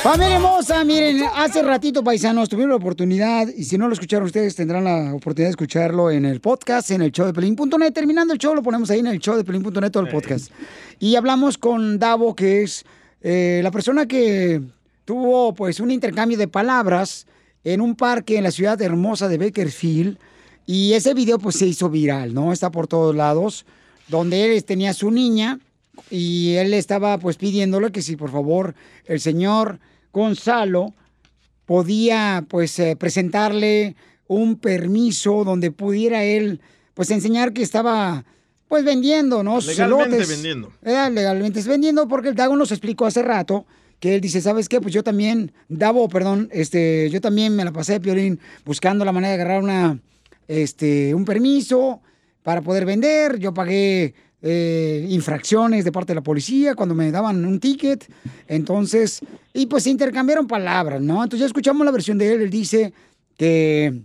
Familia 0.03 0.35
hermosa, 0.35 0.84
miren, 0.84 1.23
hace 1.34 1.61
ratito, 1.61 2.03
paisanos, 2.03 2.49
tuvieron 2.49 2.71
la 2.71 2.75
oportunidad, 2.75 3.47
y 3.47 3.63
si 3.63 3.77
no 3.77 3.88
lo 3.88 3.93
escucharon 3.93 4.25
ustedes, 4.25 4.53
tendrán 4.53 4.84
la 4.84 5.13
oportunidad 5.13 5.47
de 5.47 5.51
escucharlo 5.51 6.11
en 6.11 6.25
el 6.25 6.41
podcast, 6.41 6.91
en 6.91 7.01
el 7.01 7.13
show 7.13 7.25
de 7.25 7.31
Pelín.net. 7.31 7.93
Terminando 7.93 8.34
el 8.34 8.39
show, 8.39 8.53
lo 8.53 8.61
ponemos 8.61 8.89
ahí 8.89 8.99
en 8.99 9.07
el 9.07 9.19
show 9.19 9.38
de 9.38 9.45
Pelín.net, 9.45 9.91
todo 9.91 10.03
el 10.03 10.09
podcast. 10.09 10.51
Y 10.99 11.15
hablamos 11.15 11.57
con 11.57 11.99
Davo, 11.99 12.35
que 12.35 12.63
es 12.63 12.84
eh, 13.21 13.61
la 13.63 13.71
persona 13.71 14.05
que 14.05 14.61
tuvo, 15.05 15.53
pues, 15.53 15.80
un 15.80 15.89
intercambio 15.89 16.38
de 16.38 16.49
palabras 16.49 17.25
en 17.63 17.80
un 17.80 17.95
parque 17.95 18.35
en 18.35 18.43
la 18.43 18.51
ciudad 18.51 18.81
hermosa 18.81 19.30
de 19.30 19.38
Bakersfield. 19.38 20.17
Y 20.65 20.91
ese 20.91 21.13
video, 21.13 21.39
pues, 21.39 21.55
se 21.55 21.65
hizo 21.65 21.89
viral, 21.89 22.34
¿no? 22.34 22.51
Está 22.51 22.71
por 22.71 22.88
todos 22.88 23.15
lados, 23.15 23.65
donde 24.09 24.53
él 24.53 24.65
tenía 24.65 24.89
a 24.89 24.93
su 24.93 25.11
niña 25.11 25.59
y 26.09 26.55
él 26.55 26.73
estaba 26.73 27.17
pues 27.19 27.38
pidiéndole 27.38 27.91
que 27.91 28.01
si 28.01 28.15
por 28.15 28.31
favor 28.31 28.73
el 29.05 29.19
señor 29.19 29.80
Gonzalo 30.14 30.94
podía 31.65 32.45
pues 32.48 32.77
eh, 32.80 32.95
presentarle 32.95 33.95
un 34.27 34.57
permiso 34.57 35.44
donde 35.44 35.72
pudiera 35.72 36.23
él 36.23 36.61
pues 36.94 37.10
enseñar 37.11 37.52
que 37.52 37.64
estaba 37.64 38.23
pues 38.68 38.85
vendiendo, 38.85 39.44
¿no? 39.44 39.60
Legalmente 39.60 40.26
vendiendo. 40.26 40.72
Eh, 40.84 41.10
legalmente 41.11 41.60
es 41.60 41.68
vendiendo 41.68 42.07
porque 42.07 42.30
el 42.30 42.35
Dago 42.35 42.56
nos 42.56 42.72
explicó 42.72 43.06
hace 43.06 43.22
rato 43.22 43.65
que 43.99 44.15
él 44.15 44.22
dice, 44.22 44.41
¿sabes 44.41 44.68
qué? 44.68 44.81
Pues 44.81 44.94
yo 44.94 45.02
también, 45.03 45.53
Davo, 45.69 46.10
perdón, 46.10 46.49
este, 46.52 47.10
yo 47.10 47.22
también 47.22 47.56
me 47.56 47.64
la 47.64 47.72
pasé 47.72 47.94
de 47.94 47.99
Piolín 48.02 48.40
buscando 48.65 49.06
la 49.06 49.14
manera 49.14 49.35
de 49.35 49.41
agarrar 49.41 49.64
una, 49.64 49.99
este, 50.48 51.15
un 51.15 51.23
permiso 51.23 52.02
para 52.41 52.61
poder 52.61 52.85
vender. 52.85 53.40
Yo 53.40 53.53
pagué 53.53 54.14
eh, 54.45 55.07
infracciones 55.10 55.86
de 55.86 55.91
parte 55.94 56.11
de 56.11 56.15
la 56.15 56.22
policía 56.22 56.76
cuando 56.76 56.94
me 56.94 57.10
daban 57.11 57.45
un 57.45 57.61
ticket. 57.61 58.11
Entonces, 58.45 59.22
y 59.53 59.68
pues 59.68 59.84
se 59.84 59.90
intercambiaron 59.90 60.48
palabras, 60.48 61.02
¿no? 61.02 61.24
Entonces 61.24 61.40
ya 61.40 61.45
escuchamos 61.45 61.86
la 61.86 61.91
versión 61.91 62.18
de 62.18 62.34
él. 62.34 62.41
Él 62.41 62.49
dice 62.49 62.94
que, 63.38 64.02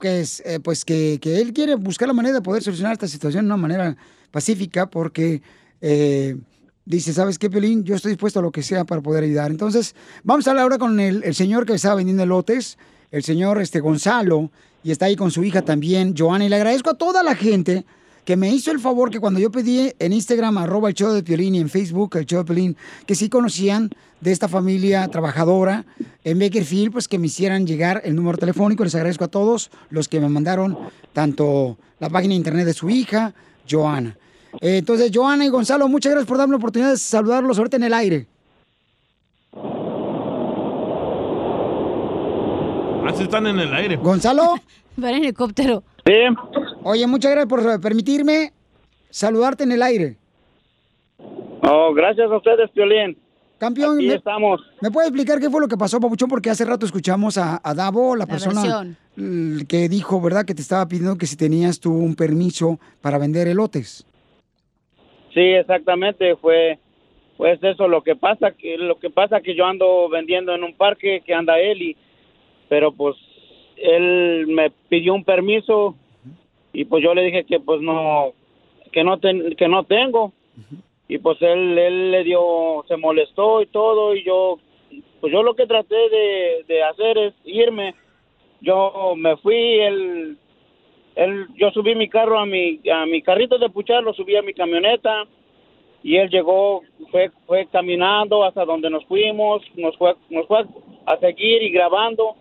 que 0.00 0.20
es, 0.20 0.42
eh, 0.46 0.60
pues 0.60 0.86
que, 0.86 1.18
que 1.20 1.42
él 1.42 1.52
quiere 1.52 1.74
buscar 1.74 2.08
la 2.08 2.14
manera 2.14 2.36
de 2.36 2.40
poder 2.40 2.62
solucionar 2.62 2.94
esta 2.94 3.06
situación 3.06 3.44
de 3.44 3.48
una 3.48 3.58
manera 3.58 3.96
pacífica 4.30 4.88
porque 4.88 5.42
eh, 5.82 6.38
dice, 6.86 7.12
¿sabes 7.12 7.38
qué, 7.38 7.50
Pelín? 7.50 7.84
Yo 7.84 7.96
estoy 7.96 8.12
dispuesto 8.12 8.38
a 8.38 8.42
lo 8.42 8.52
que 8.52 8.62
sea 8.62 8.84
para 8.84 9.02
poder 9.02 9.24
ayudar. 9.24 9.50
Entonces, 9.50 9.94
vamos 10.24 10.46
a 10.46 10.52
hablar 10.52 10.62
ahora 10.62 10.78
con 10.78 10.98
el, 11.00 11.22
el 11.22 11.34
señor 11.34 11.66
que 11.66 11.74
estaba 11.74 11.96
vendiendo 11.96 12.22
elotes, 12.22 12.78
el 13.10 13.24
señor 13.24 13.60
este, 13.60 13.80
Gonzalo, 13.80 14.50
y 14.82 14.90
está 14.90 15.04
ahí 15.04 15.16
con 15.16 15.30
su 15.30 15.44
hija 15.44 15.60
también, 15.60 16.14
Joana, 16.16 16.46
y 16.46 16.48
le 16.48 16.56
agradezco 16.56 16.88
a 16.88 16.94
toda 16.94 17.22
la 17.22 17.34
gente 17.34 17.84
que 18.24 18.36
me 18.36 18.50
hizo 18.50 18.70
el 18.70 18.78
favor 18.78 19.10
que 19.10 19.20
cuando 19.20 19.40
yo 19.40 19.50
pedí 19.50 19.92
en 19.98 20.12
Instagram, 20.12 20.58
arroba 20.58 20.88
el 20.88 20.94
show 20.94 21.12
de 21.12 21.22
Piolín, 21.22 21.54
y 21.54 21.60
en 21.60 21.68
Facebook, 21.68 22.16
el 22.16 22.26
show 22.26 22.40
de 22.40 22.44
Piolín, 22.44 22.76
que 23.06 23.14
sí 23.14 23.28
conocían 23.28 23.90
de 24.20 24.32
esta 24.32 24.48
familia 24.48 25.08
trabajadora 25.08 25.84
en 26.24 26.38
Bakerfield, 26.38 26.92
pues 26.92 27.08
que 27.08 27.18
me 27.18 27.26
hicieran 27.26 27.66
llegar 27.66 28.02
el 28.04 28.14
número 28.14 28.38
telefónico. 28.38 28.84
Les 28.84 28.94
agradezco 28.94 29.24
a 29.24 29.28
todos 29.28 29.70
los 29.88 30.08
que 30.08 30.20
me 30.20 30.28
mandaron 30.28 30.76
tanto 31.12 31.78
la 31.98 32.10
página 32.10 32.32
de 32.32 32.36
internet 32.36 32.66
de 32.66 32.74
su 32.74 32.90
hija, 32.90 33.32
Joana. 33.68 34.16
Eh, 34.60 34.78
entonces, 34.78 35.10
Joana 35.14 35.44
y 35.44 35.48
Gonzalo, 35.48 35.88
muchas 35.88 36.12
gracias 36.12 36.28
por 36.28 36.38
darme 36.38 36.52
la 36.52 36.58
oportunidad 36.58 36.90
de 36.90 36.98
saludarlos 36.98 37.56
ahorita 37.58 37.76
en 37.76 37.84
el 37.84 37.94
aire. 37.94 38.26
Así 43.06 43.22
están 43.24 43.46
en 43.46 43.58
el 43.58 43.72
aire. 43.74 43.96
Gonzalo. 43.96 44.56
Va 45.02 45.10
en 45.10 45.16
helicóptero. 45.16 45.82
Sí. 46.04 46.12
Oye, 46.82 47.06
muchas 47.06 47.32
gracias 47.32 47.48
por 47.48 47.80
permitirme 47.80 48.52
saludarte 49.10 49.64
en 49.64 49.72
el 49.72 49.82
aire. 49.82 50.16
Oh, 51.62 51.92
gracias 51.94 52.30
a 52.30 52.36
ustedes, 52.36 52.70
Piolín. 52.70 53.16
Campeón, 53.58 53.98
Aquí 53.98 54.06
¿me, 54.08 54.14
estamos. 54.14 54.62
¿me 54.80 54.90
puede 54.90 55.08
explicar 55.08 55.38
qué 55.38 55.50
fue 55.50 55.60
lo 55.60 55.68
que 55.68 55.76
pasó, 55.76 56.00
Papuchón? 56.00 56.30
Porque 56.30 56.48
hace 56.48 56.64
rato 56.64 56.86
escuchamos 56.86 57.36
a, 57.36 57.60
a 57.62 57.74
Davo, 57.74 58.16
la, 58.16 58.20
La 58.24 58.26
persona 58.26 58.62
versión. 59.16 59.66
que 59.66 59.88
dijo, 59.90 60.18
¿verdad? 60.22 60.46
Que 60.46 60.54
te 60.54 60.62
estaba 60.62 60.88
pidiendo 60.88 61.18
que 61.18 61.26
si 61.26 61.36
tenías 61.36 61.78
tú 61.78 61.92
un 61.92 62.14
permiso 62.16 62.80
para 63.02 63.18
vender 63.18 63.48
elotes. 63.48 64.06
Sí, 65.34 65.40
exactamente. 65.40 66.36
Fue 66.36 66.78
Pues 67.36 67.62
eso, 67.62 67.86
lo 67.86 68.02
que 68.02 68.16
pasa 68.16 68.52
que 68.52 68.78
lo 68.78 68.98
que 68.98 69.10
pasa 69.10 69.42
que 69.42 69.54
yo 69.54 69.66
ando 69.66 70.08
vendiendo 70.08 70.54
en 70.54 70.64
un 70.64 70.74
parque 70.74 71.22
que 71.26 71.34
anda 71.34 71.58
él 71.58 71.82
y, 71.82 71.96
pero 72.70 72.92
pues 72.92 73.14
él 73.76 74.46
me 74.48 74.70
pidió 74.88 75.12
un 75.12 75.24
permiso 75.24 75.94
y 76.72 76.84
pues 76.84 77.02
yo 77.02 77.14
le 77.14 77.22
dije 77.24 77.44
que 77.44 77.60
pues 77.60 77.80
no, 77.80 78.32
que 78.92 79.04
no 79.04 79.18
ten- 79.18 79.54
que 79.56 79.68
no 79.68 79.84
tengo. 79.84 80.32
Y 81.08 81.18
pues 81.18 81.40
él 81.42 81.76
él 81.78 82.10
le 82.12 82.22
dio, 82.24 82.84
se 82.86 82.96
molestó 82.96 83.62
y 83.62 83.66
todo 83.66 84.14
y 84.14 84.22
yo, 84.24 84.58
pues 85.20 85.32
yo 85.32 85.42
lo 85.42 85.54
que 85.54 85.66
traté 85.66 85.96
de, 85.96 86.64
de 86.68 86.82
hacer 86.84 87.18
es 87.18 87.34
irme, 87.44 87.94
yo 88.60 89.14
me 89.16 89.36
fui, 89.38 89.56
él 89.80 90.36
él, 91.16 91.46
yo 91.56 91.70
subí 91.72 91.94
mi 91.96 92.08
carro 92.08 92.38
a 92.38 92.46
mi, 92.46 92.80
a 92.90 93.04
mi 93.06 93.20
carrito 93.20 93.58
de 93.58 93.68
puchar, 93.68 94.02
lo 94.04 94.14
subí 94.14 94.36
a 94.36 94.42
mi 94.42 94.54
camioneta 94.54 95.24
y 96.02 96.16
él 96.16 96.30
llegó, 96.30 96.82
fue, 97.10 97.30
fue 97.46 97.66
caminando 97.66 98.44
hasta 98.44 98.64
donde 98.64 98.88
nos 98.88 99.04
fuimos, 99.06 99.62
nos 99.74 99.96
fue, 99.98 100.14
nos 100.30 100.46
fue 100.46 100.64
a 101.06 101.16
seguir 101.18 101.62
y 101.64 101.70
grabando, 101.70 102.36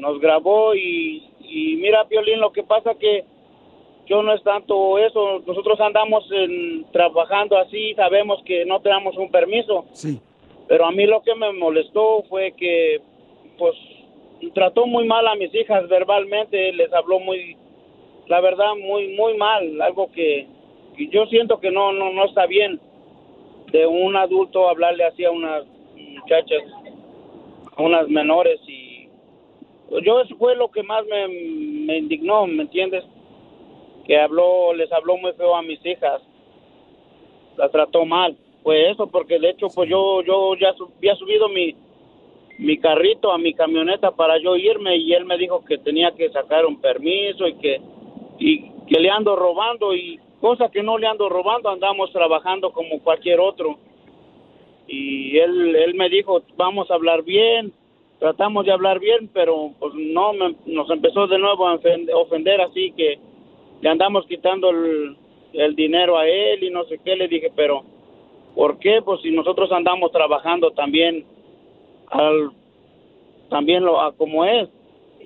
nos 0.00 0.18
grabó 0.20 0.74
y, 0.74 1.22
y 1.40 1.76
mira, 1.76 2.04
Piolín, 2.06 2.40
lo 2.40 2.50
que 2.52 2.62
pasa 2.62 2.94
que 2.94 3.24
yo 4.06 4.22
no 4.22 4.32
es 4.34 4.42
tanto 4.42 4.98
eso, 4.98 5.40
nosotros 5.46 5.78
andamos 5.80 6.24
en- 6.32 6.84
trabajando 6.92 7.56
así, 7.58 7.94
sabemos 7.94 8.42
que 8.44 8.64
no 8.64 8.80
tenemos 8.80 9.16
un 9.16 9.30
permiso, 9.30 9.84
Sí. 9.92 10.18
pero 10.66 10.86
a 10.86 10.90
mí 10.90 11.06
lo 11.06 11.22
que 11.22 11.34
me 11.34 11.52
molestó 11.52 12.22
fue 12.28 12.52
que, 12.52 13.00
pues, 13.58 13.74
trató 14.54 14.86
muy 14.86 15.06
mal 15.06 15.28
a 15.28 15.34
mis 15.36 15.54
hijas 15.54 15.86
verbalmente, 15.88 16.72
les 16.72 16.92
habló 16.92 17.20
muy, 17.20 17.56
la 18.26 18.40
verdad, 18.40 18.74
muy, 18.80 19.08
muy 19.14 19.36
mal, 19.36 19.80
algo 19.82 20.10
que, 20.12 20.46
que 20.96 21.06
yo 21.08 21.26
siento 21.26 21.60
que 21.60 21.70
no, 21.70 21.92
no, 21.92 22.10
no 22.12 22.24
está 22.24 22.46
bien 22.46 22.80
de 23.70 23.86
un 23.86 24.16
adulto 24.16 24.68
hablarle 24.68 25.04
así 25.04 25.24
a 25.24 25.30
unas 25.30 25.64
muchachas, 25.96 26.62
a 27.76 27.82
unas 27.82 28.08
menores 28.08 28.58
y 28.66 28.79
yo 30.04 30.20
eso 30.20 30.36
fue 30.36 30.54
lo 30.56 30.70
que 30.70 30.82
más 30.82 31.04
me, 31.06 31.28
me 31.28 31.98
indignó, 31.98 32.46
¿me 32.46 32.62
entiendes? 32.62 33.04
Que 34.06 34.18
habló, 34.18 34.72
les 34.74 34.90
habló 34.92 35.16
muy 35.16 35.32
feo 35.32 35.54
a 35.56 35.62
mis 35.62 35.84
hijas, 35.84 36.22
las 37.56 37.70
trató 37.72 38.04
mal, 38.04 38.36
fue 38.62 38.90
eso, 38.90 39.06
porque 39.08 39.38
de 39.38 39.50
hecho 39.50 39.68
pues 39.74 39.88
yo, 39.88 40.22
yo 40.22 40.54
ya 40.56 40.72
sub- 40.74 40.92
había 40.98 41.16
subido 41.16 41.48
mi, 41.48 41.74
mi 42.58 42.78
carrito 42.78 43.32
a 43.32 43.38
mi 43.38 43.54
camioneta 43.54 44.10
para 44.12 44.38
yo 44.38 44.56
irme 44.56 44.96
y 44.96 45.12
él 45.14 45.24
me 45.24 45.38
dijo 45.38 45.64
que 45.64 45.78
tenía 45.78 46.12
que 46.12 46.30
sacar 46.30 46.66
un 46.66 46.80
permiso 46.80 47.46
y 47.48 47.54
que 47.54 47.80
y 48.38 48.70
que 48.88 49.00
le 49.00 49.10
ando 49.10 49.36
robando 49.36 49.94
y 49.94 50.18
cosa 50.40 50.70
que 50.70 50.82
no 50.82 50.98
le 50.98 51.06
ando 51.06 51.28
robando 51.28 51.68
andamos 51.70 52.12
trabajando 52.12 52.72
como 52.72 53.00
cualquier 53.00 53.40
otro. 53.40 53.78
Y 54.86 55.38
él 55.38 55.76
él 55.76 55.94
me 55.94 56.08
dijo 56.08 56.42
vamos 56.56 56.90
a 56.90 56.94
hablar 56.94 57.22
bien 57.22 57.72
tratamos 58.20 58.64
de 58.66 58.72
hablar 58.72 59.00
bien 59.00 59.28
pero 59.34 59.72
pues 59.80 59.92
no 59.96 60.32
me- 60.34 60.54
nos 60.66 60.88
empezó 60.90 61.26
de 61.26 61.38
nuevo 61.38 61.66
a 61.66 61.78
ofend- 61.80 62.08
ofender 62.14 62.60
así 62.60 62.92
que 62.96 63.18
le 63.80 63.88
andamos 63.88 64.24
quitando 64.26 64.70
el, 64.70 65.16
el 65.54 65.74
dinero 65.74 66.16
a 66.18 66.28
él 66.28 66.62
y 66.62 66.70
no 66.70 66.84
sé 66.84 67.00
qué 67.04 67.16
le 67.16 67.26
dije 67.26 67.50
pero 67.56 67.82
¿por 68.54 68.78
qué? 68.78 69.00
pues 69.04 69.20
si 69.22 69.30
nosotros 69.32 69.72
andamos 69.72 70.12
trabajando 70.12 70.70
también 70.70 71.24
al 72.10 72.50
también 73.48 73.84
lo 73.84 74.00
a 74.00 74.12
como 74.12 74.44
es 74.44 74.68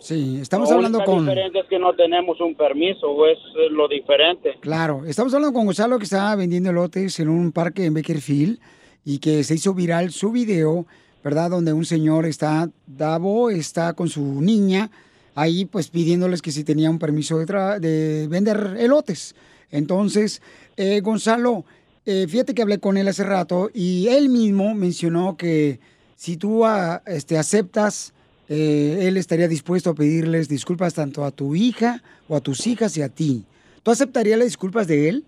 Sí, 0.01 0.39
estamos 0.43 0.71
hablando 0.73 1.03
con... 1.05 1.21
diferente 1.21 1.61
es 1.61 1.67
que 1.67 1.79
no 1.79 1.95
tenemos 1.95 2.39
un 2.41 2.55
permiso, 2.57 3.27
es 3.27 3.39
lo 3.71 3.87
diferente. 3.89 4.55
Claro, 4.61 5.03
estamos 5.07 5.33
hablando 5.33 5.55
con 5.57 5.65
Gonzalo 5.67 5.97
que 5.99 6.05
estaba 6.05 6.35
vendiendo 6.37 6.71
elotes 6.71 7.21
en 7.21 7.29
un 7.31 7.53
parque 7.53 7.87
en 7.87 7.95
Bakerfield 7.95 8.59
y 9.05 9.19
que 9.21 9.45
se 9.45 9.55
hizo 9.55 9.73
viral 9.73 10.11
su 10.11 10.31
video, 10.33 10.85
¿verdad? 11.25 11.51
Donde 11.51 11.73
un 11.73 11.87
señor 11.87 12.27
está, 12.27 12.71
Davo, 12.87 13.51
está 13.51 13.95
con 13.95 14.09
su 14.09 14.43
niña 14.43 14.91
ahí 15.35 15.65
pues 15.65 15.89
pidiéndoles 15.89 16.43
que 16.43 16.53
si 16.53 16.65
tenía 16.65 16.91
un 16.91 16.99
permiso 16.99 17.39
de, 17.39 17.47
de 17.81 18.29
vender 18.29 18.77
elotes. 18.79 19.35
Entonces, 19.71 20.41
eh, 20.77 21.01
Gonzalo, 21.01 21.65
eh, 22.07 22.27
fíjate 22.29 22.55
que 22.55 22.63
hablé 22.63 22.79
con 22.79 22.97
él 22.97 23.09
hace 23.09 23.25
rato 23.25 23.71
y 23.75 24.09
él 24.09 24.29
mismo 24.29 24.75
mencionó 24.75 25.37
que 25.37 25.81
si 26.15 26.37
tú 26.37 26.65
ah, 26.65 27.03
este, 27.07 27.39
aceptas, 27.39 28.13
eh, 28.49 29.01
él 29.03 29.17
estaría 29.17 29.49
dispuesto 29.49 29.91
a 29.91 29.95
pedirles 29.95 30.49
disculpas 30.49 30.95
tanto 30.95 31.25
a 31.25 31.31
tu 31.31 31.55
hija 31.57 32.03
o 32.29 32.37
a 32.37 32.41
tus 32.41 32.67
hijas 32.67 32.97
y 32.97 33.03
a 33.03 33.09
ti. 33.09 33.45
¿Tú 33.83 33.91
aceptarías 33.91 34.39
las 34.39 34.49
disculpas 34.49 34.87
de 34.87 35.09
él? 35.09 35.25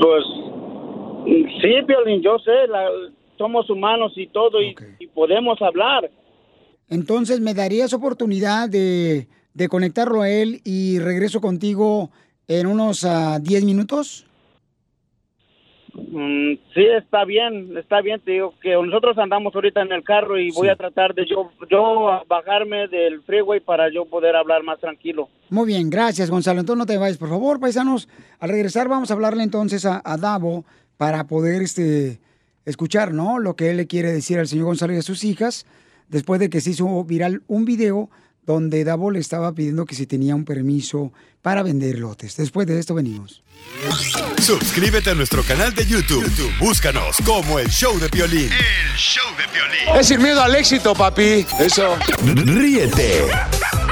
Pues 0.00 0.39
sí, 1.60 1.82
Piolín, 1.86 2.22
yo 2.22 2.38
sé, 2.38 2.66
la- 2.68 2.88
somos 3.38 3.68
humanos 3.70 4.12
y 4.16 4.26
todo, 4.26 4.60
y, 4.60 4.74
y 4.98 5.06
podemos 5.06 5.60
hablar. 5.62 6.10
Entonces, 6.88 7.40
¿me 7.40 7.54
darías 7.54 7.92
oportunidad 7.94 8.68
de, 8.68 9.28
de 9.54 9.68
conectarlo 9.68 10.22
a 10.22 10.28
él 10.28 10.60
y 10.64 10.98
regreso 10.98 11.40
contigo 11.40 12.10
en 12.48 12.66
unos 12.66 13.04
ah, 13.04 13.38
10 13.40 13.64
minutos? 13.64 14.26
Mm, 15.94 16.52
sí, 16.74 16.84
está 16.98 17.24
bien, 17.24 17.76
está 17.76 18.00
bien, 18.00 18.20
te 18.20 18.32
digo 18.32 18.54
que 18.62 18.72
nosotros 18.74 19.16
andamos 19.18 19.54
ahorita 19.54 19.82
en 19.82 19.92
el 19.92 20.04
carro 20.04 20.38
y 20.38 20.50
voy 20.52 20.68
a 20.68 20.76
tratar 20.76 21.14
de 21.14 21.26
yo, 21.26 21.50
yo 21.70 22.22
bajarme 22.28 22.86
del 22.88 23.22
freeway 23.22 23.60
para 23.60 23.92
yo 23.92 24.04
poder 24.04 24.36
hablar 24.36 24.62
más 24.62 24.78
tranquilo. 24.80 25.28
Muy 25.48 25.66
bien, 25.66 25.90
gracias, 25.90 26.30
Gonzalo. 26.30 26.60
Entonces 26.60 26.78
no 26.78 26.86
te 26.86 26.96
vayas, 26.98 27.18
por 27.18 27.28
favor, 27.28 27.58
paisanos. 27.58 28.08
Al 28.38 28.50
regresar 28.50 28.88
vamos 28.88 29.10
a 29.10 29.14
hablarle 29.14 29.42
entonces 29.42 29.84
a, 29.84 30.00
a 30.04 30.16
Davo 30.16 30.64
para 31.00 31.26
poder 31.26 31.62
este, 31.62 32.20
escuchar, 32.66 33.14
¿no? 33.14 33.38
Lo 33.38 33.56
que 33.56 33.70
él 33.70 33.78
le 33.78 33.86
quiere 33.86 34.12
decir 34.12 34.38
al 34.38 34.46
señor 34.46 34.66
Gonzalo 34.66 34.92
y 34.92 34.98
a 34.98 35.02
sus 35.02 35.24
hijas, 35.24 35.64
después 36.10 36.38
de 36.38 36.50
que 36.50 36.60
se 36.60 36.72
hizo 36.72 37.02
viral 37.04 37.42
un 37.46 37.64
video 37.64 38.10
donde 38.44 38.84
Davo 38.84 39.10
le 39.10 39.18
estaba 39.18 39.54
pidiendo 39.54 39.86
que 39.86 39.94
si 39.94 40.06
tenía 40.06 40.34
un 40.34 40.44
permiso 40.44 41.10
para 41.40 41.62
vender 41.62 41.98
lotes. 41.98 42.36
Después 42.36 42.66
de 42.66 42.78
esto 42.78 42.94
venimos. 42.94 43.42
Suscríbete 44.42 45.08
a 45.08 45.14
nuestro 45.14 45.42
canal 45.42 45.74
de 45.74 45.86
YouTube. 45.86 46.22
YouTube, 46.22 46.52
Búscanos 46.58 47.16
como 47.24 47.58
el 47.58 47.70
show 47.70 47.98
de 47.98 48.10
Piolín. 48.10 48.50
El 48.52 48.96
show 48.98 49.24
de 49.38 49.44
Piolín. 49.48 49.98
Es 49.98 50.06
sin 50.06 50.22
miedo 50.22 50.42
al 50.42 50.54
éxito, 50.54 50.94
papi. 50.94 51.46
Eso. 51.60 51.96
Ríete 52.26 53.24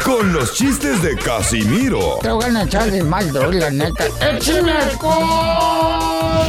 con 0.05 0.30
los 0.35 0.55
chistes 0.55 1.02
de 1.02 1.16
Casimiro 1.16 2.18
Te 2.20 2.30
voy 2.30 2.44
a 2.44 2.62
echar 2.64 2.90
de 2.90 3.02
mal, 3.02 3.32
la 3.32 3.70
neta. 3.70 4.05
¡Échame 4.20 4.72
alcohol! 4.72 6.48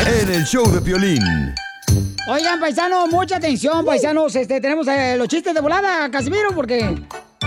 En 0.00 0.30
el 0.32 0.44
show 0.44 0.64
de 0.70 0.80
Piolín. 0.80 1.54
Oigan, 2.28 2.58
paisanos, 2.58 3.08
mucha 3.10 3.36
atención, 3.36 3.84
paisanos. 3.84 4.34
Este, 4.34 4.60
tenemos 4.60 4.86
eh, 4.88 5.16
los 5.16 5.28
chistes 5.28 5.54
de 5.54 5.60
volada, 5.60 6.10
Casimiro, 6.10 6.50
porque. 6.54 6.94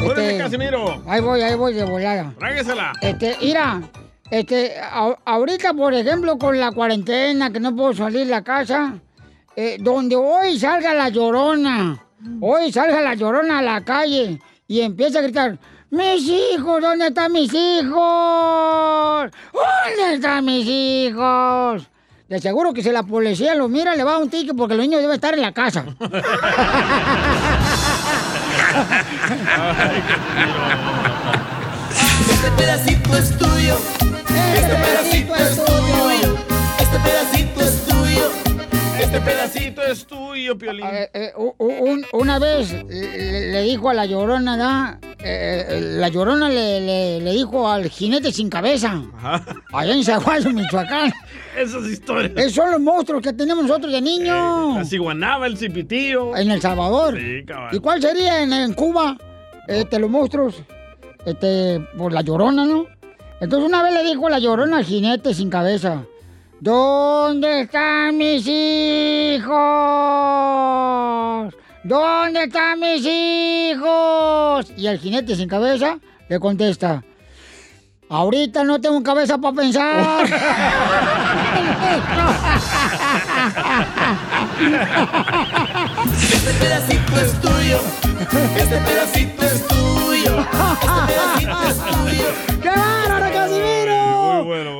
Órale, 0.03 0.27
este, 0.31 0.37
Casimiro. 0.43 1.03
Ahí 1.07 1.21
voy, 1.21 1.41
ahí 1.41 1.55
voy 1.55 1.73
de 1.73 1.83
volada. 1.83 2.33
Tráguesela. 2.37 2.93
Este, 3.01 3.35
mira, 3.41 3.81
este, 4.29 4.79
a- 4.79 5.15
ahorita, 5.25 5.73
por 5.73 5.93
ejemplo, 5.93 6.37
con 6.37 6.59
la 6.59 6.71
cuarentena, 6.71 7.51
que 7.51 7.59
no 7.59 7.75
puedo 7.75 7.93
salir 7.93 8.25
de 8.25 8.31
la 8.31 8.43
casa, 8.43 8.93
eh, 9.55 9.77
donde 9.79 10.15
hoy 10.15 10.59
salga 10.59 10.93
la 10.93 11.09
llorona, 11.09 11.99
hoy 12.39 12.71
salga 12.71 13.01
la 13.01 13.15
llorona 13.15 13.59
a 13.59 13.63
la 13.63 13.83
calle 13.83 14.39
y 14.67 14.81
empieza 14.81 15.19
a 15.19 15.23
gritar, 15.23 15.57
mis 15.89 16.21
hijos, 16.29 16.81
¿dónde 16.81 17.07
están 17.07 17.31
mis 17.31 17.51
hijos? 17.53 19.31
¿Dónde 19.53 20.13
están 20.13 20.45
mis 20.45 20.65
hijos? 20.67 21.89
De 22.29 22.35
aseguro 22.35 22.73
que 22.73 22.83
si 22.83 22.91
la 22.91 23.03
policía 23.03 23.55
lo 23.55 23.69
mira, 23.69 23.95
le 23.95 24.03
va 24.03 24.11
a 24.11 24.13
dar 24.15 24.23
un 24.23 24.29
ticket 24.29 24.55
porque 24.55 24.73
el 24.73 24.81
niño 24.81 24.97
debe 24.97 25.13
estar 25.15 25.33
en 25.33 25.41
la 25.41 25.53
casa. 25.53 25.85
Este 32.29 32.51
pedacito 32.51 33.17
es 33.17 33.37
tuyo. 33.37 33.77
Este 34.55 34.75
pedacito 34.75 35.35
es 35.35 35.65
tuyo. 35.65 35.86
Este 39.07 39.21
pedacito 39.21 39.81
es 39.83 40.05
tuyo, 40.05 40.57
Piolín. 40.57 40.85
Eh, 40.85 41.09
eh, 41.13 41.31
un- 41.37 42.05
una 42.11 42.39
vez 42.39 42.73
le, 42.89 43.51
le 43.53 43.61
dijo 43.61 43.89
a 43.89 43.93
la 43.93 44.05
llorona, 44.05 44.57
¿da? 44.57 44.99
Eh, 45.19 45.79
la 45.97 46.09
llorona 46.09 46.49
le, 46.49 46.81
le- 46.81 47.21
le 47.21 47.31
dijo 47.31 47.69
al 47.69 47.89
jinete 47.89 48.33
sin 48.33 48.49
cabeza, 48.49 49.01
allá 49.73 49.93
en 49.93 50.03
Zaguayo, 50.03 50.49
Michoacán. 50.51 51.13
Esas 51.57 51.85
historias. 51.85 52.33
Esos 52.35 52.53
son 52.53 52.71
los 52.71 52.81
monstruos 52.81 53.21
que 53.21 53.31
tenemos 53.31 53.63
nosotros 53.65 53.91
de 53.93 54.01
niños. 54.01 54.75
La 54.75 54.83
ciguanaba, 54.85 55.47
el 55.47 55.57
cipitío. 55.57 56.35
En 56.35 56.51
El 56.51 56.61
Salvador. 56.61 57.17
Sí, 57.17 57.45
cabal. 57.45 57.73
¿Y 57.73 57.79
cuál 57.79 58.01
sería 58.01 58.43
en, 58.43 58.51
en 58.51 58.73
Cuba? 58.73 59.17
Este, 59.67 59.99
los 59.99 60.09
monstruos. 60.09 60.55
Este, 61.25 61.79
por 61.97 62.11
la 62.11 62.21
llorona, 62.21 62.65
¿no? 62.65 62.85
Entonces 63.39 63.67
una 63.69 63.81
vez 63.83 63.93
le 63.93 64.03
dijo 64.03 64.27
la 64.29 64.39
llorona 64.39 64.77
al 64.79 64.83
jinete 64.85 65.33
sin 65.33 65.49
cabeza. 65.49 66.03
¿Dónde 66.59 67.61
están 67.61 68.17
mis 68.17 68.47
hijos? 68.47 69.55
¿Dónde 71.83 72.45
están 72.45 72.79
mis 72.79 73.05
hijos? 73.05 74.73
Y 74.75 74.87
el 74.87 74.97
jinete 74.97 75.35
sin 75.35 75.47
cabeza 75.47 75.99
le 76.27 76.39
contesta. 76.39 77.03
Ahorita 78.09 78.63
no 78.63 78.81
tengo 78.81 79.03
cabeza 79.03 79.37
para 79.37 79.55
pensar. 79.55 80.25
Este 86.23 86.53
pedacito 86.53 87.19
es 87.21 87.39
tuyo. 87.41 87.79
Este 88.57 88.77
pedacito 88.77 89.43
es 89.43 89.67
tuyo. 89.67 90.39
Este 90.81 91.01
pedacito 91.05 91.67
es 91.67 91.77
tuyo. 91.85 92.25
¡Qué 92.63 92.69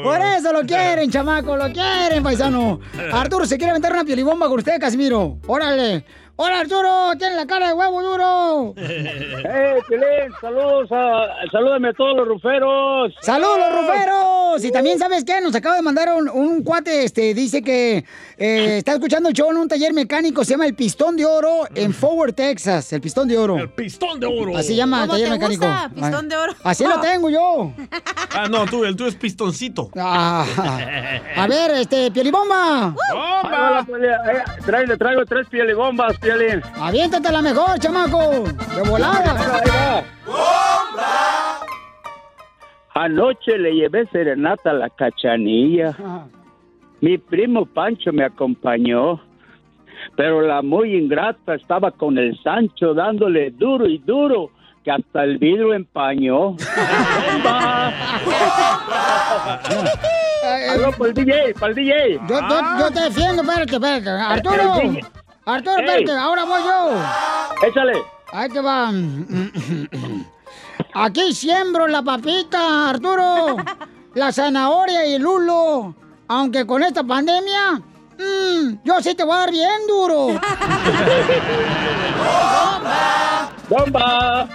Por 0.04 0.20
eso 0.22 0.54
lo 0.54 0.62
quieren, 0.68 1.10
chamaco, 1.12 1.56
lo 1.56 1.72
quieren, 1.72 2.24
paisano. 2.24 2.80
Arturo 3.14 3.46
se 3.46 3.58
quiere 3.58 3.72
aventar 3.72 3.92
una 3.94 4.04
piolibomba 4.04 4.48
con 4.48 4.60
usted, 4.60 4.80
Casimiro. 4.80 5.38
Órale. 5.48 6.06
¡Hola, 6.40 6.60
Arturo! 6.60 7.14
¡Tiene 7.18 7.36
la 7.36 7.48
cara 7.48 7.68
de 7.70 7.74
huevo 7.74 8.00
duro! 8.04 8.74
¡Eh, 8.78 9.80
Pilín! 9.90 10.32
¡Saludos! 10.40 10.88
A, 10.92 11.26
salúdame 11.52 11.90
a 11.90 11.94
todos 11.94 12.16
los 12.16 12.28
ruferos. 12.28 13.12
¡Saludos, 13.22 13.58
los 13.58 13.82
ruferos! 13.82 14.64
Y 14.64 14.72
también, 14.72 15.00
¿sabes 15.00 15.26
qué? 15.26 15.42
Nos 15.42 15.56
acaba 15.56 15.76
de 15.78 15.82
mandar 15.82 16.10
un, 16.16 16.30
un 16.30 16.64
cuate, 16.64 17.04
este, 17.06 17.34
dice 17.34 17.64
que 17.64 18.06
eh, 18.38 18.78
está 18.78 18.94
escuchando 18.94 19.30
el 19.30 19.36
show 19.36 19.50
en 19.50 19.58
un 19.58 19.68
taller 19.68 19.94
mecánico, 19.94 20.44
se 20.46 20.52
llama 20.52 20.68
El 20.68 20.76
Pistón 20.76 21.18
de 21.18 21.26
Oro 21.26 21.68
en 21.74 21.92
Forward, 21.92 22.34
Texas. 22.34 22.94
El 22.94 23.02
Pistón 23.02 23.28
de 23.28 23.36
Oro. 23.36 23.58
El 23.58 23.70
Pistón 23.72 24.20
de 24.20 24.28
oro. 24.28 24.56
Así 24.58 24.76
llama 24.76 25.04
el 25.04 25.08
¿Cómo 25.08 25.14
taller 25.14 25.28
te 25.30 25.34
mecánico. 25.34 25.66
gusta? 25.66 25.90
Pistón 25.94 26.30
de 26.30 26.38
oro. 26.38 26.54
Así 26.64 26.84
lo 26.86 27.00
tengo 27.00 27.30
yo. 27.32 27.72
Ah, 28.36 28.46
no, 28.48 28.66
tú, 28.66 28.86
el 28.86 28.96
tuyo 28.96 29.10
es 29.10 29.16
pistoncito. 29.16 29.90
Ah, 29.98 30.46
a 31.36 31.48
ver, 31.48 31.72
este, 31.72 32.12
Piolibomba. 32.12 32.94
Hola, 33.12 33.84
Piolín. 33.88 34.10
Eh, 34.12 34.86
le 34.88 34.98
traigo 34.98 35.26
tres 35.26 35.48
pielibombas, 35.50 36.18
Piolín. 36.28 36.62
Aviéntate 36.78 37.32
la 37.32 37.42
mejor, 37.42 37.80
chamaco. 37.80 38.44
De 38.76 38.82
volada. 38.90 40.04
Anoche 42.94 43.58
le 43.58 43.74
llevé 43.74 44.06
serenata 44.12 44.72
a 44.72 44.74
la 44.74 44.90
cachanilla. 44.90 45.96
Mi 47.00 47.18
primo 47.18 47.66
Pancho 47.66 48.12
me 48.12 48.26
acompañó, 48.26 49.22
pero 50.18 50.42
la 50.42 50.62
muy 50.62 50.98
ingrata 50.98 51.56
estaba 51.56 51.92
con 51.92 52.18
el 52.18 52.38
Sancho 52.44 52.94
dándole 52.94 53.52
duro 53.52 53.86
y 53.88 54.00
duro, 54.00 54.52
que 54.84 54.92
hasta 54.92 55.24
el 55.24 55.38
vidrio 55.38 55.74
empañó. 55.74 56.56
¡Bomba! 56.58 57.94
Aló, 60.72 60.92
para 60.92 61.10
el 61.10 61.14
DJ, 61.14 61.54
para 61.54 61.68
el 61.68 61.76
DJ. 61.76 62.20
Yo, 62.28 62.40
yo, 62.50 62.80
yo 62.80 62.92
te 62.92 63.00
defiendo, 63.02 63.44
espérate, 63.44 63.76
espérate. 63.76 64.10
Arturo. 64.10 64.82
El 64.82 64.94
DJ. 64.94 65.27
Arturo, 65.48 65.78
espérate, 65.78 66.12
ahora 66.12 66.44
voy 66.44 66.62
yo. 66.62 66.92
Échale. 67.66 67.94
Ahí 68.34 68.50
te 68.50 68.60
va. 68.60 68.92
Aquí 70.94 71.34
siembro 71.34 71.88
la 71.88 72.02
papita, 72.02 72.90
Arturo. 72.90 73.56
La 74.14 74.34
zanahoria 74.34 75.06
y 75.06 75.14
el 75.14 75.22
lulo. 75.22 75.96
Aunque 76.28 76.68
con 76.68 76.84
esta 76.84 77.02
pandemia, 77.02 77.76
mm, 77.76 78.80
yo 78.84 79.02
sí 79.02 79.16
te 79.16 79.24
voy 79.24 79.36
a 79.36 79.38
dar 79.38 79.52
bien 79.52 79.88
duro. 79.88 80.28
¡Bomba! 83.70 84.50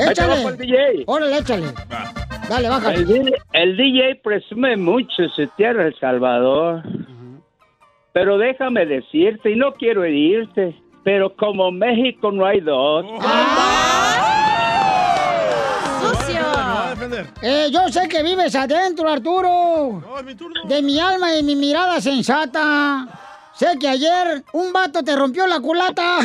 Échale. 0.00 0.12
Échale 0.12 0.42
el 0.44 0.56
DJ. 0.56 1.04
Órale, 1.06 1.38
échale. 1.38 1.74
Dale, 2.48 2.68
bájale. 2.70 2.96
El, 3.00 3.06
DJ 3.06 3.34
el 3.52 3.76
DJ 3.76 4.20
presume 4.24 4.78
mucho 4.78 5.28
su 5.36 5.46
tierra, 5.58 5.88
El 5.88 5.98
Salvador. 6.00 6.82
Pero 8.14 8.38
déjame 8.38 8.86
decirte, 8.86 9.50
y 9.50 9.56
no 9.56 9.72
quiero 9.74 10.04
herirte, 10.04 10.72
pero 11.02 11.34
como 11.34 11.72
México 11.72 12.30
no 12.30 12.46
hay 12.46 12.60
dos. 12.60 13.04
¡Sucio! 16.00 16.40
Eh, 17.42 17.70
yo 17.72 17.88
sé 17.88 18.08
que 18.08 18.22
vives 18.22 18.54
adentro, 18.54 19.08
Arturo. 19.08 20.00
De 20.68 20.80
mi 20.80 21.00
alma 21.00 21.34
y 21.34 21.42
mi 21.42 21.56
mirada 21.56 22.00
sensata. 22.00 23.08
Sé 23.52 23.76
que 23.80 23.88
ayer 23.88 24.44
un 24.52 24.72
vato 24.72 25.02
te 25.02 25.16
rompió 25.16 25.48
la 25.48 25.58
culata. 25.58 26.18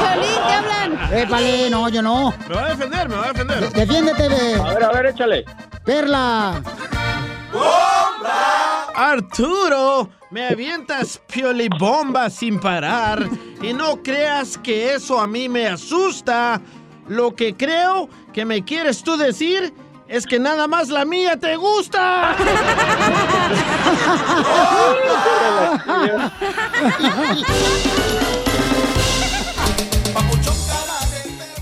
Piolín, 0.00 0.40
te 0.48 0.52
hablan. 0.52 0.98
Épale, 1.12 1.70
no, 1.70 1.88
yo 1.88 2.02
no. 2.02 2.34
Me 2.48 2.54
va 2.56 2.64
a 2.64 2.68
defender, 2.70 3.08
me 3.08 3.14
va 3.14 3.26
a 3.26 3.28
defender. 3.32 3.70
Defiéndete, 3.70 4.28
ve. 4.28 4.54
A 4.60 4.74
ver, 4.74 4.82
a 4.82 4.90
ver, 4.90 5.06
échale. 5.06 5.44
Perla. 5.84 6.60
Arturo, 9.10 10.10
me 10.30 10.48
avientas 10.48 11.20
piolibomba 11.32 12.28
sin 12.28 12.58
parar 12.58 13.28
y 13.62 13.72
no 13.72 14.02
creas 14.02 14.58
que 14.58 14.94
eso 14.94 15.20
a 15.20 15.28
mí 15.28 15.48
me 15.48 15.68
asusta. 15.68 16.60
Lo 17.08 17.34
que 17.36 17.54
creo 17.54 18.08
que 18.32 18.44
me 18.44 18.64
quieres 18.64 19.04
tú 19.04 19.16
decir 19.16 19.72
es 20.08 20.26
que 20.26 20.40
nada 20.40 20.66
más 20.66 20.88
la 20.88 21.04
mía 21.04 21.36
te 21.36 21.54
gusta. 21.56 22.36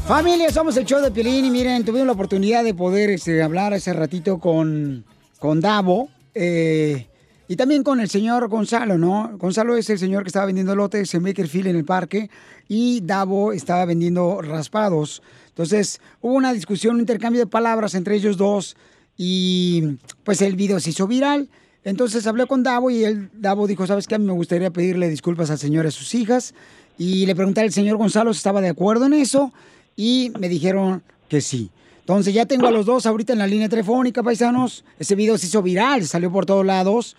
Familia, 0.08 0.50
somos 0.50 0.76
el 0.78 0.86
show 0.86 1.00
de 1.02 1.10
Piolín 1.10 1.44
y 1.44 1.50
miren, 1.50 1.84
tuvimos 1.84 2.06
la 2.06 2.12
oportunidad 2.14 2.64
de 2.64 2.72
poder 2.72 3.10
este, 3.10 3.42
hablar 3.42 3.74
hace 3.74 3.92
ratito 3.92 4.38
con, 4.38 5.04
con 5.38 5.60
Davo 5.60 6.08
eh, 6.34 7.06
y 7.46 7.56
también 7.56 7.82
con 7.82 8.00
el 8.00 8.08
señor 8.08 8.48
Gonzalo, 8.48 8.96
¿no? 8.96 9.36
Gonzalo 9.36 9.76
es 9.76 9.90
el 9.90 9.98
señor 9.98 10.22
que 10.22 10.28
estaba 10.28 10.46
vendiendo 10.46 10.74
lotes 10.74 11.12
en 11.14 11.22
Bakerfield 11.22 11.68
en 11.68 11.76
el 11.76 11.84
parque 11.84 12.30
y 12.68 13.00
Davo 13.02 13.52
estaba 13.52 13.84
vendiendo 13.84 14.40
raspados. 14.40 15.22
Entonces 15.48 16.00
hubo 16.22 16.34
una 16.34 16.52
discusión, 16.54 16.94
un 16.94 17.00
intercambio 17.00 17.42
de 17.42 17.46
palabras 17.46 17.94
entre 17.94 18.16
ellos 18.16 18.38
dos 18.38 18.76
y 19.18 19.98
pues 20.24 20.40
el 20.40 20.56
video 20.56 20.80
se 20.80 20.90
hizo 20.90 21.06
viral. 21.06 21.48
Entonces 21.84 22.26
hablé 22.26 22.46
con 22.46 22.62
Davo 22.62 22.88
y 22.90 23.04
él, 23.04 23.28
Davo 23.34 23.66
dijo, 23.66 23.86
¿sabes 23.86 24.06
qué? 24.06 24.14
A 24.14 24.18
mí 24.18 24.24
me 24.24 24.32
gustaría 24.32 24.70
pedirle 24.70 25.10
disculpas 25.10 25.50
al 25.50 25.58
señor 25.58 25.84
y 25.84 25.88
a 25.88 25.90
sus 25.90 26.14
hijas. 26.14 26.54
Y 26.96 27.26
le 27.26 27.34
pregunté 27.34 27.60
al 27.60 27.72
señor 27.72 27.98
Gonzalo 27.98 28.32
si 28.32 28.38
estaba 28.38 28.62
de 28.62 28.70
acuerdo 28.70 29.04
en 29.04 29.12
eso 29.12 29.52
y 29.96 30.32
me 30.38 30.48
dijeron 30.48 31.02
que 31.28 31.42
sí. 31.42 31.70
Entonces 32.00 32.32
ya 32.32 32.46
tengo 32.46 32.66
a 32.66 32.70
los 32.70 32.86
dos 32.86 33.04
ahorita 33.06 33.32
en 33.32 33.38
la 33.38 33.46
línea 33.46 33.68
telefónica, 33.68 34.22
paisanos. 34.22 34.84
Ese 34.98 35.14
video 35.14 35.36
se 35.36 35.46
hizo 35.46 35.62
viral, 35.62 36.06
salió 36.06 36.32
por 36.32 36.46
todos 36.46 36.64
lados. 36.64 37.16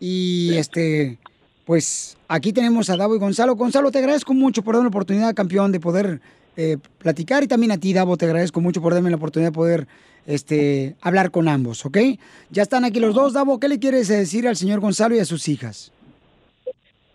Y 0.00 0.54
este, 0.56 1.18
pues 1.64 2.16
aquí 2.28 2.52
tenemos 2.52 2.90
a 2.90 2.96
Davo 2.96 3.14
y 3.16 3.18
Gonzalo. 3.18 3.54
Gonzalo, 3.56 3.90
te 3.90 3.98
agradezco 3.98 4.34
mucho 4.34 4.62
por 4.62 4.74
darme 4.74 4.86
la 4.86 4.90
oportunidad, 4.90 5.34
campeón, 5.34 5.72
de 5.72 5.80
poder 5.80 6.20
eh, 6.56 6.76
platicar. 6.98 7.42
Y 7.42 7.48
también 7.48 7.72
a 7.72 7.78
ti, 7.78 7.92
Davo, 7.92 8.16
te 8.16 8.26
agradezco 8.26 8.60
mucho 8.60 8.80
por 8.82 8.92
darme 8.94 9.10
la 9.10 9.16
oportunidad 9.16 9.50
de 9.50 9.54
poder 9.54 9.86
este, 10.26 10.96
hablar 11.00 11.30
con 11.30 11.48
ambos, 11.48 11.86
¿ok? 11.86 11.98
Ya 12.50 12.62
están 12.62 12.84
aquí 12.84 13.00
los 13.00 13.14
dos. 13.14 13.32
Davo, 13.32 13.58
¿qué 13.58 13.68
le 13.68 13.78
quieres 13.78 14.08
decir 14.08 14.46
al 14.48 14.56
señor 14.56 14.80
Gonzalo 14.80 15.14
y 15.14 15.20
a 15.20 15.24
sus 15.24 15.48
hijas? 15.48 15.92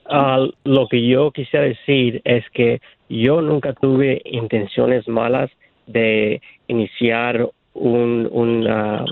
Ah, 0.06 0.45
lo 0.64 0.88
que 0.90 1.08
yo 1.08 1.32
quisiera 1.32 1.66
decir 1.66 2.22
es 2.26 2.44
que 2.53 2.82
yo 3.10 3.41
nunca 3.41 3.74
tuve 3.74 4.22
intenciones 4.26 5.08
malas 5.08 5.49
de 5.88 6.41
iniciar 6.68 7.49
un, 7.74 8.28
una, 8.32 9.06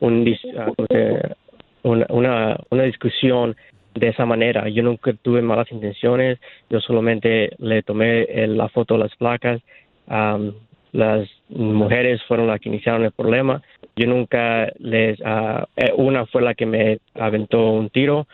un 0.00 0.24
dis- 0.24 0.38
ah, 0.58 0.70
¿cómo 0.74 0.86
se- 0.90 1.34
una, 1.82 2.56
una, 2.70 2.82
discusión 2.84 3.56
de 3.94 4.08
esa 4.08 4.24
manera. 4.24 4.68
Yo 4.68 4.82
nunca 4.82 5.12
tuve 5.14 5.42
malas 5.42 5.70
intenciones, 5.70 6.38
yo 6.70 6.80
solamente 6.80 7.50
le 7.58 7.82
tomé 7.82 8.22
eh, 8.22 8.46
la 8.46 8.68
foto 8.68 8.94
de 8.94 9.00
las 9.00 9.16
placas. 9.16 9.60
Am, 10.06 10.54
las 10.92 11.26
mujeres 11.48 12.22
fueron 12.24 12.46
las 12.46 12.60
que 12.60 12.68
iniciaron 12.68 13.04
el 13.04 13.12
problema. 13.12 13.62
Yo 13.96 14.06
nunca 14.06 14.70
les... 14.78 15.18
eh, 15.20 15.92
una 15.96 16.26
fue 16.26 16.42
la 16.42 16.54
que 16.54 16.66
me 16.66 16.98
aventó 17.14 17.70
un 17.70 17.88
tiro 17.88 18.26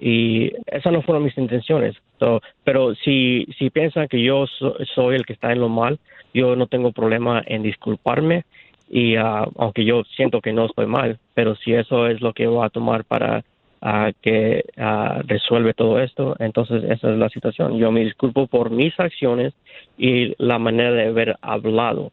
y 0.00 0.52
esas 0.66 0.92
no 0.92 1.02
fueron 1.02 1.24
mis 1.24 1.36
intenciones. 1.36 1.94
So, 2.18 2.40
pero 2.64 2.94
si, 2.94 3.46
si 3.58 3.70
piensan 3.70 4.08
que 4.08 4.22
yo 4.22 4.46
so- 4.46 4.76
soy 4.94 5.16
el 5.16 5.26
que 5.26 5.34
está 5.34 5.52
en 5.52 5.60
lo 5.60 5.68
mal, 5.68 5.98
yo 6.32 6.56
no 6.56 6.66
tengo 6.66 6.92
problema 6.92 7.42
en 7.46 7.62
disculparme 7.62 8.44
y 8.88 9.16
ah, 9.16 9.46
aunque 9.56 9.84
yo 9.84 10.02
siento 10.16 10.40
que 10.40 10.52
no 10.52 10.66
estoy 10.66 10.86
mal, 10.86 11.18
pero 11.34 11.56
si 11.56 11.72
eso 11.72 12.06
es 12.06 12.20
lo 12.20 12.32
que 12.32 12.46
voy 12.46 12.64
a 12.64 12.70
tomar 12.70 13.04
para 13.04 13.44
ah, 13.82 14.10
que 14.22 14.64
ah, 14.76 15.22
resuelve 15.26 15.74
todo 15.74 16.00
esto, 16.00 16.36
entonces 16.38 16.84
esa 16.84 17.10
es 17.12 17.18
la 17.18 17.28
situación. 17.28 17.78
Yo 17.78 17.90
me 17.90 18.04
disculpo 18.04 18.46
por 18.46 18.70
mis 18.70 18.98
acciones 18.98 19.54
y 19.98 20.34
la 20.42 20.58
manera 20.58 20.92
de 20.92 21.06
haber 21.08 21.36
hablado. 21.42 22.10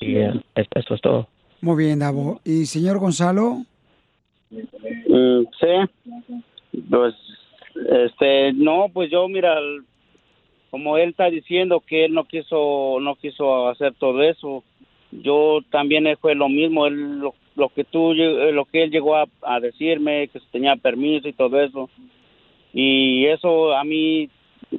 Y 0.00 0.16
eh, 0.16 0.32
es- 0.54 0.68
eso 0.74 0.94
es 0.94 1.00
todo. 1.00 1.28
Muy 1.60 1.84
bien, 1.84 1.98
Davo. 2.00 2.40
¿Y 2.44 2.66
señor 2.66 2.98
Gonzalo? 2.98 3.62
Mm, 4.50 5.44
sí. 5.60 6.80
Pues, 6.90 7.14
este, 7.90 8.52
no, 8.52 8.86
pues 8.92 9.10
yo, 9.10 9.28
mira, 9.28 9.56
como 10.70 10.96
él 10.98 11.10
está 11.10 11.26
diciendo 11.30 11.82
que 11.86 12.06
él 12.06 12.14
no 12.14 12.24
quiso, 12.24 12.98
no 13.00 13.14
quiso 13.16 13.68
hacer 13.68 13.94
todo 13.94 14.22
eso, 14.22 14.64
yo 15.12 15.60
también 15.70 16.06
fue 16.20 16.34
lo 16.34 16.48
mismo, 16.48 16.86
él, 16.86 17.18
lo, 17.18 17.34
lo 17.54 17.68
que 17.68 17.84
tú, 17.84 18.12
eh, 18.12 18.52
lo 18.52 18.64
que 18.64 18.84
él 18.84 18.90
llegó 18.90 19.16
a, 19.16 19.60
decirme, 19.60 20.28
que 20.28 20.40
tenía 20.50 20.76
permiso 20.76 21.28
y 21.28 21.32
todo 21.32 21.60
eso, 21.60 21.90
y 22.72 23.26
eso 23.26 23.74
a 23.74 23.84
mí, 23.84 24.30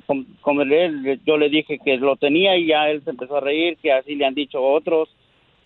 como, 0.08 0.26
como 0.42 0.64
él, 0.64 1.22
yo 1.26 1.38
le 1.38 1.50
dije 1.50 1.80
que 1.84 1.98
lo 1.98 2.16
tenía 2.16 2.58
y 2.58 2.68
ya 2.68 2.90
él 2.90 3.04
se 3.04 3.12
empezó 3.12 3.38
a 3.38 3.42
reír, 3.42 3.78
que 3.78 3.92
así 3.92 4.16
le 4.16 4.26
han 4.26 4.34
dicho 4.34 4.62
otros, 4.62 5.10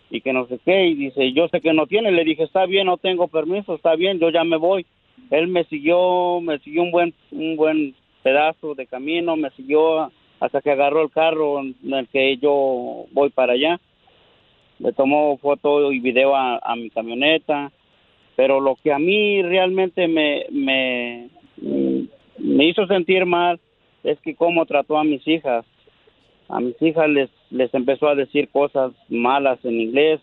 y 0.10 0.22
que 0.22 0.34
no 0.34 0.48
sé 0.48 0.60
qué, 0.64 0.88
y 0.88 0.96
dice, 0.96 1.34
yo 1.34 1.48
sé 1.50 1.62
que 1.62 1.74
no 1.74 1.88
tiene, 1.88 2.12
le 2.12 2.24
dije, 2.24 2.44
está 2.44 2.66
bien, 2.66 2.88
no 2.88 2.98
tengo 2.98 3.28
permiso, 3.28 3.76
está 3.76 3.96
bien, 3.96 4.20
yo 4.20 4.30
ya 4.30 4.44
me 4.44 4.58
voy. 4.58 4.86
Él 5.32 5.48
me 5.48 5.66
siguió, 5.66 6.40
me 6.42 6.60
siguió 6.60 6.84
un 6.84 6.92
buen, 6.92 7.14
un 7.32 7.56
buen 7.58 7.96
pedazo 8.24 8.76
de 8.76 8.88
camino, 8.88 9.36
me 9.36 9.50
siguió 9.52 10.12
hasta 10.40 10.62
que 10.62 10.72
agarró 10.72 11.02
el 11.02 11.12
carro 11.12 11.60
en 11.60 11.76
el 11.94 12.08
que 12.08 12.38
yo 12.38 13.06
voy 13.12 13.30
para 13.30 13.54
allá. 13.54 13.80
Le 14.80 14.94
tomó 14.94 15.38
foto 15.38 15.92
y 15.92 16.00
video 16.00 16.36
a, 16.36 16.76
mi 16.76 16.90
camioneta, 16.90 17.72
pero 18.36 18.60
lo 18.60 18.76
que 18.76 18.94
a 18.94 19.00
mí 19.00 19.42
realmente 19.42 20.08
me, 20.08 20.46
me, 20.52 21.30
me 22.38 22.66
hizo 22.66 22.86
sentir 22.86 23.26
mal 23.26 23.60
es 24.04 24.20
que 24.22 24.36
cómo 24.36 24.66
trató 24.66 24.98
a 24.98 25.04
mis 25.04 25.28
hijas. 25.28 25.66
A 26.50 26.60
mis 26.60 26.80
hijas 26.82 27.10
les, 27.10 27.30
les 27.50 27.74
empezó 27.74 28.08
a 28.08 28.16
decir 28.16 28.50
cosas 28.50 28.94
malas 29.10 29.60
en 29.66 29.82
inglés, 29.82 30.22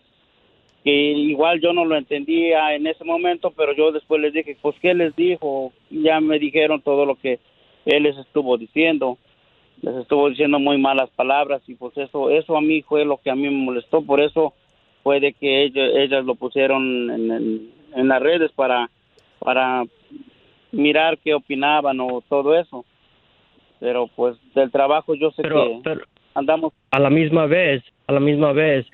que 0.83 0.91
igual 0.91 1.59
yo 1.61 1.73
no 1.73 1.83
lo 1.83 1.97
entendía 1.97 2.75
en 2.75 2.87
ese 2.87 3.03
momento, 3.03 3.51
pero 3.51 3.73
yo 3.73 3.91
después 3.91 4.21
les 4.21 4.33
dije, 4.33 4.57
pues, 4.61 4.75
¿qué 4.79 4.93
les 4.93 5.15
dijo? 5.15 5.73
Ya 5.89 6.19
me 6.19 6.39
dijeron 6.39 6.81
todo 6.81 7.05
lo 7.05 7.15
que 7.15 7.39
él 7.85 8.03
les 8.03 8.17
estuvo 8.17 8.57
diciendo. 8.57 9.17
Les 9.81 9.95
estuvo 9.97 10.29
diciendo 10.29 10.59
muy 10.59 10.77
malas 10.77 11.09
palabras 11.11 11.61
y 11.67 11.75
pues 11.75 11.95
eso, 11.97 12.29
eso 12.29 12.57
a 12.57 12.61
mí 12.61 12.81
fue 12.81 13.05
lo 13.05 13.17
que 13.17 13.29
a 13.29 13.35
mí 13.35 13.43
me 13.43 13.51
molestó, 13.65 14.01
por 14.01 14.19
eso 14.19 14.53
fue 15.03 15.19
de 15.19 15.33
que 15.33 15.63
ellos, 15.63 15.89
ellas 15.95 16.25
lo 16.25 16.35
pusieron 16.35 17.11
en, 17.11 17.31
en, 17.31 17.69
en 17.95 18.07
las 18.07 18.21
redes 18.21 18.51
para, 18.53 18.89
para 19.39 19.83
mirar 20.71 21.17
qué 21.19 21.33
opinaban 21.35 21.99
o 21.99 22.21
todo 22.27 22.57
eso. 22.57 22.85
Pero 23.79 24.07
pues 24.15 24.37
del 24.55 24.71
trabajo 24.71 25.13
yo 25.15 25.31
sé 25.31 25.41
Pero- 25.43 25.65
que 25.65 25.79
pero- 25.83 26.01
andamos 26.33 26.73
a 26.91 26.99
la 26.99 27.09
misma 27.09 27.45
vez, 27.45 27.83
a 28.07 28.13
la 28.13 28.19
misma 28.19 28.53
vez, 28.53 28.85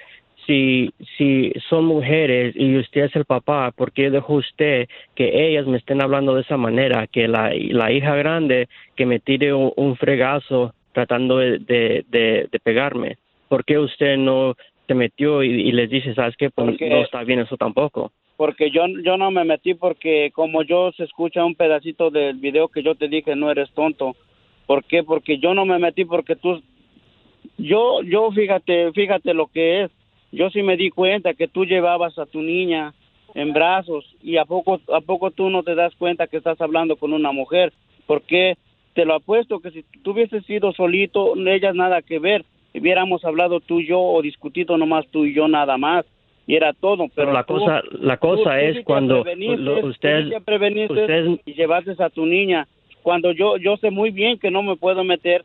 si, 0.45 0.91
si 1.17 1.51
son 1.69 1.85
mujeres 1.85 2.55
y 2.55 2.77
usted 2.77 3.05
es 3.05 3.15
el 3.15 3.25
papá, 3.25 3.71
¿por 3.71 3.91
qué 3.91 4.09
dejó 4.09 4.35
usted 4.35 4.87
que 5.15 5.47
ellas 5.47 5.65
me 5.67 5.77
estén 5.77 6.01
hablando 6.01 6.35
de 6.35 6.41
esa 6.41 6.57
manera? 6.57 7.07
Que 7.07 7.27
la, 7.27 7.51
la 7.53 7.91
hija 7.91 8.15
grande 8.15 8.67
que 8.95 9.05
me 9.05 9.19
tire 9.19 9.53
un, 9.53 9.71
un 9.75 9.95
fregazo 9.95 10.73
tratando 10.93 11.37
de, 11.37 11.59
de, 11.59 12.05
de- 12.09 12.47
de 12.51 12.59
pegarme. 12.59 13.17
¿Por 13.47 13.63
qué 13.65 13.77
usted 13.79 14.17
no 14.17 14.55
se 14.87 14.93
metió 14.93 15.43
y, 15.43 15.49
y 15.49 15.71
les 15.71 15.89
dice, 15.89 16.13
sabes 16.13 16.35
qué, 16.37 16.49
pues 16.49 16.69
Porque- 16.71 16.89
no 16.89 17.01
está 17.03 17.23
bien 17.23 17.39
eso 17.39 17.55
tampoco? 17.57 18.11
porque 18.37 18.71
yo 18.71 18.87
yo 19.03 19.17
no 19.17 19.29
me 19.29 19.43
metí 19.43 19.75
porque 19.75 20.31
como 20.33 20.63
yo 20.63 20.91
se 20.93 21.03
escucha 21.03 21.45
un 21.45 21.53
pedacito 21.53 22.09
del 22.09 22.37
video 22.37 22.69
que 22.69 22.81
yo 22.81 22.95
te 22.95 23.07
dije 23.07 23.35
no 23.35 23.51
eres 23.51 23.69
tonto 23.73 24.15
¿por 24.65 24.83
qué? 24.83 25.03
porque 25.03 25.37
yo 25.37 25.53
no 25.53 25.63
me 25.63 25.77
metí 25.77 26.05
porque 26.05 26.35
tú 26.35 26.59
yo 27.59 28.01
yo 28.01 28.31
fíjate 28.31 28.91
fíjate 28.93 29.35
lo 29.35 29.45
que 29.45 29.83
es 29.83 29.91
yo 30.31 30.49
sí 30.49 30.63
me 30.63 30.77
di 30.77 30.89
cuenta 30.89 31.33
que 31.33 31.47
tú 31.47 31.65
llevabas 31.65 32.17
a 32.17 32.25
tu 32.25 32.41
niña 32.41 32.93
en 33.33 33.53
brazos 33.53 34.05
y 34.21 34.37
a 34.37 34.45
poco 34.45 34.79
a 34.93 35.01
poco 35.01 35.31
tú 35.31 35.49
no 35.49 35.63
te 35.63 35.75
das 35.75 35.95
cuenta 35.95 36.27
que 36.27 36.37
estás 36.37 36.59
hablando 36.61 36.95
con 36.97 37.13
una 37.13 37.31
mujer 37.31 37.71
porque 38.05 38.57
te 38.93 39.05
lo 39.05 39.13
apuesto 39.15 39.59
que 39.59 39.71
si 39.71 39.83
tú 40.03 40.11
hubieses 40.11 40.45
sido 40.45 40.73
solito 40.73 41.35
ellas 41.35 41.75
nada 41.75 42.01
que 42.01 42.19
ver. 42.19 42.43
Hubiéramos 42.73 43.25
hablado 43.25 43.59
tú 43.59 43.81
y 43.81 43.87
yo 43.87 43.99
o 43.99 44.21
discutido 44.21 44.77
nomás 44.77 45.05
tú 45.11 45.25
y 45.25 45.33
yo 45.33 45.47
nada 45.49 45.77
más 45.77 46.05
y 46.47 46.55
era 46.55 46.71
todo 46.73 47.07
pero, 47.09 47.27
Pero 47.27 47.33
la 47.33 47.43
tú- 47.43 47.53
cosa, 47.55 47.81
la 47.99 48.17
cosa 48.17 48.43
tú 48.43 48.49
es 48.65 48.85
cuando 48.85 49.23
lo- 49.25 49.85
usted, 49.85 50.27
usted 50.89 51.39
y 51.45 51.53
llevaste 51.53 51.95
a 52.01 52.09
tu 52.09 52.25
niña. 52.25 52.67
Cuando 53.03 53.31
yo 53.33 53.57
yo 53.57 53.75
sé 53.77 53.91
muy 53.91 54.11
bien 54.11 54.39
que 54.39 54.51
no 54.51 54.63
me 54.63 54.75
puedo 54.77 55.03
meter 55.03 55.43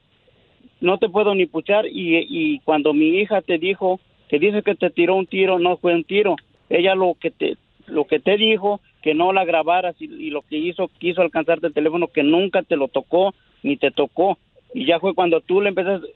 no 0.81 0.99
te 0.99 1.09
puedo 1.09 1.35
ni 1.35 1.47
puchar 1.47 1.87
y, 1.87 2.19
y 2.29 2.59
cuando 2.61 2.93
mi 2.93 3.09
hija 3.19 3.41
te 3.43 3.59
dijo 3.59 3.99
que 4.28 4.39
dice 4.39 4.62
que 4.62 4.74
te 4.74 4.90
tiró 4.90 5.15
un 5.15 5.27
tiro 5.27 5.59
no 5.59 5.77
fue 5.77 5.94
un 5.94 6.05
tiro. 6.05 6.36
Ella 6.69 6.94
lo 6.94 7.16
que 7.20 7.31
te 7.31 7.57
lo 7.86 8.05
que 8.07 8.19
te 8.19 8.36
dijo 8.36 8.81
que 9.03 9.15
no 9.15 9.32
la 9.32 9.44
grabaras 9.44 9.94
y, 10.01 10.31
lo 10.31 10.43
que 10.43 10.57
hizo 10.57 10.90
quiso 10.98 11.23
alcanzarte 11.23 11.69
el 11.69 11.73
teléfono 11.73 12.09
que 12.09 12.24
nunca 12.24 12.62
te 12.62 12.77
lo 12.77 12.89
tocó 12.89 13.35
ni 13.62 13.77
te 13.77 13.90
tocó. 13.90 14.39
Y 14.74 14.85
ya 14.86 14.98
fue 14.98 15.15
cuando 15.15 15.40
tú 15.40 15.61
le 15.61 15.69
empezaste 15.69 16.09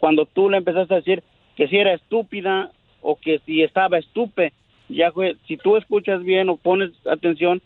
cuando 0.00 0.24
tú 0.24 0.48
le 0.48 0.56
empezaste 0.56 0.94
a 0.94 0.98
decir 0.98 1.22
que 1.56 1.68
si 1.68 1.76
era 1.76 1.92
estúpida 1.92 2.72
o 3.02 3.16
que 3.16 3.40
si 3.40 3.62
estaba 3.62 3.98
estupe. 3.98 4.52
Ya 4.88 5.12
fue 5.12 5.36
si 5.46 5.58
tú 5.58 5.76
escuchas 5.76 6.22
bien 6.22 6.48
o 6.48 6.56
pones 6.56 6.90
atención 7.06 7.60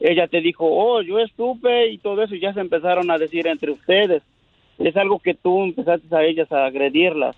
ella 0.00 0.28
te 0.28 0.40
dijo 0.40 0.66
oh 0.68 1.00
yo 1.00 1.18
estupe 1.18 1.88
y 1.88 1.98
todo 1.98 2.22
eso 2.22 2.34
y 2.34 2.40
ya 2.40 2.52
se 2.52 2.60
empezaron 2.60 3.10
a 3.10 3.18
decir 3.18 3.46
entre 3.46 3.70
ustedes. 3.70 4.22
Es 4.78 4.96
algo 4.96 5.18
que 5.18 5.34
tú 5.34 5.64
empezaste 5.64 6.14
a 6.14 6.24
ellas 6.24 6.52
a 6.52 6.66
agredirlas. 6.66 7.34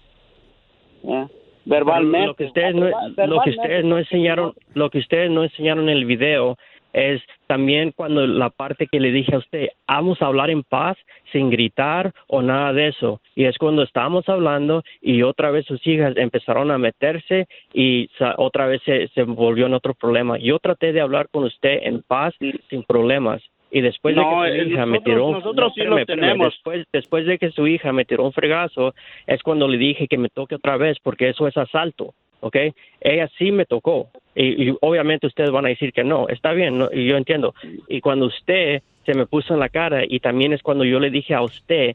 Verbalmente 1.64 2.26
Lo 2.26 2.34
que 2.34 2.44
ustedes 2.44 2.74
no, 2.74 2.90
lo 3.26 3.40
que 3.42 3.50
ustedes 3.50 3.84
no 3.84 3.98
enseñaron, 3.98 4.54
lo 4.74 4.90
que 4.90 4.98
ustedes 4.98 5.30
no 5.30 5.44
enseñaron 5.44 5.88
en 5.88 5.96
el 5.96 6.04
video 6.04 6.56
es 6.92 7.22
también 7.46 7.92
cuando 7.92 8.26
la 8.26 8.50
parte 8.50 8.86
que 8.86 9.00
le 9.00 9.12
dije 9.12 9.34
a 9.34 9.38
usted, 9.38 9.68
vamos 9.86 10.20
a 10.20 10.26
hablar 10.26 10.50
en 10.50 10.62
paz, 10.62 10.96
sin 11.32 11.50
gritar 11.50 12.12
o 12.26 12.42
nada 12.42 12.72
de 12.72 12.88
eso. 12.88 13.20
Y 13.34 13.44
es 13.44 13.58
cuando 13.58 13.82
estábamos 13.82 14.28
hablando 14.28 14.82
y 15.00 15.22
otra 15.22 15.50
vez 15.50 15.66
sus 15.66 15.84
hijas 15.86 16.16
empezaron 16.16 16.70
a 16.70 16.78
meterse 16.78 17.46
y 17.72 18.08
otra 18.36 18.66
vez 18.66 18.82
se, 18.84 19.08
se 19.08 19.22
volvió 19.22 19.66
en 19.66 19.74
otro 19.74 19.94
problema. 19.94 20.38
Yo 20.38 20.58
traté 20.58 20.92
de 20.92 21.00
hablar 21.00 21.28
con 21.30 21.44
usted 21.44 21.80
en 21.82 22.02
paz, 22.02 22.34
sin 22.68 22.82
problemas. 22.82 23.42
Y 23.72 23.80
después 23.82 24.16
No, 24.16 24.42
de 24.42 24.50
que 24.50 24.56
eh, 24.58 24.62
su 24.64 24.68
hija 24.70 24.86
me 24.86 24.92
nosotros- 24.98 25.04
tiró 25.04 25.26
un- 25.26 25.32
nosotros 25.34 25.72
sí 25.74 25.80
lo 25.82 25.98
espérame, 25.98 26.00
espérame. 26.00 26.20
tenemos. 26.20 26.54
Después, 26.54 26.86
después 26.92 27.26
de 27.26 27.38
que 27.38 27.50
su 27.52 27.66
hija 27.66 27.92
me 27.92 28.04
tiró 28.04 28.24
un 28.24 28.32
fregazo, 28.32 28.94
es 29.26 29.42
cuando 29.42 29.68
le 29.68 29.78
dije 29.78 30.08
que 30.08 30.18
me 30.18 30.28
toque 30.28 30.56
otra 30.56 30.76
vez, 30.76 30.98
porque 31.02 31.28
eso 31.28 31.46
es 31.46 31.56
asalto, 31.56 32.14
¿ok? 32.40 32.56
Ella 33.00 33.30
sí 33.38 33.52
me 33.52 33.66
tocó. 33.66 34.08
Y, 34.34 34.70
y 34.70 34.74
obviamente 34.80 35.26
ustedes 35.28 35.50
van 35.50 35.66
a 35.66 35.68
decir 35.68 35.92
que 35.92 36.02
no, 36.04 36.28
está 36.28 36.52
bien, 36.52 36.78
no, 36.78 36.88
y 36.92 37.06
yo 37.06 37.16
entiendo. 37.16 37.54
Y 37.88 38.00
cuando 38.00 38.26
usted 38.26 38.82
se 39.06 39.14
me 39.14 39.26
puso 39.26 39.54
en 39.54 39.60
la 39.60 39.68
cara, 39.68 40.02
y 40.06 40.18
también 40.20 40.52
es 40.52 40.62
cuando 40.62 40.84
yo 40.84 40.98
le 41.00 41.10
dije 41.10 41.34
a 41.34 41.42
usted, 41.42 41.94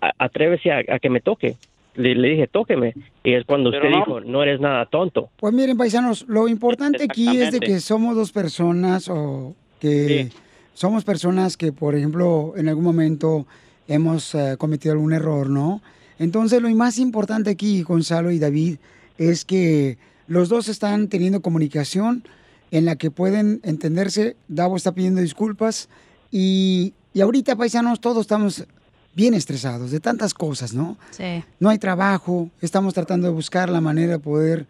"A- 0.00 0.12
atrévese 0.18 0.70
a, 0.70 0.78
a 0.88 0.98
que 0.98 1.08
me 1.10 1.20
toque. 1.20 1.54
Le, 1.94 2.14
le 2.14 2.28
dije, 2.28 2.46
tóqueme. 2.46 2.92
Y 3.24 3.32
es 3.32 3.44
cuando 3.46 3.70
Pero 3.70 3.84
usted 3.86 3.90
no. 3.98 4.04
dijo, 4.04 4.20
no 4.20 4.42
eres 4.42 4.60
nada 4.60 4.84
tonto. 4.84 5.30
Pues 5.38 5.54
miren, 5.54 5.78
paisanos, 5.78 6.26
lo 6.28 6.46
importante 6.46 7.04
aquí 7.04 7.26
es 7.38 7.52
de 7.52 7.60
que 7.60 7.80
somos 7.80 8.14
dos 8.14 8.32
personas 8.32 9.08
o 9.08 9.54
que 9.80 10.28
somos 10.76 11.04
personas 11.04 11.56
que, 11.56 11.72
por 11.72 11.94
ejemplo, 11.94 12.52
en 12.54 12.68
algún 12.68 12.84
momento 12.84 13.46
hemos 13.88 14.34
eh, 14.34 14.56
cometido 14.58 14.92
algún 14.92 15.14
error, 15.14 15.48
¿no? 15.48 15.80
Entonces, 16.18 16.60
lo 16.60 16.68
más 16.70 16.98
importante 16.98 17.48
aquí, 17.48 17.82
Gonzalo 17.82 18.30
y 18.30 18.38
David, 18.38 18.76
es 19.16 19.46
que 19.46 19.96
los 20.26 20.50
dos 20.50 20.68
están 20.68 21.08
teniendo 21.08 21.40
comunicación 21.40 22.24
en 22.70 22.84
la 22.84 22.96
que 22.96 23.10
pueden 23.10 23.60
entenderse. 23.62 24.36
Davo 24.48 24.76
está 24.76 24.92
pidiendo 24.92 25.22
disculpas 25.22 25.88
y, 26.30 26.92
y 27.14 27.22
ahorita, 27.22 27.56
paisanos, 27.56 27.98
todos 27.98 28.20
estamos 28.20 28.66
bien 29.14 29.32
estresados 29.32 29.90
de 29.90 30.00
tantas 30.00 30.34
cosas, 30.34 30.74
¿no? 30.74 30.98
Sí. 31.10 31.42
no 31.58 31.70
hay 31.70 31.78
trabajo, 31.78 32.50
estamos 32.60 32.92
tratando 32.92 33.28
de 33.28 33.32
buscar 33.32 33.70
la 33.70 33.80
manera 33.80 34.12
de 34.12 34.18
poder 34.18 34.66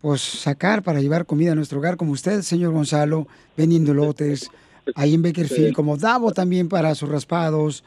pues 0.00 0.20
sacar 0.20 0.84
para 0.84 1.00
llevar 1.00 1.26
comida 1.26 1.52
a 1.52 1.54
nuestro 1.56 1.80
hogar, 1.80 1.96
como 1.96 2.12
usted, 2.12 2.42
señor 2.42 2.72
Gonzalo, 2.72 3.26
vendiendo 3.56 3.92
lotes, 3.92 4.48
ahí 4.94 5.14
en 5.14 5.22
Bakerfield, 5.22 5.68
Sí. 5.68 5.72
como 5.72 5.96
Davo 5.96 6.32
también 6.32 6.68
para 6.68 6.94
sus 6.94 7.08
raspados. 7.08 7.84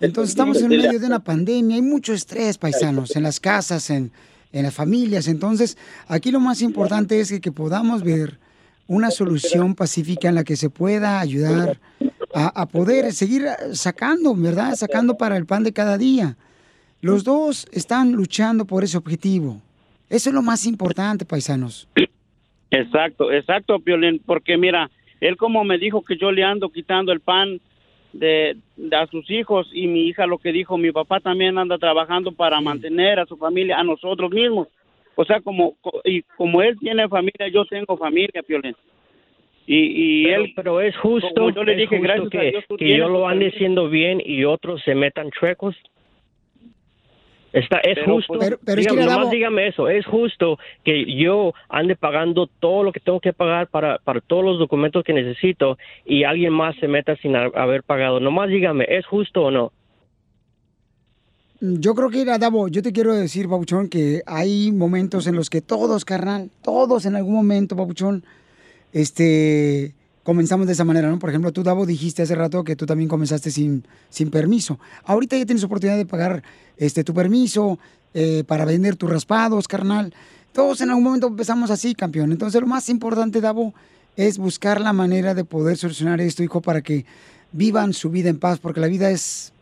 Entonces 0.00 0.30
estamos 0.30 0.60
en 0.60 0.68
medio 0.68 0.98
de 0.98 1.06
una 1.06 1.20
pandemia, 1.20 1.76
hay 1.76 1.82
mucho 1.82 2.12
estrés, 2.12 2.58
paisanos, 2.58 3.14
en 3.16 3.22
las 3.22 3.40
casas, 3.40 3.90
en, 3.90 4.10
en 4.52 4.62
las 4.64 4.74
familias. 4.74 5.28
Entonces, 5.28 5.78
aquí 6.08 6.30
lo 6.30 6.40
más 6.40 6.62
importante 6.62 7.20
es 7.20 7.30
que, 7.30 7.40
que 7.40 7.52
podamos 7.52 8.02
ver 8.02 8.38
una 8.86 9.10
solución 9.10 9.74
pacífica 9.74 10.28
en 10.28 10.34
la 10.34 10.44
que 10.44 10.56
se 10.56 10.68
pueda 10.68 11.20
ayudar 11.20 11.80
a, 12.34 12.48
a 12.62 12.66
poder 12.66 13.12
seguir 13.12 13.46
sacando, 13.72 14.34
¿verdad? 14.34 14.74
Sacando 14.74 15.16
para 15.16 15.36
el 15.36 15.46
pan 15.46 15.62
de 15.62 15.72
cada 15.72 15.96
día. 15.96 16.36
Los 17.00 17.22
dos 17.24 17.66
están 17.72 18.12
luchando 18.12 18.64
por 18.66 18.84
ese 18.84 18.96
objetivo. 18.98 19.62
Eso 20.10 20.28
es 20.30 20.34
lo 20.34 20.42
más 20.42 20.66
importante, 20.66 21.24
paisanos. 21.24 21.88
Exacto, 22.70 23.30
exacto, 23.32 23.78
Piolín, 23.80 24.20
porque 24.26 24.56
mira, 24.58 24.90
él 25.24 25.36
como 25.36 25.64
me 25.64 25.78
dijo 25.78 26.04
que 26.04 26.16
yo 26.16 26.30
le 26.30 26.44
ando 26.44 26.68
quitando 26.68 27.10
el 27.10 27.20
pan 27.20 27.58
de, 28.12 28.56
de 28.76 28.96
a 28.96 29.06
sus 29.06 29.28
hijos 29.30 29.68
y 29.72 29.86
mi 29.86 30.06
hija 30.06 30.26
lo 30.26 30.38
que 30.38 30.52
dijo, 30.52 30.76
mi 30.76 30.92
papá 30.92 31.18
también 31.18 31.56
anda 31.56 31.78
trabajando 31.78 32.30
para 32.32 32.60
mantener 32.60 33.18
a 33.18 33.26
su 33.26 33.36
familia, 33.36 33.78
a 33.78 33.84
nosotros 33.84 34.30
mismos. 34.30 34.68
O 35.16 35.24
sea, 35.24 35.40
como 35.40 35.76
co- 35.80 36.02
y 36.04 36.22
como 36.36 36.60
él 36.60 36.78
tiene 36.78 37.08
familia, 37.08 37.48
yo 37.48 37.64
tengo 37.64 37.96
familia, 37.96 38.42
Piolín. 38.46 38.76
Y, 39.66 39.78
y 39.78 40.24
pero, 40.24 40.42
él, 40.44 40.52
pero 40.54 40.80
es 40.82 40.96
justo, 40.98 41.50
yo 41.50 41.64
le 41.64 41.74
dije, 41.74 41.96
justo 41.96 42.02
gracias 42.02 42.26
a 42.26 42.30
que, 42.30 42.50
Dios, 42.50 42.64
que 42.78 42.96
yo 42.98 43.08
lo 43.08 43.26
ande 43.26 43.48
haciendo 43.48 43.88
bien 43.88 44.22
y 44.24 44.44
otros 44.44 44.82
se 44.82 44.94
metan 44.94 45.30
chuecos. 45.30 45.74
Está, 47.54 47.78
es 47.78 47.94
Pero, 47.94 48.14
justo. 48.14 48.34
pues, 48.34 48.40
pero- 48.48 48.58
pero 48.64 48.80
es 48.80 48.86
que 48.88 48.92
dígame, 48.94 49.12
nomás 49.12 49.30
dígame 49.30 49.68
eso. 49.68 49.88
Es 49.88 50.04
justo 50.06 50.58
que 50.84 51.04
yo 51.16 51.54
ande 51.68 51.94
pagando 51.94 52.48
todo 52.58 52.82
lo 52.82 52.90
que 52.92 52.98
tengo 52.98 53.20
que 53.20 53.32
pagar 53.32 53.68
para, 53.68 53.98
para 53.98 54.20
todos 54.20 54.44
los 54.44 54.58
documentos 54.58 55.04
que 55.04 55.12
necesito 55.12 55.78
y 56.04 56.24
alguien 56.24 56.52
más 56.52 56.74
se 56.80 56.88
meta 56.88 57.14
sin 57.16 57.36
ha- 57.36 57.52
haber 57.54 57.84
pagado. 57.84 58.18
Nomás 58.18 58.48
dígame, 58.50 58.84
¿es 58.88 59.06
justo 59.06 59.42
o 59.44 59.50
no? 59.52 59.70
Yo 61.60 61.94
creo 61.94 62.10
que, 62.10 62.22
era 62.22 62.38
Davo, 62.38 62.68
yo 62.68 62.82
te 62.82 62.92
quiero 62.92 63.14
decir, 63.14 63.48
Papuchón, 63.48 63.88
que 63.88 64.22
hay 64.26 64.72
momentos 64.72 65.26
en 65.28 65.36
los 65.36 65.48
que 65.48 65.60
todos, 65.62 66.04
carnal, 66.04 66.50
todos 66.62 67.06
en 67.06 67.14
algún 67.16 67.34
momento, 67.34 67.76
Papuchón, 67.76 68.24
este, 68.92 69.94
comenzamos 70.24 70.66
de 70.66 70.72
esa 70.72 70.84
manera, 70.84 71.08
¿no? 71.08 71.18
Por 71.20 71.30
ejemplo, 71.30 71.52
tú, 71.52 71.62
Davo, 71.62 71.86
dijiste 71.86 72.22
hace 72.22 72.34
rato 72.34 72.64
que 72.64 72.74
tú 72.74 72.86
también 72.86 73.08
comenzaste 73.08 73.50
sin, 73.52 73.84
sin 74.10 74.30
permiso. 74.30 74.80
Ahorita 75.04 75.36
ya 75.38 75.46
tienes 75.46 75.62
oportunidad 75.62 75.96
de 75.96 76.06
pagar 76.06 76.42
este, 76.76 77.04
tu 77.04 77.14
permiso 77.14 77.78
eh, 78.14 78.42
para 78.46 78.64
vender 78.64 78.96
tus 78.96 79.08
raspados, 79.10 79.68
carnal. 79.68 80.12
Todos 80.52 80.80
en 80.80 80.88
algún 80.90 81.04
momento 81.04 81.28
empezamos 81.28 81.70
así, 81.70 81.94
campeón. 81.94 82.32
Entonces, 82.32 82.60
lo 82.60 82.66
más 82.66 82.88
importante, 82.88 83.40
Davo, 83.40 83.74
es 84.16 84.38
buscar 84.38 84.80
la 84.80 84.92
manera 84.92 85.34
de 85.34 85.44
poder 85.44 85.76
solucionar 85.76 86.20
esto, 86.20 86.42
hijo, 86.42 86.60
para 86.60 86.80
que 86.82 87.04
vivan 87.52 87.92
su 87.92 88.10
vida 88.10 88.30
en 88.30 88.38
paz, 88.38 88.58
porque 88.58 88.80
la 88.80 88.86
vida 88.88 89.10
es, 89.10 89.52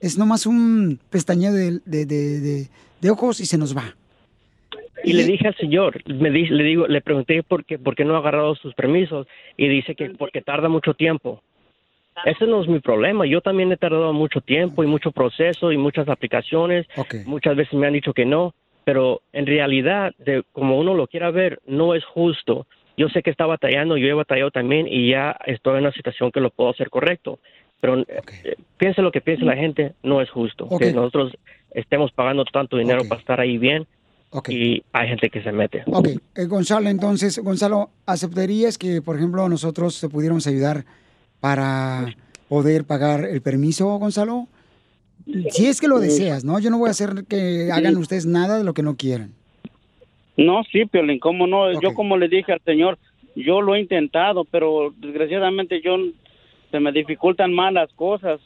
es 0.00 0.18
nomás 0.18 0.46
un 0.46 0.98
pestañeo 1.10 1.52
de, 1.52 1.80
de- 1.84 2.06
de- 2.06 2.40
de- 2.40 2.70
de 3.00 3.10
ojos 3.10 3.40
y 3.40 3.46
se 3.46 3.58
nos 3.58 3.76
va. 3.76 3.94
Y 5.04 5.12
le 5.14 5.24
dije 5.24 5.48
al 5.48 5.56
señor, 5.56 6.00
me 6.06 6.30
di- 6.30 6.48
le 6.48 6.64
digo, 6.64 6.86
le 6.86 7.00
pregunté 7.00 7.42
por 7.42 7.64
qué, 7.64 7.78
por 7.78 7.94
qué 7.94 8.04
no 8.04 8.14
ha 8.14 8.18
agarrado 8.18 8.54
sus 8.54 8.74
permisos 8.74 9.26
y 9.56 9.68
dice 9.68 9.94
que 9.94 10.10
porque 10.10 10.42
tarda 10.42 10.68
mucho 10.68 10.94
tiempo. 10.94 11.42
Ese 12.24 12.46
no 12.46 12.60
es 12.62 12.68
mi 12.68 12.78
problema. 12.80 13.26
Yo 13.26 13.40
también 13.40 13.72
he 13.72 13.76
tardado 13.76 14.12
mucho 14.12 14.40
tiempo 14.40 14.84
y 14.84 14.86
mucho 14.86 15.12
proceso 15.12 15.72
y 15.72 15.78
muchas 15.78 16.08
aplicaciones. 16.08 16.86
Muchas 17.24 17.56
veces 17.56 17.72
me 17.74 17.86
han 17.86 17.94
dicho 17.94 18.12
que 18.12 18.26
no, 18.26 18.54
pero 18.84 19.22
en 19.32 19.46
realidad, 19.46 20.12
de 20.18 20.42
como 20.52 20.78
uno 20.78 20.94
lo 20.94 21.06
quiera 21.06 21.30
ver, 21.30 21.60
no 21.66 21.94
es 21.94 22.04
justo. 22.04 22.66
Yo 22.96 23.08
sé 23.08 23.22
que 23.22 23.30
está 23.30 23.46
batallando, 23.46 23.96
yo 23.96 24.06
he 24.08 24.12
batallado 24.12 24.50
también 24.50 24.86
y 24.86 25.08
ya 25.08 25.36
estoy 25.46 25.74
en 25.74 25.80
una 25.84 25.92
situación 25.92 26.30
que 26.30 26.40
lo 26.40 26.50
puedo 26.50 26.70
hacer 26.70 26.90
correcto. 26.90 27.38
Pero 27.80 27.98
eh, 28.00 28.06
eh, 28.44 28.56
piense 28.76 29.00
lo 29.00 29.10
que 29.10 29.22
piense 29.22 29.44
la 29.46 29.56
gente, 29.56 29.94
no 30.02 30.20
es 30.20 30.30
justo 30.30 30.68
que 30.78 30.92
nosotros 30.94 31.32
estemos 31.70 32.12
pagando 32.12 32.44
tanto 32.44 32.76
dinero 32.76 33.04
para 33.08 33.20
estar 33.20 33.40
ahí 33.40 33.56
bien 33.56 33.86
y 34.48 34.82
hay 34.92 35.08
gente 35.08 35.30
que 35.30 35.42
se 35.42 35.52
mete. 35.52 35.82
Ok, 35.86 36.08
eh, 36.34 36.44
Gonzalo, 36.46 36.88
entonces, 36.88 37.38
Gonzalo, 37.38 37.90
¿aceptarías 38.06 38.78
que, 38.78 39.02
por 39.02 39.16
ejemplo, 39.16 39.48
nosotros 39.48 40.00
te 40.00 40.08
pudiéramos 40.08 40.46
ayudar 40.46 40.84
para 41.40 42.06
poder 42.48 42.84
pagar 42.84 43.24
el 43.24 43.42
permiso, 43.42 43.98
Gonzalo? 43.98 44.48
Si 45.50 45.66
es 45.66 45.80
que 45.80 45.88
lo 45.88 46.00
deseas, 46.00 46.44
¿no? 46.44 46.58
Yo 46.58 46.70
no 46.70 46.78
voy 46.78 46.88
a 46.88 46.92
hacer 46.92 47.24
que 47.28 47.70
hagan 47.72 47.96
ustedes 47.96 48.26
nada 48.26 48.58
de 48.58 48.64
lo 48.64 48.74
que 48.74 48.82
no 48.82 48.96
quieran. 48.96 49.32
No, 50.36 50.64
sí, 50.64 50.84
Piolín, 50.86 51.18
cómo 51.18 51.46
no. 51.46 51.80
Yo 51.80 51.94
como 51.94 52.16
le 52.16 52.28
dije 52.28 52.52
al 52.52 52.60
señor, 52.64 52.98
yo 53.36 53.60
lo 53.60 53.74
he 53.74 53.80
intentado, 53.80 54.44
pero 54.44 54.92
desgraciadamente 54.96 55.80
yo 55.82 55.96
se 56.70 56.80
me 56.80 56.90
dificultan 56.90 57.52
más 57.52 57.72
las 57.72 57.92
cosas 57.92 58.40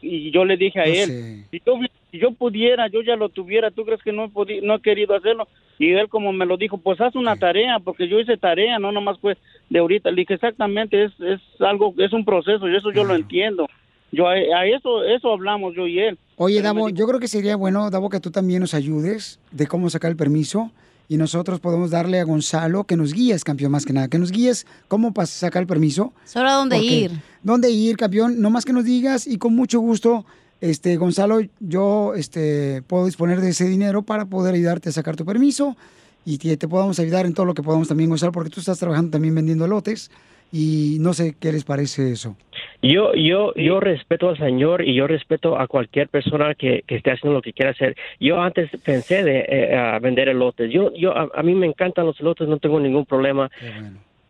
y 0.00 0.30
yo 0.30 0.44
le 0.44 0.56
dije 0.56 0.80
a 0.80 0.84
él, 0.84 1.44
si 1.50 1.62
yo, 1.64 1.78
si 2.10 2.18
yo 2.18 2.32
pudiera, 2.32 2.88
yo 2.88 3.02
ya 3.02 3.16
lo 3.16 3.28
tuviera, 3.28 3.70
¿tú 3.70 3.84
crees 3.84 4.02
que 4.02 4.12
no 4.12 4.24
he, 4.24 4.60
no 4.62 4.74
he 4.74 4.80
querido 4.80 5.14
hacerlo? 5.14 5.48
Y 5.78 5.92
él 5.92 6.08
como 6.08 6.32
me 6.32 6.46
lo 6.46 6.56
dijo, 6.56 6.78
pues 6.78 7.00
haz 7.00 7.14
una 7.14 7.36
tarea, 7.36 7.78
porque 7.78 8.08
yo 8.08 8.18
hice 8.18 8.36
tarea, 8.36 8.78
no 8.78 8.92
nomás 8.92 9.18
fue 9.18 9.36
de 9.68 9.78
ahorita. 9.78 10.10
Le 10.10 10.22
dije, 10.22 10.34
exactamente, 10.34 11.04
es, 11.04 11.12
es 11.20 11.40
algo, 11.60 11.94
es 11.98 12.12
un 12.12 12.24
proceso 12.24 12.68
y 12.68 12.76
eso 12.76 12.90
yo 12.92 13.04
lo 13.04 13.14
entiendo. 13.14 13.66
Yo 14.12 14.28
a, 14.28 14.32
a 14.32 14.66
eso, 14.66 15.04
eso 15.04 15.32
hablamos 15.32 15.74
yo 15.74 15.86
y 15.86 15.98
él. 15.98 16.18
Oye, 16.36 16.62
Davo, 16.62 16.88
yo 16.88 17.06
creo 17.06 17.20
que 17.20 17.28
sería 17.28 17.56
bueno, 17.56 17.90
Davo, 17.90 18.08
que 18.08 18.20
tú 18.20 18.30
también 18.30 18.60
nos 18.60 18.72
ayudes 18.72 19.40
de 19.50 19.66
cómo 19.66 19.90
sacar 19.90 20.10
el 20.10 20.16
permiso 20.16 20.70
y 21.08 21.16
nosotros 21.16 21.60
podemos 21.60 21.90
darle 21.90 22.20
a 22.20 22.24
Gonzalo 22.24 22.84
que 22.84 22.96
nos 22.96 23.12
guíes, 23.12 23.44
campeón, 23.44 23.72
más 23.72 23.84
que 23.84 23.92
nada, 23.92 24.08
que 24.08 24.18
nos 24.18 24.32
guíes 24.32 24.66
cómo 24.88 25.12
sacar 25.26 25.62
el 25.62 25.66
permiso. 25.68 26.12
Solo 26.24 26.48
a 26.48 26.52
dónde 26.54 26.76
Porque- 26.76 26.94
ir. 26.94 27.20
¿Dónde 27.42 27.70
ir, 27.70 27.96
campeón? 27.96 28.40
No 28.40 28.50
más 28.50 28.64
que 28.64 28.72
nos 28.72 28.84
digas 28.84 29.26
y 29.26 29.38
con 29.38 29.54
mucho 29.54 29.78
gusto, 29.80 30.24
este, 30.60 30.96
Gonzalo, 30.96 31.38
yo 31.60 32.14
este, 32.14 32.82
puedo 32.86 33.06
disponer 33.06 33.40
de 33.40 33.50
ese 33.50 33.66
dinero 33.68 34.02
para 34.02 34.24
poder 34.24 34.54
ayudarte 34.54 34.88
a 34.88 34.92
sacar 34.92 35.14
tu 35.16 35.24
permiso 35.24 35.76
y 36.24 36.38
que 36.38 36.56
te 36.56 36.66
podamos 36.66 36.98
ayudar 36.98 37.24
en 37.26 37.34
todo 37.34 37.46
lo 37.46 37.54
que 37.54 37.62
podamos 37.62 37.86
también, 37.88 38.10
Gonzalo, 38.10 38.32
porque 38.32 38.50
tú 38.50 38.58
estás 38.60 38.78
trabajando 38.78 39.12
también 39.12 39.34
vendiendo 39.34 39.68
lotes 39.68 40.10
y 40.50 40.96
no 41.00 41.14
sé 41.14 41.36
qué 41.38 41.52
les 41.52 41.62
parece 41.64 42.10
eso. 42.10 42.36
Yo, 42.82 43.14
yo, 43.14 43.54
yo 43.54 43.80
respeto 43.80 44.28
al 44.28 44.38
Señor 44.38 44.82
y 44.82 44.94
yo 44.94 45.06
respeto 45.06 45.58
a 45.58 45.66
cualquier 45.66 46.08
persona 46.08 46.54
que, 46.54 46.82
que 46.86 46.96
esté 46.96 47.10
haciendo 47.12 47.34
lo 47.34 47.42
que 47.42 47.52
quiera 47.52 47.72
hacer. 47.72 47.96
Yo 48.20 48.40
antes 48.40 48.70
pensé 48.84 49.24
de 49.24 49.46
eh, 49.48 49.76
a 49.76 49.98
vender 49.98 50.28
elotes. 50.28 50.70
Yo, 50.70 50.92
yo, 50.94 51.16
a, 51.16 51.28
a 51.34 51.42
mí 51.42 51.54
me 51.54 51.66
encantan 51.66 52.06
los 52.06 52.20
elotes, 52.20 52.48
no 52.48 52.58
tengo 52.58 52.78
ningún 52.78 53.06
problema. 53.06 53.50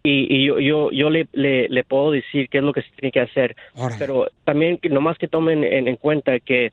Y, 0.03 0.33
y 0.33 0.47
yo, 0.47 0.61
yo, 0.61 0.91
yo 0.93 1.11
le, 1.11 1.27
le, 1.33 1.69
le 1.69 1.85
puedo 1.85 2.13
decir 2.13 2.49
qué 2.49 2.59
es 2.59 2.65
lo 2.65 2.73
que 2.73 2.83
se 2.83 2.91
tiene 2.97 3.11
que 3.11 3.21
hacer. 3.21 3.57
Pero 3.99 4.29
también, 4.45 4.79
nomás 4.91 5.19
que 5.19 5.27
tomen 5.27 5.65
en, 5.65 5.89
en 5.89 5.97
cuenta 5.97 6.39
que 6.39 6.73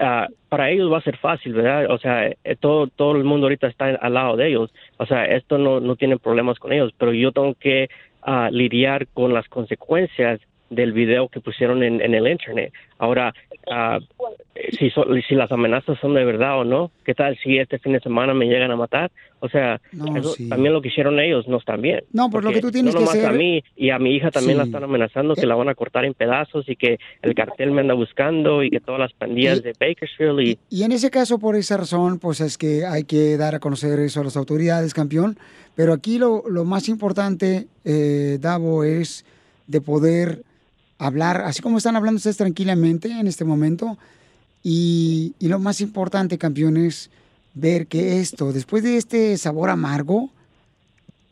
ah, 0.00 0.26
para 0.48 0.70
ellos 0.70 0.92
va 0.92 0.98
a 0.98 1.02
ser 1.02 1.16
fácil, 1.18 1.52
¿verdad? 1.52 1.88
O 1.90 1.98
sea, 1.98 2.26
eh, 2.26 2.56
todo, 2.58 2.88
todo 2.88 3.16
el 3.16 3.22
mundo 3.22 3.46
ahorita 3.46 3.68
está 3.68 3.86
al 3.94 4.14
lado 4.14 4.36
de 4.36 4.48
ellos. 4.48 4.74
O 4.96 5.06
sea, 5.06 5.26
esto 5.26 5.58
no, 5.58 5.78
no 5.78 5.94
tiene 5.94 6.18
problemas 6.18 6.58
con 6.58 6.72
ellos, 6.72 6.92
pero 6.98 7.12
yo 7.12 7.30
tengo 7.30 7.54
que 7.54 7.88
ah, 8.22 8.48
lidiar 8.50 9.06
con 9.14 9.32
las 9.32 9.48
consecuencias 9.48 10.40
del 10.70 10.92
video 10.92 11.28
que 11.28 11.40
pusieron 11.40 11.82
en, 11.82 12.00
en 12.00 12.14
el 12.14 12.26
internet. 12.26 12.72
Ahora, 12.98 13.32
ah, 13.70 13.98
si, 14.78 14.90
so- 14.90 15.06
si 15.28 15.34
las 15.34 15.52
amenazas 15.52 15.98
son 16.00 16.14
de 16.14 16.24
verdad 16.24 16.58
o 16.60 16.64
no, 16.64 16.90
¿qué 17.04 17.14
tal 17.14 17.36
si 17.42 17.58
este 17.58 17.78
fin 17.78 17.92
de 17.92 18.00
semana 18.00 18.34
me 18.34 18.46
llegan 18.46 18.70
a 18.70 18.76
matar? 18.76 19.10
O 19.40 19.48
sea, 19.48 19.80
No, 19.92 20.16
eso 20.16 20.30
sí. 20.32 20.48
también 20.48 20.72
lo 20.72 20.80
que 20.80 20.88
hicieron 20.88 21.20
ellos 21.20 21.46
no 21.46 21.58
están 21.58 21.82
bien. 21.82 22.02
No, 22.12 22.30
pues 22.30 22.42
lo 22.42 22.50
que 22.52 22.60
tú 22.62 22.70
tienes 22.72 22.94
no 22.94 23.00
que 23.00 23.06
hacer- 23.06 23.26
a 23.26 23.32
mí 23.32 23.62
y 23.76 23.90
a 23.90 23.98
mi 23.98 24.16
hija 24.16 24.30
también 24.30 24.56
la 24.58 24.64
Sí. 24.64 24.70
están 24.70 24.82
amenazando 24.84 25.34
que 25.34 25.46
la 25.46 25.54
van 25.54 25.68
a 25.68 25.74
cortar 25.74 26.04
en 26.04 26.14
pedazos 26.14 26.68
y 26.68 26.74
que 26.74 26.98
el 27.22 27.34
cartel 27.34 27.70
me 27.70 27.82
anda 27.82 27.94
buscando 27.94 28.62
y 28.64 28.70
que 28.70 28.80
todas 28.80 28.98
las 29.00 29.12
pandillas 29.12 29.62
de 29.62 29.72
Bakersfield 29.78 30.40
y 30.40 30.58
Y 30.70 30.82
en 30.84 30.92
ese 30.92 31.10
caso, 31.10 31.38
por 31.38 31.54
esa 31.54 31.76
razón, 31.76 32.18
pues 32.18 32.40
es 32.40 32.56
que 32.58 32.84
hay 32.86 33.04
que 33.04 33.36
dar 33.36 33.54
a 33.54 33.60
conocer 33.60 34.00
eso 34.00 34.20
a 34.20 34.24
las 34.24 34.36
autoridades, 34.36 34.94
campeón. 34.94 35.36
Pero 35.76 35.92
aquí 35.92 36.18
lo, 36.18 36.42
lo 36.48 36.64
más 36.64 36.88
importante, 36.88 37.66
eh, 37.84 38.38
Davo, 38.40 38.82
es 38.84 39.24
de 39.66 39.80
poder 39.82 40.42
hablar, 40.98 41.42
así 41.42 41.62
como 41.62 41.78
están 41.78 41.96
hablando 41.96 42.16
ustedes 42.16 42.36
tranquilamente 42.36 43.10
en 43.10 43.26
este 43.26 43.44
momento. 43.44 43.98
Y, 44.62 45.34
y 45.38 45.48
lo 45.48 45.58
más 45.58 45.80
importante, 45.80 46.38
campeón, 46.38 46.76
es 46.76 47.10
ver 47.54 47.86
que 47.86 48.20
esto, 48.20 48.52
después 48.52 48.82
de 48.82 48.96
este 48.96 49.36
sabor 49.38 49.70
amargo, 49.70 50.30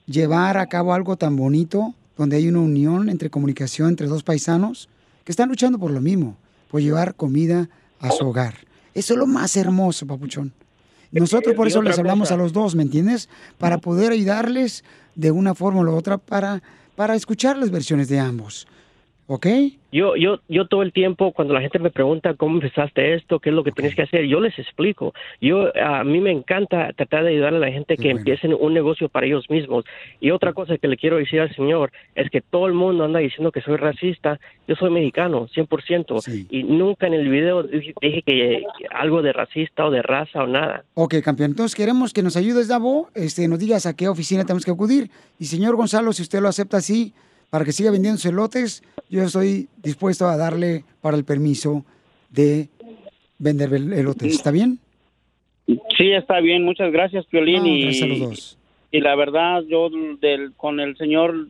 llevar 0.07 0.59
a 0.59 0.67
cabo 0.67 0.95
algo 0.95 1.17
tan 1.17 1.37
bonito, 1.37 1.95
donde 2.17 2.37
hay 2.37 2.49
una 2.49 2.61
unión 2.61 3.09
entre 3.09 3.31
comunicación 3.31 3.91
entre 3.91 4.07
dos 4.07 4.23
paisanos 4.23 4.89
que 5.25 5.33
están 5.33 5.49
luchando 5.49 5.79
por 5.79 5.91
lo 5.91 6.01
mismo, 6.01 6.37
por 6.71 6.81
llevar 6.81 7.15
comida 7.15 7.69
a 8.01 8.11
su 8.11 8.27
hogar. 8.27 8.55
Eso 8.95 9.15
es 9.15 9.19
lo 9.19 9.27
más 9.27 9.57
hermoso, 9.57 10.07
papuchón. 10.07 10.53
Nosotros 11.11 11.55
por 11.55 11.69
eso 11.69 11.81
les 11.81 11.99
hablamos 11.99 12.29
cosa. 12.29 12.35
a 12.35 12.39
los 12.39 12.53
dos, 12.53 12.75
¿me 12.75 12.83
entiendes? 12.83 13.29
Para 13.59 13.79
poder 13.79 14.13
ayudarles 14.13 14.85
de 15.15 15.31
una 15.31 15.55
forma 15.55 15.83
la 15.85 15.93
otra 15.93 16.19
para, 16.19 16.63
para 16.97 17.15
escuchar 17.15 17.57
las 17.57 17.71
versiones 17.71 18.09
de 18.09 18.19
ambos. 18.19 18.67
¿Ok? 19.27 19.47
Yo, 19.91 20.17
yo, 20.17 20.41
yo 20.49 20.67
todo 20.67 20.83
el 20.83 20.93
tiempo, 20.93 21.33
cuando 21.33 21.55
la 21.55 21.61
gente 21.61 21.79
me 21.79 21.91
pregunta 21.91 22.35
cómo 22.35 22.57
empezaste 22.57 23.15
esto, 23.15 23.39
qué 23.39 23.51
es 23.51 23.55
lo 23.55 23.63
que 23.63 23.71
tienes 23.71 23.95
que 23.95 24.03
hacer, 24.03 24.27
yo 24.27 24.41
les 24.41 24.59
explico. 24.59 25.15
Yo, 25.41 25.73
a 25.81 26.03
mí 26.03 26.21
me 26.21 26.33
encanta 26.33 26.93
tratar 26.95 27.23
de 27.23 27.31
ayudar 27.31 27.55
a 27.55 27.59
la 27.59 27.71
gente 27.71 27.97
que 27.97 28.11
empiecen 28.11 28.55
un 28.59 28.75
negocio 28.75 29.09
para 29.09 29.27
ellos 29.27 29.49
mismos. 29.49 29.85
Y 30.21 30.33
otra 30.33 30.53
cosa 30.53 30.77
que 30.79 30.89
le 30.89 30.97
quiero 30.97 31.17
decir 31.17 31.41
al 31.41 31.55
señor 31.55 31.93
es 32.17 32.29
que 32.29 32.41
todo 32.41 32.67
el 32.67 32.75
mundo 32.75 33.05
anda 33.05 33.21
diciendo 33.21 33.53
que 33.53 33.63
soy 33.63 33.77
racista. 33.77 34.41
Yo 34.67 34.75
soy 34.75 34.91
mexicano, 34.91 35.47
100%. 35.47 36.49
Y 36.51 36.65
nunca 36.65 37.07
en 37.07 37.15
el 37.15 37.29
video 37.29 37.63
dije 37.63 38.23
que 38.27 38.65
algo 38.91 39.23
de 39.23 39.33
racista 39.33 39.87
o 39.87 39.91
de 39.93 40.03
raza 40.03 40.43
o 40.43 40.47
nada. 40.49 40.85
Ok, 40.95 41.15
campeón. 41.23 41.53
Entonces 41.53 41.77
queremos 41.77 42.13
que 42.13 42.23
nos 42.23 42.37
ayudes, 42.37 42.67
Davo, 42.67 43.11
este, 43.15 43.47
nos 43.47 43.61
digas 43.61 43.87
a 43.87 43.95
qué 43.95 44.09
oficina 44.09 44.45
tenemos 44.45 44.65
que 44.65 44.73
acudir. 44.73 45.09
Y 45.39 45.45
señor 45.45 45.77
Gonzalo, 45.77 46.13
si 46.13 46.23
usted 46.23 46.41
lo 46.41 46.49
acepta 46.49 46.79
así, 46.79 47.15
para 47.55 47.65
que 47.65 47.71
siga 47.71 47.93
vendiendo 47.93 48.19
sus 48.19 48.33
elotes, 48.33 48.83
yo 49.09 49.23
estoy 49.23 49.69
dispuesto 49.81 50.27
a 50.27 50.37
darle 50.37 50.83
para 51.01 51.17
el 51.17 51.23
permiso 51.25 51.85
de 52.29 52.69
vender 53.39 53.73
el- 53.73 53.93
elotes. 53.93 54.35
¿Está 54.35 54.51
bien? 54.51 54.81
Sí, 55.97 56.11
está 56.11 56.41
bien, 56.41 56.65
muchas 56.65 56.91
gracias, 56.91 57.25
Piolín. 57.27 57.63
No, 57.63 57.69
y, 57.69 57.83
gracias 57.85 58.03
a 58.03 58.07
los 58.07 58.19
dos. 58.19 58.59
y 58.91 59.01
la 59.01 59.15
verdad, 59.15 59.63
yo 59.69 59.89
del, 60.21 60.53
con 60.57 60.81
el 60.81 60.97
señor 60.97 61.47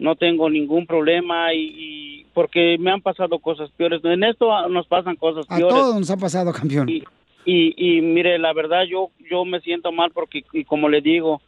no 0.00 0.16
tengo 0.16 0.50
ningún 0.50 0.88
problema 0.88 1.54
y, 1.54 1.60
y 1.76 2.26
porque 2.34 2.76
me 2.80 2.90
han 2.90 3.00
pasado 3.00 3.38
cosas 3.38 3.70
peores. 3.76 4.00
En 4.02 4.24
esto 4.24 4.68
nos 4.70 4.88
pasan 4.88 5.14
cosas 5.14 5.46
A 5.48 5.56
peores. 5.56 5.72
todos 5.72 5.94
nos 6.00 6.10
ha 6.10 6.16
pasado, 6.16 6.52
campeón. 6.52 6.88
Y, 6.88 7.04
y 7.46 8.00
mire, 8.00 8.40
la 8.40 8.52
verdad 8.52 8.82
yo 8.90 9.10
yo 9.30 9.44
me 9.44 9.60
siento 9.60 9.92
mal 9.92 10.10
porque, 10.12 10.42
y 10.52 10.64
como 10.64 10.88
le 10.88 11.00
digo, 11.00 11.40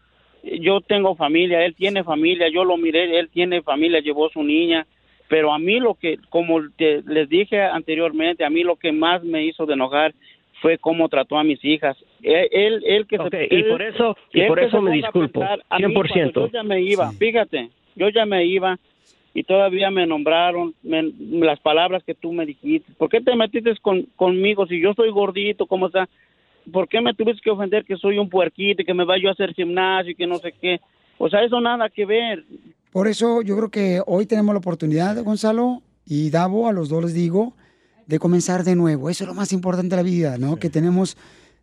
yo 0.61 0.81
tengo 0.81 1.15
familia, 1.17 1.65
él 1.65 1.75
tiene 1.75 2.05
familia, 2.05 2.49
yo 2.49 2.65
lo 2.65 2.77
miré, 2.77 3.19
él 3.19 3.29
tiene 3.31 3.63
familia, 3.63 4.01
llevó 4.01 4.29
su 4.31 4.43
niña, 4.43 4.87
pero 5.29 5.53
a 5.53 5.59
mí 5.59 5.81
lo 5.81 5.95
que, 5.95 6.19
como 6.29 6.61
te- 6.77 7.03
les 7.07 7.29
dije 7.29 7.61
anteriormente, 7.63 8.45
a 8.45 8.51
mí 8.51 8.63
lo 8.63 8.77
que 8.77 8.93
más 8.93 9.23
me 9.25 9.45
hizo 9.45 9.67
de 9.67 9.75
enojar 9.75 10.15
fue 10.63 10.79
cómo 10.79 11.09
trató 11.09 11.37
a 11.39 11.45
mis 11.45 11.63
hijas. 11.65 11.97
Él, 12.23 12.49
él, 12.51 12.83
él 12.87 13.07
que 13.07 13.19
Ok, 13.19 13.31
se, 13.31 13.49
y 13.51 13.57
él- 13.57 13.69
por 13.69 13.83
eso- 13.83 14.17
y 14.33 14.43
por 14.43 14.59
eso 14.59 14.81
me 14.81 14.93
disculpo, 14.93 15.41
pensar, 15.41 15.63
a 15.69 15.79
mí 15.79 15.85
100%. 15.87 16.33
cuando 16.33 16.47
Yo 16.47 16.53
ya 16.53 16.63
me 16.63 16.81
iba, 16.81 17.13
fíjate, 17.13 17.71
yo 17.95 18.09
ya 18.09 18.25
me 18.25 18.45
iba 18.47 18.79
y 19.35 19.43
todavía 19.43 19.91
me 19.91 20.07
nombraron 20.07 20.75
me- 20.83 21.13
las 21.45 21.61
palabras 21.61 22.03
que 22.05 22.15
tú 22.15 22.33
me 22.33 22.47
dijiste. 22.47 22.91
¿Por 22.97 23.11
qué 23.11 23.21
te 23.21 23.35
metiste 23.37 23.75
con, 23.83 24.05
conmigo 24.17 24.67
si 24.67 24.81
yo 24.81 24.95
soy 24.95 25.11
gordito? 25.11 25.67
¿Cómo 25.67 25.89
está? 25.89 26.09
¿Por 26.73 26.89
qué 26.89 27.01
me 27.01 27.15
tuviste 27.15 27.41
que 27.43 27.51
ofender 27.51 27.85
que 27.85 27.97
soy 27.97 28.19
un 28.19 28.29
puerquito 28.29 28.83
y 28.83 28.85
que 28.85 28.95
me 28.95 29.05
vaya 29.05 29.29
a 29.29 29.33
hacer 29.33 29.55
gimnasio 29.55 30.13
y 30.13 30.15
que 30.15 30.27
no 30.27 30.39
sé 30.39 30.53
qué? 30.61 30.81
O 31.19 31.29
sea, 31.29 31.43
eso 31.45 31.61
nada 31.61 31.89
que 31.89 32.05
ver. 32.05 32.45
Por 32.93 33.09
eso 33.09 33.43
yo 33.43 33.57
creo 33.57 33.71
que 33.71 34.01
hoy 34.07 34.27
tenemos 34.27 34.55
la 34.55 34.59
oportunidad, 34.59 35.23
Gonzalo 35.23 35.83
y 36.07 36.31
Davo, 36.31 36.69
a 36.69 36.73
los 36.73 36.89
dos 36.89 37.05
les 37.05 37.15
digo, 37.15 37.55
de 38.07 38.19
comenzar 38.19 38.65
de 38.65 38.75
nuevo. 38.77 39.11
Eso 39.11 39.25
es 39.25 39.29
lo 39.29 39.35
más 39.35 39.53
importante 39.53 39.91
de 39.91 39.97
la 39.97 40.03
vida, 40.03 40.39
¿no? 40.39 40.57
Que 40.57 40.71
tenemos 40.71 41.17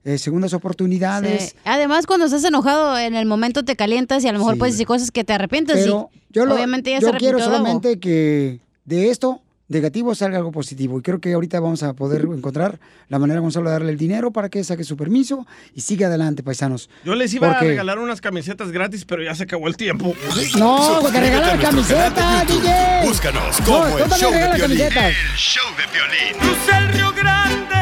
eh, 0.06 0.18
segundas 0.18 0.54
oportunidades. 0.54 1.50
Sí. 1.52 1.56
Además, 1.66 2.06
cuando 2.06 2.26
estás 2.26 2.44
enojado, 2.44 2.98
en 2.98 3.16
el 3.16 3.26
momento 3.26 3.64
te 3.64 3.76
calientas 3.76 4.24
y 4.24 4.28
a 4.28 4.34
lo 4.34 4.40
mejor 4.40 4.54
Sí. 4.56 4.60
puedes 4.60 4.74
decir 4.76 4.88
cosas 4.88 5.12
que 5.12 5.24
te 5.24 5.34
arrepientes. 5.34 5.78
Pero 5.78 6.10
y 6.30 6.34
yo, 6.34 6.46
lo, 6.46 6.56
obviamente 6.56 6.92
ya 6.92 7.00
yo 7.00 7.12
se 7.12 7.18
quiero 7.18 7.40
Davo. 7.40 7.52
solamente 7.52 8.00
que 8.00 8.60
de 8.86 9.10
esto 9.10 9.42
negativo 9.74 10.16
salga 10.16 10.38
algo 10.38 10.52
positivo. 10.52 10.98
Y 11.00 11.02
creo 11.02 11.20
que 11.20 11.34
ahorita 11.34 11.60
vamos 11.60 11.84
a 11.84 11.94
poder 11.94 12.22
encontrar 12.22 12.80
la 13.10 13.20
manera, 13.20 13.40
Gonzalo, 13.42 13.66
de 13.70 13.74
darle 13.74 13.92
el 13.92 13.98
dinero 13.98 14.32
para 14.32 14.48
que 14.50 14.64
saque 14.64 14.84
su 14.84 14.96
permiso 14.96 15.46
y 15.76 15.82
siga 15.82 16.08
adelante, 16.08 16.44
paisanos. 16.44 16.90
Yo 17.04 17.16
les 17.16 17.34
iba 17.34 17.50
Porque- 17.50 17.66
a 17.66 17.68
regalar 17.70 18.00
unas 18.00 18.22
camisetas 18.22 18.72
gratis, 18.72 19.04
pero 19.06 19.22
ya 19.24 19.36
se 19.36 19.44
acabó 19.44 19.68
el 19.68 19.76
tiempo. 19.76 20.14
No, 20.58 21.00
te 21.12 21.20
regalan 21.20 21.60
Suscríbete 21.60 21.68
a 21.68 21.72
nuestro 21.72 21.98
camiseta, 21.98 22.14
canal 22.16 22.48
de 22.48 22.54
YouTube. 22.54 22.64
DJ. 22.64 23.08
Búscanos 23.08 23.60
No, 23.60 23.66
como 23.66 23.82
tú 23.84 23.98
el 24.04 24.10
también 24.10 24.20
show 24.20 24.32
de 24.54 24.60
camisetas. 24.60 25.06
El 25.06 25.38
show 25.38 25.66
de 25.78 26.78
el 26.78 26.88
Río 26.94 27.12
Grande. 27.12 27.76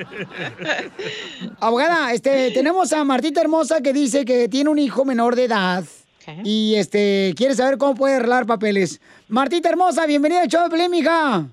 Abogada, 1.60 2.14
este, 2.14 2.52
tenemos 2.54 2.94
a 2.94 3.04
Martita 3.04 3.42
Hermosa 3.42 3.82
que 3.82 3.94
dice 3.94 4.26
que 4.26 4.48
tiene 4.48 4.70
un 4.70 4.78
hijo 4.78 5.06
menor 5.06 5.36
de 5.36 5.46
edad. 5.46 5.84
Y 6.44 6.76
este, 6.76 7.34
quiere 7.36 7.56
saber 7.56 7.80
cómo 7.80 7.96
puede 7.96 8.18
arreglar 8.18 8.46
papeles. 8.46 9.02
Martita 9.32 9.70
Hermosa, 9.70 10.06
bienvenida 10.08 10.42
al 10.42 10.50
show 10.50 10.64
de 10.66 10.70
Pelín, 10.70 10.92
mija. 10.92 11.46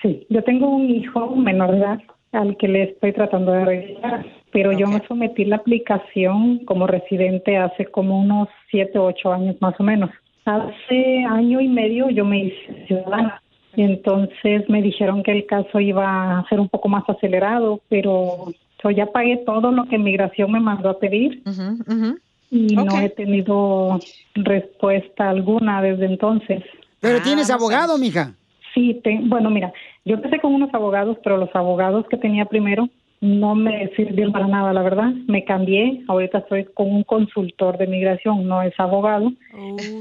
Sí, 0.00 0.26
yo 0.30 0.42
tengo 0.44 0.66
un 0.66 0.88
hijo 0.88 1.36
menor 1.36 1.72
de 1.72 1.76
edad 1.76 1.98
al 2.32 2.56
que 2.56 2.68
le 2.68 2.84
estoy 2.84 3.12
tratando 3.12 3.52
de 3.52 3.62
arreglar, 3.62 4.24
pero 4.50 4.72
yo 4.72 4.86
me 4.86 5.06
sometí 5.06 5.44
la 5.44 5.56
aplicación 5.56 6.64
como 6.64 6.86
residente 6.86 7.58
hace 7.58 7.84
como 7.84 8.18
unos 8.18 8.48
siete 8.70 8.98
o 8.98 9.04
ocho 9.04 9.30
años 9.30 9.56
más 9.60 9.78
o 9.78 9.82
menos. 9.82 10.08
Hace 10.46 11.22
año 11.28 11.60
y 11.60 11.68
medio 11.68 12.08
yo 12.08 12.24
me 12.24 12.44
hice 12.44 12.86
ciudadana. 12.86 13.42
Y 13.76 13.82
entonces 13.82 14.66
me 14.70 14.80
dijeron 14.80 15.22
que 15.22 15.32
el 15.32 15.44
caso 15.44 15.80
iba 15.80 16.38
a 16.38 16.48
ser 16.48 16.58
un 16.58 16.70
poco 16.70 16.88
más 16.88 17.04
acelerado, 17.10 17.82
pero 17.90 18.46
yo 18.82 18.90
ya 18.90 19.04
pagué 19.04 19.36
todo 19.44 19.70
lo 19.70 19.84
que 19.84 19.98
migración 19.98 20.50
me 20.50 20.60
mandó 20.60 20.88
a 20.88 20.98
pedir 20.98 21.42
y 22.50 22.74
no 22.74 22.86
he 22.98 23.10
tenido 23.10 23.98
respuesta 24.34 25.28
alguna 25.28 25.82
desde 25.82 26.06
entonces. 26.06 26.64
Pero 27.00 27.22
tienes 27.22 27.50
abogado, 27.50 27.98
mija. 27.98 28.34
Sí, 28.74 29.00
te- 29.02 29.20
bueno, 29.22 29.50
mira, 29.50 29.72
yo 30.04 30.14
empecé 30.16 30.40
con 30.40 30.54
unos 30.54 30.72
abogados, 30.74 31.16
pero 31.22 31.36
los 31.36 31.54
abogados 31.54 32.06
que 32.08 32.16
tenía 32.16 32.44
primero 32.44 32.88
no 33.20 33.54
me 33.56 33.88
sirvieron 33.96 34.32
para 34.32 34.46
nada, 34.46 34.72
la 34.72 34.82
verdad. 34.82 35.10
Me 35.26 35.44
cambié, 35.44 36.02
ahorita 36.06 36.38
estoy 36.38 36.64
con 36.66 36.88
un 36.88 37.02
consultor 37.02 37.76
de 37.78 37.86
migración, 37.88 38.46
no 38.46 38.62
es 38.62 38.72
abogado, 38.78 39.32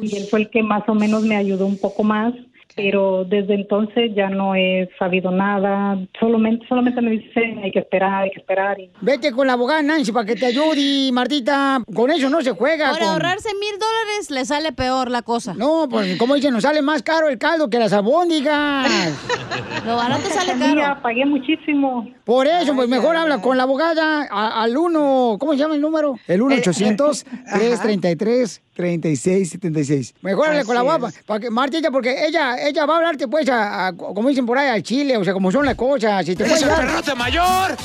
y 0.04 0.16
él 0.16 0.28
fue 0.30 0.42
el 0.42 0.50
que 0.50 0.62
más 0.62 0.88
o 0.88 0.94
menos 0.94 1.24
me 1.24 1.36
ayudó 1.36 1.66
un 1.66 1.78
poco 1.78 2.04
más, 2.04 2.34
pero 2.78 3.26
desde 3.26 3.56
entonces 3.56 4.12
ya 4.16 4.30
no 4.30 4.56
he 4.56 4.90
sabido 4.98 5.32
nada. 5.32 5.98
Solamente, 6.20 6.66
solamente 6.68 7.02
me 7.02 7.12
dicen 7.12 7.60
hay 7.64 7.72
que 7.72 7.80
esperar, 7.80 8.24
hay 8.24 8.32
que 8.32 8.40
esperar. 8.40 8.78
Vete 9.02 9.32
con 9.32 9.48
la 9.48 9.54
abogada 9.54 9.82
Nancy 9.82 10.12
para 10.12 10.26
que 10.26 10.36
te 10.36 10.46
ayude, 10.46 11.12
Martita. 11.12 11.82
Con 11.94 12.12
eso 12.12 12.30
no 12.30 12.42
se 12.42 12.52
juega. 12.52 12.92
Para 12.92 13.14
ahorrarse 13.14 13.50
mil 13.60 13.80
dólares 13.80 14.30
le 14.30 14.46
sale 14.46 14.72
peor 14.72 15.10
la 15.10 15.24
cosa. 15.24 15.56
No, 15.56 15.88
pues 15.90 16.18
como 16.18 16.36
dicen, 16.36 16.54
nos 16.54 16.64
sale 16.64 16.82
más 16.82 17.02
caro 17.02 17.28
el 17.28 17.38
caldo 17.38 17.70
que 17.70 17.80
las 17.80 17.94
abóndigas. 17.94 18.88
Lo 19.86 19.96
barato 19.96 20.30
sale 20.30 20.54
pues 20.58 20.76
caro. 20.76 21.02
Pagué 21.02 21.26
muchísimo. 21.26 22.08
Por 22.24 22.46
eso, 22.46 22.76
pues 22.76 22.90
mejor 22.90 23.16
habla 23.16 23.42
con 23.42 23.58
la 23.58 23.64
abogada 23.64 24.28
al 24.30 24.78
1, 24.78 25.38
¿cómo 25.40 25.54
se 25.54 25.60
llama 25.60 25.76
el 25.76 25.82
número? 25.82 26.20
El 26.28 26.42
1-800-333. 26.42 28.62
3676. 28.78 30.14
Mejórale 30.22 30.64
con 30.64 30.76
la 30.76 30.84
guapa. 30.84 31.12
Para 31.26 31.40
que, 31.40 31.50
Martita, 31.50 31.90
porque 31.90 32.28
ella, 32.28 32.56
ella 32.64 32.86
va 32.86 32.94
a 32.94 32.98
hablarte, 32.98 33.28
pues, 33.28 33.50
a, 33.50 33.92
como 33.98 34.30
dicen 34.30 34.46
por 34.46 34.58
ahí, 34.58 34.70
al 34.70 34.84
chile, 34.84 35.18
o 35.18 35.24
sea, 35.24 35.34
como 35.34 35.52
son 35.52 35.66
las 35.66 35.76
cosas. 35.76 36.24
Si 36.26 36.36
te 36.36 36.46
¡Esa 36.46 37.16
mayor! 37.16 37.76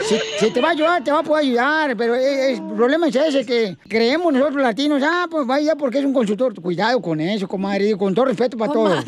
Si, 0.00 0.18
si 0.38 0.50
te 0.50 0.60
va 0.60 0.68
a 0.68 0.70
ayudar, 0.72 1.04
te 1.04 1.10
va 1.10 1.20
a 1.20 1.22
poder 1.22 1.44
ayudar, 1.44 1.96
pero 1.96 2.14
eh, 2.14 2.52
el 2.52 2.62
problema 2.62 3.08
es 3.08 3.16
ese, 3.16 3.44
que 3.44 3.76
creemos 3.88 4.32
nosotros 4.32 4.62
latinos, 4.62 5.02
ah, 5.04 5.26
pues 5.30 5.46
vaya 5.46 5.76
porque 5.76 5.98
es 5.98 6.04
un 6.04 6.12
consultor. 6.12 6.54
Cuidado 6.60 7.00
con 7.00 7.20
eso, 7.20 7.46
comadre, 7.48 7.96
con 7.96 8.14
todo 8.14 8.26
respeto 8.26 8.56
para 8.56 8.72
todos. 8.72 9.04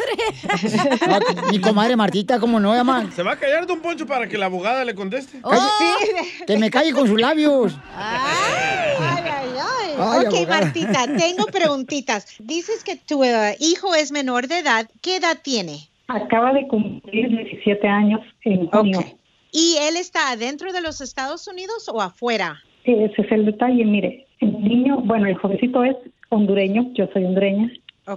Ah, 1.09 1.20
Mi 1.51 1.60
comadre 1.60 1.97
Martita, 1.97 2.39
¿cómo 2.39 2.60
no, 2.60 2.74
llama? 2.74 3.10
¿Se 3.12 3.22
va 3.22 3.32
a 3.32 3.36
callar 3.36 3.66
Don 3.66 3.81
Poncho 3.81 4.06
para 4.06 4.28
que 4.28 4.39
la 4.39 4.47
abogada 4.47 4.85
le 4.85 4.94
conteste? 4.94 5.40
Cállate, 5.43 6.44
Que 6.47 6.59
me 6.59 6.70
calle 6.70 6.93
con 6.93 7.06
sus 7.06 7.20
labios. 7.20 7.77
Ay, 7.94 8.94
ay, 8.98 9.24
ay. 9.27 9.94
Ay, 9.98 10.27
ok, 10.27 10.35
abogada. 10.35 10.60
Martita, 10.60 11.06
tengo 11.16 11.47
preguntitas. 11.47 12.27
Dices 12.39 12.85
que 12.85 12.97
tu 12.97 13.24
eh, 13.24 13.56
hijo 13.60 13.94
es 13.94 14.12
menor 14.12 14.48
de 14.48 14.59
edad. 14.59 14.89
¿Qué 15.02 15.16
edad 15.16 15.39
tiene? 15.43 15.89
Acaba 16.09 16.52
de 16.52 16.66
cumplir 16.66 17.28
17 17.28 17.86
años 17.86 18.20
en 18.44 18.66
junio. 18.68 19.05
¿Y 19.52 19.77
él 19.81 19.97
está 19.97 20.31
adentro 20.31 20.72
de 20.72 20.81
los 20.81 21.01
Estados 21.01 21.47
Unidos 21.48 21.89
o 21.93 22.01
afuera? 22.01 22.60
Ese 22.85 23.22
es 23.22 23.32
el 23.32 23.47
detalle, 23.47 23.85
mire, 23.85 24.27
el 24.40 24.52
niño, 24.60 24.98
bueno, 24.98 25.27
el 25.27 25.36
jovencito 25.36 25.85
es 25.85 25.97
hondureño, 26.31 26.90
yo 26.94 27.09
soy 27.12 27.24
hondureña, 27.24 27.70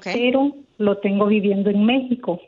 pero 0.04 0.56
lo 0.78 0.98
tengo 0.98 1.26
viviendo 1.26 1.70
en 1.70 1.86
México. 1.86 2.40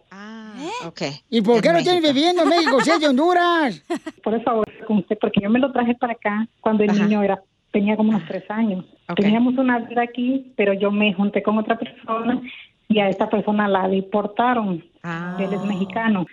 Ok. 0.86 1.02
¿Y 1.30 1.42
por 1.42 1.62
qué 1.62 1.74
lo 1.74 1.82
tienes 1.84 2.02
viviendo 2.02 2.44
en 2.44 2.50
México 2.50 2.80
si 2.82 2.92
es 2.92 3.00
de 3.00 3.08
Honduras? 3.08 3.84
Por 4.24 4.34
eso 4.34 4.64
con 4.88 4.98
usted, 4.98 5.18
porque 5.20 5.42
yo 5.42 5.50
me 5.50 5.60
lo 5.60 5.72
traje 5.72 5.96
para 5.96 6.14
acá 6.14 6.48
cuando 6.62 6.84
el 6.84 6.94
niño 6.94 7.22
era 7.24 7.42
tenía 7.72 7.98
como 7.98 8.10
unos 8.10 8.26
tres 8.28 8.50
años. 8.50 8.86
Teníamos 9.18 9.58
una 9.58 9.80
vida 9.80 10.04
aquí, 10.04 10.54
pero 10.56 10.74
yo 10.74 10.92
me 10.92 11.14
junté 11.14 11.44
con 11.44 11.58
otra 11.58 11.78
persona 11.78 12.42
y 12.88 13.00
a 13.00 13.10
esta 13.10 13.30
persona 13.30 13.68
la 13.68 13.88
deportaron. 13.88 14.84
Él 15.40 15.54
es 15.54 15.62
mexicano. 15.62 16.26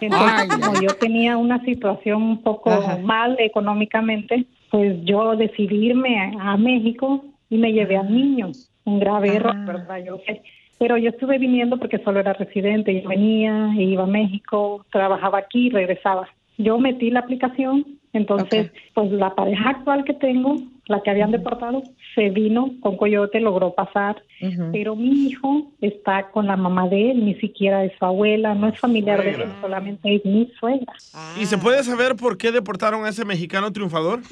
Entonces, 0.00 0.10
Ay, 0.10 0.48
como 0.48 0.80
yo 0.80 0.88
tenía 0.98 1.36
una 1.36 1.62
situación 1.64 2.22
un 2.22 2.42
poco 2.42 2.70
Ajá. 2.70 2.96
mal 2.96 3.36
económicamente, 3.38 4.46
pues 4.70 5.04
yo 5.04 5.36
decidí 5.36 5.86
irme 5.86 6.18
a, 6.18 6.52
a 6.52 6.56
México 6.56 7.24
y 7.50 7.58
me 7.58 7.72
llevé 7.72 7.96
al 7.96 8.10
niño. 8.12 8.52
Un 8.84 8.98
grave 8.98 9.36
error, 9.36 9.56
¿verdad? 9.66 9.98
Yo 10.04 10.18
sé. 10.26 10.42
Pero 10.78 10.96
yo 10.96 11.10
estuve 11.10 11.38
viniendo 11.38 11.78
porque 11.78 11.98
solo 11.98 12.20
era 12.20 12.32
residente. 12.32 13.00
Yo 13.02 13.08
venía, 13.08 13.70
iba 13.76 14.04
a 14.04 14.06
México, 14.06 14.84
trabajaba 14.90 15.38
aquí 15.38 15.66
y 15.66 15.70
regresaba. 15.70 16.28
Yo 16.58 16.78
metí 16.78 17.10
la 17.10 17.20
aplicación, 17.20 17.84
entonces, 18.14 18.70
pues 18.94 19.10
la 19.10 19.34
pareja 19.34 19.70
actual 19.70 20.04
que 20.04 20.14
tengo, 20.14 20.56
la 20.86 21.02
que 21.02 21.10
habían 21.10 21.32
deportado, 21.32 21.82
se 22.14 22.30
vino 22.30 22.70
con 22.80 22.96
Coyote, 22.96 23.40
logró 23.40 23.74
pasar, 23.74 24.22
pero 24.70 24.94
mi 24.94 25.26
hijo 25.26 25.66
está 25.80 26.30
con 26.30 26.46
la 26.46 26.56
mamá 26.56 26.86
de 26.88 27.10
él, 27.10 27.24
ni 27.24 27.34
siquiera 27.36 27.84
es 27.84 27.92
su 27.98 28.04
abuela, 28.04 28.54
no 28.54 28.68
es 28.68 28.78
familiar 28.78 29.22
de 29.22 29.30
él, 29.30 29.36
Suegra. 29.36 29.60
solamente 29.60 30.14
es 30.14 30.24
mi 30.24 30.52
suegra. 30.60 30.92
¿Y 31.40 31.46
se 31.46 31.58
puede 31.58 31.82
saber 31.82 32.14
por 32.14 32.38
qué 32.38 32.52
deportaron 32.52 33.04
a 33.04 33.08
ese 33.08 33.24
mexicano 33.24 33.72
triunfador? 33.72 34.20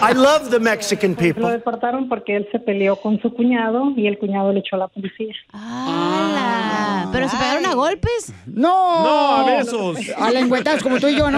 I 0.00 0.14
love 0.14 0.50
the 0.50 0.60
Mexican 0.60 1.16
people. 1.16 1.42
Lo 1.42 1.48
deportaron 1.48 2.08
porque 2.08 2.36
él 2.36 2.46
se 2.52 2.60
peleó 2.60 2.96
con 2.96 3.20
su 3.20 3.34
cuñado 3.34 3.92
y 3.96 4.06
el 4.06 4.16
cuñado 4.18 4.52
le 4.52 4.60
echó 4.60 4.76
a 4.76 4.80
la 4.80 4.88
policía. 4.88 5.34
¡Hala! 5.52 7.08
¿Pero 7.10 7.28
se 7.28 7.36
pegaron 7.36 7.66
a 7.66 7.74
golpes? 7.74 8.32
¡No! 8.46 9.02
No, 9.02 9.36
a 9.36 9.44
besos. 9.56 9.98
A 10.16 10.30
lengüetazos 10.30 10.82
como 10.82 11.00
tú 11.00 11.08
y 11.08 11.16
yo 11.16 11.30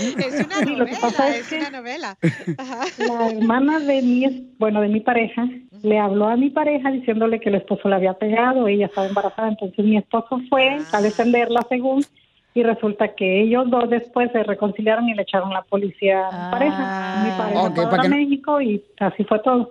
Es 0.00 0.46
una 0.46 0.56
Sí, 0.64 0.76
lo 0.76 0.86
que 0.86 0.96
pasa 0.96 1.24
novela, 1.24 1.36
es 1.36 1.40
es 1.40 1.48
que- 1.48 1.58
una 1.58 1.70
novela. 1.70 2.16
La 2.98 3.28
hermana 3.30 3.80
de 3.80 4.02
mi, 4.02 4.24
es- 4.24 4.58
bueno, 4.58 4.80
de 4.80 4.88
mi 4.88 5.00
pareja, 5.00 5.46
le 5.82 5.98
habló 5.98 6.28
a 6.28 6.36
mi 6.36 6.50
pareja 6.50 6.90
diciéndole 6.90 7.40
que 7.40 7.48
el 7.48 7.56
esposo 7.56 7.88
le 7.88 7.96
había 7.96 8.14
pegado, 8.14 8.66
ella 8.68 8.86
estaba 8.86 9.06
embarazada, 9.08 9.48
entonces 9.48 9.84
mi 9.84 9.96
esposo 9.96 10.40
fue 10.48 10.80
a 10.92 11.00
defenderla 11.02 11.66
según 11.68 12.04
y 12.54 12.62
resulta 12.62 13.14
que 13.14 13.42
ellos 13.42 13.68
dos 13.70 13.88
después 13.90 14.30
se 14.32 14.42
reconciliaron 14.42 15.08
y 15.08 15.14
le 15.14 15.22
echaron 15.22 15.50
la 15.52 15.62
policía 15.62 16.28
a 16.28 16.30
mi 16.46 16.50
pareja. 16.50 17.22
Mi 17.24 17.30
pareja 17.38 17.62
Ok, 17.62 17.74
fue 17.76 17.90
para 17.90 18.02
a 18.04 18.08
México 18.08 18.60
y 18.60 18.82
así 19.00 19.24
fue 19.24 19.38
todo. 19.40 19.70